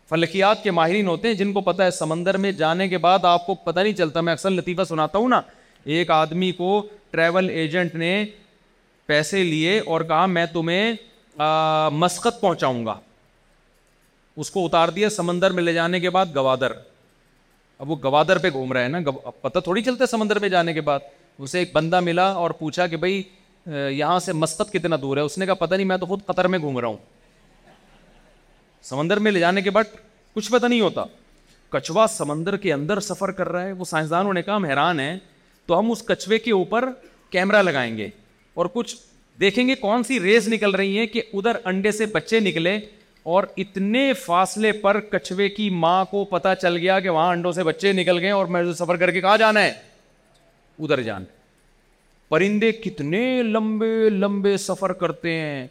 فلکیات 0.08 0.62
کے 0.62 0.70
ماہرین 0.70 1.06
ہوتے 1.08 1.28
ہیں 1.28 1.34
جن 1.34 1.52
کو 1.52 1.60
پتا 1.60 1.84
ہے 1.84 1.90
سمندر 1.98 2.36
میں 2.46 2.52
جانے 2.62 2.88
کے 2.88 2.98
بعد 2.98 3.24
آپ 3.24 3.46
کو 3.46 3.54
پتا 3.64 3.82
نہیں 3.82 3.92
چلتا 3.96 4.20
میں 4.20 4.32
اکثر 4.32 4.50
لطیفہ 4.50 4.84
سناتا 4.88 5.18
ہوں 5.18 5.28
نا 5.28 5.40
ایک 5.84 6.10
آدمی 6.10 6.50
کو 6.56 6.82
ٹریول 7.10 7.48
ایجنٹ 7.50 7.94
نے 7.94 8.24
پیسے 9.06 9.42
لیے 9.44 9.78
اور 9.86 10.00
کہا 10.08 10.26
میں 10.26 10.44
تمہیں 10.52 10.92
مسقط 11.92 12.40
پہنچاؤں 12.40 12.84
گا 12.86 12.98
اس 14.40 14.50
کو 14.50 14.64
اتار 14.66 14.88
دیا 14.96 15.08
سمندر 15.10 15.50
میں 15.52 15.62
لے 15.62 15.72
جانے 15.72 16.00
کے 16.00 16.10
بعد 16.10 16.26
گوادر 16.34 16.72
اب 17.78 17.90
وہ 17.90 17.96
گوادر 18.02 18.38
پہ 18.38 18.48
گھوم 18.52 18.72
رہا 18.72 18.82
ہے 18.82 18.88
نا 18.88 19.10
پتہ 19.42 19.58
تھوڑی 19.64 19.82
چلتے 19.82 20.06
سمندر 20.06 20.38
پہ 20.38 20.48
جانے 20.48 20.72
کے 20.74 20.80
بعد 20.88 21.00
اسے 21.38 21.58
ایک 21.58 21.70
بندہ 21.74 22.00
ملا 22.00 22.26
اور 22.40 22.50
پوچھا 22.58 22.86
کہ 22.86 22.96
بھائی 23.04 23.22
یہاں 23.96 24.18
سے 24.20 24.32
مسقط 24.32 24.72
کتنا 24.72 24.96
دور 25.02 25.16
ہے 25.16 25.22
اس 25.22 25.38
نے 25.38 25.46
کہا 25.46 25.54
پتہ 25.54 25.74
نہیں 25.74 25.86
میں 25.86 25.96
تو 25.98 26.06
خود 26.06 26.20
قطر 26.26 26.46
میں 26.48 26.58
گھوم 26.58 26.78
رہا 26.78 26.88
ہوں 26.88 26.96
سمندر 28.88 29.18
میں 29.18 29.32
لے 29.32 29.40
جانے 29.40 29.62
کے 29.62 29.70
بعد 29.70 29.94
کچھ 30.34 30.50
پتہ 30.52 30.66
نہیں 30.66 30.80
ہوتا 30.80 31.04
کچھوا 31.70 32.06
سمندر 32.10 32.56
کے 32.62 32.72
اندر 32.72 33.00
سفر 33.10 33.30
کر 33.38 33.48
رہا 33.52 33.64
ہے 33.66 33.72
وہ 33.72 33.84
سائنسدانوں 33.84 34.32
نے 34.34 34.42
کہا 34.42 34.56
ہم 34.56 34.64
حیران 34.64 35.00
ہیں 35.00 35.18
تو 35.70 35.78
ہم 35.78 35.90
اس 35.92 36.02
کچوے 36.02 36.38
کے 36.44 36.50
اوپر 36.52 36.84
کیمرا 37.32 37.60
لگائیں 37.62 37.96
گے 37.96 38.08
اور 38.60 38.66
کچھ 38.72 38.94
دیکھیں 39.40 39.66
گے 39.68 39.74
کون 39.80 40.02
سی 40.04 40.18
ریز 40.20 40.48
نکل 40.52 40.70
رہی 40.76 40.98
ہیں 40.98 41.04
کہ 41.06 41.22
ادھر 41.32 41.56
انڈے 41.70 41.90
سے 41.98 42.06
بچے 42.14 42.38
نکلے 42.40 42.74
اور 43.34 43.44
اتنے 43.64 44.02
فاصلے 44.24 44.72
پر 44.82 44.98
کچھوے 45.10 45.48
کی 45.58 45.68
ماں 45.84 46.04
کو 46.10 46.24
پتا 46.30 46.54
چل 46.62 46.76
گیا 46.76 46.98
کہ 47.00 47.08
وہاں 47.08 47.28
انڈوں 47.32 47.52
سے 47.58 47.62
بچے 47.68 47.92
نکل 47.98 48.18
گئے 48.20 48.30
اور 48.38 48.46
میں 48.56 48.62
سفر 48.78 48.96
کر 49.02 49.10
کے 49.10 49.20
کہاں 49.20 49.36
جانا 49.44 49.62
ہے 49.62 49.70
ادھر 50.78 51.02
جانا 51.08 51.24
پرندے 52.28 52.70
کتنے 52.86 53.22
لمبے 53.50 54.08
لمبے 54.10 54.56
سفر 54.66 54.92
کرتے 55.02 55.32
ہیں 55.40 55.66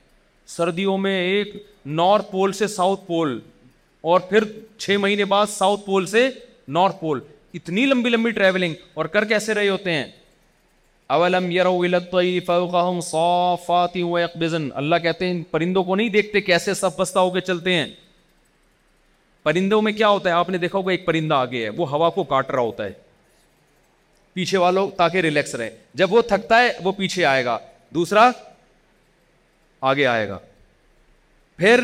سردیوں 0.55 0.97
میں 1.07 1.17
ایک 1.23 1.53
نارتھ 2.01 2.31
پول 2.31 2.51
سے 2.61 2.67
ساؤتھ 2.77 3.05
پول 3.07 3.39
اور 4.11 4.19
پھر 4.29 4.43
چھ 4.77 4.95
مہینے 5.01 5.25
بعد 5.35 5.45
ساؤتھ 5.57 5.85
پول 5.85 6.05
سے 6.15 6.27
نارتھ 6.79 6.99
پول 7.01 7.19
اتنی 7.57 7.85
لمبی 7.85 8.09
لمبی 8.09 8.31
ٹریولنگ 8.31 8.73
اور 8.93 9.05
کر 9.15 9.25
کیسے 9.25 9.53
رہے 9.53 9.69
ہوتے 9.69 9.91
ہیں 9.93 10.05
اولم 11.15 11.49
یار 11.51 11.65
اللہ 14.75 14.95
کہتے 15.03 15.27
ہیں 15.27 15.41
پرندوں 15.51 15.83
کو 15.83 15.95
نہیں 15.95 16.09
دیکھتے 16.15 16.41
کیسے 16.41 16.73
سب 16.81 16.99
ہو 17.15 17.29
کے 17.33 17.41
چلتے 17.41 17.73
ہیں 17.75 17.85
پرندوں 19.43 19.81
میں 19.81 19.91
کیا 19.93 20.07
ہوتا 20.09 20.29
ہے 20.29 20.33
آپ 20.35 20.49
نے 20.49 20.57
دیکھا 20.57 20.77
ہوگا 20.77 20.91
ایک 20.91 21.05
پرندہ 21.05 21.33
آگے 21.35 21.63
ہے 21.63 21.69
وہ 21.77 21.89
ہوا 21.89 22.09
کو 22.17 22.23
کاٹ 22.33 22.49
رہا 22.51 22.61
ہوتا 22.61 22.85
ہے 22.85 22.91
پیچھے 24.33 24.57
والوں 24.57 24.89
تاکہ 24.97 25.17
ریلیکس 25.27 25.55
رہے 25.55 25.69
جب 26.01 26.13
وہ 26.13 26.21
تھکتا 26.27 26.61
ہے 26.63 26.71
وہ 26.83 26.91
پیچھے 26.97 27.25
آئے 27.25 27.43
گا 27.45 27.57
دوسرا 27.93 28.29
آگے 29.91 30.05
آئے 30.05 30.27
گا 30.29 30.37
پھر 31.57 31.81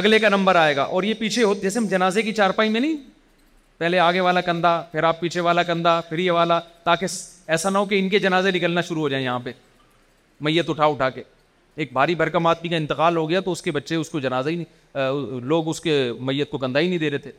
اگلے 0.00 0.18
کا 0.18 0.28
نمبر 0.28 0.54
آئے 0.56 0.74
گا 0.76 0.82
اور 0.94 1.02
یہ 1.02 1.14
پیچھے 1.18 1.42
ہو 1.42 1.54
جیسے 1.62 1.78
ہم 1.78 1.86
جنازے 1.90 2.22
کی 2.22 2.32
چارپائی 2.32 2.70
میں 2.70 2.80
نہیں 2.80 2.96
پہلے 3.78 3.98
آگے 3.98 4.20
والا 4.20 4.40
کندھا 4.40 4.80
پھر 4.92 5.02
آپ 5.04 5.20
پیچھے 5.20 5.40
والا 5.40 5.62
کندھا 5.62 6.00
پھر 6.08 6.18
یہ 6.18 6.30
والا 6.32 6.58
تاکہ 6.84 7.06
ایسا 7.54 7.70
نہ 7.70 7.78
ہو 7.78 7.84
کہ 7.86 7.98
ان 7.98 8.08
کے 8.08 8.18
جنازے 8.18 8.50
نکلنا 8.50 8.80
شروع 8.88 9.00
ہو 9.00 9.08
جائیں 9.08 9.24
یہاں 9.24 9.38
پہ 9.44 9.52
میت 10.44 10.70
اٹھا 10.70 10.84
اٹھا 10.84 11.08
کے 11.10 11.22
ایک 11.82 11.92
بھاری 11.92 12.14
بھرکم 12.14 12.46
آدمی 12.46 12.68
کا 12.68 12.76
انتقال 12.76 13.16
ہو 13.16 13.28
گیا 13.30 13.40
تو 13.44 13.52
اس 13.52 13.62
کے 13.62 13.70
بچے 13.72 13.94
اس 13.94 14.10
کو 14.10 14.20
جنازہ 14.20 14.48
ہی 14.48 14.54
نہیں 14.56 15.40
لوگ 15.48 15.68
اس 15.68 15.80
کے 15.80 15.98
میت 16.30 16.50
کو 16.50 16.58
کندھا 16.58 16.80
ہی 16.80 16.88
نہیں 16.88 16.98
دے 16.98 17.10
رہے 17.10 17.18
تھے 17.18 17.32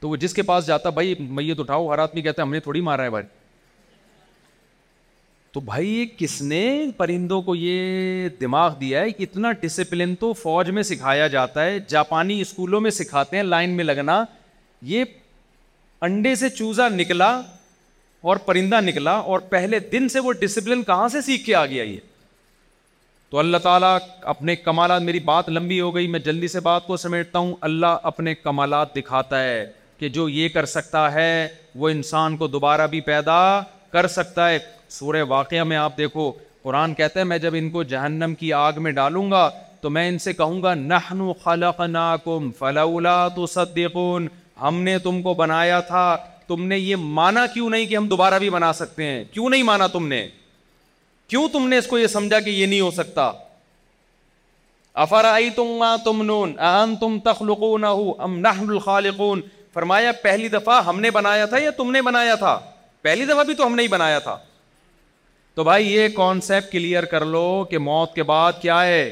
تو 0.00 0.08
وہ 0.08 0.16
جس 0.24 0.34
کے 0.34 0.42
پاس 0.48 0.66
جاتا 0.66 0.90
بھائی 0.96 1.14
میت 1.18 1.60
اٹھاؤ 1.60 1.90
ہر 1.92 1.98
آدمی 1.98 2.22
کہتا 2.22 2.42
ہے 2.42 2.46
ہم 2.46 2.52
نے 2.52 2.60
تھوڑی 2.60 2.80
مارا 2.88 3.02
ہے 3.04 3.10
بھائی 3.10 3.24
تو 5.52 5.60
بھائی 5.68 6.04
کس 6.16 6.40
نے 6.42 6.62
پرندوں 6.96 7.40
کو 7.42 7.54
یہ 7.54 8.28
دماغ 8.40 8.74
دیا 8.80 9.00
ہے 9.00 9.10
کہ 9.10 9.22
اتنا 9.22 9.52
ڈسپلن 9.60 10.14
تو 10.20 10.32
فوج 10.42 10.70
میں 10.78 10.82
سکھایا 10.88 11.26
جاتا 11.36 11.64
ہے 11.64 11.78
جاپانی 11.88 12.40
اسکولوں 12.40 12.80
میں 12.80 12.90
سکھاتے 12.96 13.36
ہیں 13.36 13.42
لائن 13.44 13.70
میں 13.76 13.84
لگنا 13.84 14.24
یہ 14.90 15.04
انڈے 16.04 16.34
سے 16.34 16.48
چوزا 16.50 16.88
نکلا 16.88 17.30
اور 18.28 18.36
پرندہ 18.44 18.80
نکلا 18.80 19.12
اور 19.32 19.40
پہلے 19.48 19.78
دن 19.92 20.08
سے 20.08 20.20
وہ 20.20 20.32
ڈسپلن 20.40 20.82
کہاں 20.84 21.08
سے 21.08 21.20
سیکھ 21.22 21.44
کے 21.44 21.54
آ 21.54 21.64
گیا 21.66 21.82
یہ 21.84 21.98
تو 23.30 23.38
اللہ 23.38 23.56
تعالیٰ 23.62 23.96
اپنے 24.32 24.56
کمالات 24.56 25.02
میری 25.02 25.18
بات 25.30 25.48
لمبی 25.48 25.80
ہو 25.80 25.94
گئی 25.94 26.06
میں 26.08 26.18
جلدی 26.24 26.48
سے 26.48 26.60
بات 26.66 26.86
کو 26.86 26.96
سمیٹتا 26.96 27.38
ہوں 27.38 27.54
اللہ 27.68 27.96
اپنے 28.10 28.34
کمالات 28.34 28.94
دکھاتا 28.96 29.42
ہے 29.44 29.66
کہ 29.98 30.08
جو 30.16 30.28
یہ 30.28 30.48
کر 30.54 30.66
سکتا 30.74 31.12
ہے 31.12 31.46
وہ 31.82 31.88
انسان 31.88 32.36
کو 32.36 32.46
دوبارہ 32.46 32.86
بھی 32.86 33.00
پیدا 33.10 33.38
کر 33.92 34.06
سکتا 34.18 34.48
ہے 34.50 34.58
سورہ 34.98 35.22
واقعہ 35.28 35.64
میں 35.64 35.76
آپ 35.76 35.96
دیکھو 35.98 36.30
قرآن 36.62 36.94
کہتے 36.94 37.20
ہیں 37.20 37.24
میں 37.26 37.38
جب 37.38 37.54
ان 37.58 37.70
کو 37.70 37.82
جہنم 37.94 38.34
کی 38.38 38.52
آگ 38.52 38.80
میں 38.82 38.92
ڈالوں 38.92 39.30
گا 39.30 39.48
تو 39.80 39.90
میں 39.90 40.08
ان 40.08 40.18
سے 40.18 40.32
کہوں 40.32 40.62
گا 40.62 40.74
نہ 40.74 40.94
خلقناکم 41.42 42.50
فلولا 42.58 43.16
تصدقون 43.36 44.26
ہم 44.62 44.80
نے 44.82 44.98
تم 44.98 45.20
کو 45.22 45.34
بنایا 45.34 45.80
تھا 45.90 46.04
تم 46.46 46.64
نے 46.66 46.78
یہ 46.78 46.96
مانا 47.16 47.46
کیوں 47.54 47.68
نہیں 47.70 47.86
کہ 47.86 47.96
ہم 47.96 48.06
دوبارہ 48.08 48.38
بھی 48.38 48.50
بنا 48.50 48.72
سکتے 48.72 49.04
ہیں 49.04 49.22
کیوں 49.32 49.48
نہیں 49.50 49.62
مانا 49.70 49.86
تم 49.96 50.06
نے 50.08 50.26
کیوں 51.28 51.48
تم 51.52 51.68
نے 51.68 51.78
اس 51.78 51.86
کو 51.86 51.98
یہ 51.98 52.06
سمجھا 52.06 52.40
کہ 52.40 52.50
یہ 52.50 52.66
نہیں 52.66 52.80
ہو 52.80 52.90
سکتا 52.96 53.30
آئی 55.32 55.48
تم 55.56 55.84
تم 56.04 56.22
تم 56.22 56.22
نون 56.24 56.58
ام 56.68 56.94
الخالقون 58.68 59.40
فرمایا 59.72 60.12
پہلی 60.22 60.48
دفعہ 60.48 60.80
ہم 60.84 61.00
نے 61.00 61.10
بنایا 61.16 61.46
تھا 61.46 61.58
یا 61.62 61.70
تم 61.76 61.90
نے 61.92 62.02
بنایا 62.02 62.34
تھا 62.44 62.58
پہلی 63.02 63.24
دفعہ 63.24 63.44
بھی 63.44 63.54
تو 63.54 63.66
ہم 63.66 63.74
نے 63.76 63.86
بنایا 63.90 64.18
تھا 64.28 64.36
تو 65.54 65.64
بھائی 65.64 65.92
یہ 65.92 66.08
کانسیپٹ 66.16 66.72
کلیئر 66.72 67.04
کر 67.12 67.24
لو 67.34 67.42
کہ 67.70 67.78
موت 67.78 68.14
کے 68.14 68.22
بعد 68.30 68.52
کیا 68.62 68.84
ہے 68.86 69.04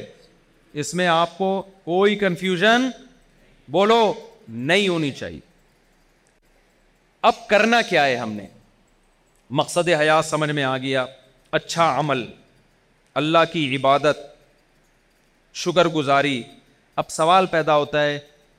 اس 0.83 0.93
میں 0.99 1.07
آپ 1.07 1.37
کو 1.37 1.51
کوئی 1.83 2.15
کنفیوژن 2.23 2.89
بولو 3.71 4.01
نہیں 4.47 4.87
ہونی 4.87 5.11
چاہیے 5.11 5.39
اب 7.29 7.47
کرنا 7.49 7.81
کیا 7.89 8.05
ہے 8.05 8.15
ہم 8.15 8.31
نے 8.33 8.45
مقصد 9.59 9.89
حیات 9.99 10.25
سمجھ 10.25 10.49
میں 10.51 10.63
آ 10.63 10.77
گیا 10.77 11.05
اچھا 11.57 11.93
عمل 11.99 12.25
اللہ 13.21 13.43
کی 13.51 13.75
عبادت 13.75 14.19
شکر 15.63 15.87
گزاری 15.95 16.41
اب 17.01 17.09
سوال 17.09 17.45
پیدا 17.51 17.75
ہوتا 17.77 18.03
ہے 18.03 18.17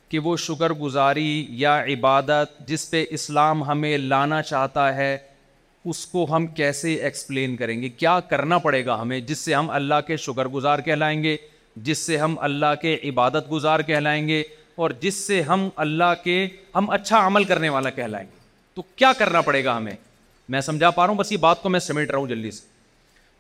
کہ 0.08 0.18
وہ 0.24 0.36
شکر 0.36 0.72
گزاری 0.80 1.46
یا 1.58 1.78
عبادت 1.92 2.60
جس 2.68 2.90
پہ 2.90 3.04
اسلام 3.18 3.62
ہمیں 3.64 3.96
لانا 3.98 4.40
چاہتا 4.42 4.94
ہے 4.96 5.16
اس 5.90 6.04
کو 6.06 6.26
ہم 6.34 6.46
کیسے 6.60 6.92
ایکسپلین 6.94 7.56
کریں 7.56 7.80
گے 7.82 7.88
کیا 7.88 8.18
کرنا 8.30 8.58
پڑے 8.58 8.84
گا 8.86 9.00
ہمیں 9.00 9.18
جس 9.28 9.38
سے 9.38 9.54
ہم 9.54 9.70
اللہ 9.70 10.00
کے 10.06 10.16
شکر 10.26 10.48
گزار 10.54 10.78
کہلائیں 10.88 11.22
گے 11.22 11.36
جس 11.86 11.98
سے 12.06 12.16
ہم 12.18 12.36
اللہ 12.48 12.74
کے 12.82 12.94
عبادت 13.08 13.50
گزار 13.52 13.80
کہلائیں 13.90 14.26
گے 14.28 14.42
اور 14.82 14.90
جس 15.00 15.14
سے 15.26 15.40
ہم 15.42 15.68
اللہ 15.84 16.12
کے 16.24 16.34
ہم 16.74 16.90
اچھا 16.96 17.26
عمل 17.26 17.44
کرنے 17.50 17.68
والا 17.74 17.90
کہلائیں 17.98 18.26
گے 18.30 18.34
تو 18.74 18.82
کیا 18.96 19.12
کرنا 19.18 19.40
پڑے 19.40 19.64
گا 19.64 19.76
ہمیں 19.76 19.94
میں 20.54 20.60
سمجھا 20.60 20.90
پا 20.90 21.02
رہا 21.02 21.10
ہوں 21.10 21.18
بس 21.18 21.30
یہ 21.32 21.36
بات 21.44 21.62
کو 21.62 21.68
میں 21.68 21.80
سمیٹ 21.80 22.10
رہا 22.10 22.18
ہوں 22.18 22.26
جلدی 22.28 22.50
سے 22.50 22.64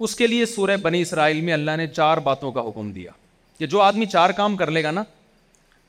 اس 0.04 0.14
کے 0.16 0.26
لیے 0.26 0.46
سورہ 0.46 0.76
بنی 0.82 1.00
اسرائیل 1.02 1.40
میں 1.44 1.52
اللہ 1.52 1.76
نے 1.76 1.86
چار 1.88 2.18
باتوں 2.28 2.52
کا 2.52 2.60
حکم 2.68 2.90
دیا 2.92 3.10
کہ 3.58 3.66
جو 3.74 3.80
آدمی 3.80 4.06
چار 4.14 4.30
کام 4.38 4.56
کر 4.56 4.70
لے 4.76 4.82
گا 4.84 4.90
نا 4.90 5.02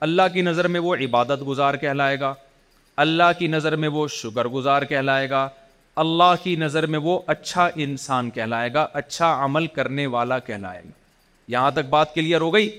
اللہ 0.07 0.27
کی 0.33 0.41
نظر 0.49 0.67
میں 0.75 0.79
وہ 0.87 0.95
عبادت 1.05 1.47
گزار 1.47 1.73
کہلائے 1.85 2.19
گا 2.19 2.33
اللہ 3.05 3.31
کی 3.39 3.47
نظر 3.55 3.75
میں 3.83 3.87
وہ 3.95 4.07
شکر 4.17 4.47
گزار 4.57 4.81
کہلائے 4.91 5.29
گا 5.29 5.47
اللہ 6.03 6.33
کی 6.43 6.55
نظر 6.65 6.85
میں 6.93 6.99
وہ 7.07 7.19
اچھا 7.33 7.69
انسان 7.87 8.29
کہلائے 8.29 8.73
گا 8.73 8.85
اچھا 9.03 9.33
عمل 9.45 9.67
کرنے 9.79 10.05
والا 10.15 10.39
کہلائے 10.49 10.81
گا 10.83 10.89
یہاں 11.51 11.71
تک 11.71 11.89
بات 11.89 12.13
کلیئر 12.15 12.41
ہو 12.41 12.53
گئی 12.53 12.69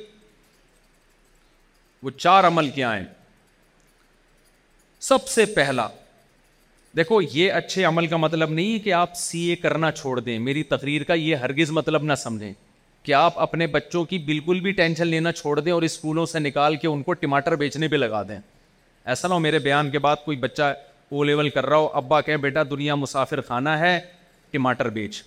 وہ 2.02 2.10
چار 2.16 2.44
عمل 2.46 2.68
کیا 2.70 2.96
ہیں 2.96 3.04
سب 5.02 5.26
سے 5.28 5.44
پہلا 5.54 5.86
دیکھو 6.96 7.20
یہ 7.32 7.52
اچھے 7.52 7.84
عمل 7.84 8.06
کا 8.06 8.16
مطلب 8.16 8.50
نہیں 8.50 8.78
کہ 8.84 8.92
آپ 8.92 9.14
سی 9.16 9.40
اے 9.48 9.56
کرنا 9.56 9.90
چھوڑ 9.92 10.18
دیں 10.20 10.38
میری 10.38 10.62
تقریر 10.74 11.02
کا 11.10 11.14
یہ 11.14 11.36
ہرگز 11.36 11.70
مطلب 11.70 12.02
نہ 12.04 12.14
سمجھیں 12.22 12.52
کہ 13.02 13.12
آپ 13.14 13.38
اپنے 13.40 13.66
بچوں 13.76 14.04
کی 14.04 14.18
بالکل 14.24 14.60
بھی 14.60 14.72
ٹینشن 14.78 15.06
لینا 15.06 15.32
چھوڑ 15.32 15.58
دیں 15.60 15.72
اور 15.72 15.82
اسکولوں 15.82 16.24
سے 16.26 16.38
نکال 16.38 16.76
کے 16.76 16.88
ان 16.88 17.02
کو 17.02 17.12
ٹماٹر 17.24 17.56
بیچنے 17.56 17.88
پہ 17.88 17.96
لگا 17.96 18.22
دیں 18.28 18.38
ایسا 19.12 19.28
نہ 19.28 19.34
ہو 19.34 19.38
میرے 19.38 19.58
بیان 19.68 19.90
کے 19.90 19.98
بعد 20.06 20.16
کوئی 20.24 20.36
بچہ 20.36 20.72
او 21.10 21.22
لیول 21.24 21.48
کر 21.50 21.66
رہا 21.66 21.76
ہو 21.76 21.88
ابا 21.96 22.20
کہیں 22.20 22.36
بیٹا 22.36 22.62
دنیا 22.70 22.94
مسافر 22.94 23.40
خانہ 23.48 23.68
ہے 23.82 23.98
ٹماٹر 24.50 24.88
بیچ 24.98 25.22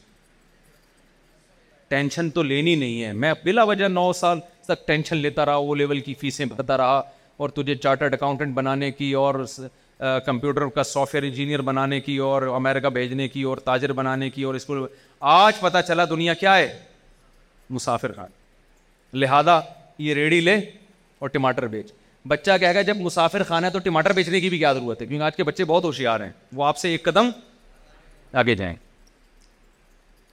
ٹینشن 1.89 2.29
تو 2.31 2.43
لینی 2.43 2.75
نہیں 2.75 3.03
ہے 3.03 3.13
میں 3.13 3.33
بلا 3.43 3.63
وجہ 3.69 3.87
نو 3.87 4.11
سال 4.15 4.39
سب 4.67 4.85
ٹینشن 4.87 5.17
لیتا 5.17 5.45
رہا 5.45 5.55
وہ 5.57 5.75
لیول 5.75 5.99
کی 6.01 6.13
فیسیں 6.19 6.45
بھرتا 6.45 6.77
رہا 6.77 7.01
اور 7.41 7.49
تجھے 7.49 7.75
چارٹرڈ 7.75 8.13
اکاؤنٹنٹ 8.13 8.53
بنانے 8.55 8.91
کی 8.91 9.11
اور 9.21 9.45
کمپیوٹر 10.25 10.65
کا 10.75 10.83
سافٹ 10.83 11.13
ویئر 11.15 11.23
انجینئر 11.23 11.61
بنانے 11.61 11.99
کی 12.01 12.17
اور 12.27 12.41
امریکہ 12.55 12.89
بھیجنے 12.89 13.27
کی 13.27 13.41
اور 13.49 13.57
تاجر 13.65 13.91
بنانے 13.93 14.29
کی 14.29 14.43
اور 14.43 14.55
اس 14.55 14.65
کو 14.65 14.75
آج 15.31 15.59
پتہ 15.59 15.77
چلا 15.87 16.05
دنیا 16.09 16.33
کیا 16.33 16.55
ہے 16.57 16.71
مسافر 17.69 18.11
خان 18.15 18.29
لہذا 19.19 19.59
یہ 19.97 20.13
ریڈی 20.13 20.39
لے 20.41 20.55
اور 21.19 21.29
ٹماٹر 21.29 21.67
بیچ 21.67 21.91
بچہ 22.27 22.57
کہے 22.59 22.73
گا 22.75 22.81
جب 22.87 22.97
مسافر 23.01 23.43
خان 23.43 23.63
ہے 23.65 23.69
تو 23.69 23.79
ٹماٹر 23.83 24.13
بیچنے 24.13 24.39
کی 24.41 24.49
بھی 24.49 24.57
کیا 24.57 24.71
ضرورت 24.73 25.01
ہے 25.01 25.05
کیونکہ 25.07 25.23
آج 25.23 25.35
کے 25.35 25.43
بچے 25.43 25.65
بہت 25.65 25.83
ہوشیار 25.83 26.19
ہیں 26.19 26.31
وہ 26.55 26.63
آپ 26.65 26.77
سے 26.77 26.89
ایک 26.91 27.03
قدم 27.03 27.29
آگے 28.39 28.55
جائیں 28.55 28.75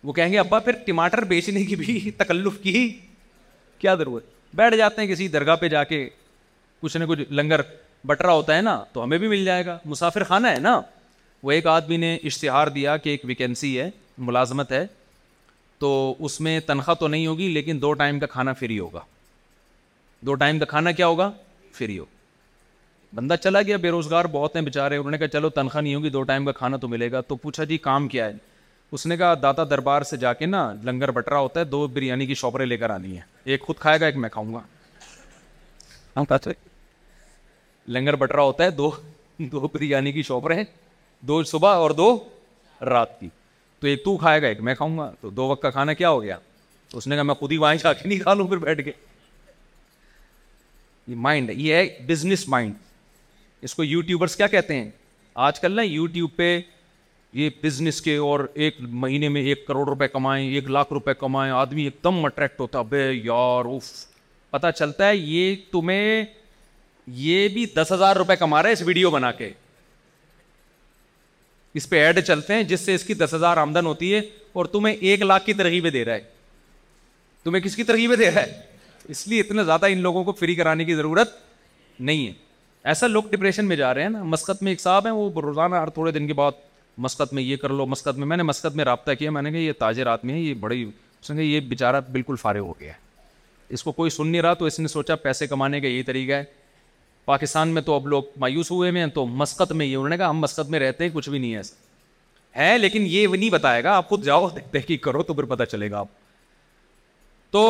وہ 0.05 0.12
کہیں 0.12 0.32
گے 0.32 0.38
ابا 0.38 0.59
پھر 0.59 0.72
ٹماٹر 0.86 1.24
بیچنے 1.34 1.64
کی 1.64 1.76
بھی 1.76 2.10
تکلف 2.18 2.59
کی 2.62 2.84
کیا 3.78 3.94
ضرورت 3.94 4.55
بیٹھ 4.56 4.76
جاتے 4.76 5.00
ہیں 5.02 5.09
کسی 5.09 5.28
درگاہ 5.28 5.56
پہ 5.60 5.68
جا 5.68 5.82
کے 5.84 6.09
کچھ 6.82 6.96
نہ 6.96 7.05
کچھ 7.09 7.20
لنگر 7.32 7.60
بٹرا 8.06 8.32
ہوتا 8.32 8.56
ہے 8.56 8.62
نا 8.62 8.82
تو 8.92 9.05
ہمیں 9.05 9.16
بھی 9.18 9.28
مل 9.28 9.44
جائے 9.44 9.64
گا 9.66 9.78
مسافر 9.92 10.24
خانہ 10.24 10.46
ہے 10.55 10.59
نا 10.60 10.80
وہ 11.42 11.52
ایک 11.52 11.66
آدمی 11.66 11.96
نے 11.96 12.14
اشتہار 12.30 12.66
دیا 12.76 12.96
کہ 12.96 13.10
ایک 13.10 13.24
ویکینسی 13.28 13.78
ہے 13.80 13.88
ملازمت 14.28 14.72
ہے 14.72 14.86
تو 15.78 15.90
اس 16.26 16.40
میں 16.40 16.59
تنخواہ 16.66 16.94
تو 17.00 17.09
نہیں 17.09 17.26
ہوگی 17.26 17.48
لیکن 17.55 17.78
دو 17.82 17.92
ٹائم 18.00 18.18
کا 18.20 18.26
کھانا 18.30 18.52
فری 18.60 18.78
ہوگا 18.78 19.00
دو 20.26 20.34
ٹائم 20.44 20.59
کا 20.59 20.64
کھانا 20.72 20.92
کیا 21.00 21.06
ہوگا 21.06 21.30
فری 21.78 21.98
ہو 21.98 22.05
بندہ 23.14 23.34
چلا 23.42 23.62
گیا 23.62 23.76
بے 23.82 23.90
روزگار 23.90 24.24
بہت 24.32 24.56
ہیں 24.56 24.62
بیچارے 24.62 24.96
انہوں 24.96 25.10
نے 25.10 25.18
کہا 25.18 25.28
چلو 25.34 25.48
تنخواہ 25.59 25.82
نہیں 25.82 25.94
ہوگی 25.94 26.09
دو 26.16 26.22
ٹائم 26.30 26.44
کا 26.44 26.52
کھانا 26.52 26.76
تو 26.80 26.88
ملے 26.88 27.10
گا 27.12 27.20
تو 27.28 27.36
پوچھا 27.44 27.64
جی 27.70 27.76
کام 27.88 28.09
کیا 28.09 28.26
ہے 28.26 28.32
اس 28.94 29.05
نے 29.06 29.16
کہا 29.16 29.32
داتا 29.43 29.65
دربار 29.70 30.02
سے 30.10 30.16
جا 30.16 30.32
کے 30.32 30.47
نا 30.47 30.60
لنگر 30.85 31.10
بٹرا 31.12 31.39
ہوتا 31.39 31.60
ہے 31.60 31.65
دو 31.65 31.86
بریانی 31.93 32.27
کی 32.27 32.35
شاپرے 32.43 32.65
لے 32.65 32.77
کر 32.77 32.90
آنی 32.90 33.16
ہے 33.16 33.20
ایک 33.52 33.62
خود 33.66 33.77
کھائے 33.78 34.01
گا 34.01 34.06
ایک 34.06 34.16
میں 34.16 34.28
کھاؤں 34.36 34.55
گا 34.55 34.60
لنگر 37.90 38.16
بٹرا 38.16 38.43
ہوتا 38.43 38.65
ہے 38.65 38.70
دو 38.70 38.90
دو 39.52 39.69
بریانی 39.74 40.12
کی 40.12 40.23
دو 41.27 41.43
صبح 41.44 41.74
اور 41.74 41.90
دو 41.90 42.06
رات 42.90 43.19
کی 43.20 43.28
تو 43.81 43.86
ایک 43.86 44.05
تو 44.05 44.16
کھائے 44.16 44.40
گا 44.43 44.47
ایک 44.47 44.60
میں 44.66 44.74
کھاؤں 44.74 44.97
گا 44.98 45.10
تو 45.20 45.31
دو 45.31 45.44
وقت 45.48 45.62
کا 45.62 45.70
کھانا 45.70 45.93
کیا 46.01 46.10
ہو 46.10 46.23
گیا 46.23 46.36
اس 46.93 47.06
نے 47.06 47.15
کہا 47.15 47.23
میں 47.23 47.35
خود 47.35 47.52
ہی 47.52 47.56
وہاں 47.56 47.74
جا 47.82 47.93
کے 47.93 48.09
نہیں 48.09 48.19
کھا 48.19 48.35
لوں 48.35 48.47
پھر 48.48 48.56
بیٹھ 48.59 48.82
کے 48.85 48.93
یہ 51.06 51.15
مائنڈ 51.27 51.51
ہے 51.51 51.85
بزنس 52.06 52.47
مائنڈ 52.48 52.74
اس 53.65 53.74
کو 53.74 53.85
یوٹیوبرس 53.85 54.36
کیا 54.36 54.47
کہتے 54.47 54.74
ہیں 54.81 54.89
آج 55.47 55.60
کل 55.60 55.73
نا 55.77 55.82
یوٹیوب 55.82 56.36
پہ 56.36 56.59
یہ 57.32 57.48
بزنس 57.62 58.00
کے 58.02 58.16
اور 58.16 58.40
ایک 58.55 58.76
مہینے 58.80 59.28
میں 59.28 59.40
ایک 59.46 59.66
کروڑ 59.66 59.84
روپے 59.88 60.09
کمائیں 60.09 60.48
ایک 60.55 60.70
لاکھ 60.70 60.92
روپے 60.92 61.14
کمائیں 61.18 61.52
آدمی 61.52 61.82
ایک 61.84 61.96
دم 62.05 62.24
اٹریکٹ 62.24 62.60
ہوتا 62.60 62.82
بے 62.90 63.00
یار 63.24 63.64
اوف 63.70 63.84
پتہ 64.50 64.66
چلتا 64.78 65.09
ہے 65.09 65.16
یہ 65.16 65.56
تمہیں 65.72 66.24
یہ 67.14 67.48
بھی 67.52 67.64
دس 67.74 67.92
ہزار 67.92 68.16
روپے 68.16 68.36
کما 68.36 68.62
رہا 68.62 68.68
ہے 68.68 68.72
اس 68.72 68.82
ویڈیو 68.86 69.10
بنا 69.10 69.32
کے 69.32 69.50
اس 71.74 71.88
پہ 71.90 72.00
ایڈ 72.05 72.20
چلتے 72.26 72.55
ہیں 72.55 72.62
جس 72.70 72.80
سے 72.80 72.94
اس 72.94 73.05
کی 73.05 73.14
دس 73.14 73.34
ہزار 73.34 73.56
آمدن 73.56 73.86
ہوتی 73.86 74.14
ہے 74.14 74.20
اور 74.52 74.64
تمہیں 74.66 74.94
ایک 74.94 75.22
لاکھ 75.22 75.44
کی 75.46 75.52
ترغیبیں 75.55 75.90
دے 75.90 76.05
رہا 76.05 76.14
ہے 76.14 76.20
تمہیں 77.44 77.62
کس 77.62 77.76
کی 77.76 77.82
ترغیبیں 77.90 78.16
دے 78.16 78.30
رہا 78.30 78.42
ہے 78.46 78.60
اس 79.09 79.26
لیے 79.28 79.40
اتنا 79.40 79.62
زیادہ 79.62 79.86
ان 79.90 79.98
لوگوں 80.02 80.22
کو 80.24 80.32
فری 80.40 80.55
کرانے 80.55 80.84
کی 80.84 80.94
ضرورت 80.94 81.34
نہیں 82.00 82.26
ہے 82.26 82.32
ایسا 82.90 83.06
لوگ 83.06 83.22
ڈپریشن 83.30 83.64
میں 83.68 83.76
جا 83.76 83.92
رہے 83.94 84.02
ہیں 84.02 84.10
نا 84.10 84.22
مسقط 84.22 84.62
میں 84.62 84.72
ایک 84.72 84.80
صاحب 84.80 85.06
ہیں 85.06 85.12
وہ 85.12 85.40
روزانہ 85.42 85.74
ہر 85.76 85.90
تھوڑے 85.90 86.10
دن 86.12 86.26
کے 86.26 86.32
بعد 86.40 86.66
مسقط 87.02 87.32
میں 87.32 87.42
یہ 87.42 87.56
کر 87.56 87.68
لو 87.78 87.86
مسقط 87.86 88.18
میں 88.18 88.26
میں 88.26 88.36
نے 88.36 88.42
مسقط 88.42 88.76
میں 88.76 88.84
رابطہ 88.84 89.10
کیا 89.18 89.30
میں 89.30 89.42
نے 89.42 89.50
کہا 89.52 89.58
یہ 89.58 89.72
تاجر 89.78 90.06
آدمی 90.12 90.32
ہے 90.32 90.38
یہ 90.38 90.54
بڑی 90.60 90.82
اس 90.84 91.30
نے 91.30 91.36
کہا 91.36 91.44
یہ 91.44 91.60
بیچارہ 91.68 92.00
بالکل 92.12 92.36
فارغ 92.40 92.66
ہو 92.66 92.72
گیا 92.80 92.92
ہے 92.92 93.06
اس 93.76 93.82
کو 93.82 93.92
کوئی 93.92 94.10
سن 94.10 94.28
نہیں 94.28 94.42
رہا 94.42 94.54
تو 94.54 94.64
اس 94.64 94.78
نے 94.80 94.88
سوچا 94.88 95.16
پیسے 95.26 95.46
کمانے 95.46 95.80
کا 95.80 95.86
یہی 95.86 96.02
طریقہ 96.02 96.32
ہے 96.32 96.44
پاکستان 97.24 97.68
میں 97.74 97.82
تو 97.82 97.94
اب 97.94 98.06
لوگ 98.08 98.22
مایوس 98.44 98.70
ہوئے 98.70 98.90
ہیں 98.98 99.06
تو 99.14 99.26
مسقط 99.44 99.72
میں 99.80 99.86
یہ 99.86 99.96
انہوں 99.96 100.08
نے 100.08 100.16
کہا 100.16 100.30
ہم 100.30 100.38
مسقط 100.40 100.70
میں 100.70 100.78
رہتے 100.80 101.04
ہیں 101.04 101.10
کچھ 101.14 101.28
بھی 101.30 101.38
نہیں 101.38 101.54
ہے 101.54 101.60
ہے 102.68 102.76
لیکن 102.78 103.02
یہ 103.08 103.26
نہیں 103.34 103.50
بتائے 103.50 103.82
گا 103.84 103.96
آپ 103.96 104.08
خود 104.08 104.24
جاؤ 104.24 104.48
تحقیق 104.70 105.02
کرو 105.04 105.22
تو 105.22 105.34
پھر 105.34 105.44
پتہ 105.54 105.64
چلے 105.70 105.90
گا 105.90 105.98
آپ 105.98 106.06
تو 107.50 107.62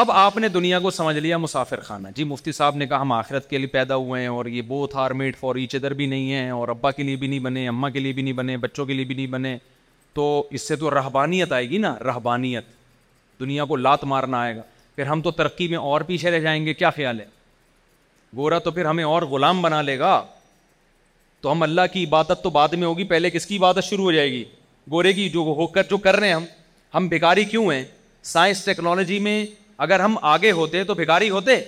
اب 0.00 0.10
آپ 0.10 0.36
نے 0.36 0.48
دنیا 0.54 0.78
کو 0.84 0.90
سمجھ 0.90 1.16
لیا 1.16 1.36
مسافر 1.38 1.80
خانہ 1.84 2.08
جی 2.16 2.24
مفتی 2.24 2.52
صاحب 2.52 2.76
نے 2.76 2.86
کہا 2.86 3.00
ہم 3.00 3.12
آخرت 3.12 3.48
کے 3.50 3.58
لیے 3.58 3.66
پیدا 3.76 3.96
ہوئے 3.96 4.20
ہیں 4.22 4.28
اور 4.28 4.46
یہ 4.46 4.62
بوتھ 4.72 4.96
ہار 4.96 5.10
میڈ 5.20 5.36
فار 5.40 5.54
ایچ 5.60 5.74
ادھر 5.74 5.92
بھی 6.00 6.06
نہیں 6.06 6.32
ہے 6.32 6.48
اور 6.56 6.68
ابا 6.68 6.90
کے 6.96 7.02
لیے 7.02 7.16
بھی 7.22 7.26
نہیں 7.26 7.38
بنے 7.46 7.66
اماں 7.68 7.90
کے 7.90 8.00
لیے 8.00 8.12
بھی 8.12 8.22
نہیں 8.22 8.34
بنے 8.42 8.56
بچوں 8.66 8.86
کے 8.86 8.92
لیے 8.94 9.04
بھی 9.04 9.14
نہیں 9.14 9.26
بنے 9.36 9.56
تو 10.14 10.26
اس 10.50 10.66
سے 10.68 10.76
تو 10.82 10.90
رہبانیت 10.94 11.52
آئے 11.52 11.68
گی 11.70 11.78
نا 11.78 11.94
رہبانیت 12.08 12.64
دنیا 13.40 13.64
کو 13.70 13.76
لات 13.86 14.04
مارنا 14.12 14.40
آئے 14.40 14.54
گا 14.56 14.62
پھر 14.96 15.06
ہم 15.12 15.20
تو 15.22 15.30
ترقی 15.40 15.68
میں 15.68 15.78
اور 15.78 16.00
پیچھے 16.12 16.30
رہ 16.30 16.40
جائیں 16.40 16.64
گے 16.66 16.74
کیا 16.74 16.90
خیال 17.00 17.20
ہے 17.20 17.26
گورا 18.36 18.58
تو 18.58 18.70
پھر 18.70 18.84
ہمیں 18.86 19.04
اور 19.04 19.22
غلام 19.34 19.62
بنا 19.62 19.80
لے 19.82 19.98
گا 19.98 20.22
تو 21.40 21.52
ہم 21.52 21.62
اللہ 21.62 21.86
کی 21.92 22.04
عبادت 22.04 22.42
تو 22.42 22.50
بعد 22.50 22.68
میں 22.82 22.86
ہوگی 22.86 23.04
پہلے 23.14 23.30
کس 23.30 23.46
کی 23.46 23.56
عبادت 23.58 23.84
شروع 23.90 24.04
ہو 24.04 24.12
جائے 24.12 24.30
گی 24.32 24.44
گورے 24.90 25.12
کی 25.12 25.28
جو 25.38 25.52
ہو 25.56 25.66
کر 25.78 25.82
جو 25.90 25.98
کر 26.08 26.16
رہے 26.20 26.28
ہیں 26.28 26.34
ہم 26.34 26.44
ہم 26.94 27.08
بیکاری 27.08 27.44
کیوں 27.54 27.70
ہیں 27.72 27.84
سائنس 28.34 28.64
ٹیکنالوجی 28.64 29.18
میں 29.28 29.44
اگر 29.84 30.00
ہم 30.00 30.14
آگے 30.34 30.50
ہوتے 30.58 30.82
تو 30.84 30.94
بھگاری 30.94 31.30
ہوتے 31.30 31.60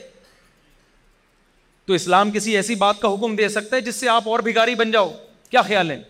تو 1.86 1.93
اسلام 1.94 2.30
کسی 2.30 2.56
ایسی 2.56 2.74
بات 2.85 3.01
کا 3.01 3.09
حکم 3.14 3.35
دے 3.36 3.48
سکتا 3.48 3.76
ہے 3.76 3.80
جس 3.80 3.94
سے 3.97 4.09
آپ 4.09 4.28
اور 4.28 4.39
بھگاری 4.48 4.74
بن 4.74 4.90
جاؤ 4.90 5.10
کیا 5.51 5.62
خیال 5.62 5.90
ہے 5.90 6.01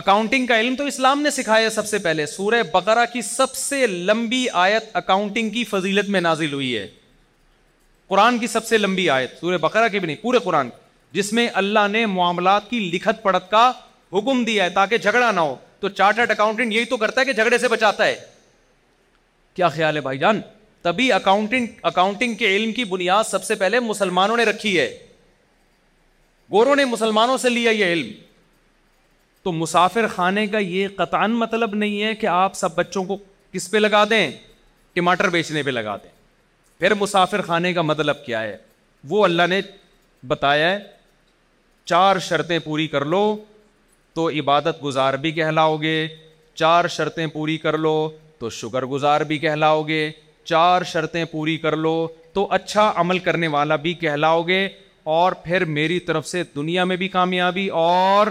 اکاؤنٹنگ 0.00 0.46
کا 0.46 0.58
علم 0.60 0.74
تو 0.76 0.84
اسلام 0.86 1.20
نے 1.22 1.30
سکھایا 1.30 1.70
سب 1.70 1.86
سے 1.88 1.98
پہلے 2.06 2.26
سورہ 2.26 2.62
بقرہ 2.72 3.04
کی 3.12 3.22
سب 3.22 3.54
سے 3.56 3.86
لمبی 3.86 4.44
آیت 4.64 4.84
اکاؤنٹنگ 4.96 5.50
کی 5.50 5.64
فضیلت 5.70 6.08
میں 6.16 6.20
نازل 6.20 6.52
ہوئی 6.52 6.76
ہے 6.76 6.86
قرآن 8.08 8.38
کی 8.38 8.46
سب 8.46 8.66
سے 8.66 8.78
لمبی 8.78 9.08
آیت 9.10 9.38
سورہ 9.40 9.58
بقرہ 9.60 9.88
کی 9.92 9.98
بھی 9.98 10.06
نہیں 10.06 10.22
پورے 10.22 10.38
قرآن 10.44 10.68
جس 11.12 11.32
میں 11.32 11.48
اللہ 11.62 11.86
نے 11.90 12.04
معاملات 12.14 12.68
کی 12.70 12.78
لکھت 12.92 13.22
پڑھت 13.22 13.50
کا 13.50 13.70
حکم 14.12 14.44
دیا 14.44 14.64
ہے 14.64 14.70
تاکہ 14.70 14.98
جھگڑا 14.98 15.30
نہ 15.32 15.40
ہو 15.40 15.54
تو 15.80 15.88
چارٹرڈ 16.00 16.30
اکاؤنٹنٹ 16.30 16.72
یہی 16.74 16.84
تو 16.92 16.96
کرتا 16.96 17.20
ہے 17.20 17.26
کہ 17.26 17.32
جھگڑے 17.32 17.58
سے 17.58 17.68
بچاتا 17.68 18.06
ہے 18.06 18.16
کیا 19.58 19.68
خیال 19.74 19.96
ہے 19.96 20.00
بھائی 20.00 20.18
جان 20.18 20.40
تبھی 20.82 21.10
اکاؤنٹنگ 21.12 21.66
اکاؤنٹنگ 21.90 22.34
کے 22.42 22.48
علم 22.56 22.72
کی 22.72 22.82
بنیاد 22.90 23.24
سب 23.30 23.44
سے 23.44 23.54
پہلے 23.62 23.78
مسلمانوں 23.80 24.36
نے 24.36 24.42
رکھی 24.44 24.78
ہے 24.78 24.86
گوروں 26.52 26.76
نے 26.76 26.84
مسلمانوں 26.90 27.36
سے 27.44 27.48
لیا 27.50 27.70
یہ 27.74 27.92
علم 27.92 28.12
تو 29.42 29.52
مسافر 29.52 30.06
خانے 30.14 30.46
کا 30.52 30.58
یہ 30.58 30.88
قطع 30.96 31.26
مطلب 31.40 31.74
نہیں 31.80 32.02
ہے 32.02 32.14
کہ 32.20 32.26
آپ 32.34 32.54
سب 32.56 32.74
بچوں 32.74 33.04
کو 33.08 33.16
کس 33.52 33.70
پہ 33.70 33.76
لگا 33.78 34.04
دیں 34.10 34.20
ٹماٹر 34.94 35.28
بیچنے 35.36 35.62
پہ 35.62 35.70
لگا 35.74 35.96
دیں 36.02 36.10
پھر 36.80 36.94
مسافر 37.00 37.40
خانے 37.50 37.72
کا 37.74 37.82
مطلب 37.90 38.24
کیا 38.26 38.42
ہے 38.42 38.56
وہ 39.10 39.24
اللہ 39.24 39.46
نے 39.56 39.60
بتایا 40.34 40.70
ہے 40.70 40.78
چار 41.92 42.18
شرطیں 42.28 42.58
پوری 42.70 42.86
کر 42.94 43.04
لو 43.16 43.24
تو 44.14 44.28
عبادت 44.40 44.82
گزار 44.84 45.14
بھی 45.26 45.32
کہلاؤ 45.42 45.76
گے 45.84 45.98
چار 46.62 46.88
شرطیں 46.98 47.26
پوری 47.36 47.58
کر 47.66 47.78
لو 47.86 47.96
تو 48.38 48.50
شکر 48.60 48.84
گزار 48.86 49.20
بھی 49.30 49.38
کہلاؤ 49.38 49.82
گے 49.88 50.10
چار 50.44 50.82
شرطیں 50.92 51.24
پوری 51.30 51.56
کر 51.58 51.76
لو 51.76 51.96
تو 52.32 52.46
اچھا 52.52 52.92
عمل 52.96 53.18
کرنے 53.18 53.46
والا 53.56 53.76
بھی 53.86 53.94
کہلاؤ 54.04 54.42
گے 54.46 54.66
اور 55.14 55.32
پھر 55.44 55.64
میری 55.78 55.98
طرف 56.08 56.26
سے 56.26 56.42
دنیا 56.56 56.84
میں 56.84 56.96
بھی 56.96 57.08
کامیابی 57.08 57.68
اور 57.82 58.26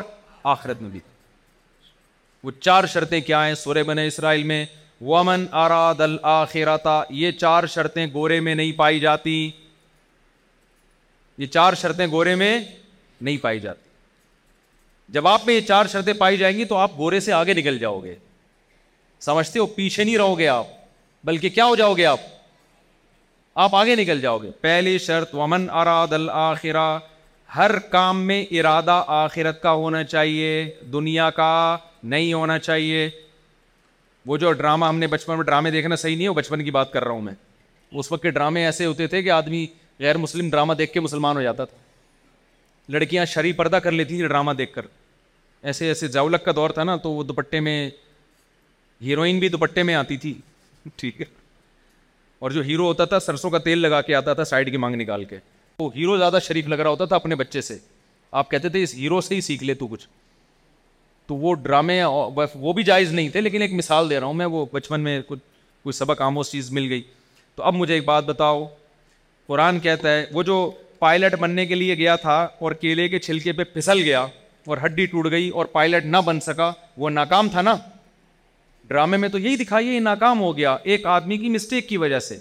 آخرت 0.56 0.82
میں 0.82 0.90
بھی 0.90 1.00
وہ 2.44 2.52
چار 2.62 2.86
شرطیں 2.94 3.20
کیا 3.22 3.46
ہیں 3.48 3.54
سورہ 3.64 3.84
بن 3.84 4.00
اسرائیل 4.00 4.44
میں 4.52 4.66
ومن 5.06 5.46
اراد 5.64 6.02
الآخرتا 6.02 7.02
یہ 7.22 7.32
چار 7.42 7.66
شرطیں 7.74 8.06
گورے 8.14 8.40
میں 8.46 8.56
نہیں 8.56 8.72
پائی 8.78 9.00
جاتی 9.00 9.50
یہ 11.38 11.46
چار 11.56 11.74
شرطیں 11.82 12.06
گورے 12.12 12.36
میں 12.44 12.58
نہیں 13.22 13.38
پائی 13.42 13.60
جاتی 13.60 13.86
جب 15.14 15.28
آپ 15.28 15.46
میں 15.48 15.54
یہ 15.56 15.62
چار 15.68 15.86
شرطیں 15.92 16.14
پائی 16.18 16.38
جائیں 16.38 16.58
گی 16.58 16.66
تو 16.72 16.76
آپ 16.78 16.98
گورے 16.98 17.20
سے 17.28 17.34
آگے 17.34 17.54
نکل 17.54 17.78
جاؤ 17.80 18.00
گے 18.04 18.16
سمجھتے 19.26 19.60
ہو 19.60 19.66
پیچھے 19.76 20.04
نہیں 20.04 20.18
رہو 20.18 20.38
گے 20.40 20.48
آپ 20.48 20.66
بلکہ 21.26 21.50
کیا 21.50 21.66
ہو 21.66 21.76
جاؤ 21.76 21.94
گے 21.98 22.06
آپ 22.06 22.20
آپ 23.66 23.76
آگے 23.76 23.96
نکل 23.96 24.20
جاؤ 24.22 24.38
گے 24.38 24.50
پہلی 24.62 24.98
شرط 25.06 25.34
ومن 25.36 25.70
اراد 25.82 26.14
الآخرہ 26.14 26.88
ہر 27.56 27.78
کام 27.92 28.22
میں 28.28 28.42
ارادہ 28.60 29.04
آخرت 29.18 29.62
کا 29.62 29.72
ہونا 29.74 30.04
چاہیے 30.04 30.52
دنیا 30.94 31.30
کا 31.36 31.50
نہیں 32.14 32.34
ہونا 32.34 32.58
چاہیے 32.60 33.10
وہ 34.26 34.38
جو 34.38 34.52
ڈرامہ 34.52 34.86
ہم 34.86 34.98
نے 35.00 35.08
بچپن 35.08 35.36
میں 35.38 35.44
ڈرامے 35.46 35.72
دیکھنا 35.72 35.96
صحیح 35.96 36.16
نہیں 36.16 36.28
ہے 36.28 36.32
بچپن 36.36 36.64
کی 36.64 36.72
بات 36.72 36.92
کر 36.94 37.04
رہا 37.04 37.12
ہوں 37.14 37.22
میں 37.22 37.34
اس 38.00 38.12
وقت 38.12 38.24
کے 38.24 38.32
ڈرامے 38.32 38.66
ایسے 38.66 38.86
ہوتے 38.86 39.08
تھے 39.08 39.22
کہ 39.24 39.32
آدمی 39.32 39.66
غیر 40.00 40.18
مسلم 40.18 40.50
ڈرامہ 40.50 40.74
دیکھ 40.80 40.94
کے 40.94 41.00
مسلمان 41.00 41.38
ہو 41.38 41.42
جاتا 41.42 41.66
تھا 41.66 41.78
لڑکیاں 42.94 43.26
شری 43.36 43.52
پردہ 43.54 43.76
کر 43.84 43.92
لیتی 43.92 44.16
تھیں 44.18 44.28
ڈرامہ 44.28 44.52
دیکھ 44.58 44.74
کر 44.74 44.86
ایسے 45.70 45.88
ایسے 45.88 46.08
جاولک 46.08 46.46
کا 46.46 46.52
دور 46.56 46.70
تھا 46.78 46.84
نا 46.84 46.96
تو 47.04 47.12
وہ 47.12 47.24
دوپٹے 47.24 47.60
میں 47.60 47.90
ہیروئن 49.06 49.40
بھی 49.40 49.50
دوپٹے 49.50 49.84
میں 49.84 49.94
آتی 49.96 50.18
تھی 50.18 50.34
ٹھیک 50.96 51.20
ہے 51.22 51.26
اور 52.46 52.52
جو 52.52 52.62
ہیرو 52.64 52.86
ہوتا 52.86 53.06
تھا 53.06 53.20
سرسوں 53.20 53.50
کا 53.50 53.58
تیل 53.60 53.78
لگا 53.80 54.02
کے 54.02 54.16
آتا 54.16 54.34
تھا 54.34 54.44
سائڈ 54.46 54.72
کی 54.72 54.78
مانگ 54.78 54.96
نکال 55.02 55.24
کے 55.26 55.38
وہ 55.80 55.90
ہیرو 55.96 56.18
زیادہ 56.18 56.38
شریف 56.44 56.68
لگ 56.68 56.76
رہا 56.80 56.90
ہوتا 56.90 57.06
تھا 57.06 57.16
اپنے 57.16 57.36
بچے 57.36 57.62
سے 57.62 57.78
آپ 58.42 58.50
کہتے 58.52 58.70
تھے 58.70 58.82
اس 58.84 58.94
ہیرو 58.96 59.22
سے 59.22 59.36
ہی 59.36 59.42
سیکھ 59.42 59.64
لے 59.64 59.74
تو 59.80 59.88
کچھ 59.88 60.08
تو 61.28 61.36
وہ 61.36 61.54
ڈرامے 61.64 62.02
وہ 62.56 62.74
بھی 62.74 62.84
جائز 62.84 63.12
نہیں 63.14 63.30
تھے 63.30 63.42
لیکن 63.42 63.62
ایک 63.62 63.74
مثال 63.74 64.10
دے 64.10 64.20
رہا 64.20 64.26
ہوں 64.28 64.34
میں 64.34 64.46
وہ 64.46 64.66
بچپن 64.74 65.02
میں 65.04 65.20
کچھ 65.28 65.40
کوئی 65.84 65.94
سبق 65.94 66.22
عام 66.22 66.38
اس 66.40 66.52
چیز 66.52 66.72
مل 66.72 66.90
گئی 66.90 67.02
تو 67.56 67.64
اب 67.64 67.74
مجھے 67.76 67.94
ایک 67.94 68.06
بات 68.06 68.24
بتاؤ 68.26 68.66
قرآن 69.48 69.80
کہتا 69.80 70.14
ہے 70.14 70.26
وہ 70.34 70.44
جو 70.44 70.60
پائلٹ 71.00 71.36
بننے 71.40 71.66
کے 71.66 71.76
لیے 71.76 71.96
گیا 71.98 72.16
تھا 72.22 72.36
اور 72.60 72.72
کیلے 72.82 73.08
کے 73.10 73.20
چھلکے 73.20 73.52
پہ 73.54 73.64
پھسل 73.74 74.02
گیا 74.04 74.26
اور 74.68 74.78
ہڈی 74.86 75.06
ٹوٹ 75.06 75.30
گئی 75.32 75.50
اور 75.50 75.66
پائلٹ 75.72 76.06
نہ 76.06 76.18
بن 76.26 76.40
سکا 76.40 76.72
وہ 76.98 77.10
ناکام 77.10 77.50
تھا 77.50 77.62
نا 77.62 77.76
ڈرامے 78.88 79.18
میں 79.18 79.30
تو 79.30 79.38
یہی 79.40 79.56
دکھائیے 79.64 79.94
یہ 79.94 80.00
ناکام 80.00 80.40
ہو 80.42 80.56
گیا 80.58 80.76
ایک 80.84 81.06
آدمی 81.16 81.38
کی 81.38 81.50
مسٹیک 81.50 81.88
کی 81.90 81.98
وجہ 82.04 82.20
سے 82.28 82.38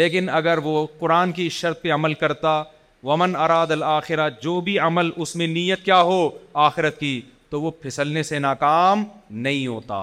لیکن 0.00 0.28
اگر 0.32 0.58
وہ 0.64 0.86
قرآن 0.98 1.32
کی 1.32 1.48
شرط 1.58 1.82
پہ 1.82 1.92
عمل 1.92 2.14
کرتا 2.22 2.62
ومن 3.04 3.36
اراد 3.36 3.70
الآخرہ 3.70 4.28
جو 4.42 4.60
بھی 4.68 4.78
عمل 4.78 5.10
اس 5.22 5.34
میں 5.36 5.46
نیت 5.46 5.84
کیا 5.84 6.00
ہو 6.10 6.20
آخرت 6.68 6.98
کی 7.00 7.20
تو 7.50 7.60
وہ 7.62 7.70
پھسلنے 7.80 8.22
سے 8.22 8.38
ناکام 8.38 9.04
نہیں 9.46 9.66
ہوتا 9.66 10.02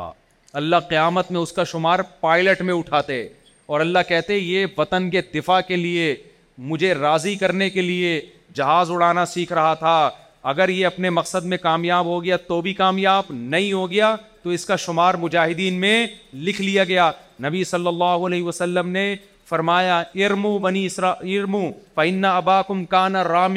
اللہ 0.60 0.76
قیامت 0.90 1.32
میں 1.32 1.40
اس 1.42 1.52
کا 1.54 1.64
شمار 1.72 2.00
پائلٹ 2.22 2.62
میں 2.70 2.74
اٹھاتے 2.74 3.22
اور 3.74 3.80
اللہ 3.80 4.00
کہتے 4.10 4.36
یہ 4.38 4.66
وطن 4.78 5.10
کے 5.10 5.22
دفاع 5.34 5.60
کے 5.68 5.76
لیے 5.76 6.16
مجھے 6.72 6.94
راضی 6.94 7.36
کرنے 7.44 7.70
کے 7.70 7.82
لیے 7.82 8.20
جہاز 8.56 8.92
اڑانا 8.92 9.26
سیکھ 9.34 9.54
رہا 9.54 9.74
تھا 9.84 10.10
اگر 10.54 10.70
یہ 10.70 10.86
اپنے 10.86 11.10
مقصد 11.20 11.46
میں 11.52 11.58
کامیاب 11.62 12.06
ہو 12.06 12.24
گیا 12.24 12.38
تو 12.48 12.60
بھی 12.62 12.74
کامیاب 12.74 13.24
نہیں 13.30 13.72
ہو 13.74 13.90
گیا 13.92 14.16
تو 14.44 14.50
اس 14.56 14.66
کا 14.66 14.76
شمار 14.86 15.14
مجاہدین 15.22 15.80
میں 15.80 16.06
لکھ 16.34 16.62
لیا 16.62 16.84
گیا 16.92 17.10
نبی 17.48 17.64
صلی 17.64 17.88
اللہ 17.88 18.26
علیہ 18.28 18.44
وسلم 18.44 18.90
نے 18.90 19.06
فرمایا 19.50 20.00
ارمو 20.26 20.58
بنی 20.66 20.86
اسرا 20.86 21.10
ارمو 21.36 21.64
کانا 22.90 23.48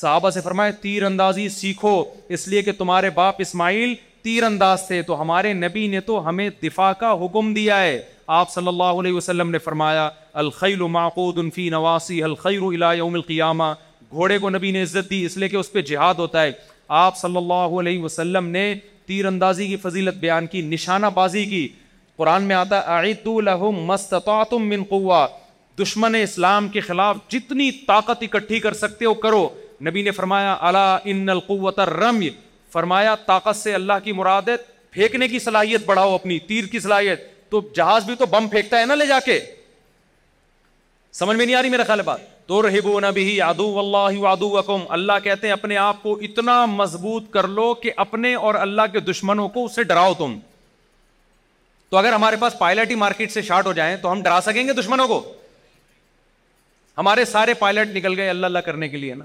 صحابہ 0.00 0.30
سے 0.34 0.40
فرمایا 0.44 0.70
تیر 0.82 1.02
اندازی 1.04 1.48
سیکھو 1.58 2.02
اس 2.36 2.46
لیے 2.48 2.62
کہ 2.62 2.72
تمہارے 2.78 3.10
باپ 3.14 3.34
اسماعیل 3.38 3.94
تیر 4.22 4.42
انداز 4.42 4.86
تھے 4.86 5.00
تو 5.06 5.20
ہمارے 5.20 5.52
نبی 5.52 5.86
نے 5.88 6.00
تو 6.08 6.28
ہمیں 6.28 6.48
دفاع 6.62 6.92
کا 7.00 7.12
حکم 7.24 7.52
دیا 7.54 7.80
ہے 7.82 8.00
آپ 8.38 8.50
صلی 8.50 8.68
اللہ 8.68 9.00
علیہ 9.00 9.12
وسلم 9.12 9.50
نے 9.50 9.58
فرمایا 9.64 10.08
الخیل 10.42 10.80
معقود 10.96 11.38
فی 11.54 11.68
نواسی 11.70 12.22
الى 12.22 12.96
یوم 12.98 13.14
القیامہ 13.14 13.72
گھوڑے 14.12 14.38
کو 14.38 14.50
نبی 14.50 14.70
نے 14.70 14.82
عزت 14.82 15.10
دی 15.10 15.24
اس 15.24 15.36
لیے 15.36 15.48
کہ 15.48 15.56
اس 15.56 15.72
پہ 15.72 15.80
جہاد 15.92 16.14
ہوتا 16.24 16.42
ہے 16.42 16.50
آپ 17.04 17.16
صلی 17.18 17.36
اللہ 17.36 17.78
علیہ 17.80 18.02
وسلم 18.02 18.46
نے 18.56 18.66
تیر 19.06 19.26
اندازی 19.26 19.66
کی 19.68 19.76
فضیلت 19.82 20.14
بیان 20.20 20.46
کی 20.46 20.60
نشانہ 20.68 21.06
بازی 21.14 21.44
کی 21.46 21.66
قرآن 22.16 22.42
میں 22.48 22.56
آتا 22.56 24.46
من 24.52 24.82
دشمن 25.82 26.14
اسلام 26.14 26.68
کے 26.74 26.80
خلاف 26.88 27.16
جتنی 27.28 27.70
طاقت 27.86 28.22
اکٹھی 28.22 28.58
کر 28.60 28.72
سکتے 28.80 29.04
ہو 29.04 29.14
کرو 29.24 29.48
نبی 29.86 30.02
نے 30.02 30.10
فرمایا 30.18 30.56
اللہ 30.68 31.08
الرمی 31.78 32.28
فرمایا 32.72 33.14
طاقت 33.26 33.56
سے 33.56 33.74
اللہ 33.74 33.98
کی 34.04 34.12
مراد 34.12 34.48
پھینکنے 34.90 35.28
کی 35.28 35.38
صلاحیت 35.38 35.86
بڑھاؤ 35.86 36.14
اپنی 36.14 36.38
تیر 36.48 36.64
کی 36.72 36.80
صلاحیت 36.80 37.20
تو 37.50 37.60
جہاز 37.76 38.04
بھی 38.04 38.14
تو 38.18 38.26
بم 38.26 38.46
پھینکتا 38.48 38.80
ہے 38.80 38.86
نا 38.86 38.94
لے 38.94 39.06
جا 39.06 39.18
کے 39.24 39.38
سمجھ 41.20 41.36
میں 41.36 41.44
نہیں 41.46 41.56
آ 41.56 41.62
رہی 41.62 41.68
میرا 41.70 41.84
خیال 41.86 42.02
بات 42.04 42.32
تو 42.46 43.00
نبی 43.00 43.40
ادو 43.42 43.78
اللہ 43.78 44.66
اللہ 44.92 45.12
کہتے 45.24 45.46
ہیں 45.46 45.52
اپنے 45.52 45.76
آپ 45.82 46.02
کو 46.02 46.16
اتنا 46.26 46.64
مضبوط 46.66 47.30
کر 47.32 47.48
لو 47.48 47.72
کہ 47.82 47.92
اپنے 48.04 48.34
اور 48.48 48.54
اللہ 48.54 48.92
کے 48.92 49.00
دشمنوں 49.10 49.48
کو 49.48 49.64
اس 49.64 49.74
سے 49.74 49.84
ڈراؤ 49.92 50.12
تم 50.18 50.38
تو 51.90 51.96
اگر 51.98 52.12
ہمارے 52.12 52.36
پاس 52.40 52.58
پائلٹ 52.58 52.90
ہی 52.90 52.94
مارکیٹ 53.04 53.32
سے 53.32 53.42
شارٹ 53.48 53.66
ہو 53.66 53.72
جائیں 53.72 53.96
تو 54.02 54.12
ہم 54.12 54.22
ڈرا 54.22 54.38
سکیں 54.44 54.66
گے 54.66 54.72
دشمنوں 54.80 55.06
کو 55.08 55.20
ہمارے 56.98 57.24
سارے 57.24 57.54
پائلٹ 57.58 57.96
نکل 57.96 58.16
گئے 58.18 58.28
اللہ 58.30 58.46
اللہ 58.46 58.58
کرنے 58.66 58.88
کے 58.88 58.96
لیے 58.96 59.14
نا 59.14 59.24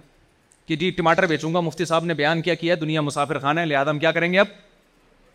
کہ 0.67 0.75
جی 0.75 0.89
ٹماٹر 0.97 1.25
بیچوں 1.27 1.53
گا 1.53 1.59
مفتی 1.59 1.85
صاحب 1.85 2.05
نے 2.05 2.13
بیان 2.13 2.41
کیا 2.41 2.53
کیا 2.55 2.75
دنیا 2.81 3.01
مسافر 3.01 3.39
خانہ 3.39 3.59
ہے 3.59 3.65
لہٰذا 3.65 3.89
ہم 3.91 3.99
کیا 3.99 4.11
کریں 4.11 4.31
گے 4.33 4.39
اب 4.39 4.47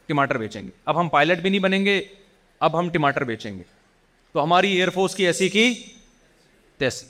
ٹماٹر 0.07 0.39
بیچیں 0.39 0.61
گے 0.63 0.69
اب 0.85 1.01
ہم 1.01 1.09
پائلٹ 1.09 1.39
بھی 1.43 1.51
نہیں 1.51 1.61
بنیں 1.61 1.85
گے 1.85 2.01
اب 2.69 2.79
ہم 2.79 2.89
ٹماٹر 2.93 3.25
بیچیں 3.31 3.51
گے 3.57 3.63
تو 4.33 4.45
ہماری 4.45 4.73
ایئر 4.73 4.91
فورس 4.95 5.15
کی 5.15 5.27
ایسی 5.27 5.49
کی 5.49 5.73
تیسی 6.79 7.07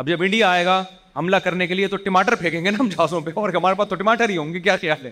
اب 0.00 0.06
جب 0.08 0.22
انڈیا 0.22 0.48
آئے 0.50 0.64
گا 0.64 0.82
حملہ 1.16 1.36
کرنے 1.44 1.66
کے 1.66 1.74
لیے 1.74 1.86
تو 1.92 1.96
ٹماٹر 2.04 2.34
پھینکیں 2.42 2.64
گے 2.64 2.70
نا 2.70 2.76
ہم 2.80 2.88
جہازوں 2.88 3.20
پہ 3.24 3.30
اور 3.40 3.48
ہمارے 3.54 3.74
پاس 3.78 3.88
تو 3.88 3.94
ٹماٹر 3.94 4.28
ہی 4.28 4.36
ہوں 4.36 4.52
گے 4.52 4.60
کیا 4.60 4.76
خیال 4.80 5.04
ہے 5.06 5.10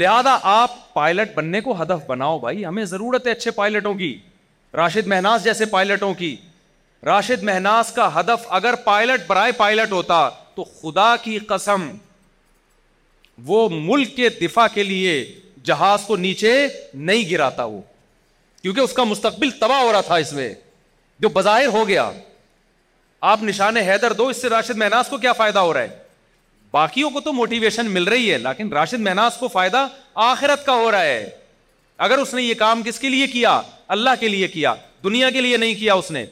لہذا 0.00 0.36
آپ 0.52 0.72
پائلٹ 0.94 1.34
بننے 1.34 1.60
کو 1.66 1.80
ہدف 1.82 2.06
بناؤ 2.06 2.38
بھائی 2.44 2.64
ہمیں 2.66 2.84
ضرورت 2.92 3.26
ہے 3.26 3.32
اچھے 3.32 3.50
پائلٹوں 3.58 3.92
کی 4.00 4.16
راشد 4.76 5.06
مہناز 5.12 5.44
جیسے 5.44 5.64
پائلٹوں 5.74 6.12
کی 6.22 6.34
راشد 7.06 7.42
مہناز 7.50 7.92
کا 7.92 8.08
ہدف 8.20 8.46
اگر 8.60 8.74
پائلٹ 8.84 9.26
برائے 9.28 9.52
پائلٹ 9.60 9.92
ہوتا 9.92 10.18
تو 10.54 10.64
خدا 10.64 11.14
کی 11.24 11.38
قسم 11.52 11.88
وہ 13.52 13.68
ملک 13.72 14.16
کے 14.16 14.28
دفاع 14.40 14.66
کے 14.74 14.82
لیے 14.90 15.12
جہاز 15.64 16.06
کو 16.06 16.16
نیچے 16.26 16.54
نہیں 17.08 17.30
گراتا 17.30 17.64
وہ 17.76 17.80
کیونکہ 18.62 18.80
اس 18.80 18.92
کا 18.92 19.04
مستقبل 19.14 19.50
تباہ 19.60 19.80
ہو 19.82 19.92
رہا 19.92 20.00
تھا 20.12 20.16
اس 20.26 20.32
میں 20.32 20.52
جو 21.20 21.28
بظاہر 21.40 21.66
ہو 21.78 21.86
گیا 21.88 22.10
آپ 23.30 23.42
نشان 23.42 23.76
حیدر 23.76 24.12
دو 24.18 24.26
اس 24.28 24.40
سے 24.42 24.48
راشد 24.48 24.76
مہناز 24.76 25.08
کو 25.08 25.16
کیا 25.24 25.32
فائدہ 25.40 25.58
ہو 25.58 25.72
رہا 25.74 25.80
ہے 25.80 25.98
باقیوں 26.72 27.10
کو 27.10 27.20
تو 27.20 27.32
موٹیویشن 27.32 27.90
مل 27.90 28.04
رہی 28.08 28.30
ہے 28.32 28.38
لیکن 28.38 28.72
راشد 28.72 29.00
مہناز 29.00 29.36
کو 29.40 29.48
فائدہ 29.48 29.86
آخرت 30.28 30.64
کا 30.66 30.72
ہو 30.80 30.90
رہا 30.90 31.04
ہے 31.04 31.28
اگر 32.06 32.18
اس 32.18 32.32
نے 32.34 32.42
یہ 32.42 32.54
کام 32.58 32.82
کس 32.84 32.98
کے 33.00 33.08
لیے 33.08 33.26
کیا 33.36 33.60
اللہ 33.96 34.18
کے 34.20 34.28
لیے 34.28 34.48
کیا 34.48 34.74
دنیا 35.04 35.30
کے 35.30 35.40
لیے 35.40 35.56
نہیں 35.56 35.74
کیا 35.80 35.94
اس 36.00 36.10
نے 36.16 36.24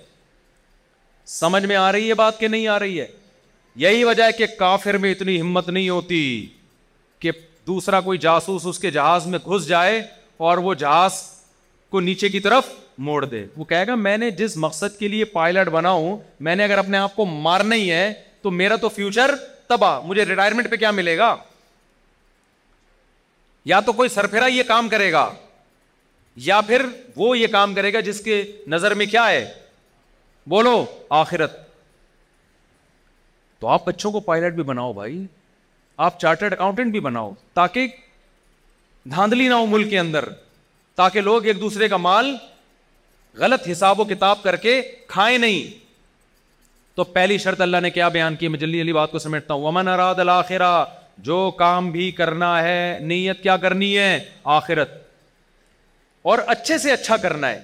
سمجھ 1.39 1.65
میں 1.65 1.77
آ 1.77 1.91
رہی 1.93 2.09
ہے 2.09 2.15
بات 2.25 2.41
کہ 2.41 2.49
نہیں 2.49 2.67
آ 2.69 2.79
رہی 2.79 3.01
ہے 3.01 3.07
یہی 3.85 4.03
وجہ 4.05 4.23
ہے 4.25 4.33
کہ 4.39 4.47
کافر 4.59 4.97
میں 5.05 5.11
اتنی 5.13 5.41
ہمت 5.41 5.69
نہیں 5.69 5.89
ہوتی 5.89 6.23
کہ 7.21 7.31
دوسرا 7.67 8.01
کوئی 8.01 8.19
جاسوس 8.19 8.67
اس 8.67 8.79
کے 8.79 8.91
جہاز 8.91 9.27
میں 9.35 9.39
گھس 9.47 9.67
جائے 9.69 10.03
اور 10.49 10.59
وہ 10.69 10.75
جہاز 10.83 11.23
کو 11.91 12.01
نیچے 12.01 12.29
کی 12.29 12.41
طرف 12.41 12.67
موڑ 13.07 13.25
دے 13.25 13.45
وہ 13.57 13.65
کہے 13.65 13.87
گا 13.87 13.95
میں 13.95 14.17
نے 14.19 14.31
جس 14.39 14.57
مقصد 14.63 14.99
کے 14.99 15.09
لیے 15.09 15.25
پائلٹ 15.35 15.69
بنا 15.73 15.91
ہوں 15.91 16.17
میں 16.47 16.55
نے 16.57 16.65
اگر 16.65 16.79
اپنے 16.79 16.99
آپ 16.99 17.15
کو 17.17 17.25
مارنا 17.47 17.75
ہی 17.75 17.91
ہے 17.91 18.13
تو 18.43 18.51
میرا 18.51 18.77
تو 18.83 18.89
فیوچر 18.89 19.35
تباہ 19.69 20.01
مجھے 20.07 20.25
ریٹائرمنٹ 20.25 20.71
پہ 20.71 20.77
کیا 20.83 20.91
ملے 20.91 21.17
گا 21.19 21.25
گا 21.27 21.35
گا 21.35 21.43
یا 23.65 23.75
یا 23.75 23.81
تو 23.87 23.93
کوئی 23.93 24.09
یہ 24.17 24.45
یہ 24.51 24.63
کام 24.63 24.67
کام 24.89 24.89
کرے 24.89 25.11
کرے 25.11 26.61
پھر 26.67 26.85
وہ 27.17 27.35
جس 28.07 28.21
کے 28.25 28.43
نظر 28.75 28.95
میں 29.01 29.07
کیا 29.15 29.27
ہے 29.31 29.45
بولو 30.55 30.75
آخرت 31.23 31.57
تو 33.61 33.69
آپ 33.69 33.85
بچوں 33.87 34.13
کو 34.13 34.21
پائلٹ 34.29 34.55
بھی 34.55 34.63
بناؤ 34.75 34.93
بھائی 35.03 35.25
آپ 36.09 36.21
چارٹرڈ 36.21 36.53
اکاؤنٹنٹ 36.53 36.93
بھی 36.93 37.01
بناؤ 37.11 37.33
تاکہ 37.63 37.89
دھاندلی 39.17 39.49
نہ 39.49 39.55
ہو 39.65 39.67
ملک 39.77 39.91
کے 39.91 39.99
اندر 39.99 40.29
تاکہ 41.03 41.21
لوگ 41.33 41.47
ایک 41.47 41.61
دوسرے 41.61 41.89
کا 41.89 41.97
مال 42.11 42.35
غلط 43.39 43.69
حساب 43.71 44.01
و 44.01 44.05
کتاب 44.05 44.43
کر 44.43 44.57
کے 44.63 44.81
کھائے 45.09 45.39
نہیں 45.39 45.79
تو 46.97 47.05
پہلی 47.15 47.39
شرط 47.39 47.61
اللہ 47.61 47.81
نے 47.83 47.91
کیا 47.91 48.09
بیان 48.17 48.37
کی 48.37 48.49
میں 48.49 48.59
جلدی 48.59 48.81
علی 48.81 48.93
بات 48.93 49.13
کو 49.13 49.19
سمیٹتا 49.19 49.55
ہوں 49.55 49.89
اراد 49.93 50.19
الآخرہ 50.21 50.85
جو 51.25 51.51
کام 51.59 51.91
بھی 51.91 52.11
کرنا 52.19 52.61
ہے 52.63 52.99
نیت 53.03 53.43
کیا 53.43 53.57
کرنی 53.65 53.97
ہے 53.99 54.19
آخرت 54.55 54.91
اور 56.31 56.39
اچھے 56.47 56.79
سے 56.79 56.93
اچھا 56.93 57.17
کرنا 57.17 57.49
ہے 57.49 57.61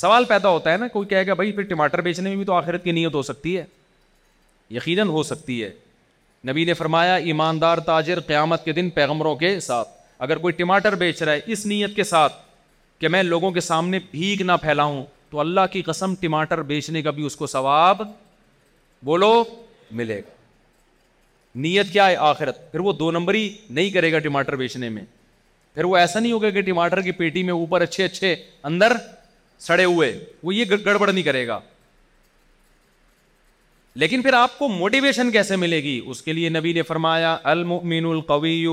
سوال 0.00 0.24
پیدا 0.24 0.48
ہوتا 0.48 0.72
ہے 0.72 0.76
نا 0.78 0.88
کوئی 0.88 1.08
کہے 1.08 1.26
گا 1.26 1.34
بھائی 1.34 1.50
پھر 1.52 1.62
ٹماٹر 1.70 2.00
بیچنے 2.02 2.28
میں 2.28 2.36
بھی 2.36 2.44
تو 2.44 2.52
آخرت 2.56 2.84
کی 2.84 2.92
نیت 2.92 3.14
ہو 3.14 3.22
سکتی 3.22 3.56
ہے 3.58 3.64
یقیناً 4.76 5.08
ہو 5.16 5.22
سکتی 5.30 5.62
ہے 5.62 5.70
نبی 6.50 6.64
نے 6.64 6.74
فرمایا 6.74 7.14
ایماندار 7.14 7.78
تاجر 7.86 8.20
قیامت 8.26 8.64
کے 8.64 8.72
دن 8.78 8.88
پیغمبروں 8.90 9.34
کے 9.36 9.58
ساتھ 9.60 9.88
اگر 10.26 10.38
کوئی 10.38 10.52
ٹماٹر 10.54 10.94
بیچ 10.96 11.22
رہا 11.22 11.32
ہے 11.32 11.40
اس 11.52 11.66
نیت 11.66 11.94
کے 11.96 12.04
ساتھ 12.04 12.32
کہ 13.02 13.08
میں 13.08 13.22
لوگوں 13.22 13.50
کے 13.50 13.60
سامنے 13.60 13.98
بھیگ 14.10 14.42
نہ 14.46 14.52
پھیلاؤں 14.62 15.02
تو 15.30 15.38
اللہ 15.40 15.60
کی 15.72 15.80
قسم 15.86 16.14
ٹماٹر 16.20 16.60
بیچنے 16.66 17.00
کا 17.02 17.10
بھی 17.16 17.24
اس 17.26 17.36
کو 17.36 17.46
ثواب 17.52 18.02
بولو 19.04 19.32
ملے 20.00 20.18
گا 20.26 20.30
نیت 21.64 21.92
کیا 21.92 22.06
ہے 22.08 22.16
آخرت 22.26 22.60
پھر 22.72 22.80
وہ 22.80 22.92
دو 22.98 23.10
نمبر 23.16 23.34
ہی 23.34 23.48
نہیں 23.70 23.90
کرے 23.96 24.12
گا 24.12 24.18
ٹماٹر 24.26 24.56
بیچنے 24.56 24.88
میں 24.88 25.02
پھر 25.74 25.84
وہ 25.84 25.96
ایسا 25.96 26.20
نہیں 26.20 26.32
ہوگا 26.32 26.50
کہ 26.50 26.62
ٹماٹر 26.70 27.00
کی 27.02 27.12
پیٹی 27.22 27.42
میں 27.48 27.54
اوپر 27.54 27.80
اچھے 27.88 28.04
اچھے 28.04 28.34
اندر 28.70 28.92
سڑے 29.66 29.84
ہوئے 29.84 30.14
وہ 30.42 30.54
یہ 30.54 30.64
گڑبڑ 30.84 31.10
نہیں 31.10 31.24
کرے 31.24 31.46
گا 31.46 31.58
لیکن 34.02 34.22
پھر 34.22 34.32
آپ 34.44 34.58
کو 34.58 34.68
موٹیویشن 34.78 35.30
کیسے 35.30 35.56
ملے 35.64 35.82
گی 35.82 36.00
اس 36.06 36.22
کے 36.22 36.32
لیے 36.32 36.48
نبی 36.60 36.72
نے 36.72 36.82
فرمایا 36.94 37.36
المین 37.54 38.04
القوی 38.14 38.64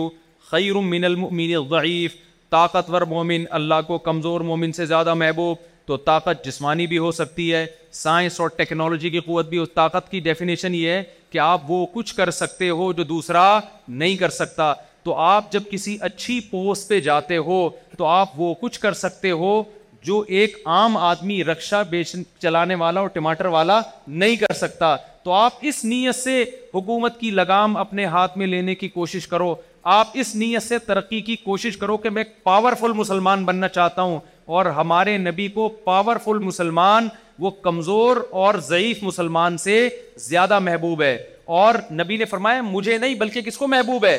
خیر 0.51 0.75
من 0.93 1.03
المین 1.03 1.55
الضعیف 1.57 2.13
طاقتور 2.51 3.01
مومن 3.05 3.43
اللہ 3.57 3.81
کو 3.87 3.97
کمزور 4.09 4.41
مومن 4.49 4.71
سے 4.73 4.85
زیادہ 4.85 5.13
محبوب 5.13 5.57
تو 5.87 5.97
طاقت 6.05 6.43
جسمانی 6.45 6.85
بھی 6.87 6.97
ہو 6.97 7.11
سکتی 7.19 7.53
ہے 7.53 7.65
سائنس 8.03 8.39
اور 8.41 8.49
ٹیکنالوجی 8.57 9.09
کی 9.09 9.19
قوت 9.25 9.47
بھی 9.49 9.63
طاقت 9.75 10.09
کی 10.11 10.19
ڈیفینیشن 10.29 10.75
یہ 10.75 10.89
ہے 10.91 11.03
کہ 11.31 11.37
آپ 11.45 11.61
وہ 11.71 11.85
کچھ 11.93 12.13
کر 12.15 12.31
سکتے 12.31 12.69
ہو 12.69 12.91
جو 12.93 13.03
دوسرا 13.13 13.45
نہیں 13.87 14.15
کر 14.17 14.29
سکتا 14.41 14.73
تو 15.03 15.15
آپ 15.25 15.51
جب 15.51 15.63
کسی 15.71 15.97
اچھی 16.09 16.39
پوسٹ 16.51 16.87
پہ 16.89 16.99
جاتے 17.01 17.37
ہو 17.49 17.67
تو 17.97 18.05
آپ 18.05 18.39
وہ 18.39 18.53
کچھ 18.61 18.79
کر 18.79 18.93
سکتے 19.03 19.31
ہو 19.41 19.61
جو 20.03 20.23
ایک 20.39 20.57
عام 20.73 20.97
آدمی 20.97 21.43
رکشا 21.43 21.81
بیچ 21.93 22.15
چلانے 22.41 22.75
والا 22.81 22.99
اور 22.99 23.09
ٹماٹر 23.13 23.45
والا 23.55 23.79
نہیں 24.07 24.35
کر 24.43 24.53
سکتا 24.57 24.95
تو 25.23 25.31
آپ 25.33 25.51
اس 25.69 25.83
نیت 25.85 26.15
سے 26.15 26.41
حکومت 26.73 27.19
کی 27.19 27.29
لگام 27.31 27.75
اپنے 27.77 28.05
ہاتھ 28.13 28.37
میں 28.37 28.47
لینے 28.47 28.75
کی 28.75 28.87
کوشش 28.89 29.27
کرو 29.27 29.53
آپ 29.83 30.07
اس 30.19 30.33
نیت 30.35 30.63
سے 30.63 30.77
ترقی 30.85 31.19
کی 31.21 31.35
کوشش 31.43 31.77
کرو 31.77 31.97
کہ 31.97 32.09
میں 32.09 32.23
پاورفل 32.43 32.93
مسلمان 32.95 33.43
بننا 33.45 33.67
چاہتا 33.67 34.01
ہوں 34.01 34.19
اور 34.57 34.65
ہمارے 34.75 35.17
نبی 35.17 35.47
کو 35.53 35.67
پاورفل 35.83 36.39
مسلمان 36.43 37.07
وہ 37.39 37.49
کمزور 37.63 38.17
اور 38.39 38.53
ضعیف 38.67 39.03
مسلمان 39.03 39.57
سے 39.57 39.87
زیادہ 40.27 40.59
محبوب 40.59 41.01
ہے 41.01 41.15
اور 41.59 41.75
نبی 41.99 42.17
نے 42.17 42.25
فرمایا 42.29 42.61
مجھے 42.61 42.97
نہیں 42.97 43.15
بلکہ 43.19 43.41
کس 43.41 43.57
کو 43.57 43.67
محبوب 43.67 44.05
ہے 44.05 44.17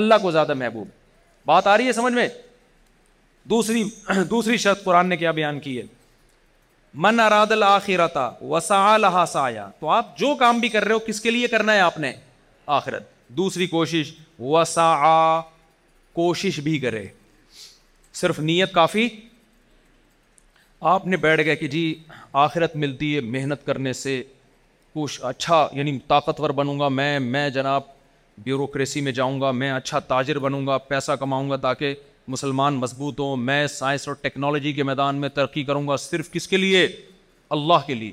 اللہ 0.00 0.14
کو 0.22 0.30
زیادہ 0.30 0.54
محبوب 0.54 0.88
بات 1.46 1.66
آ 1.66 1.76
رہی 1.76 1.86
ہے 1.86 1.92
سمجھ 1.92 2.12
میں 2.14 2.28
دوسری 3.50 3.82
دوسری 4.30 4.56
شرط 4.64 4.84
قرآن 4.84 5.08
نے 5.08 5.16
کیا 5.16 5.30
بیان 5.40 5.60
کی 5.60 5.76
ہے 5.78 5.82
من 7.04 7.20
اراد 7.20 7.52
الآخرتا 7.52 8.30
وسا 8.50 8.96
لہا 8.98 9.24
سایا 9.32 9.68
تو 9.80 9.88
آپ 9.90 10.16
جو 10.18 10.34
کام 10.38 10.58
بھی 10.60 10.68
کر 10.68 10.84
رہے 10.84 10.94
ہو 10.94 10.98
کس 11.06 11.20
کے 11.20 11.30
لیے 11.30 11.46
کرنا 11.48 11.74
ہے 11.74 11.80
آپ 11.80 11.98
نے 11.98 12.12
آخرت 12.78 13.02
دوسری 13.36 13.66
کوشش 13.66 14.12
وسا 14.40 14.84
کوشش 16.14 16.60
بھی 16.64 16.78
کرے 16.78 17.04
صرف 18.20 18.38
نیت 18.40 18.72
کافی 18.74 19.08
آپ 20.92 21.06
نے 21.06 21.16
بیٹھ 21.24 21.40
گئے 21.44 21.56
کہ 21.56 21.66
جی 21.68 21.82
آخرت 22.42 22.76
ملتی 22.76 23.14
ہے 23.14 23.20
محنت 23.20 23.66
کرنے 23.66 23.92
سے 23.92 24.22
کچھ 24.94 25.20
اچھا 25.24 25.66
یعنی 25.72 25.98
طاقتور 26.08 26.50
بنوں 26.60 26.78
گا 26.80 26.88
میں 26.88 27.18
میں 27.20 27.48
جناب 27.50 27.82
بیوروکریسی 28.44 29.00
میں 29.00 29.12
جاؤں 29.12 29.40
گا 29.40 29.50
میں 29.52 29.70
اچھا 29.72 29.98
تاجر 30.08 30.38
بنوں 30.38 30.66
گا 30.66 30.78
پیسہ 30.88 31.12
کماؤں 31.20 31.50
گا 31.50 31.56
تاکہ 31.66 31.94
مسلمان 32.28 32.74
مضبوط 32.78 33.20
ہوں 33.20 33.36
میں 33.36 33.66
سائنس 33.66 34.08
اور 34.08 34.14
ٹیکنالوجی 34.22 34.72
کے 34.72 34.82
میدان 34.82 35.16
میں 35.20 35.28
ترقی 35.34 35.64
کروں 35.64 35.86
گا 35.88 35.96
صرف 36.06 36.30
کس 36.32 36.48
کے 36.48 36.56
لیے 36.56 36.86
اللہ 37.58 37.86
کے 37.86 37.94
لیے 37.94 38.12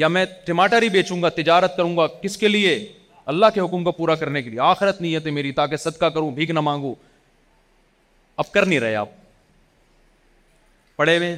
یا 0.00 0.08
میں 0.08 0.24
ٹماٹر 0.46 0.82
ہی 0.82 0.88
بیچوں 0.88 1.22
گا 1.22 1.28
تجارت 1.40 1.76
کروں 1.76 1.96
گا 1.96 2.06
کس 2.22 2.36
کے 2.36 2.48
لیے 2.48 2.74
اللہ 3.30 3.52
کے 3.54 3.60
حکم 3.60 3.82
کو 3.84 3.90
پورا 4.00 4.14
کرنے 4.20 4.40
کے 4.42 4.50
لیے 4.50 4.60
آخرت 4.66 5.00
نیت 5.02 5.26
ہے 5.26 5.30
میری 5.32 5.50
تاکہ 5.58 5.76
صدقہ 5.86 6.06
کروں 6.14 6.30
بھیک 6.38 6.50
نہ 6.56 6.60
مانگوں 6.68 6.94
اب 8.42 8.50
کر 8.52 8.64
نہیں 8.70 8.80
رہے 8.84 8.94
آپ 9.02 9.08
پڑھے 10.96 11.16
ہوئے 11.16 11.36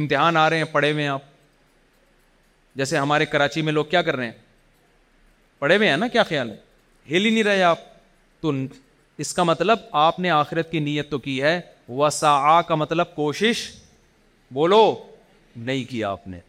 امتحان 0.00 0.36
آ 0.36 0.42
رہے 0.50 0.58
ہیں 0.62 0.64
پڑھے 0.72 0.90
ہوئے 0.90 1.02
ہیں 1.02 1.10
آپ 1.10 1.22
جیسے 2.80 2.96
ہمارے 3.04 3.26
کراچی 3.36 3.62
میں 3.68 3.72
لوگ 3.72 3.84
کیا 3.94 4.02
کر 4.08 4.16
رہے 4.16 4.26
ہیں 4.26 4.36
پڑھے 5.64 5.76
ہوئے 5.76 5.88
ہیں 5.90 5.96
نا 6.02 6.08
کیا 6.18 6.22
خیال 6.32 6.50
ہے 6.50 7.10
ہل 7.16 7.24
ہی 7.26 7.30
نہیں 7.30 7.44
رہے 7.50 7.62
آپ 7.70 7.78
تو 8.40 8.52
اس 9.24 9.32
کا 9.40 9.48
مطلب 9.52 9.78
آپ 10.04 10.18
نے 10.26 10.30
آخرت 10.40 10.70
کی 10.72 10.78
نیت 10.90 11.10
تو 11.10 11.18
کی 11.28 11.40
ہے 11.42 11.54
وسا 12.02 12.36
کا 12.68 12.74
مطلب 12.82 13.14
کوشش 13.14 13.64
بولو 14.60 14.82
نہیں 15.70 15.84
کیا 15.94 16.10
آپ 16.18 16.26
نے 16.34 16.40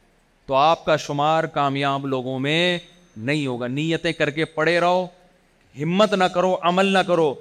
تو 0.47 0.55
آپ 0.65 0.85
کا 0.91 0.95
شمار 1.07 1.43
کامیاب 1.57 2.05
لوگوں 2.17 2.37
میں 2.49 2.61
نہیں 3.25 3.45
ہوگا 3.47 3.67
نیتیں 3.67 4.11
کر 4.13 4.29
کے 4.29 4.45
پڑے 4.57 4.79
رہو 4.79 5.05
ہمت 5.81 6.13
نہ 6.13 6.23
کرو 6.33 6.55
عمل 6.69 6.85
نہ 6.93 6.97
کرو 7.07 7.33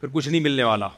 پھر 0.00 0.08
کچھ 0.12 0.28
نہیں 0.28 0.40
ملنے 0.40 0.62
والا 0.62 0.88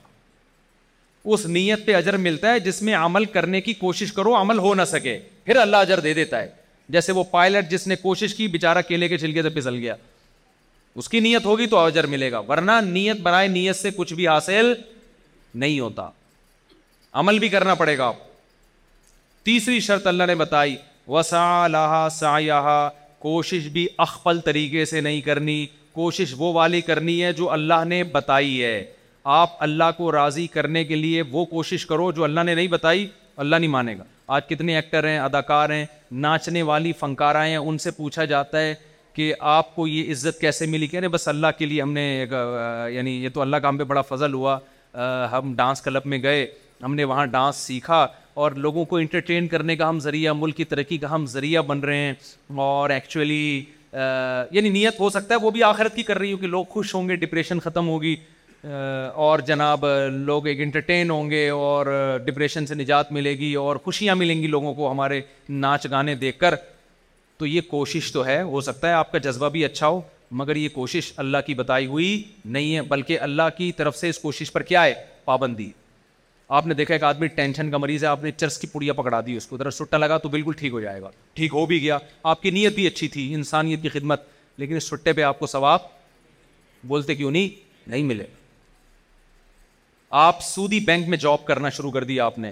اس 1.35 1.45
نیت 1.47 1.87
پہ 1.87 1.95
اجر 1.97 2.17
ملتا 2.17 2.53
ہے 2.53 2.61
جس 2.61 2.81
میں 2.83 2.95
عمل 2.95 3.25
کرنے 3.37 3.61
کی 3.61 3.73
کوشش 3.75 4.13
کرو 4.13 4.35
عمل 4.41 4.59
ہو 4.65 4.75
نہ 4.75 4.85
سکے 4.87 5.19
پھر 5.45 5.57
اللہ 5.61 5.77
اجر 5.87 6.01
دے 6.01 6.13
دیتا 6.15 6.43
ہے 6.43 6.49
جیسے 6.97 7.13
وہ 7.13 7.25
پائلٹ 7.31 7.71
جس 7.71 7.87
نے 7.87 7.97
کوشش 8.03 8.35
کی 8.35 8.47
بیچارہ 8.49 8.83
کیلے 8.89 9.09
کے 9.09 9.19
چھلکے 9.19 9.43
سے 9.43 9.49
پھسل 9.57 9.77
گیا 9.79 9.95
اس 11.01 11.09
کی 11.09 11.21
نیت 11.21 11.45
ہوگی 11.47 11.67
تو 11.67 11.79
اجر 11.79 12.07
ملے 12.07 12.31
گا 12.33 12.39
ورنہ 12.49 12.73
نیت 12.85 13.21
بنائے 13.23 13.49
نیت 13.57 13.77
سے 13.77 13.91
کچھ 13.97 14.13
بھی 14.15 14.29
حاصل 14.29 14.73
نہیں 15.63 15.81
ہوتا 15.81 16.09
عمل 17.21 17.39
بھی 17.39 17.49
کرنا 17.49 17.75
پڑے 17.75 17.97
گا 17.99 18.07
آپ 18.09 18.17
تیسری 19.45 19.81
شرط 19.89 20.07
اللہ 20.07 20.25
نے 20.27 20.35
بتائی 20.35 20.77
وسا 21.09 21.67
لہا 21.69 22.07
سایہ 22.13 22.89
کوشش 23.23 23.69
بھی 23.73 23.87
اخفل 24.05 24.41
طریقے 24.45 24.85
سے 24.85 25.01
نہیں 25.01 25.21
کرنی 25.21 25.65
کوشش 25.93 26.35
وہ 26.39 26.53
والی 26.53 26.81
کرنی 26.91 27.23
ہے 27.25 27.33
جو 27.33 27.51
اللہ 27.51 27.85
نے 27.89 28.03
بتائی 28.13 28.63
ہے 28.65 28.83
آپ 29.35 29.51
اللہ 29.63 29.91
کو 29.97 30.11
راضی 30.13 30.47
کرنے 30.57 30.85
کے 30.85 30.97
لیے 30.97 31.23
وہ 31.31 31.45
کوشش 31.53 31.87
کرو 31.87 32.11
جو 32.17 32.25
اللہ 32.25 32.41
نے 32.47 32.55
نہیں 32.55 32.67
بتائی 32.75 33.07
اللہ 33.45 33.57
نہیں 33.57 33.71
مانے 33.71 33.95
گا 33.99 34.05
آج 34.35 34.47
کتنے 34.49 34.75
ایکٹر 34.77 35.09
ہیں 35.09 35.19
اداکار 35.19 35.71
ہیں 35.71 35.85
ناچنے 36.27 36.63
والی 36.71 36.93
فنکارہ 36.99 37.45
ہیں 37.47 37.57
ان 37.57 37.79
سے 37.79 37.91
پوچھا 37.97 38.25
جاتا 38.35 38.61
ہے 38.61 38.75
کہ 39.15 39.33
آپ 39.51 39.75
کو 39.75 39.87
یہ 39.89 40.11
عزت 40.13 40.41
کیسے 40.41 40.67
ملی 40.67 40.87
کہ 40.87 41.01
بس 41.09 41.27
اللہ 41.29 41.55
کے 41.59 41.67
لیے 41.67 41.83
ہم 41.83 41.93
نے 41.93 42.03
یعنی 42.93 43.11
یہ 43.25 43.29
تو 43.35 43.41
اللہ 43.41 43.57
کا 43.63 43.69
ہم 43.69 43.79
پہ 43.79 43.85
بڑا 43.93 44.01
فضل 44.09 44.35
ہوا 44.35 44.59
ہم 45.37 45.55
ڈانس 45.57 45.83
کلب 45.83 46.03
میں 46.13 46.23
گئے 46.23 46.47
ہم 46.83 46.95
نے 46.95 47.05
وہاں 47.05 47.27
ڈانس 47.27 47.57
سیکھا 47.67 48.07
اور 48.43 48.53
لوگوں 48.65 48.85
کو 48.85 48.97
انٹرٹین 48.97 49.47
کرنے 49.49 49.75
کا 49.77 49.89
ہم 49.89 49.99
ذریعہ 50.01 50.33
ملک 50.37 50.57
کی 50.57 50.65
ترقی 50.71 50.97
کا 51.03 51.15
ہم 51.15 51.25
ذریعہ 51.35 51.61
بن 51.67 51.79
رہے 51.89 51.97
ہیں 51.99 52.13
اور 52.61 52.91
ایکچولی 52.91 53.63
یعنی 53.93 54.69
نیت 54.69 54.99
ہو 55.01 55.09
سکتا 55.11 55.35
ہے 55.35 55.39
وہ 55.45 55.51
بھی 55.51 55.63
آخرت 55.69 55.95
کی 55.97 56.03
کر 56.09 56.19
رہی 56.19 56.33
ہوں 56.33 56.39
کہ 56.39 56.47
لوگ 56.55 56.65
خوش 56.73 56.95
ہوں 56.95 57.09
گے 57.09 57.17
ڈپریشن 57.23 57.61
ختم 57.65 57.89
ہوگی 57.89 58.15
اور 59.25 59.39
جناب 59.47 59.87
لوگ 60.13 60.47
ایک 60.47 60.61
انٹرٹین 60.61 61.11
ہوں 61.11 61.31
گے 61.31 61.49
اور 61.51 61.87
ڈپریشن 62.25 62.67
سے 62.67 62.75
نجات 62.75 63.13
ملے 63.19 63.33
گی 63.39 63.53
اور 63.63 63.77
خوشیاں 63.85 64.15
ملیں 64.25 64.43
گی 64.43 64.47
لوگوں 64.57 64.75
کو 64.75 64.91
ہمارے 64.91 65.21
ناچ 65.67 65.87
گانے 65.91 66.15
دیکھ 66.27 66.39
کر 66.41 66.55
تو 67.39 67.47
یہ 67.47 67.61
کوشش 67.71 68.13
تو 68.13 68.27
ہے 68.27 68.41
ہو 68.53 68.61
سکتا 68.71 68.89
ہے 68.89 68.93
آپ 69.01 69.13
کا 69.13 69.19
جذبہ 69.29 69.49
بھی 69.57 69.65
اچھا 69.65 69.87
ہو 69.89 70.01
مگر 70.43 70.57
یہ 70.57 70.69
کوشش 70.75 71.13
اللہ 71.25 71.47
کی 71.47 71.55
بتائی 71.65 71.87
ہوئی 71.97 72.23
نہیں 72.45 72.75
ہے 72.77 72.83
بلکہ 72.95 73.19
اللہ 73.29 73.49
کی 73.57 73.73
طرف 73.81 73.97
سے 73.97 74.09
اس 74.09 74.19
کوشش 74.19 74.53
پر 74.53 74.63
کیا 74.73 74.85
ہے 74.85 74.95
پابندی 75.25 75.71
آپ 76.48 76.66
نے 76.66 76.74
دیکھا 76.74 76.94
ایک 76.94 77.02
آدمی 77.05 77.27
ٹینشن 77.36 77.70
کا 77.70 77.77
مریض 77.78 78.02
ہے 78.05 78.09
آپ 78.09 78.23
نے 78.23 78.31
چرس 78.32 78.59
کی 78.59 78.66
پڑیا 78.73 78.93
پکڑا 78.93 79.20
دی 79.27 79.36
اس 79.36 79.47
کو 79.47 79.56
ذرا 79.59 79.70
سٹا 79.70 79.97
لگا 79.97 80.18
تو 80.18 80.28
بالکل 80.28 80.52
ٹھیک 80.59 80.73
ہو 80.73 80.81
جائے 80.81 81.01
گا 81.02 81.09
ٹھیک 81.35 81.52
ہو 81.55 81.64
بھی 81.66 81.81
گیا 81.82 81.97
آپ 82.32 82.43
کی 82.43 82.51
نیت 82.51 82.74
بھی 82.74 82.86
اچھی 82.86 83.09
تھی 83.16 83.32
انسانیت 83.35 83.82
کی 83.82 83.89
خدمت 83.89 84.20
لیکن 84.59 84.77
اس 84.77 84.89
سٹے 84.89 85.12
پہ 85.12 85.23
آپ 85.23 85.39
کو 85.39 85.47
ثواب 85.47 85.81
بولتے 86.89 87.14
کیوں 87.14 87.31
نہیں 87.31 87.48
نہیں 87.90 88.02
ملے 88.02 88.24
آپ 90.18 90.43
سودی 90.44 90.81
بینک 90.86 91.09
میں 91.09 91.18
جاب 91.18 91.44
کرنا 91.47 91.68
شروع 91.77 91.90
کر 91.93 92.05
دیا 92.05 92.24
آپ 92.27 92.39
نے 92.39 92.51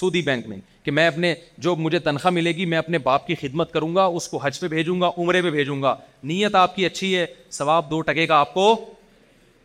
سودی 0.00 0.22
بینک 0.22 0.46
میں 0.48 0.56
کہ 0.84 0.90
میں 0.90 1.06
اپنے 1.08 1.34
جو 1.58 1.74
مجھے 1.76 1.98
تنخواہ 1.98 2.32
ملے 2.34 2.52
گی 2.56 2.64
میں 2.72 2.78
اپنے 2.78 2.98
باپ 3.04 3.26
کی 3.26 3.34
خدمت 3.40 3.72
کروں 3.72 3.94
گا 3.94 4.04
اس 4.18 4.26
کو 4.28 4.38
حج 4.44 4.58
پہ 4.60 4.68
بھیجوں 4.68 5.00
گا 5.00 5.10
عمرے 5.18 5.42
پہ 5.42 5.50
بھیجوں 5.50 5.80
گا 5.82 5.94
نیت 6.30 6.54
آپ 6.54 6.74
کی 6.76 6.86
اچھی 6.86 7.16
ہے 7.16 7.24
ثواب 7.52 7.90
دو 7.90 8.00
ٹکے 8.08 8.26
کا 8.26 8.36
آپ 8.40 8.52
کو 8.54 8.74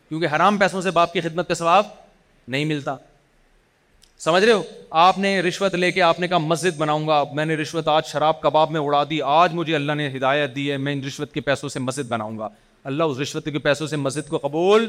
کیونکہ 0.10 0.36
حرام 0.36 0.58
پیسوں 0.58 0.82
سے 0.82 0.92
باپ 0.92 1.14
کی 1.14 1.22
خدمت 1.22 1.48
کا 1.48 1.54
ثواب 1.54 1.86
نہیں 2.48 2.66
ملتا 2.66 2.96
سمجھ 4.24 4.44
رہے 4.44 4.52
ہو 4.54 4.62
آپ 5.06 5.18
نے 5.20 5.30
رشوت 5.42 5.74
لے 5.76 5.92
کے 5.92 6.02
آپ 6.02 6.20
نے 6.20 6.28
کہا 6.28 6.38
مسجد 6.42 6.76
بناؤں 6.78 7.08
گا 7.08 7.24
میں 7.36 7.46
نے 7.46 7.56
رشوت 7.62 7.88
آج 7.94 8.06
شراب 8.12 8.40
کباب 8.42 8.70
میں 8.72 8.80
اڑا 8.82 9.04
دی 9.10 9.18
آج 9.38 9.54
مجھے 9.54 9.74
اللہ 9.76 9.94
نے 10.02 10.08
ہدایت 10.16 10.54
دی 10.56 10.70
ہے 10.72 10.78
میں 10.84 10.94
ان 10.94 11.04
رشوت 11.04 11.32
کے 11.34 11.42
پیسوں 11.48 11.70
سے 11.70 11.80
مسجد 11.80 12.08
بناؤں 12.10 12.38
گا 12.40 12.48
اللہ 12.92 13.04
اس 13.14 13.20
رشوت 13.20 13.46
کے 13.54 13.60
پیسوں 13.66 13.88
سے 13.88 13.96
مسجد 13.98 14.30
کو 14.30 14.38
قبول 14.44 14.88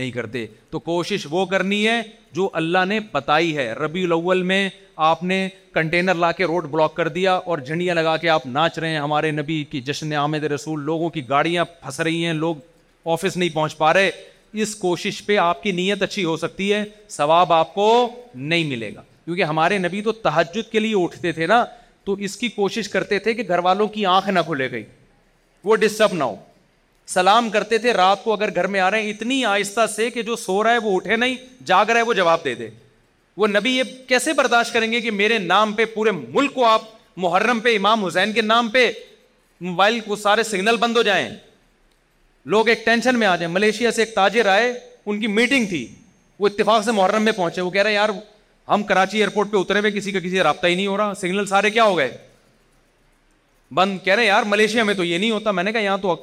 نہیں 0.00 0.10
کرتے 0.10 0.44
تو 0.70 0.78
کوشش 0.88 1.26
وہ 1.30 1.44
کرنی 1.46 1.86
ہے 1.86 2.00
جو 2.38 2.48
اللہ 2.62 2.84
نے 2.88 2.98
بتائی 3.12 3.56
ہے 3.56 3.70
ربی 3.82 4.04
الاول 4.04 4.42
میں 4.50 4.68
آپ 5.10 5.22
نے 5.32 5.38
کنٹینر 5.74 6.14
لا 6.24 6.32
کے 6.40 6.44
روڈ 6.52 6.66
بلاک 6.70 6.94
کر 6.96 7.08
دیا 7.18 7.34
اور 7.54 7.58
جھنڈیاں 7.66 7.94
لگا 7.94 8.16
کے 8.24 8.28
آپ 8.38 8.46
ناچ 8.58 8.78
رہے 8.78 8.90
ہیں 8.90 8.98
ہمارے 9.00 9.30
نبی 9.30 9.62
کی 9.70 9.80
جشن 9.90 10.14
آمد 10.26 10.44
رسول 10.54 10.82
لوگوں 10.84 11.10
کی 11.18 11.28
گاڑیاں 11.28 11.64
پھنس 11.80 12.00
رہی 12.00 12.24
ہیں 12.26 12.32
لوگ 12.42 12.56
آفس 13.12 13.36
نہیں 13.36 13.54
پہنچ 13.54 13.76
پا 13.76 13.92
رہے 13.92 14.10
اس 14.60 14.74
کوشش 14.76 15.22
پہ 15.26 15.36
آپ 15.38 15.62
کی 15.62 15.72
نیت 15.72 16.02
اچھی 16.02 16.24
ہو 16.24 16.36
سکتی 16.36 16.72
ہے 16.72 16.82
ثواب 17.10 17.52
آپ 17.52 17.72
کو 17.74 17.86
نہیں 18.34 18.64
ملے 18.68 18.90
گا 18.94 19.02
کیونکہ 19.24 19.42
ہمارے 19.44 19.78
نبی 19.78 20.00
تو 20.02 20.12
تحجد 20.12 20.70
کے 20.72 20.80
لیے 20.80 20.94
اٹھتے 21.02 21.32
تھے 21.32 21.46
نا 21.46 21.64
تو 22.04 22.12
اس 22.26 22.36
کی 22.36 22.48
کوشش 22.48 22.88
کرتے 22.88 23.18
تھے 23.26 23.34
کہ 23.34 23.42
گھر 23.48 23.58
والوں 23.64 23.88
کی 23.88 24.04
آنکھ 24.06 24.28
نہ 24.30 24.40
کھلے 24.46 24.70
گئی 24.70 24.84
وہ 25.64 25.76
ڈسٹرب 25.80 26.14
نہ 26.14 26.24
ہو 26.24 26.36
سلام 27.08 27.48
کرتے 27.50 27.78
تھے 27.78 27.92
رات 27.94 28.22
کو 28.24 28.32
اگر 28.32 28.54
گھر 28.54 28.66
میں 28.74 28.80
آ 28.80 28.90
رہے 28.90 29.02
ہیں 29.02 29.10
اتنی 29.10 29.44
آہستہ 29.44 29.86
سے 29.94 30.10
کہ 30.10 30.22
جو 30.22 30.36
سو 30.36 30.62
رہا 30.64 30.72
ہے 30.72 30.78
وہ 30.82 30.94
اٹھے 30.96 31.16
نہیں 31.16 31.34
جاگ 31.66 31.86
رہا 31.86 31.96
ہے 31.98 32.04
وہ 32.06 32.12
جواب 32.14 32.44
دے 32.44 32.54
دے 32.54 32.68
وہ 33.36 33.46
نبی 33.46 33.70
یہ 33.76 33.82
کیسے 34.08 34.32
برداشت 34.32 34.72
کریں 34.72 34.90
گے 34.92 35.00
کہ 35.00 35.10
میرے 35.10 35.38
نام 35.38 35.72
پہ 35.72 35.84
پورے 35.94 36.10
ملک 36.10 36.54
کو 36.54 36.64
آپ 36.66 36.82
محرم 37.24 37.60
پہ 37.60 37.74
امام 37.76 38.04
حسین 38.04 38.32
کے 38.32 38.42
نام 38.42 38.68
پہ 38.70 38.90
موبائل 39.60 39.98
کو 40.04 40.16
سارے 40.16 40.42
سگنل 40.42 40.76
بند 40.80 40.96
ہو 40.96 41.02
جائیں 41.02 41.28
لوگ 42.46 42.68
ایک 42.68 42.84
ٹینشن 42.84 43.18
میں 43.18 43.26
آ 43.26 43.34
جائیں 43.36 43.52
ملیشیا 43.54 43.90
سے 43.92 44.02
ایک 44.02 44.14
تاجر 44.14 44.46
آئے 44.50 44.72
ان 45.06 45.20
کی 45.20 45.26
میٹنگ 45.26 45.66
تھی 45.66 45.86
وہ 46.38 46.46
اتفاق 46.46 46.84
سے 46.84 46.92
محرم 46.92 47.22
میں 47.24 47.32
پہنچے 47.32 47.60
وہ 47.60 47.70
کہہ 47.70 47.82
رہے 47.82 47.90
ہیں 47.90 47.96
یار 47.96 48.08
ہم 48.68 48.82
کراچی 48.88 49.18
ایئرپورٹ 49.18 49.50
پہ 49.50 49.56
اترے 49.56 49.78
ہوئے 49.80 49.90
کسی 49.90 50.12
کا 50.12 50.20
کسی 50.20 50.40
رابطہ 50.42 50.66
ہی 50.66 50.74
نہیں 50.74 50.86
ہو 50.86 50.96
رہا 50.96 51.14
سگنل 51.20 51.46
سارے 51.46 51.70
کیا 51.70 51.84
ہو 51.84 51.96
گئے 51.98 52.16
بند 53.74 53.98
کہہ 54.04 54.14
رہے 54.14 54.24
یار 54.26 54.42
ملیشیا 54.46 54.82
میں 54.84 54.94
تو 54.94 55.04
یہ 55.04 55.18
نہیں 55.18 55.30
ہوتا 55.30 55.50
میں 55.50 55.64
نے 55.64 55.72
کہا 55.72 55.80
یہاں 55.80 55.98
تو 56.02 56.16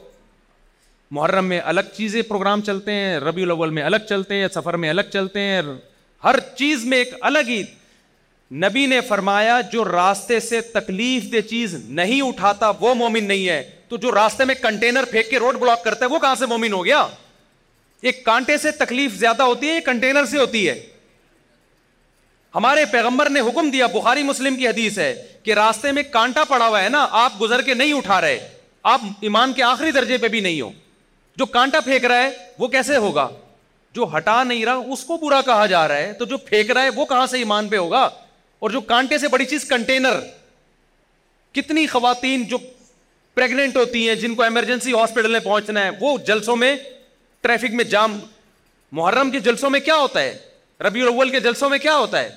محرم 1.12 1.46
میں 1.50 1.60
الگ 1.66 1.88
چیزیں 1.96 2.22
پروگرام 2.28 2.62
چلتے 2.66 2.92
ہیں 2.94 3.18
ربیع 3.20 3.44
الاول 3.46 3.70
میں 3.74 3.84
الگ 3.84 4.06
چلتے 4.10 4.36
ہیں 4.36 4.48
سفر 4.56 4.74
میں 4.84 4.90
الگ 4.90 5.10
چلتے 5.14 5.40
ہیں 5.42 5.62
ہر 6.24 6.40
چیز 6.56 6.84
میں 6.86 6.98
ایک 6.98 7.14
الگ 7.30 7.48
ہی 7.48 7.62
نبی 8.66 8.86
نے 8.86 9.00
فرمایا 9.08 9.60
جو 9.72 9.86
راستے 9.86 10.40
سے 10.40 10.62
تکلیف 10.76 11.32
دہ 11.32 11.48
چیز 11.50 11.74
نہیں 12.00 12.22
اٹھاتا 12.28 12.70
وہ 12.80 12.94
مومن 12.96 13.24
نہیں 13.28 13.48
ہے 13.50 13.62
تو 13.90 13.98
جو 13.98 14.12
راستے 14.12 14.46
میں 14.46 14.56
کنٹینر 14.62 15.06
پھینک 15.12 15.30
کے 15.30 15.40
روڈ 15.40 15.56
بلاک 15.60 15.84
کرتا 15.84 16.06
ہے 16.06 16.10
وہ 16.10 16.20
کہاں 16.20 16.36
سے 16.40 16.46
مومن 16.46 16.74
ہو 16.74 16.84
گیا 16.86 17.06
ایک 18.10 18.24
کانٹے 18.26 18.58
سے 18.66 18.72
تکلیف 18.86 19.14
زیادہ 19.20 19.44
ہوتی 19.44 19.70
ہے 19.70 19.80
کنٹینر 19.86 20.26
سے 20.32 20.38
ہوتی 20.40 20.68
ہے 20.70 20.80
ہمارے 22.56 22.84
پیغمبر 22.92 23.30
نے 23.30 23.40
حکم 23.48 23.70
دیا 23.72 23.88
بخاری 23.94 24.24
مسلم 24.24 24.56
کی 24.56 24.68
حدیث 24.68 24.98
ہے 25.00 25.14
کہ 25.44 25.54
راستے 25.54 25.92
میں 25.92 26.04
کانٹا 26.12 26.44
پڑا 26.50 26.68
ہوا 26.68 26.84
ہے 26.84 26.90
نا 26.90 27.06
آپ 27.24 27.42
گزر 27.42 27.62
کے 27.66 27.74
نہیں 27.74 27.94
اٹھا 27.94 28.22
رہے 28.22 28.38
آپ 28.94 29.02
ایمان 29.22 29.54
کے 29.54 29.64
آخری 29.64 29.92
درجے 29.92 30.18
پہ 30.18 30.28
بھی 30.36 30.40
نہیں 30.42 30.62
ہو 30.62 30.72
جو 31.38 31.46
کانٹا 31.58 31.80
پھینک 31.86 32.06
رہا 32.06 32.22
ہے 32.24 32.30
وہ 32.60 32.68
کیسے 32.68 32.96
ہوگا 33.04 33.28
جو 33.96 34.08
ہٹا 34.16 34.42
نہیں 34.44 34.66
رہا 34.66 34.92
اس 34.94 35.04
کو 35.06 35.18
برا 35.22 35.42
کہا 35.46 35.66
جا 35.66 35.88
رہا 35.88 35.98
ہے 36.08 36.14
تو 36.20 36.26
جو 36.34 36.38
پھینک 36.50 36.72
رہا 36.72 36.82
ہے 36.84 36.90
وہ 36.96 37.06
کہاں 37.06 37.26
سے 37.28 37.38
ایمان 37.38 37.68
پہ 37.70 37.78
ہوگا 37.78 38.04
اور 38.60 38.70
جو 38.70 38.82
کانٹے 38.94 39.18
سے 39.18 39.28
بڑی 39.34 39.46
چیز 39.46 39.66
کنٹینر 39.70 40.20
کتنی 41.56 41.86
خواتین 41.88 42.44
جو 42.50 42.58
پریگنٹ 43.40 43.76
ہوتی 43.78 44.08
ہیں 44.08 44.14
جن 44.22 44.34
کو 44.36 44.44
ایمرجنسی 44.44 44.94
ہاسپٹل 44.94 45.32
میں 45.32 45.40
پہنچنا 45.44 45.84
ہے 45.86 45.90
وہ 46.00 46.18
جلسوں 46.28 46.56
میں 46.64 46.76
ٹریفک 47.42 47.74
میں 47.80 47.84
جام 47.94 48.18
محرم 49.00 49.30
کے 49.32 49.40
جلسوں 49.46 49.70
میں 49.70 49.80
کیا 49.80 49.96
ہوتا 49.98 50.22
ہے 50.22 50.36
ربی 50.86 51.02
الاول 51.02 51.30
کے 51.30 51.40
جلسوں 51.46 51.70
میں 51.70 51.78
کیا 51.86 51.96
ہوتا 51.98 52.22
ہے 52.24 52.30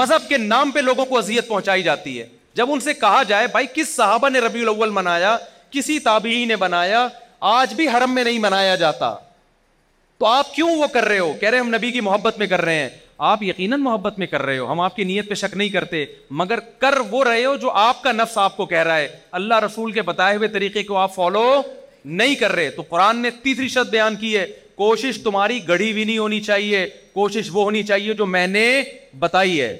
مذہب 0.00 0.28
کے 0.28 0.38
نام 0.52 0.70
پہ 0.70 0.80
لوگوں 0.80 1.04
کو 1.06 1.18
اذیت 1.18 1.48
پہنچائی 1.48 1.82
جاتی 1.82 2.18
ہے 2.20 2.26
جب 2.60 2.72
ان 2.72 2.80
سے 2.86 2.94
کہا 3.04 3.22
جائے 3.28 3.46
بھائی 3.52 3.66
کس 3.74 3.94
صحابہ 3.96 4.28
نے 4.28 4.38
ربی 4.46 4.60
الاول 4.62 4.90
منایا 4.98 5.36
کسی 5.70 5.98
تابعی 6.10 6.44
نے 6.52 6.56
بنایا 6.66 7.06
آج 7.54 7.74
بھی 7.80 7.88
حرم 7.96 8.14
میں 8.14 8.24
نہیں 8.24 8.38
منایا 8.46 8.74
جاتا 8.84 9.14
تو 10.18 10.26
آپ 10.26 10.54
کیوں 10.54 10.74
وہ 10.76 10.86
کر 10.94 11.04
رہے 11.08 11.18
ہو 11.18 11.32
کہہ 11.40 11.50
رہے 11.50 11.58
ہم 11.58 11.74
نبی 11.74 11.90
کی 11.92 12.00
محبت 12.10 12.38
میں 12.38 12.46
کر 12.52 12.62
رہے 12.70 12.78
ہیں 12.80 12.88
آپ 13.26 13.42
یقیناً 13.42 13.76
محبت 13.82 14.18
میں 14.18 14.26
کر 14.26 14.42
رہے 14.42 14.58
ہو 14.58 14.70
ہم 14.70 14.80
آپ 14.80 14.96
کی 14.96 15.04
نیت 15.04 15.28
پہ 15.28 15.34
شک 15.34 15.56
نہیں 15.56 15.68
کرتے 15.68 16.04
مگر 16.40 16.60
کر 16.80 16.98
وہ 17.10 17.22
رہے 17.24 17.44
ہو 17.44 17.54
جو 17.60 17.70
آپ 17.84 18.02
کا 18.02 18.12
نفس 18.12 18.36
آپ 18.38 18.56
کو 18.56 18.66
کہہ 18.66 18.82
رہا 18.82 18.96
ہے 18.98 19.06
اللہ 19.38 19.58
رسول 19.64 19.92
کے 19.92 20.02
بتائے 20.10 20.36
ہوئے 20.36 20.48
طریقے 20.48 20.82
کو 20.90 20.96
آپ 20.96 21.14
فالو 21.14 21.44
نہیں 22.20 22.34
کر 22.40 22.52
رہے 22.52 22.70
تو 22.76 22.82
قرآن 22.88 23.16
نے 23.22 23.30
تیسری 23.42 23.68
شرط 23.68 23.88
بیان 23.90 24.16
کی 24.16 24.36
ہے 24.36 24.46
کوشش 24.74 25.18
تمہاری 25.22 25.58
گڑھی 25.68 25.92
بھی 25.92 26.04
نہیں 26.04 26.18
ہونی 26.18 26.40
چاہیے 26.40 26.86
کوشش 27.14 27.48
وہ 27.52 27.62
ہونی 27.64 27.82
چاہیے 27.82 28.14
جو 28.18 28.26
میں 28.26 28.46
نے 28.46 28.66
بتائی 29.18 29.60
ہے 29.60 29.76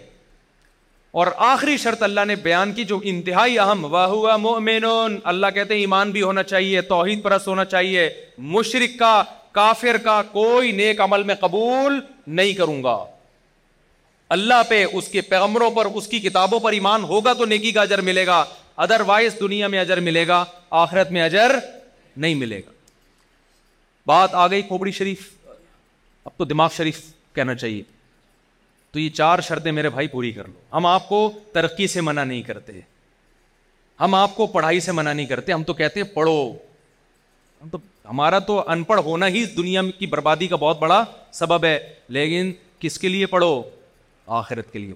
اور 1.20 1.26
آخری 1.52 1.76
شرط 1.82 2.02
اللہ 2.02 2.24
نے 2.28 2.34
بیان 2.42 2.72
کی 2.74 2.84
جو 2.84 2.98
انتہائی 3.12 3.58
اہم 3.58 3.84
وہ 3.94 4.02
ہوا 4.16 4.34
اللہ 5.30 5.46
کہتے 5.54 5.74
ہیں 5.74 5.80
ایمان 5.82 6.10
بھی 6.16 6.22
ہونا 6.22 6.42
چاہیے 6.52 6.80
توحید 6.88 7.22
پرست 7.22 7.48
ہونا 7.48 7.64
چاہیے 7.76 8.08
مشرق 8.58 8.98
کا 8.98 9.22
کافر 9.58 9.96
کا 10.04 10.20
کوئی 10.32 10.72
نیک 10.82 11.00
عمل 11.00 11.22
میں 11.30 11.34
قبول 11.40 12.00
نہیں 12.26 12.52
کروں 12.54 12.82
گا 12.84 12.98
اللہ 14.36 14.62
پہ 14.68 14.84
اس 14.98 15.08
کے 15.08 15.20
پیغمبروں 15.28 15.70
پر 15.76 15.86
اس 15.96 16.06
کی 16.08 16.18
کتابوں 16.20 16.58
پر 16.60 16.72
ایمان 16.78 17.04
ہوگا 17.12 17.32
تو 17.34 17.44
نیکی 17.52 17.70
کا 17.72 17.82
اجر 17.82 18.00
ملے 18.08 18.26
گا 18.26 18.44
ادر 18.84 19.00
وائز 19.06 19.38
دنیا 19.40 19.66
میں 19.72 19.78
اجر 19.78 20.00
ملے 20.08 20.26
گا 20.28 20.44
آخرت 20.80 21.10
میں 21.12 21.22
اجر 21.22 21.54
نہیں 22.24 22.34
ملے 22.42 22.60
گا 22.66 22.70
بات 24.06 24.34
آ 24.42 24.46
گئی 24.48 24.62
کھوپڑی 24.68 24.92
شریف 24.98 25.28
اب 26.24 26.30
تو 26.36 26.44
دماغ 26.44 26.68
شریف 26.76 27.00
کہنا 27.34 27.54
چاہیے 27.54 27.82
تو 28.92 28.98
یہ 28.98 29.08
چار 29.16 29.38
شرطیں 29.48 29.70
میرے 29.78 29.88
بھائی 29.96 30.06
پوری 30.08 30.32
کر 30.32 30.46
لو 30.48 30.76
ہم 30.76 30.86
آپ 30.86 31.08
کو 31.08 31.18
ترقی 31.52 31.86
سے 31.94 32.00
منع 32.10 32.24
نہیں 32.24 32.42
کرتے 32.42 32.80
ہم 34.00 34.14
آپ 34.14 34.36
کو 34.36 34.46
پڑھائی 34.46 34.80
سے 34.80 34.92
منع 34.98 35.12
نہیں 35.12 35.26
کرتے 35.26 35.52
ہم 35.52 35.62
تو 35.70 35.74
کہتے 35.80 36.04
پڑھو 36.18 36.38
ہم 37.62 37.68
تو 37.68 37.78
ہمارا 38.10 38.38
تو 38.50 38.62
ان 38.70 38.82
پڑھ 38.90 39.00
ہونا 39.04 39.28
ہی 39.36 39.44
دنیا 39.56 39.82
کی 39.98 40.06
بربادی 40.06 40.46
کا 40.48 40.56
بہت 40.60 40.78
بڑا 40.78 41.02
سبب 41.42 41.64
ہے 41.64 41.78
لیکن 42.16 42.52
کس 42.80 42.98
کے 42.98 43.08
لیے 43.08 43.26
پڑھو 43.32 43.50
آخرت 44.38 44.72
کے 44.72 44.78
لیے 44.78 44.94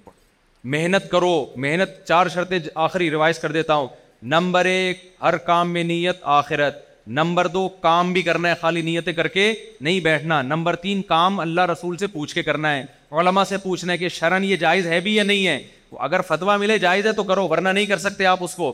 محنت 0.74 1.10
کرو 1.10 1.34
محنت 1.62 1.90
چار 2.08 2.28
شرطیں 2.34 2.58
آخری 2.84 3.10
ریوائز 3.10 3.38
کر 3.38 3.52
دیتا 3.52 3.74
ہوں 3.74 3.88
نمبر 4.32 4.64
ایک 4.64 5.04
ہر 5.22 5.36
کام 5.50 5.70
میں 5.72 5.82
نیت 5.84 6.18
آخرت 6.32 6.76
نمبر 7.18 7.46
دو 7.54 7.68
کام 7.82 8.12
بھی 8.12 8.22
کرنا 8.22 8.48
ہے 8.48 8.54
خالی 8.60 8.82
نیتیں 8.82 9.12
کر 9.12 9.28
کے 9.28 9.52
نہیں 9.80 10.00
بیٹھنا 10.00 10.40
نمبر 10.42 10.76
تین 10.82 11.00
کام 11.08 11.40
اللہ 11.40 11.66
رسول 11.70 11.96
سے 12.02 12.06
پوچھ 12.06 12.34
کے 12.34 12.42
کرنا 12.42 12.74
ہے 12.76 12.84
علماء 13.20 13.44
سے 13.48 13.56
پوچھنا 13.62 13.92
ہے 13.92 13.98
کہ 13.98 14.08
شرن 14.18 14.44
یہ 14.44 14.56
جائز 14.56 14.86
ہے 14.86 15.00
بھی 15.06 15.14
یا 15.14 15.22
نہیں 15.22 15.46
ہے 15.46 15.62
اگر 16.00 16.20
فتوا 16.26 16.56
ملے 16.56 16.78
جائز 16.82 17.06
ہے 17.06 17.12
تو 17.12 17.22
کرو 17.30 17.46
ورنہ 17.48 17.68
نہیں 17.68 17.86
کر 17.86 17.98
سکتے 18.04 18.26
آپ 18.26 18.44
اس 18.44 18.54
کو 18.54 18.72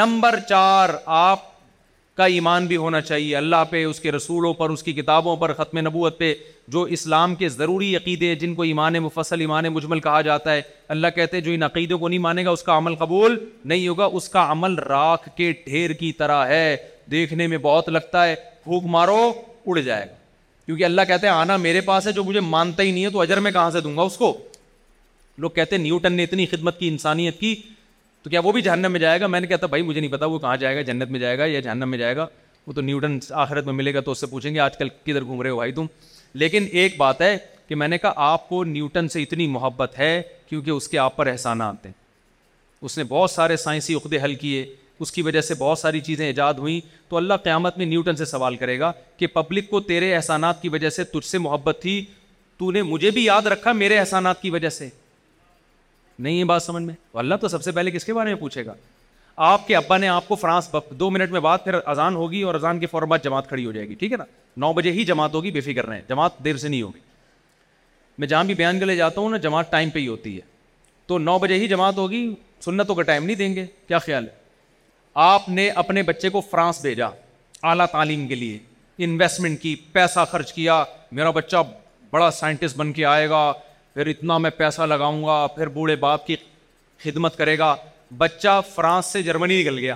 نمبر 0.00 0.38
چار 0.48 0.88
آپ 1.18 1.44
کا 2.18 2.24
ایمان 2.34 2.64
بھی 2.66 2.76
ہونا 2.82 3.00
چاہیے 3.00 3.34
اللہ 3.36 3.62
پہ 3.70 3.84
اس 3.84 4.00
کے 4.04 4.12
رسولوں 4.12 4.52
پر 4.60 4.70
اس 4.70 4.82
کی 4.82 4.92
کتابوں 4.92 5.34
پر 5.42 5.52
ختم 5.58 5.78
نبوت 5.86 6.16
پہ 6.18 6.32
جو 6.74 6.80
اسلام 6.96 7.34
کے 7.42 7.48
ضروری 7.56 7.94
عقیدے 7.96 8.34
جن 8.40 8.54
کو 8.54 8.62
ایمان 8.68 8.98
مفصل 9.04 9.40
ایمان 9.40 9.68
مجمل 9.74 10.00
کہا 10.06 10.20
جاتا 10.28 10.52
ہے 10.54 10.62
اللہ 10.96 11.14
کہتے 11.14 11.36
ہیں 11.36 11.44
جو 11.44 11.52
ان 11.52 11.62
عقیدوں 11.68 11.98
کو 11.98 12.08
نہیں 12.08 12.18
مانے 12.24 12.44
گا 12.44 12.50
اس 12.58 12.62
کا 12.70 12.76
عمل 12.78 12.94
قبول 13.04 13.36
نہیں 13.72 13.86
ہوگا 13.88 14.04
اس 14.20 14.28
کا 14.34 14.44
عمل 14.52 14.74
راکھ 14.94 15.28
کے 15.36 15.50
ڈھیر 15.64 15.92
کی 16.02 16.12
طرح 16.24 16.44
ہے 16.56 16.76
دیکھنے 17.10 17.46
میں 17.54 17.58
بہت 17.68 17.88
لگتا 17.96 18.26
ہے 18.26 18.34
پھوک 18.64 18.84
مارو 18.96 19.18
اڑ 19.66 19.78
جائے 19.78 20.04
گا 20.08 20.14
کیونکہ 20.66 20.84
اللہ 20.84 21.02
کہتے 21.08 21.26
ہیں 21.26 21.34
آنا 21.34 21.56
میرے 21.68 21.80
پاس 21.90 22.06
ہے 22.06 22.12
جو 22.18 22.24
مجھے 22.32 22.40
مانتا 22.50 22.82
ہی 22.82 22.90
نہیں 22.90 23.04
ہے 23.04 23.10
تو 23.10 23.20
اجر 23.26 23.40
میں 23.46 23.50
کہاں 23.58 23.70
سے 23.76 23.80
دوں 23.88 23.96
گا 23.96 24.02
اس 24.10 24.16
کو 24.24 24.36
لوگ 25.44 25.50
کہتے 25.60 25.76
ہیں 25.76 25.82
نیوٹن 25.82 26.12
نے 26.18 26.24
اتنی 26.30 26.46
خدمت 26.52 26.78
کی 26.78 26.88
انسانیت 26.88 27.38
کی 27.40 27.54
تو 28.22 28.30
کیا 28.30 28.40
وہ 28.44 28.52
بھی 28.52 28.62
جہنم 28.62 28.92
میں 28.92 29.00
جائے 29.00 29.20
گا 29.20 29.26
میں 29.26 29.40
نے 29.40 29.46
کہا 29.46 29.56
تھا 29.56 29.66
بھائی 29.66 29.82
مجھے 29.82 30.00
نہیں 30.00 30.10
پتا 30.12 30.26
وہ 30.26 30.38
کہاں 30.38 30.56
جائے 30.62 30.76
گا 30.76 30.80
جنت 30.92 31.10
میں 31.10 31.20
جائے 31.20 31.38
گا 31.38 31.44
یا 31.46 31.60
جہنم 31.60 31.88
میں 31.90 31.98
جائے 31.98 32.16
گا 32.16 32.26
وہ 32.66 32.72
تو 32.72 32.80
نیوٹن 32.80 33.18
آخرت 33.42 33.64
میں 33.64 33.72
ملے 33.74 33.94
گا 33.94 34.00
تو 34.04 34.10
اس 34.10 34.18
سے 34.20 34.26
پوچھیں 34.30 34.52
گے 34.54 34.58
آج 34.60 34.76
کل 34.78 34.88
کدھر 35.04 35.24
گھوم 35.24 35.42
رہے 35.42 35.50
ہو 35.50 35.56
بھائی 35.56 35.72
تم 35.72 35.86
لیکن 36.44 36.66
ایک 36.80 36.96
بات 36.98 37.20
ہے 37.20 37.36
کہ 37.68 37.74
میں 37.74 37.88
نے 37.88 37.98
کہا 37.98 38.12
آپ 38.32 38.48
کو 38.48 38.62
نیوٹن 38.64 39.08
سے 39.08 39.22
اتنی 39.22 39.46
محبت 39.46 39.98
ہے 39.98 40.20
کیونکہ 40.48 40.70
اس 40.70 40.88
کے 40.88 40.98
آپ 40.98 41.16
پر 41.16 41.26
احسانات 41.26 41.86
ہیں 41.86 41.92
اس 42.82 42.98
نے 42.98 43.04
بہت 43.08 43.30
سارے 43.30 43.56
سائنسی 43.56 43.94
عقدے 43.94 44.18
حل 44.24 44.34
کیے 44.42 44.64
اس 45.00 45.12
کی 45.12 45.22
وجہ 45.22 45.40
سے 45.40 45.54
بہت 45.58 45.78
ساری 45.78 46.00
چیزیں 46.06 46.24
ایجاد 46.26 46.54
ہوئیں 46.58 46.80
تو 47.08 47.16
اللہ 47.16 47.34
قیامت 47.44 47.76
میں 47.78 47.86
نیوٹن 47.86 48.16
سے 48.16 48.24
سوال 48.24 48.56
کرے 48.56 48.78
گا 48.80 48.92
کہ 49.16 49.26
پبلک 49.32 49.68
کو 49.70 49.80
تیرے 49.90 50.14
احسانات 50.14 50.62
کی 50.62 50.68
وجہ 50.68 50.90
سے 50.90 51.04
تجھ 51.12 51.26
سے 51.26 51.38
محبت 51.38 51.78
تھی 51.82 52.04
تو 52.58 52.70
نے 52.72 52.82
مجھے 52.82 53.10
بھی 53.16 53.24
یاد 53.24 53.46
رکھا 53.52 53.72
میرے 53.72 53.98
احسانات 53.98 54.40
کی 54.42 54.50
وجہ 54.50 54.68
سے 54.78 54.88
نہیں 56.18 56.38
ہے 56.38 56.44
بات 56.44 56.62
سمجھ 56.62 56.82
میں 56.84 56.94
تو 57.12 57.18
اللہ 57.18 57.34
تو 57.40 57.48
سب 57.48 57.62
سے 57.62 57.72
پہلے 57.72 57.90
کس 57.90 58.04
کے 58.04 58.14
بارے 58.14 58.30
میں 58.32 58.38
پوچھے 58.40 58.64
گا 58.66 58.74
آپ 59.46 59.66
کے 59.66 59.76
ابا 59.76 59.96
نے 59.98 60.08
آپ 60.08 60.26
کو 60.28 60.34
فرانس 60.34 60.70
دو 61.00 61.10
منٹ 61.10 61.30
میں 61.32 61.40
بعد 61.40 61.58
پھر 61.64 61.74
اذان 61.86 62.14
ہوگی 62.16 62.40
اور 62.42 62.54
اذان 62.54 62.78
کے 62.80 62.86
فوراً 62.90 63.08
بعد 63.08 63.18
جماعت 63.24 63.48
کھڑی 63.48 63.66
ہو 63.66 63.72
جائے 63.72 63.88
گی 63.88 63.94
ٹھیک 63.98 64.12
ہے 64.12 64.16
نا 64.16 64.24
نو 64.64 64.72
بجے 64.72 64.92
ہی 64.92 65.04
جماعت 65.10 65.34
ہوگی 65.34 65.50
بے 65.50 65.60
فکر 65.66 65.86
رہے 65.86 66.00
جماعت 66.08 66.38
دیر 66.44 66.56
سے 66.56 66.68
نہیں 66.68 66.82
ہوگی 66.82 66.98
میں 68.18 68.28
جہاں 68.28 68.44
بھی 68.44 68.54
بیان 68.54 68.78
کے 68.78 68.84
لے 68.84 68.96
جاتا 68.96 69.20
ہوں 69.20 69.30
نا 69.30 69.36
جماعت 69.46 69.70
ٹائم 69.70 69.90
پہ 69.90 69.98
ہی 69.98 70.06
ہوتی 70.08 70.34
ہے 70.36 70.40
تو 71.06 71.18
نو 71.18 71.38
بجے 71.38 71.54
ہی 71.58 71.68
جماعت 71.68 71.98
ہوگی 71.98 72.24
سنتوں 72.64 72.94
کا 72.94 73.02
ٹائم 73.10 73.24
نہیں 73.24 73.36
دیں 73.36 73.54
گے 73.56 73.66
کیا 73.88 73.98
خیال 74.06 74.24
ہے 74.24 74.36
آپ 75.24 75.48
نے 75.48 75.68
اپنے 75.82 76.02
بچے 76.08 76.28
کو 76.30 76.40
فرانس 76.50 76.80
بھیجا 76.82 77.08
اعلیٰ 77.68 77.86
تعلیم 77.92 78.26
کے 78.28 78.34
لیے 78.34 78.58
انویسٹمنٹ 79.04 79.60
کی 79.62 79.74
پیسہ 79.92 80.24
خرچ 80.30 80.52
کیا 80.52 80.82
میرا 81.18 81.30
بچہ 81.38 81.56
بڑا 82.10 82.30
سائنٹسٹ 82.30 82.76
بن 82.76 82.92
کے 82.92 83.04
آئے 83.04 83.28
گا 83.30 83.52
پھر 83.94 84.06
اتنا 84.06 84.38
میں 84.38 84.50
پیسہ 84.56 84.82
لگاؤں 84.82 85.22
گا 85.24 85.46
پھر 85.54 85.68
بوڑھے 85.76 85.96
باپ 85.96 86.26
کی 86.26 86.36
خدمت 87.04 87.36
کرے 87.38 87.58
گا 87.58 87.74
بچہ 88.18 88.60
فرانس 88.74 89.06
سے 89.12 89.22
جرمنی 89.22 89.60
نکل 89.60 89.78
گیا 89.78 89.94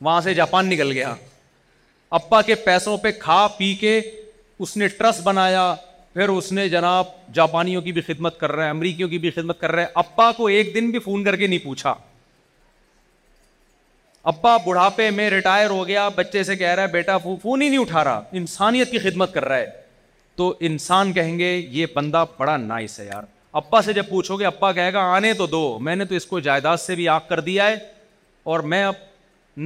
وہاں 0.00 0.20
سے 0.20 0.34
جاپان 0.34 0.68
نکل 0.70 0.92
گیا 0.92 1.14
اپا 2.18 2.40
کے 2.42 2.54
پیسوں 2.64 2.96
پہ 3.02 3.10
کھا 3.20 3.46
پی 3.58 3.74
کے 3.80 4.00
اس 4.58 4.76
نے 4.76 4.88
ٹرسٹ 4.88 5.22
بنایا 5.24 5.74
پھر 6.12 6.28
اس 6.28 6.50
نے 6.52 6.68
جناب 6.68 7.06
جاپانیوں 7.34 7.82
کی 7.82 7.92
بھی 7.92 8.00
خدمت 8.02 8.38
کر 8.40 8.52
رہے 8.52 8.62
ہیں 8.64 8.70
امریکیوں 8.70 9.08
کی 9.08 9.18
بھی 9.24 9.30
خدمت 9.30 9.60
کر 9.60 9.72
رہے 9.72 9.82
ہیں 9.82 9.90
اپا 10.02 10.30
کو 10.36 10.46
ایک 10.56 10.74
دن 10.74 10.90
بھی 10.90 10.98
فون 11.00 11.24
کر 11.24 11.36
کے 11.36 11.46
نہیں 11.46 11.58
پوچھا 11.64 11.94
اپا 14.30 14.56
بڑھاپے 14.66 15.10
میں 15.18 15.28
ریٹائر 15.30 15.70
ہو 15.70 15.86
گیا 15.88 16.08
بچے 16.14 16.42
سے 16.44 16.56
کہہ 16.56 16.74
رہا 16.74 16.82
ہے 16.82 16.88
بیٹا 16.92 17.18
فون 17.22 17.62
ہی 17.62 17.68
نہیں 17.68 17.78
اٹھا 17.80 18.04
رہا 18.04 18.22
انسانیت 18.40 18.90
کی 18.90 18.98
خدمت 19.04 19.34
کر 19.34 19.44
رہا 19.48 19.56
ہے 19.56 19.70
تو 20.38 20.52
انسان 20.66 21.12
کہیں 21.12 21.38
گے 21.38 21.50
یہ 21.76 21.86
بندہ 21.94 22.24
پڑا 22.36 22.56
نائس 22.56 22.98
ہے 23.00 23.06
یار 23.06 23.22
ابا 23.60 23.80
سے 23.82 23.92
جب 23.92 24.08
پوچھو 24.08 24.36
گے 24.40 24.44
ابا 24.46 24.70
کہے 24.72 24.92
گا 24.92 25.00
آنے 25.14 25.32
تو 25.34 25.46
دو 25.54 25.62
میں 25.82 25.94
نے 25.96 26.04
تو 26.10 26.14
اس 26.14 26.26
کو 26.26 26.40
جائیداد 26.40 26.76
سے 26.80 26.94
بھی 26.94 27.08
آگ 27.14 27.20
کر 27.28 27.40
دیا 27.48 27.66
ہے 27.70 27.76
اور 28.52 28.60
میں 28.72 28.82
اب 28.84 28.94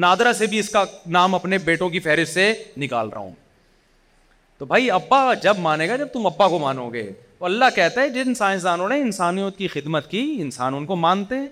نادرا 0.05 0.33
سے 0.39 0.47
بھی 0.53 0.59
اس 0.59 0.69
کا 0.73 0.85
نام 1.17 1.35
اپنے 1.35 1.59
بیٹوں 1.65 1.89
کی 1.97 2.01
فہرست 2.07 2.35
سے 2.35 2.53
نکال 2.85 3.09
رہا 3.09 3.21
ہوں 3.21 3.33
تو 4.59 4.65
بھائی 4.71 4.91
ابا 4.97 5.19
جب 5.43 5.59
مانے 5.69 5.89
گا 5.89 5.97
جب 6.03 6.09
تم 6.13 6.27
ابا 6.27 6.49
کو 6.49 6.59
مانو 6.59 6.89
گے 6.93 7.11
تو 7.39 7.45
اللہ 7.45 7.75
کہتا 7.75 8.01
ہے 8.03 8.09
جن 8.17 8.35
سائنسدانوں 8.35 8.89
نے 8.89 8.99
انسانیت 9.01 9.57
کی 9.59 9.69
خدمت 9.77 10.11
کی 10.11 10.25
انسان 10.41 10.75
ان 10.75 10.87
کو 10.87 10.97
مانتے 11.07 11.39
ہیں 11.39 11.49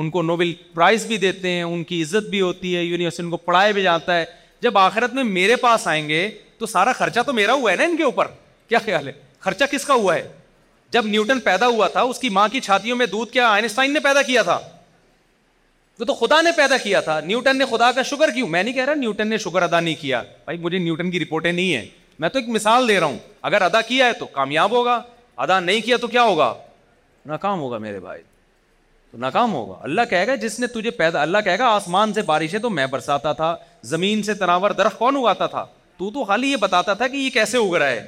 ان 0.00 0.10
کو 0.10 0.22
نوبل 0.22 0.52
پرائز 0.74 1.06
بھی 1.06 1.16
دیتے 1.26 1.50
ہیں 1.50 1.62
ان 1.62 1.84
کی 1.90 2.02
عزت 2.02 2.30
بھی 2.30 2.40
ہوتی 2.40 2.76
ہے 2.76 2.82
یونیورسٹی 2.82 3.22
ان 3.22 3.30
کو 3.30 3.36
پڑھایا 3.50 3.70
بھی 3.78 3.82
جاتا 3.82 4.18
ہے 4.18 4.24
جب 4.62 4.78
آخرت 4.78 5.14
میں 5.14 5.24
میرے 5.24 5.56
پاس 5.66 5.86
آئیں 5.88 6.06
گے 6.08 6.28
تو 6.58 6.66
سارا 6.66 6.92
خرچہ 6.98 7.20
تو 7.26 7.32
میرا 7.32 7.52
ہوا 7.52 7.70
ہے 7.70 7.76
نا 7.76 7.84
ان 7.84 7.96
کے 7.96 8.02
اوپر 8.02 8.28
کیا 8.68 8.78
خیال 8.84 9.06
ہے 9.08 9.12
خرچہ 9.40 9.64
کس 9.70 9.84
کا 9.84 9.94
ہوا 9.94 10.14
ہے 10.14 10.28
جب 10.92 11.06
نیوٹن 11.06 11.40
پیدا 11.40 11.66
ہوا 11.66 11.88
تھا 11.88 12.00
اس 12.12 12.18
کی 12.18 12.28
ماں 12.38 12.46
کی 12.52 12.60
چھاتیوں 12.60 12.96
میں 12.96 13.06
دودھ 13.06 13.30
کیا 13.32 13.48
آئنسٹائن 13.48 13.92
نے 13.94 14.00
پیدا 14.00 14.22
کیا 14.28 14.42
تھا 14.42 14.58
وہ 15.98 16.04
تو 16.04 16.14
خدا 16.14 16.40
نے 16.42 16.50
پیدا 16.56 16.76
کیا 16.82 17.00
تھا 17.08 17.18
نیوٹن 17.24 17.58
نے 17.58 17.64
خدا 17.70 17.90
کا 17.92 18.02
شکر 18.10 18.30
کیوں 18.34 18.48
میں 18.48 18.62
نہیں 18.62 18.74
کہہ 18.74 18.84
رہا 18.84 18.94
نیوٹن 18.94 19.28
نے 19.28 19.38
شکر 19.44 19.62
ادا 19.62 19.80
نہیں 19.80 19.94
کیا 20.00 20.22
بھائی 20.44 20.58
مجھے 20.58 20.78
نیوٹن 20.78 21.10
کی 21.10 21.20
رپورٹیں 21.20 21.50
نہیں 21.52 21.74
ہیں 21.74 21.84
میں 22.18 22.28
تو 22.28 22.38
ایک 22.38 22.48
مثال 22.48 22.88
دے 22.88 22.98
رہا 23.00 23.06
ہوں 23.06 23.18
اگر 23.48 23.62
ادا 23.62 23.80
کیا 23.88 24.06
ہے 24.06 24.12
تو 24.18 24.26
کامیاب 24.32 24.70
ہوگا 24.76 25.00
ادا 25.46 25.58
نہیں 25.60 25.80
کیا 25.84 25.96
تو 26.00 26.06
کیا 26.08 26.22
ہوگا 26.24 26.52
ناکام 27.26 27.60
ہوگا 27.60 27.78
میرے 27.78 28.00
بھائی 28.00 28.22
تو 29.10 29.18
ناکام 29.18 29.52
ہوگا 29.54 29.74
اللہ 29.82 30.00
کہے 30.10 30.26
گا 30.26 30.34
جس 30.46 30.58
نے 30.60 30.66
تجھے 30.74 30.90
پیدا 31.00 31.22
اللہ 31.22 31.38
کہے 31.44 31.58
گا 31.58 31.66
آسمان 31.74 32.12
سے 32.14 32.22
بارش 32.30 32.54
ہے 32.54 32.58
تو 32.58 32.70
میں 32.70 32.86
برساتا 32.90 33.32
تھا 33.42 33.54
زمین 33.94 34.22
سے 34.22 34.34
تناور 34.34 34.70
درخت 34.80 34.98
کون 34.98 35.16
اگاتا 35.16 35.46
تھا 35.46 35.64
تو 35.98 36.10
تو 36.14 36.24
خالی 36.24 36.50
یہ 36.50 36.56
بتاتا 36.60 36.94
تھا 36.94 37.06
کہ 37.08 37.16
یہ 37.16 37.30
کیسے 37.34 37.58
اگ 37.58 37.74
رہا 37.80 37.90
ہے 37.90 38.06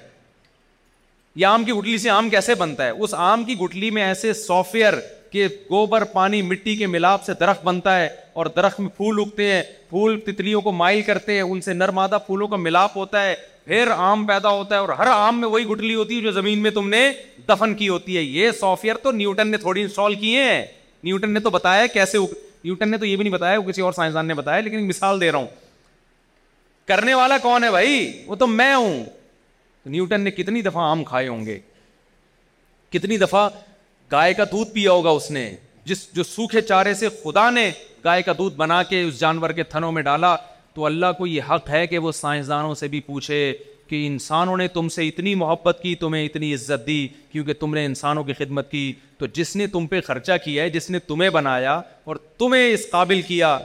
یہ 1.36 1.46
آم 1.46 1.64
کی 1.64 1.72
گٹلی 1.72 1.96
سے 1.98 2.10
آم 2.10 2.28
کیسے 2.30 2.54
بنتا 2.58 2.84
ہے 2.86 2.90
اس 2.98 3.14
آم 3.28 3.44
کی 3.44 3.54
گٹلی 3.60 3.90
میں 3.96 4.02
ایسے 4.02 4.32
سافٹ 4.32 4.74
ویئر 4.74 4.94
کہ 5.32 5.46
گوبر 5.70 6.04
پانی 6.12 6.40
مٹی 6.42 6.74
کے 6.76 6.86
ملاپ 6.86 7.24
سے 7.24 7.32
درخت 7.40 7.64
بنتا 7.64 7.98
ہے 8.00 8.08
اور 8.34 8.46
درخت 8.56 8.80
میں 8.80 8.88
پھول 8.96 9.18
اگتے 9.24 9.50
ہیں 9.52 9.62
پھول 9.88 10.18
تتلیوں 10.26 10.60
کو 10.60 10.72
مائل 10.72 11.02
کرتے 11.06 11.34
ہیں 11.34 11.42
ان 11.42 11.60
سے 11.60 11.72
نرمادہ 11.74 12.18
پھولوں 12.26 12.48
کا 12.48 12.56
ملاپ 12.56 12.96
ہوتا 12.96 13.22
ہے 13.24 13.34
پھر 13.64 13.88
آم 13.94 14.24
پیدا 14.26 14.48
ہوتا 14.50 14.74
ہے 14.74 14.80
اور 14.80 14.88
ہر 14.98 15.06
آم 15.12 15.40
میں 15.40 15.48
وہی 15.48 15.64
گٹلی 15.70 15.94
ہوتی 15.94 16.16
ہے 16.16 16.22
جو 16.22 16.30
زمین 16.32 16.58
میں 16.62 16.70
تم 16.76 16.88
نے 16.88 17.00
دفن 17.48 17.74
کی 17.80 17.88
ہوتی 17.88 18.16
ہے 18.16 18.22
یہ 18.22 18.50
سافٹ 18.60 18.84
ویئر 18.84 18.96
تو 19.02 19.10
نیوٹن 19.12 19.48
نے 19.50 19.56
تھوڑی 19.66 19.82
انسٹال 19.82 20.14
کیے 20.24 20.42
ہیں 20.44 20.64
نیوٹن 21.04 21.30
نے 21.34 21.40
تو 21.40 21.50
بتایا 21.50 21.86
کیسے 21.94 22.18
نیوٹن 22.64 22.90
نے 22.90 22.98
تو 22.98 23.04
یہ 23.06 23.16
بھی 23.16 23.22
نہیں 23.24 23.32
بتایا 23.34 23.58
وہ 23.58 23.70
کسی 23.70 23.82
اور 23.82 23.92
سائنسدان 23.98 24.26
نے 24.26 24.34
بتایا 24.34 24.60
لیکن 24.60 24.86
مثال 24.88 25.20
دے 25.20 25.30
رہا 25.32 25.38
ہوں 25.38 25.46
کرنے 26.88 27.14
والا 27.14 27.38
کون 27.42 27.64
ہے 27.64 27.70
بھائی 27.70 28.10
وہ 28.26 28.36
تو 28.36 28.46
میں 28.46 28.74
ہوں 28.74 29.02
نیوٹن 29.90 30.20
نے 30.20 30.30
کتنی 30.30 30.62
دفعہ 30.62 30.82
آم 30.90 31.04
کھائے 31.04 31.28
ہوں 31.28 31.44
گے 31.46 31.58
کتنی 32.92 33.16
دفعہ 33.18 33.48
گائے 34.12 34.34
کا 34.34 34.44
دودھ 34.52 34.70
پیا 34.72 34.92
ہوگا 34.92 35.10
اس 35.10 35.30
نے 35.30 35.50
جس 35.84 36.06
جو 36.14 36.22
سوکھے 36.22 36.60
چارے 36.60 36.94
سے 36.94 37.08
خدا 37.22 37.48
نے 37.50 37.70
گائے 38.04 38.22
کا 38.22 38.32
دودھ 38.38 38.54
بنا 38.56 38.82
کے 38.82 39.02
اس 39.02 39.18
جانور 39.20 39.50
کے 39.50 39.62
تھنوں 39.72 39.92
میں 39.92 40.02
ڈالا 40.02 40.34
تو 40.74 40.84
اللہ 40.86 41.12
کو 41.18 41.26
یہ 41.26 41.42
حق 41.50 41.70
ہے 41.70 41.86
کہ 41.86 41.98
وہ 41.98 42.12
سائنسدانوں 42.12 42.74
سے 42.74 42.88
بھی 42.88 43.00
پوچھے 43.06 43.52
کہ 43.88 44.06
انسانوں 44.06 44.56
نے 44.56 44.66
تم 44.74 44.88
سے 44.94 45.06
اتنی 45.08 45.34
محبت 45.34 45.78
کی 45.82 45.94
تمہیں 46.02 46.24
اتنی 46.24 46.52
عزت 46.54 46.86
دی 46.86 47.06
کیونکہ 47.32 47.52
تم 47.60 47.74
نے 47.74 47.84
انسانوں 47.86 48.24
کی 48.24 48.32
خدمت 48.38 48.70
کی 48.70 48.92
تو 49.18 49.26
جس 49.34 49.54
نے 49.56 49.66
تم 49.72 49.86
پہ 49.86 50.00
خرچہ 50.06 50.32
کیا 50.44 50.62
ہے 50.64 50.70
جس 50.70 50.88
نے 50.90 50.98
تمہیں 51.08 51.30
بنایا 51.30 51.74
اور 52.04 52.16
تمہیں 52.38 52.68
اس 52.72 52.88
قابل 52.90 53.22
کیا 53.22 53.58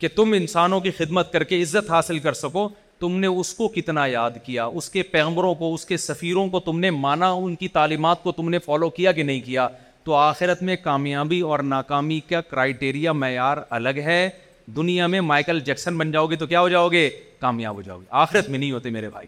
کہ 0.00 0.08
تم 0.16 0.32
انسانوں 0.36 0.80
کی 0.80 0.90
خدمت 0.98 1.32
کر 1.32 1.44
کے 1.44 1.62
عزت 1.62 1.90
حاصل 1.90 2.18
کر 2.26 2.32
سکو 2.34 2.68
تم 3.00 3.18
نے 3.20 3.26
اس 3.40 3.52
کو 3.54 3.68
کتنا 3.74 4.06
یاد 4.06 4.36
کیا 4.44 4.64
اس 4.78 4.88
کے 4.90 5.02
پیغمبروں 5.10 5.54
کو 5.54 5.72
اس 5.74 5.84
کے 5.86 5.96
سفیروں 5.96 6.48
کو 6.50 6.60
تم 6.60 6.78
نے 6.80 6.90
مانا 6.90 7.30
ان 7.32 7.54
کی 7.56 7.68
تعلیمات 7.76 8.22
کو 8.22 8.32
تم 8.32 8.48
نے 8.50 8.58
فالو 8.64 8.88
کیا 8.98 9.12
کہ 9.12 9.22
نہیں 9.22 9.40
کیا 9.46 9.68
تو 10.04 10.14
آخرت 10.14 10.62
میں 10.62 10.76
کامیابی 10.82 11.40
اور 11.52 11.58
ناکامی 11.72 12.20
کا 12.28 12.40
کرائٹیریا 12.50 13.12
معیار 13.12 13.56
الگ 13.78 13.98
ہے 14.04 14.28
دنیا 14.76 15.06
میں 15.06 15.20
مائیکل 15.30 15.60
جیکسن 15.64 15.98
بن 15.98 16.10
جاؤ 16.12 16.26
گے 16.26 16.36
تو 16.36 16.46
کیا 16.46 16.60
ہو 16.60 16.68
جاؤ 16.68 16.88
گے 16.90 17.08
کامیاب 17.40 17.74
ہو 17.74 17.82
جاؤ 17.82 17.98
گے 17.98 18.04
آخرت 18.24 18.48
میں 18.50 18.58
نہیں 18.58 18.72
ہوتے 18.72 18.90
میرے 18.90 19.08
بھائی 19.10 19.26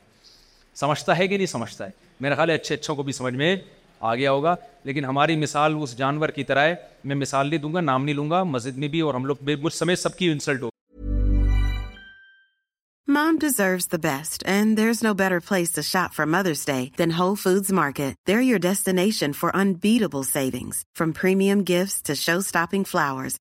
سمجھتا 0.81 1.19
ہے 1.19 1.29
کہ 1.29 1.37
نہیں 1.37 1.47
سمجھتا 1.55 1.87
ہے 1.87 1.91
میرا 2.21 2.35
خیال 2.35 2.51
ہے 2.51 2.55
اچھے 2.55 2.75
اچھوں 2.75 2.97
کو 2.97 3.03
بھی 3.03 3.13
سمجھ 3.13 3.35
میں 3.35 3.55
آ 4.01 4.15
گیا 4.17 4.33
ہوگا 4.33 4.55
لیکن 4.85 5.05
ہماری 5.05 5.37
مثال 5.37 5.75
اس 5.83 5.97
جانور 5.99 6.29
کی 6.39 6.45
طرح 6.45 6.67
ہے 6.69 6.75
میں 7.05 7.17
مثال 7.17 7.49
نہیں 7.49 7.61
دوں 7.61 7.73
گا 7.75 7.81
نام 7.81 8.05
نہیں 8.05 8.15
لوں 8.15 8.31
گا 8.31 8.43
مسجد 8.55 8.79
میں 8.79 8.89
بھی 8.95 9.01
اور 9.09 9.15
ہم 9.15 9.25
لوگ 9.25 9.51
مجھ 9.63 9.75
سمیت 9.77 9.99
سب 9.99 10.17
کی 10.19 10.31
insult 10.31 10.63
who 10.63 10.70
mom 13.09 13.37
deserves 13.41 13.87
the 13.93 13.97
best 14.03 14.43
and 14.49 14.77
there 14.77 14.91
no 15.05 15.13
better 15.19 15.39
place 15.49 15.71
to 15.75 15.83
shop 15.83 16.13
from 16.15 16.31
mother's 16.33 16.65
day 16.67 16.85
than 16.99 17.13
your 18.45 18.59
destination 18.63 19.33
for 19.37 19.51
show 22.17 22.37
stopping 22.37 22.85
flowers 22.91 23.39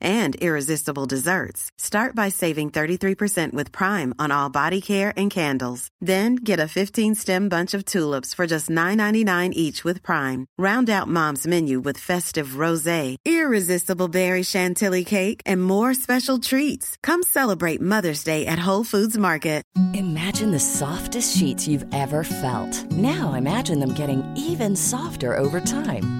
desserts 1.10 1.66
start 1.84 2.16
by 2.18 2.32
saving 2.40 4.50
باریک 4.54 4.90
here 4.92 5.12
candles 5.34 5.88
then 6.08 6.36
get 6.48 6.60
stem 6.98 7.50
bunch 7.52 7.76
of 7.76 7.82
tulips 7.94 8.36
for 8.36 8.46
just 8.54 8.70
nine 8.80 9.02
each 9.30 9.84
prime 9.86 10.44
round 10.68 10.90
menu 11.50 11.82
cake 15.10 15.42
and 15.46 15.62
more 15.62 15.90
special 15.90 16.36
treats 16.50 16.98
come 17.08 17.22
celebrate 17.34 17.82
mother's 17.96 18.26
day 18.26 18.42
at 18.48 18.66
who 18.68 18.82
market 19.22 19.49
imagine 19.94 20.58
soft 20.60 21.14
sheet 21.36 21.68
you 21.68 21.80
ever 21.94 22.24
felt 22.40 22.94
نا 23.06 23.16
imagining 23.38 24.00
even 24.10 24.76
soft 24.90 25.24